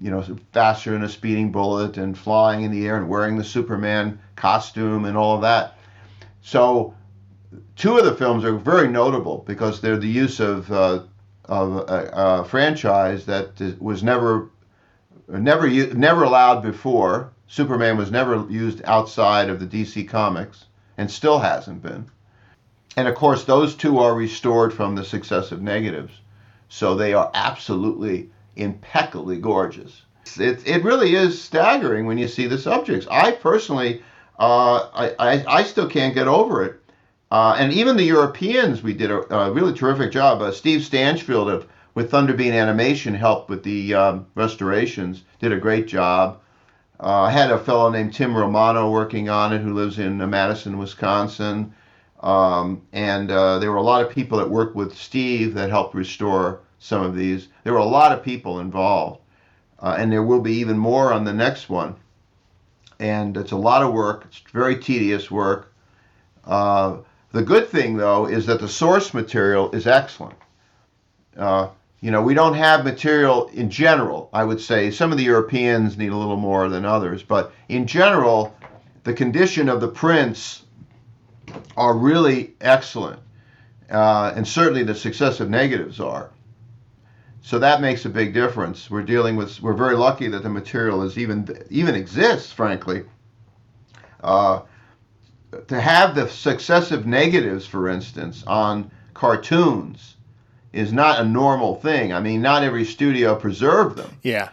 you 0.00 0.10
know, 0.10 0.24
faster 0.52 0.90
than 0.90 1.04
a 1.04 1.08
speeding 1.08 1.50
bullet 1.50 1.96
and 1.96 2.16
flying 2.16 2.64
in 2.64 2.70
the 2.70 2.86
air 2.86 2.96
and 2.96 3.08
wearing 3.08 3.38
the 3.38 3.44
Superman 3.44 4.18
costume 4.34 5.06
and 5.06 5.16
all 5.16 5.36
of 5.36 5.42
that. 5.42 5.78
So, 6.42 6.94
two 7.76 7.96
of 7.96 8.04
the 8.04 8.14
films 8.14 8.44
are 8.44 8.56
very 8.56 8.88
notable 8.88 9.44
because 9.46 9.80
they're 9.80 9.96
the 9.96 10.06
use 10.06 10.38
of 10.38 10.70
uh, 10.70 11.04
of 11.46 11.76
a, 11.76 12.10
a, 12.12 12.44
franchise 12.44 13.24
that 13.26 13.60
was 13.80 14.02
never 14.02 14.50
never 15.28 15.68
never 15.94 16.24
allowed 16.24 16.62
before. 16.62 17.32
Superman 17.48 17.96
was 17.96 18.10
never 18.10 18.46
used 18.50 18.82
outside 18.84 19.48
of 19.48 19.60
the 19.60 19.66
DC 19.66 20.08
comics 20.08 20.64
and 20.98 21.10
still 21.10 21.38
hasn't 21.38 21.82
been. 21.82 22.06
And 22.96 23.06
of 23.06 23.14
course, 23.14 23.44
those 23.44 23.74
two 23.74 23.98
are 23.98 24.14
restored 24.14 24.72
from 24.72 24.94
the 24.94 25.04
successive 25.04 25.62
negatives. 25.62 26.12
So 26.68 26.94
they 26.94 27.14
are 27.14 27.30
absolutely 27.34 28.30
impeccably 28.56 29.36
gorgeous. 29.36 30.02
It, 30.38 30.66
it 30.66 30.82
really 30.82 31.14
is 31.14 31.40
staggering 31.40 32.06
when 32.06 32.18
you 32.18 32.26
see 32.26 32.46
the 32.46 32.58
subjects. 32.58 33.06
I 33.10 33.32
personally, 33.32 34.02
uh, 34.38 34.88
I, 34.92 35.14
I, 35.18 35.44
I, 35.46 35.62
still 35.62 35.88
can't 35.88 36.14
get 36.14 36.26
over 36.26 36.64
it. 36.64 36.80
Uh, 37.30 37.56
and 37.58 37.72
even 37.72 37.96
the 37.96 38.04
Europeans, 38.04 38.82
we 38.82 38.92
did 38.92 39.10
a, 39.10 39.34
a 39.34 39.52
really 39.52 39.72
terrific 39.72 40.10
job. 40.10 40.42
Uh, 40.42 40.50
Steve 40.50 40.82
Stanchfield 40.82 41.48
of 41.48 41.68
with 41.94 42.10
Thunderbean 42.10 42.52
Animation 42.52 43.14
helped 43.14 43.48
with 43.48 43.62
the 43.62 43.94
um, 43.94 44.26
restorations, 44.34 45.22
did 45.38 45.52
a 45.52 45.58
great 45.58 45.86
job. 45.86 46.40
Uh, 46.98 47.22
I 47.22 47.30
had 47.30 47.50
a 47.50 47.58
fellow 47.58 47.90
named 47.90 48.14
Tim 48.14 48.36
Romano 48.36 48.90
working 48.90 49.28
on 49.28 49.52
it 49.52 49.60
who 49.60 49.74
lives 49.74 49.98
in 49.98 50.20
uh, 50.20 50.26
Madison, 50.26 50.78
Wisconsin. 50.78 51.74
Um, 52.20 52.82
and 52.92 53.30
uh, 53.30 53.58
there 53.58 53.70
were 53.70 53.76
a 53.76 53.82
lot 53.82 54.02
of 54.02 54.10
people 54.10 54.38
that 54.38 54.48
worked 54.48 54.74
with 54.74 54.96
Steve 54.96 55.54
that 55.54 55.68
helped 55.68 55.94
restore 55.94 56.60
some 56.78 57.02
of 57.02 57.14
these. 57.14 57.48
There 57.64 57.74
were 57.74 57.78
a 57.78 57.84
lot 57.84 58.12
of 58.12 58.22
people 58.22 58.60
involved, 58.60 59.20
uh, 59.80 59.96
and 59.98 60.10
there 60.10 60.22
will 60.22 60.40
be 60.40 60.54
even 60.54 60.78
more 60.78 61.12
on 61.12 61.24
the 61.24 61.32
next 61.34 61.68
one. 61.68 61.96
And 62.98 63.36
it's 63.36 63.52
a 63.52 63.56
lot 63.56 63.82
of 63.82 63.92
work. 63.92 64.24
It's 64.28 64.42
very 64.52 64.76
tedious 64.78 65.30
work. 65.30 65.74
Uh, 66.46 66.98
the 67.32 67.42
good 67.42 67.68
thing, 67.68 67.98
though, 67.98 68.26
is 68.26 68.46
that 68.46 68.60
the 68.60 68.68
source 68.68 69.12
material 69.12 69.70
is 69.72 69.86
excellent. 69.86 70.38
You 72.06 72.12
know, 72.12 72.22
we 72.22 72.34
don't 72.34 72.54
have 72.54 72.84
material 72.84 73.48
in 73.48 73.68
general. 73.68 74.30
I 74.32 74.44
would 74.44 74.60
say 74.60 74.92
some 74.92 75.10
of 75.10 75.18
the 75.18 75.24
Europeans 75.24 75.98
need 75.98 76.12
a 76.12 76.16
little 76.16 76.36
more 76.36 76.68
than 76.68 76.84
others, 76.84 77.24
but 77.24 77.52
in 77.68 77.84
general, 77.84 78.54
the 79.02 79.12
condition 79.12 79.68
of 79.68 79.80
the 79.80 79.88
prints 79.88 80.62
are 81.76 81.98
really 81.98 82.54
excellent, 82.60 83.18
uh, 83.90 84.32
and 84.36 84.46
certainly 84.46 84.84
the 84.84 84.94
successive 84.94 85.50
negatives 85.50 85.98
are. 85.98 86.30
So 87.42 87.58
that 87.58 87.80
makes 87.80 88.04
a 88.04 88.08
big 88.08 88.32
difference. 88.32 88.88
We're 88.88 89.02
dealing 89.02 89.34
with. 89.34 89.60
We're 89.60 89.72
very 89.72 89.96
lucky 89.96 90.28
that 90.28 90.44
the 90.44 90.48
material 90.48 91.02
is 91.02 91.18
even 91.18 91.60
even 91.70 91.96
exists. 91.96 92.52
Frankly, 92.52 93.02
uh, 94.22 94.60
to 95.66 95.80
have 95.80 96.14
the 96.14 96.28
successive 96.28 97.04
negatives, 97.04 97.66
for 97.66 97.88
instance, 97.88 98.44
on 98.46 98.92
cartoons 99.12 100.15
is 100.76 100.92
not 100.92 101.18
a 101.20 101.24
normal 101.24 101.76
thing. 101.76 102.12
I 102.12 102.20
mean, 102.20 102.42
not 102.42 102.62
every 102.62 102.84
studio 102.84 103.34
preserved 103.34 103.96
them. 103.96 104.18
Yeah. 104.22 104.50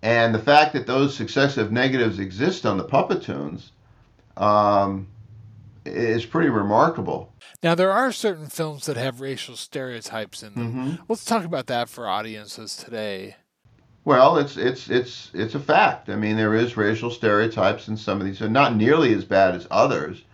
And 0.00 0.34
the 0.34 0.38
fact 0.38 0.72
that 0.72 0.86
those 0.86 1.14
successive 1.14 1.70
negatives 1.70 2.18
exist 2.18 2.64
on 2.66 2.78
the 2.78 2.84
Puppetoons 2.84 3.70
um, 4.36 5.06
is 5.84 6.24
pretty 6.24 6.48
remarkable. 6.48 7.32
Now, 7.62 7.74
there 7.74 7.92
are 7.92 8.10
certain 8.10 8.48
films 8.48 8.86
that 8.86 8.96
have 8.96 9.20
racial 9.20 9.54
stereotypes 9.54 10.42
in 10.42 10.54
them. 10.54 10.72
Mm-hmm. 10.72 11.02
Let's 11.08 11.24
talk 11.24 11.44
about 11.44 11.66
that 11.66 11.88
for 11.88 12.08
audiences 12.08 12.76
today. 12.76 13.36
Well, 14.04 14.38
it's 14.38 14.56
it's 14.56 14.90
it's 14.90 15.30
it's 15.32 15.54
a 15.54 15.60
fact. 15.60 16.08
I 16.08 16.16
mean, 16.16 16.36
there 16.36 16.56
is 16.56 16.76
racial 16.76 17.10
stereotypes 17.10 17.86
in 17.86 17.96
some 17.96 18.20
of 18.20 18.26
these, 18.26 18.40
and 18.40 18.52
not 18.52 18.74
nearly 18.74 19.14
as 19.14 19.24
bad 19.24 19.54
as 19.54 19.68
others. 19.70 20.24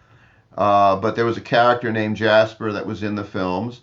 Uh, 0.56 0.96
but 0.96 1.16
there 1.16 1.26
was 1.26 1.36
a 1.36 1.42
character 1.42 1.92
named 1.92 2.16
Jasper 2.16 2.72
that 2.72 2.86
was 2.86 3.02
in 3.02 3.14
the 3.14 3.24
films. 3.24 3.82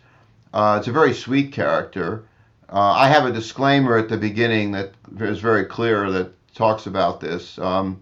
Uh, 0.55 0.77
it's 0.79 0.87
a 0.87 0.91
very 0.91 1.13
sweet 1.13 1.51
character. 1.51 2.23
Uh, 2.71 2.93
I 2.93 3.09
have 3.09 3.25
a 3.25 3.31
disclaimer 3.31 3.97
at 3.97 4.07
the 4.07 4.15
beginning 4.15 4.71
that 4.71 4.93
is 5.19 5.39
very 5.39 5.65
clear 5.65 6.09
that 6.11 6.31
talks 6.55 6.85
about 6.85 7.19
this. 7.19 7.59
Um, 7.59 8.01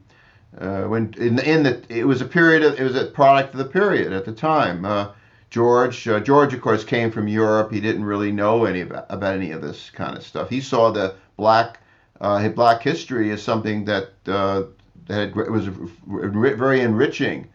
uh, 0.59 0.83
when 0.83 1.15
in, 1.17 1.39
in 1.39 1.63
the 1.63 1.81
it 1.89 2.05
was 2.05 2.21
a 2.21 2.25
period 2.25 2.61
of 2.61 2.79
it 2.79 2.83
was 2.83 2.95
a 2.95 3.05
product 3.05 3.55
of 3.55 3.57
the 3.57 3.65
period 3.65 4.13
at 4.13 4.23
the 4.23 4.31
time. 4.31 4.85
Uh, 4.85 5.07
George. 5.49 6.07
Uh, 6.07 6.19
George, 6.19 6.53
of 6.53 6.61
course, 6.61 6.83
came 6.83 7.09
from 7.09 7.27
Europe. 7.27 7.71
He 7.71 7.81
didn't 7.81 8.03
really 8.03 8.31
know 8.31 8.65
any 8.65 8.81
about, 8.81 9.07
about 9.09 9.33
any 9.33 9.49
of 9.49 9.63
this 9.63 9.89
kind 9.89 10.15
of 10.15 10.23
stuff. 10.23 10.47
He 10.47 10.61
saw 10.61 10.91
the 10.91 11.15
black 11.37 11.79
uh, 12.21 12.47
black 12.49 12.83
history 12.83 13.31
as 13.31 13.41
something 13.41 13.85
that 13.85 14.11
uh, 14.27 14.63
that 15.07 15.35
was 15.35 15.65
very 15.65 16.81
enriching. 16.81 17.47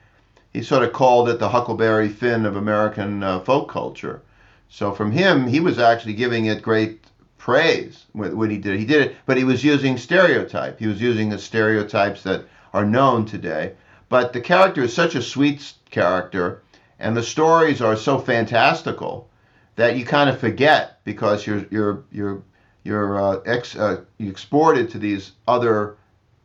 He 0.53 0.63
sort 0.63 0.83
of 0.83 0.93
called 0.93 1.29
it 1.29 1.39
the 1.39 1.49
Huckleberry 1.49 2.09
Finn 2.09 2.45
of 2.45 2.57
American 2.57 3.23
uh, 3.23 3.39
folk 3.41 3.71
culture. 3.71 4.23
So 4.69 4.93
from 4.93 5.13
him, 5.13 5.47
he 5.47 5.61
was 5.61 5.79
actually 5.79 6.15
giving 6.15 6.47
it 6.47 6.63
great 6.63 7.05
praise 7.37 8.05
when 8.13 8.51
he 8.51 8.59
did 8.59 8.75
it. 8.75 8.79
He 8.79 8.85
did 8.85 9.03
it, 9.03 9.17
but 9.27 9.37
he 9.37 9.45
was 9.45 9.65
using 9.65 9.97
stereotype. 9.97 10.79
He 10.79 10.87
was 10.87 11.01
using 11.01 11.31
the 11.31 11.39
stereotypes 11.39 12.23
that 12.25 12.45
are 12.73 12.85
known 12.85 13.25
today. 13.25 13.73
But 14.09 14.33
the 14.33 14.41
character 14.41 14.83
is 14.83 14.93
such 14.93 15.15
a 15.15 15.23
sweet 15.23 15.73
character 15.91 16.63
and 16.99 17.17
the 17.17 17.23
stories 17.23 17.81
are 17.81 17.97
so 17.97 18.19
fantastical 18.19 19.29
that 19.77 19.97
you 19.97 20.05
kind 20.05 20.29
of 20.29 20.39
forget 20.39 20.99
because 21.05 21.47
you're 21.47 21.65
you're 21.71 22.05
you're 22.11 22.43
you're 22.83 23.21
uh, 23.21 23.41
ex, 23.47 23.77
uh, 23.77 24.03
exported 24.19 24.91
to 24.91 24.99
these 24.99 25.33
other 25.47 25.97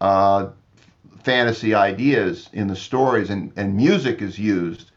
uh, 0.02 0.50
fantasy 1.24 1.74
ideas 1.74 2.50
in 2.54 2.68
the 2.68 2.76
stories, 2.76 3.30
and, 3.30 3.52
and 3.56 3.76
music 3.76 4.22
is 4.22 4.38
used. 4.38 4.92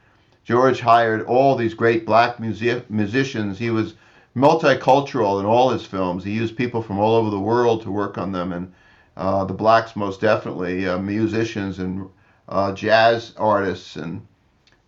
George 0.46 0.78
hired 0.78 1.26
all 1.26 1.56
these 1.56 1.74
great 1.74 2.06
black 2.06 2.38
music, 2.38 2.88
musicians. 2.88 3.58
He 3.58 3.70
was 3.70 3.94
multicultural 4.36 5.40
in 5.40 5.46
all 5.46 5.70
his 5.70 5.84
films. 5.84 6.22
He 6.22 6.30
used 6.30 6.56
people 6.56 6.82
from 6.82 7.00
all 7.00 7.16
over 7.16 7.30
the 7.30 7.40
world 7.40 7.82
to 7.82 7.90
work 7.90 8.16
on 8.16 8.30
them, 8.30 8.52
and 8.52 8.72
uh, 9.16 9.44
the 9.44 9.54
blacks 9.54 9.96
most 9.96 10.20
definitely, 10.20 10.86
uh, 10.86 10.98
musicians 10.98 11.80
and 11.80 12.08
uh, 12.48 12.72
jazz 12.72 13.34
artists 13.36 13.96
and 13.96 14.24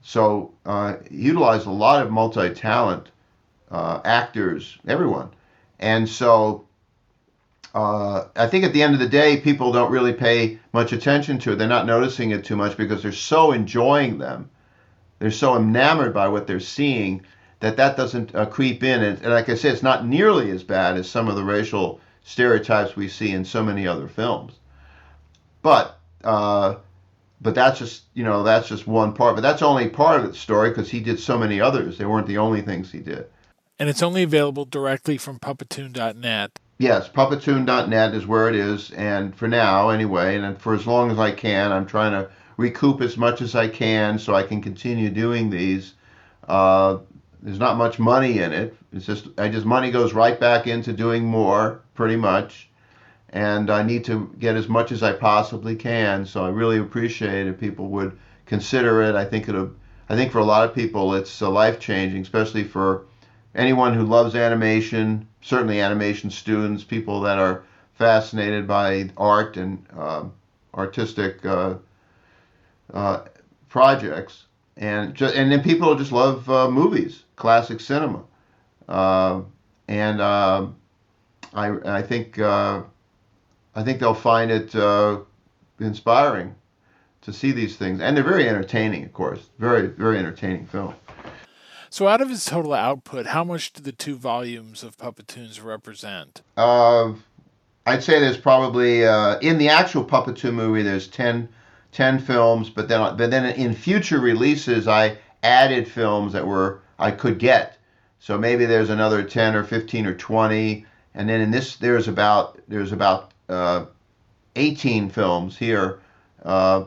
so 0.00 0.52
uh, 0.64 0.94
utilized 1.10 1.66
a 1.66 1.70
lot 1.70 2.06
of 2.06 2.12
multi-talent 2.12 3.10
uh, 3.72 4.00
actors, 4.04 4.78
everyone, 4.86 5.28
and 5.80 6.08
so 6.08 6.68
uh, 7.74 8.26
I 8.36 8.46
think 8.46 8.64
at 8.64 8.72
the 8.72 8.82
end 8.84 8.94
of 8.94 9.00
the 9.00 9.08
day, 9.08 9.38
people 9.38 9.72
don't 9.72 9.90
really 9.90 10.12
pay 10.12 10.60
much 10.72 10.92
attention 10.92 11.40
to 11.40 11.52
it. 11.52 11.56
They're 11.56 11.66
not 11.66 11.84
noticing 11.84 12.30
it 12.30 12.44
too 12.44 12.54
much 12.54 12.76
because 12.76 13.02
they're 13.02 13.10
so 13.10 13.50
enjoying 13.50 14.18
them. 14.18 14.50
They're 15.18 15.30
so 15.30 15.56
enamored 15.56 16.14
by 16.14 16.28
what 16.28 16.46
they're 16.46 16.60
seeing 16.60 17.22
that 17.60 17.76
that 17.76 17.96
doesn't 17.96 18.34
uh, 18.34 18.46
creep 18.46 18.82
in. 18.82 19.02
And, 19.02 19.18
and, 19.22 19.32
like 19.32 19.48
I 19.48 19.54
said, 19.54 19.72
it's 19.72 19.82
not 19.82 20.06
nearly 20.06 20.50
as 20.50 20.62
bad 20.62 20.96
as 20.96 21.08
some 21.10 21.28
of 21.28 21.36
the 21.36 21.44
racial 21.44 22.00
stereotypes 22.22 22.94
we 22.94 23.08
see 23.08 23.32
in 23.32 23.44
so 23.44 23.62
many 23.62 23.86
other 23.86 24.08
films. 24.08 24.54
But 25.62 25.98
uh, 26.22 26.76
but 27.40 27.54
that's 27.54 27.78
just 27.78 28.04
you 28.14 28.24
know 28.24 28.42
that's 28.42 28.68
just 28.68 28.86
one 28.86 29.12
part. 29.12 29.34
But 29.34 29.40
that's 29.42 29.62
only 29.62 29.88
part 29.88 30.20
of 30.20 30.28
the 30.28 30.38
story 30.38 30.70
because 30.70 30.88
he 30.88 31.00
did 31.00 31.18
so 31.18 31.36
many 31.36 31.60
others. 31.60 31.98
They 31.98 32.06
weren't 32.06 32.26
the 32.26 32.38
only 32.38 32.62
things 32.62 32.92
he 32.92 33.00
did. 33.00 33.26
And 33.80 33.88
it's 33.88 34.02
only 34.02 34.22
available 34.22 34.64
directly 34.64 35.18
from 35.18 35.38
puppetoon.net 35.38 36.58
yes 36.78 37.08
puppetoon.net 37.08 38.14
is 38.14 38.26
where 38.26 38.48
it 38.48 38.54
is. 38.54 38.90
And 38.92 39.34
for 39.34 39.48
now 39.48 39.90
anyway 39.90 40.36
and 40.36 40.60
for 40.60 40.74
as 40.74 40.86
long 40.86 41.10
as 41.10 41.18
i 41.18 41.30
can 41.30 41.72
i'm 41.72 41.86
trying 41.86 42.12
to 42.12 42.30
recoup 42.58 43.00
as 43.00 43.16
much 43.16 43.40
as 43.40 43.54
i 43.54 43.66
can 43.66 44.18
so 44.18 44.34
i 44.34 44.42
can 44.42 44.60
continue 44.60 45.08
doing 45.08 45.48
these 45.48 45.94
uh, 46.48 46.98
there's 47.42 47.58
not 47.58 47.78
much 47.78 47.98
money 47.98 48.40
in 48.40 48.52
it 48.52 48.76
it's 48.92 49.06
just 49.06 49.28
i 49.38 49.48
just 49.48 49.64
money 49.64 49.90
goes 49.90 50.12
right 50.12 50.38
back 50.38 50.66
into 50.66 50.92
doing 50.92 51.24
more 51.24 51.80
pretty 51.94 52.16
much 52.16 52.68
and 53.30 53.70
I 53.70 53.82
need 53.82 54.04
to 54.04 54.34
get 54.38 54.56
as 54.56 54.68
much 54.68 54.90
as 54.90 55.02
I 55.02 55.12
possibly 55.12 55.76
can. 55.76 56.24
So 56.24 56.44
I 56.44 56.48
really 56.48 56.78
appreciate 56.78 57.46
if 57.46 57.58
people 57.58 57.88
would 57.88 58.18
consider 58.46 59.02
it. 59.02 59.14
I 59.14 59.24
think 59.24 59.48
it'll. 59.48 59.70
I 60.10 60.16
think 60.16 60.32
for 60.32 60.38
a 60.38 60.44
lot 60.44 60.66
of 60.66 60.74
people, 60.74 61.14
it's 61.14 61.42
uh, 61.42 61.50
life 61.50 61.78
changing, 61.78 62.22
especially 62.22 62.64
for 62.64 63.04
anyone 63.54 63.92
who 63.92 64.04
loves 64.04 64.34
animation. 64.34 65.28
Certainly, 65.42 65.80
animation 65.80 66.30
students, 66.30 66.82
people 66.82 67.20
that 67.20 67.38
are 67.38 67.64
fascinated 67.94 68.66
by 68.66 69.10
art 69.18 69.58
and 69.58 69.84
uh, 69.96 70.24
artistic 70.74 71.44
uh, 71.44 71.74
uh, 72.92 73.24
projects, 73.68 74.46
and 74.76 75.14
just, 75.14 75.34
and 75.34 75.50
then 75.50 75.62
people 75.62 75.94
just 75.94 76.12
love 76.12 76.48
uh, 76.50 76.70
movies, 76.70 77.24
classic 77.36 77.80
cinema, 77.80 78.22
uh, 78.88 79.40
and 79.88 80.22
I 80.22 80.76
I 81.54 82.02
think 82.02 82.38
I 83.78 83.84
think 83.84 84.00
they'll 84.00 84.12
find 84.12 84.50
it 84.50 84.74
uh, 84.74 85.20
inspiring 85.78 86.54
to 87.22 87.32
see 87.32 87.52
these 87.52 87.76
things, 87.76 88.00
and 88.00 88.16
they're 88.16 88.24
very 88.24 88.48
entertaining, 88.48 89.04
of 89.04 89.12
course. 89.12 89.50
Very, 89.60 89.86
very 89.86 90.18
entertaining 90.18 90.66
film. 90.66 90.94
So, 91.88 92.08
out 92.08 92.20
of 92.20 92.28
his 92.28 92.44
total 92.44 92.74
output, 92.74 93.26
how 93.26 93.44
much 93.44 93.72
do 93.72 93.80
the 93.80 93.92
two 93.92 94.16
volumes 94.16 94.82
of 94.82 94.96
Puppetoons 94.98 95.62
represent? 95.62 96.42
Uh, 96.56 97.12
I'd 97.86 98.02
say 98.02 98.18
there's 98.18 98.36
probably 98.36 99.06
uh, 99.06 99.38
in 99.38 99.58
the 99.58 99.68
actual 99.68 100.04
Puppetoon 100.04 100.54
movie 100.54 100.82
there's 100.82 101.06
10, 101.06 101.48
10 101.98 102.20
films, 102.20 102.70
but 102.70 102.86
then 102.86 103.16
but 103.16 103.28
then 103.28 103.44
in 103.44 103.74
future 103.74 104.20
releases 104.20 104.86
I 104.86 105.18
added 105.42 105.88
films 105.88 106.32
that 106.32 106.46
were 106.46 106.80
I 106.96 107.10
could 107.10 107.40
get. 107.40 107.76
So 108.20 108.38
maybe 108.38 108.66
there's 108.66 108.88
another 108.88 109.24
10 109.24 109.56
or 109.56 109.64
15 109.64 110.06
or 110.06 110.14
20, 110.14 110.86
and 111.16 111.28
then 111.28 111.40
in 111.40 111.50
this 111.50 111.74
there's 111.74 112.06
about 112.06 112.60
there's 112.68 112.92
about 112.92 113.32
uh, 113.48 113.86
18 114.54 115.10
films 115.10 115.58
here, 115.58 115.98
uh, 116.44 116.84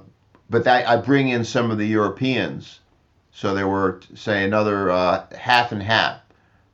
but 0.50 0.64
that 0.64 0.88
I 0.88 0.96
bring 0.96 1.28
in 1.28 1.44
some 1.44 1.72
of 1.72 1.78
the 1.78 1.88
Europeans. 1.88 2.80
So 3.34 3.54
there 3.54 3.68
were 3.68 4.00
say 4.16 4.46
another 4.46 4.92
uh, 4.92 5.26
half 5.38 5.74
and 5.74 5.84
half. 5.84 6.22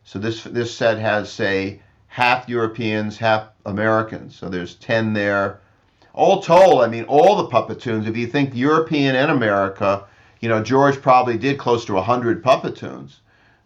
So 0.04 0.20
this 0.20 0.44
this 0.44 0.78
set 0.78 1.00
has 1.00 1.32
say 1.32 1.82
half 2.06 2.48
Europeans, 2.48 3.18
half 3.18 3.48
Americans. 3.66 4.36
So 4.36 4.48
there's 4.48 4.76
10 4.76 5.14
there. 5.14 5.60
All 6.18 6.42
told, 6.42 6.82
I 6.82 6.88
mean, 6.88 7.04
all 7.04 7.36
the 7.36 7.48
Puppetoons, 7.48 8.08
if 8.08 8.18
you 8.18 8.26
think 8.26 8.56
European 8.56 9.16
and 9.16 9.30
America, 9.30 10.04
you 10.40 10.50
know, 10.50 10.64
George 10.64 11.00
probably 11.00 11.38
did 11.38 11.60
close 11.60 11.86
to 11.86 11.94
100 11.94 12.44
Puppetoons. 12.44 13.18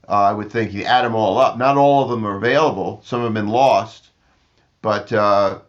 Uh, 0.10 0.24
I 0.24 0.34
would 0.34 0.52
think 0.52 0.74
you 0.74 0.84
add 0.84 1.06
them 1.06 1.16
all 1.16 1.38
up. 1.38 1.58
Not 1.58 1.78
all 1.78 2.04
of 2.04 2.10
them 2.10 2.26
are 2.28 2.36
available. 2.36 3.02
Some 3.06 3.24
have 3.24 3.34
been 3.34 3.48
lost. 3.48 4.10
But 4.82 5.14
uh, 5.14 5.60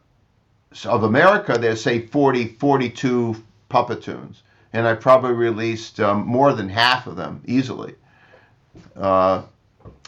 of 0.85 1.05
America, 1.05 1.57
there's, 1.57 1.81
say, 1.81 2.05
40, 2.05 2.49
42 2.49 3.37
Puppetoons. 3.71 4.43
And 4.73 4.85
I 4.85 4.95
probably 4.95 5.35
released 5.35 6.01
um, 6.01 6.27
more 6.27 6.53
than 6.53 6.69
half 6.69 7.07
of 7.07 7.15
them 7.15 7.43
easily. 7.47 7.95
Uh, 8.97 9.43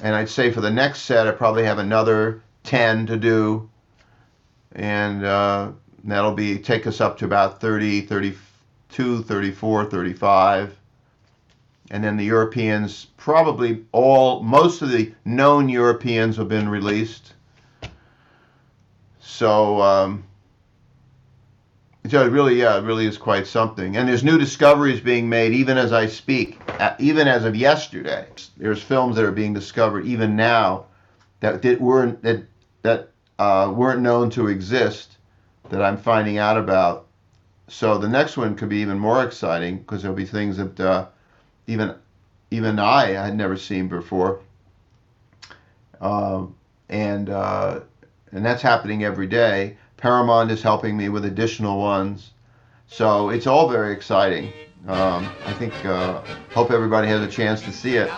and 0.02 0.16
I'd 0.16 0.28
say 0.28 0.50
for 0.50 0.60
the 0.60 0.72
next 0.72 1.02
set, 1.02 1.28
I 1.28 1.30
probably 1.30 1.66
have 1.66 1.78
another 1.78 2.42
10 2.64 3.06
to 3.06 3.16
do 3.16 3.70
and 4.74 5.24
uh, 6.04 6.08
that'll 6.08 6.34
be 6.34 6.58
take 6.58 6.86
us 6.86 7.00
up 7.00 7.18
to 7.18 7.24
about 7.24 7.60
30 7.60 8.02
32 8.02 9.22
34 9.22 9.84
35 9.86 10.76
and 11.90 12.02
then 12.02 12.16
the 12.16 12.24
europeans 12.24 13.06
probably 13.24 13.84
all 13.92 14.42
most 14.42 14.82
of 14.82 14.90
the 14.90 15.12
known 15.24 15.68
europeans 15.68 16.36
have 16.36 16.48
been 16.48 16.68
released. 16.68 17.32
So 19.18 19.80
um, 19.80 20.24
so 22.06 22.26
it 22.26 22.30
really 22.30 22.60
yeah 22.60 22.76
it 22.76 22.82
really 22.84 23.06
is 23.06 23.16
quite 23.16 23.46
something. 23.46 23.96
And 23.96 24.06
there's 24.06 24.22
new 24.22 24.36
discoveries 24.36 25.00
being 25.00 25.26
made 25.26 25.52
even 25.52 25.78
as 25.78 25.92
i 25.92 26.06
speak 26.06 26.60
even 26.98 27.26
as 27.28 27.46
of 27.46 27.56
yesterday. 27.56 28.26
There's 28.58 28.82
films 28.82 29.16
that 29.16 29.24
are 29.24 29.32
being 29.32 29.54
discovered 29.54 30.04
even 30.04 30.36
now 30.36 30.84
that, 31.40 31.62
that 31.62 31.80
weren't 31.80 32.22
that 32.22 32.44
that 32.82 33.08
uh, 33.38 33.72
weren't 33.74 34.02
known 34.02 34.28
to 34.30 34.48
exist 34.48 35.16
that 35.70 35.82
I'm 35.82 35.96
finding 35.96 36.38
out 36.38 36.56
about. 36.56 37.06
So 37.68 37.98
the 37.98 38.08
next 38.08 38.36
one 38.36 38.54
could 38.54 38.68
be 38.68 38.78
even 38.78 38.98
more 38.98 39.24
exciting 39.24 39.78
because 39.78 40.02
there'll 40.02 40.16
be 40.16 40.26
things 40.26 40.56
that 40.58 40.78
uh, 40.80 41.06
even 41.66 41.94
even 42.50 42.78
I 42.78 43.06
had 43.12 43.36
never 43.36 43.56
seen 43.56 43.88
before. 43.88 44.40
Uh, 46.00 46.46
and 46.88 47.30
uh, 47.30 47.80
and 48.32 48.44
that's 48.44 48.62
happening 48.62 49.04
every 49.04 49.26
day. 49.26 49.76
Paramount 49.96 50.50
is 50.50 50.62
helping 50.62 50.96
me 50.96 51.08
with 51.08 51.24
additional 51.24 51.78
ones. 51.78 52.32
So 52.86 53.30
it's 53.30 53.46
all 53.46 53.70
very 53.70 53.92
exciting. 53.92 54.52
Um, 54.86 55.26
I 55.46 55.52
think, 55.54 55.72
uh, 55.86 56.20
hope 56.52 56.70
everybody 56.70 57.08
has 57.08 57.22
a 57.22 57.30
chance 57.30 57.62
to 57.62 57.72
see 57.72 57.96
it. 57.96 58.10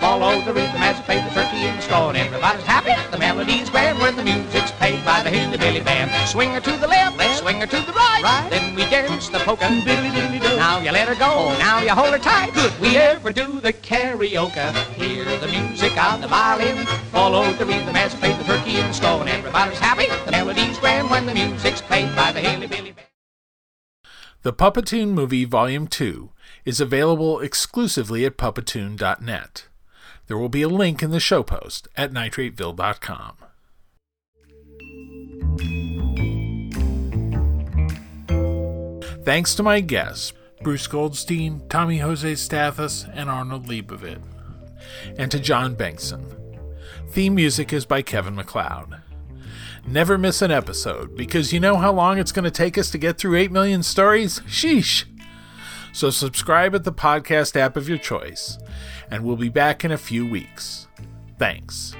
Follow 0.00 0.40
the 0.40 0.52
rhythm 0.52 0.82
as 0.82 1.00
play 1.02 1.22
the 1.22 1.30
turkey 1.30 1.64
in 1.64 1.76
the 1.76 1.82
store 1.82 2.08
and 2.08 2.18
everybody's 2.18 2.64
happy. 2.64 2.90
The 3.12 3.18
melody's 3.18 3.70
grand 3.70 4.00
when 4.00 4.16
the 4.16 4.24
music's 4.24 4.71
played 4.82 5.04
by 5.04 5.22
the 5.22 5.30
hillbilly 5.30 5.80
band. 5.80 6.10
Swing 6.28 6.50
her 6.50 6.60
to 6.60 6.72
the 6.76 6.88
left, 6.88 7.16
left. 7.16 7.38
swing 7.38 7.60
her 7.60 7.66
to 7.66 7.80
the 7.86 7.92
right. 7.92 8.20
right. 8.20 8.48
Then 8.50 8.74
we 8.74 8.82
dance 8.86 9.28
the 9.28 9.38
polka. 9.38 9.70
Now 9.70 10.80
you 10.80 10.90
let 10.90 11.06
her 11.06 11.14
go, 11.14 11.56
now 11.58 11.80
you 11.80 11.90
hold 11.90 12.12
her 12.12 12.18
tight. 12.18 12.52
Good, 12.52 12.72
we 12.80 12.96
ever 12.96 13.32
do 13.32 13.60
the 13.60 13.72
karaoke. 13.72 14.74
Hear 14.94 15.24
the 15.38 15.46
music 15.46 15.96
of 15.96 16.20
the 16.20 16.26
violin. 16.26 16.84
Follow 17.12 17.52
the 17.52 17.64
rhythm 17.64 17.94
as 17.94 18.12
play 18.16 18.32
the 18.36 18.42
turkey 18.42 18.78
in 18.80 18.88
the 18.88 18.92
store 18.92 19.20
and 19.20 19.28
everybody's 19.28 19.78
happy. 19.78 20.08
The 20.24 20.32
melody's 20.32 20.78
grand 20.78 21.08
when 21.10 21.26
the 21.26 21.34
music's 21.34 21.80
played 21.80 22.14
by 22.16 22.32
the 22.32 22.40
hillbilly 22.40 22.90
band. 22.90 23.06
The 24.42 24.52
Puppetoon 24.52 25.10
Movie 25.10 25.44
Volume 25.44 25.86
2 25.86 26.30
is 26.64 26.80
available 26.80 27.38
exclusively 27.38 28.24
at 28.24 28.36
puppetoon.net. 28.36 29.68
There 30.26 30.38
will 30.38 30.48
be 30.48 30.62
a 30.62 30.68
link 30.68 31.04
in 31.04 31.12
the 31.12 31.20
show 31.20 31.44
post 31.44 31.86
at 31.96 32.12
nitrateville.com. 32.12 33.36
Thanks 39.24 39.54
to 39.54 39.62
my 39.62 39.80
guests, 39.80 40.32
Bruce 40.62 40.88
Goldstein, 40.88 41.62
Tommy 41.68 41.98
Jose 41.98 42.34
Stathes, 42.34 43.06
and 43.12 43.30
Arnold 43.30 43.66
Leibovit, 43.66 44.20
and 45.16 45.30
to 45.30 45.38
John 45.38 45.76
Bengtson. 45.76 46.24
Theme 47.10 47.36
music 47.36 47.72
is 47.72 47.84
by 47.84 48.02
Kevin 48.02 48.34
MacLeod. 48.34 49.00
Never 49.86 50.18
miss 50.18 50.42
an 50.42 50.50
episode 50.50 51.16
because 51.16 51.52
you 51.52 51.60
know 51.60 51.76
how 51.76 51.92
long 51.92 52.18
it's 52.18 52.32
going 52.32 52.44
to 52.44 52.50
take 52.50 52.76
us 52.76 52.90
to 52.90 52.98
get 52.98 53.18
through 53.18 53.36
8 53.36 53.52
million 53.52 53.82
stories? 53.82 54.40
Sheesh! 54.40 55.04
So 55.92 56.10
subscribe 56.10 56.74
at 56.74 56.84
the 56.84 56.92
podcast 56.92 57.54
app 57.54 57.76
of 57.76 57.88
your 57.88 57.98
choice, 57.98 58.58
and 59.10 59.24
we'll 59.24 59.36
be 59.36 59.50
back 59.50 59.84
in 59.84 59.92
a 59.92 59.98
few 59.98 60.26
weeks. 60.26 60.88
Thanks. 61.38 61.94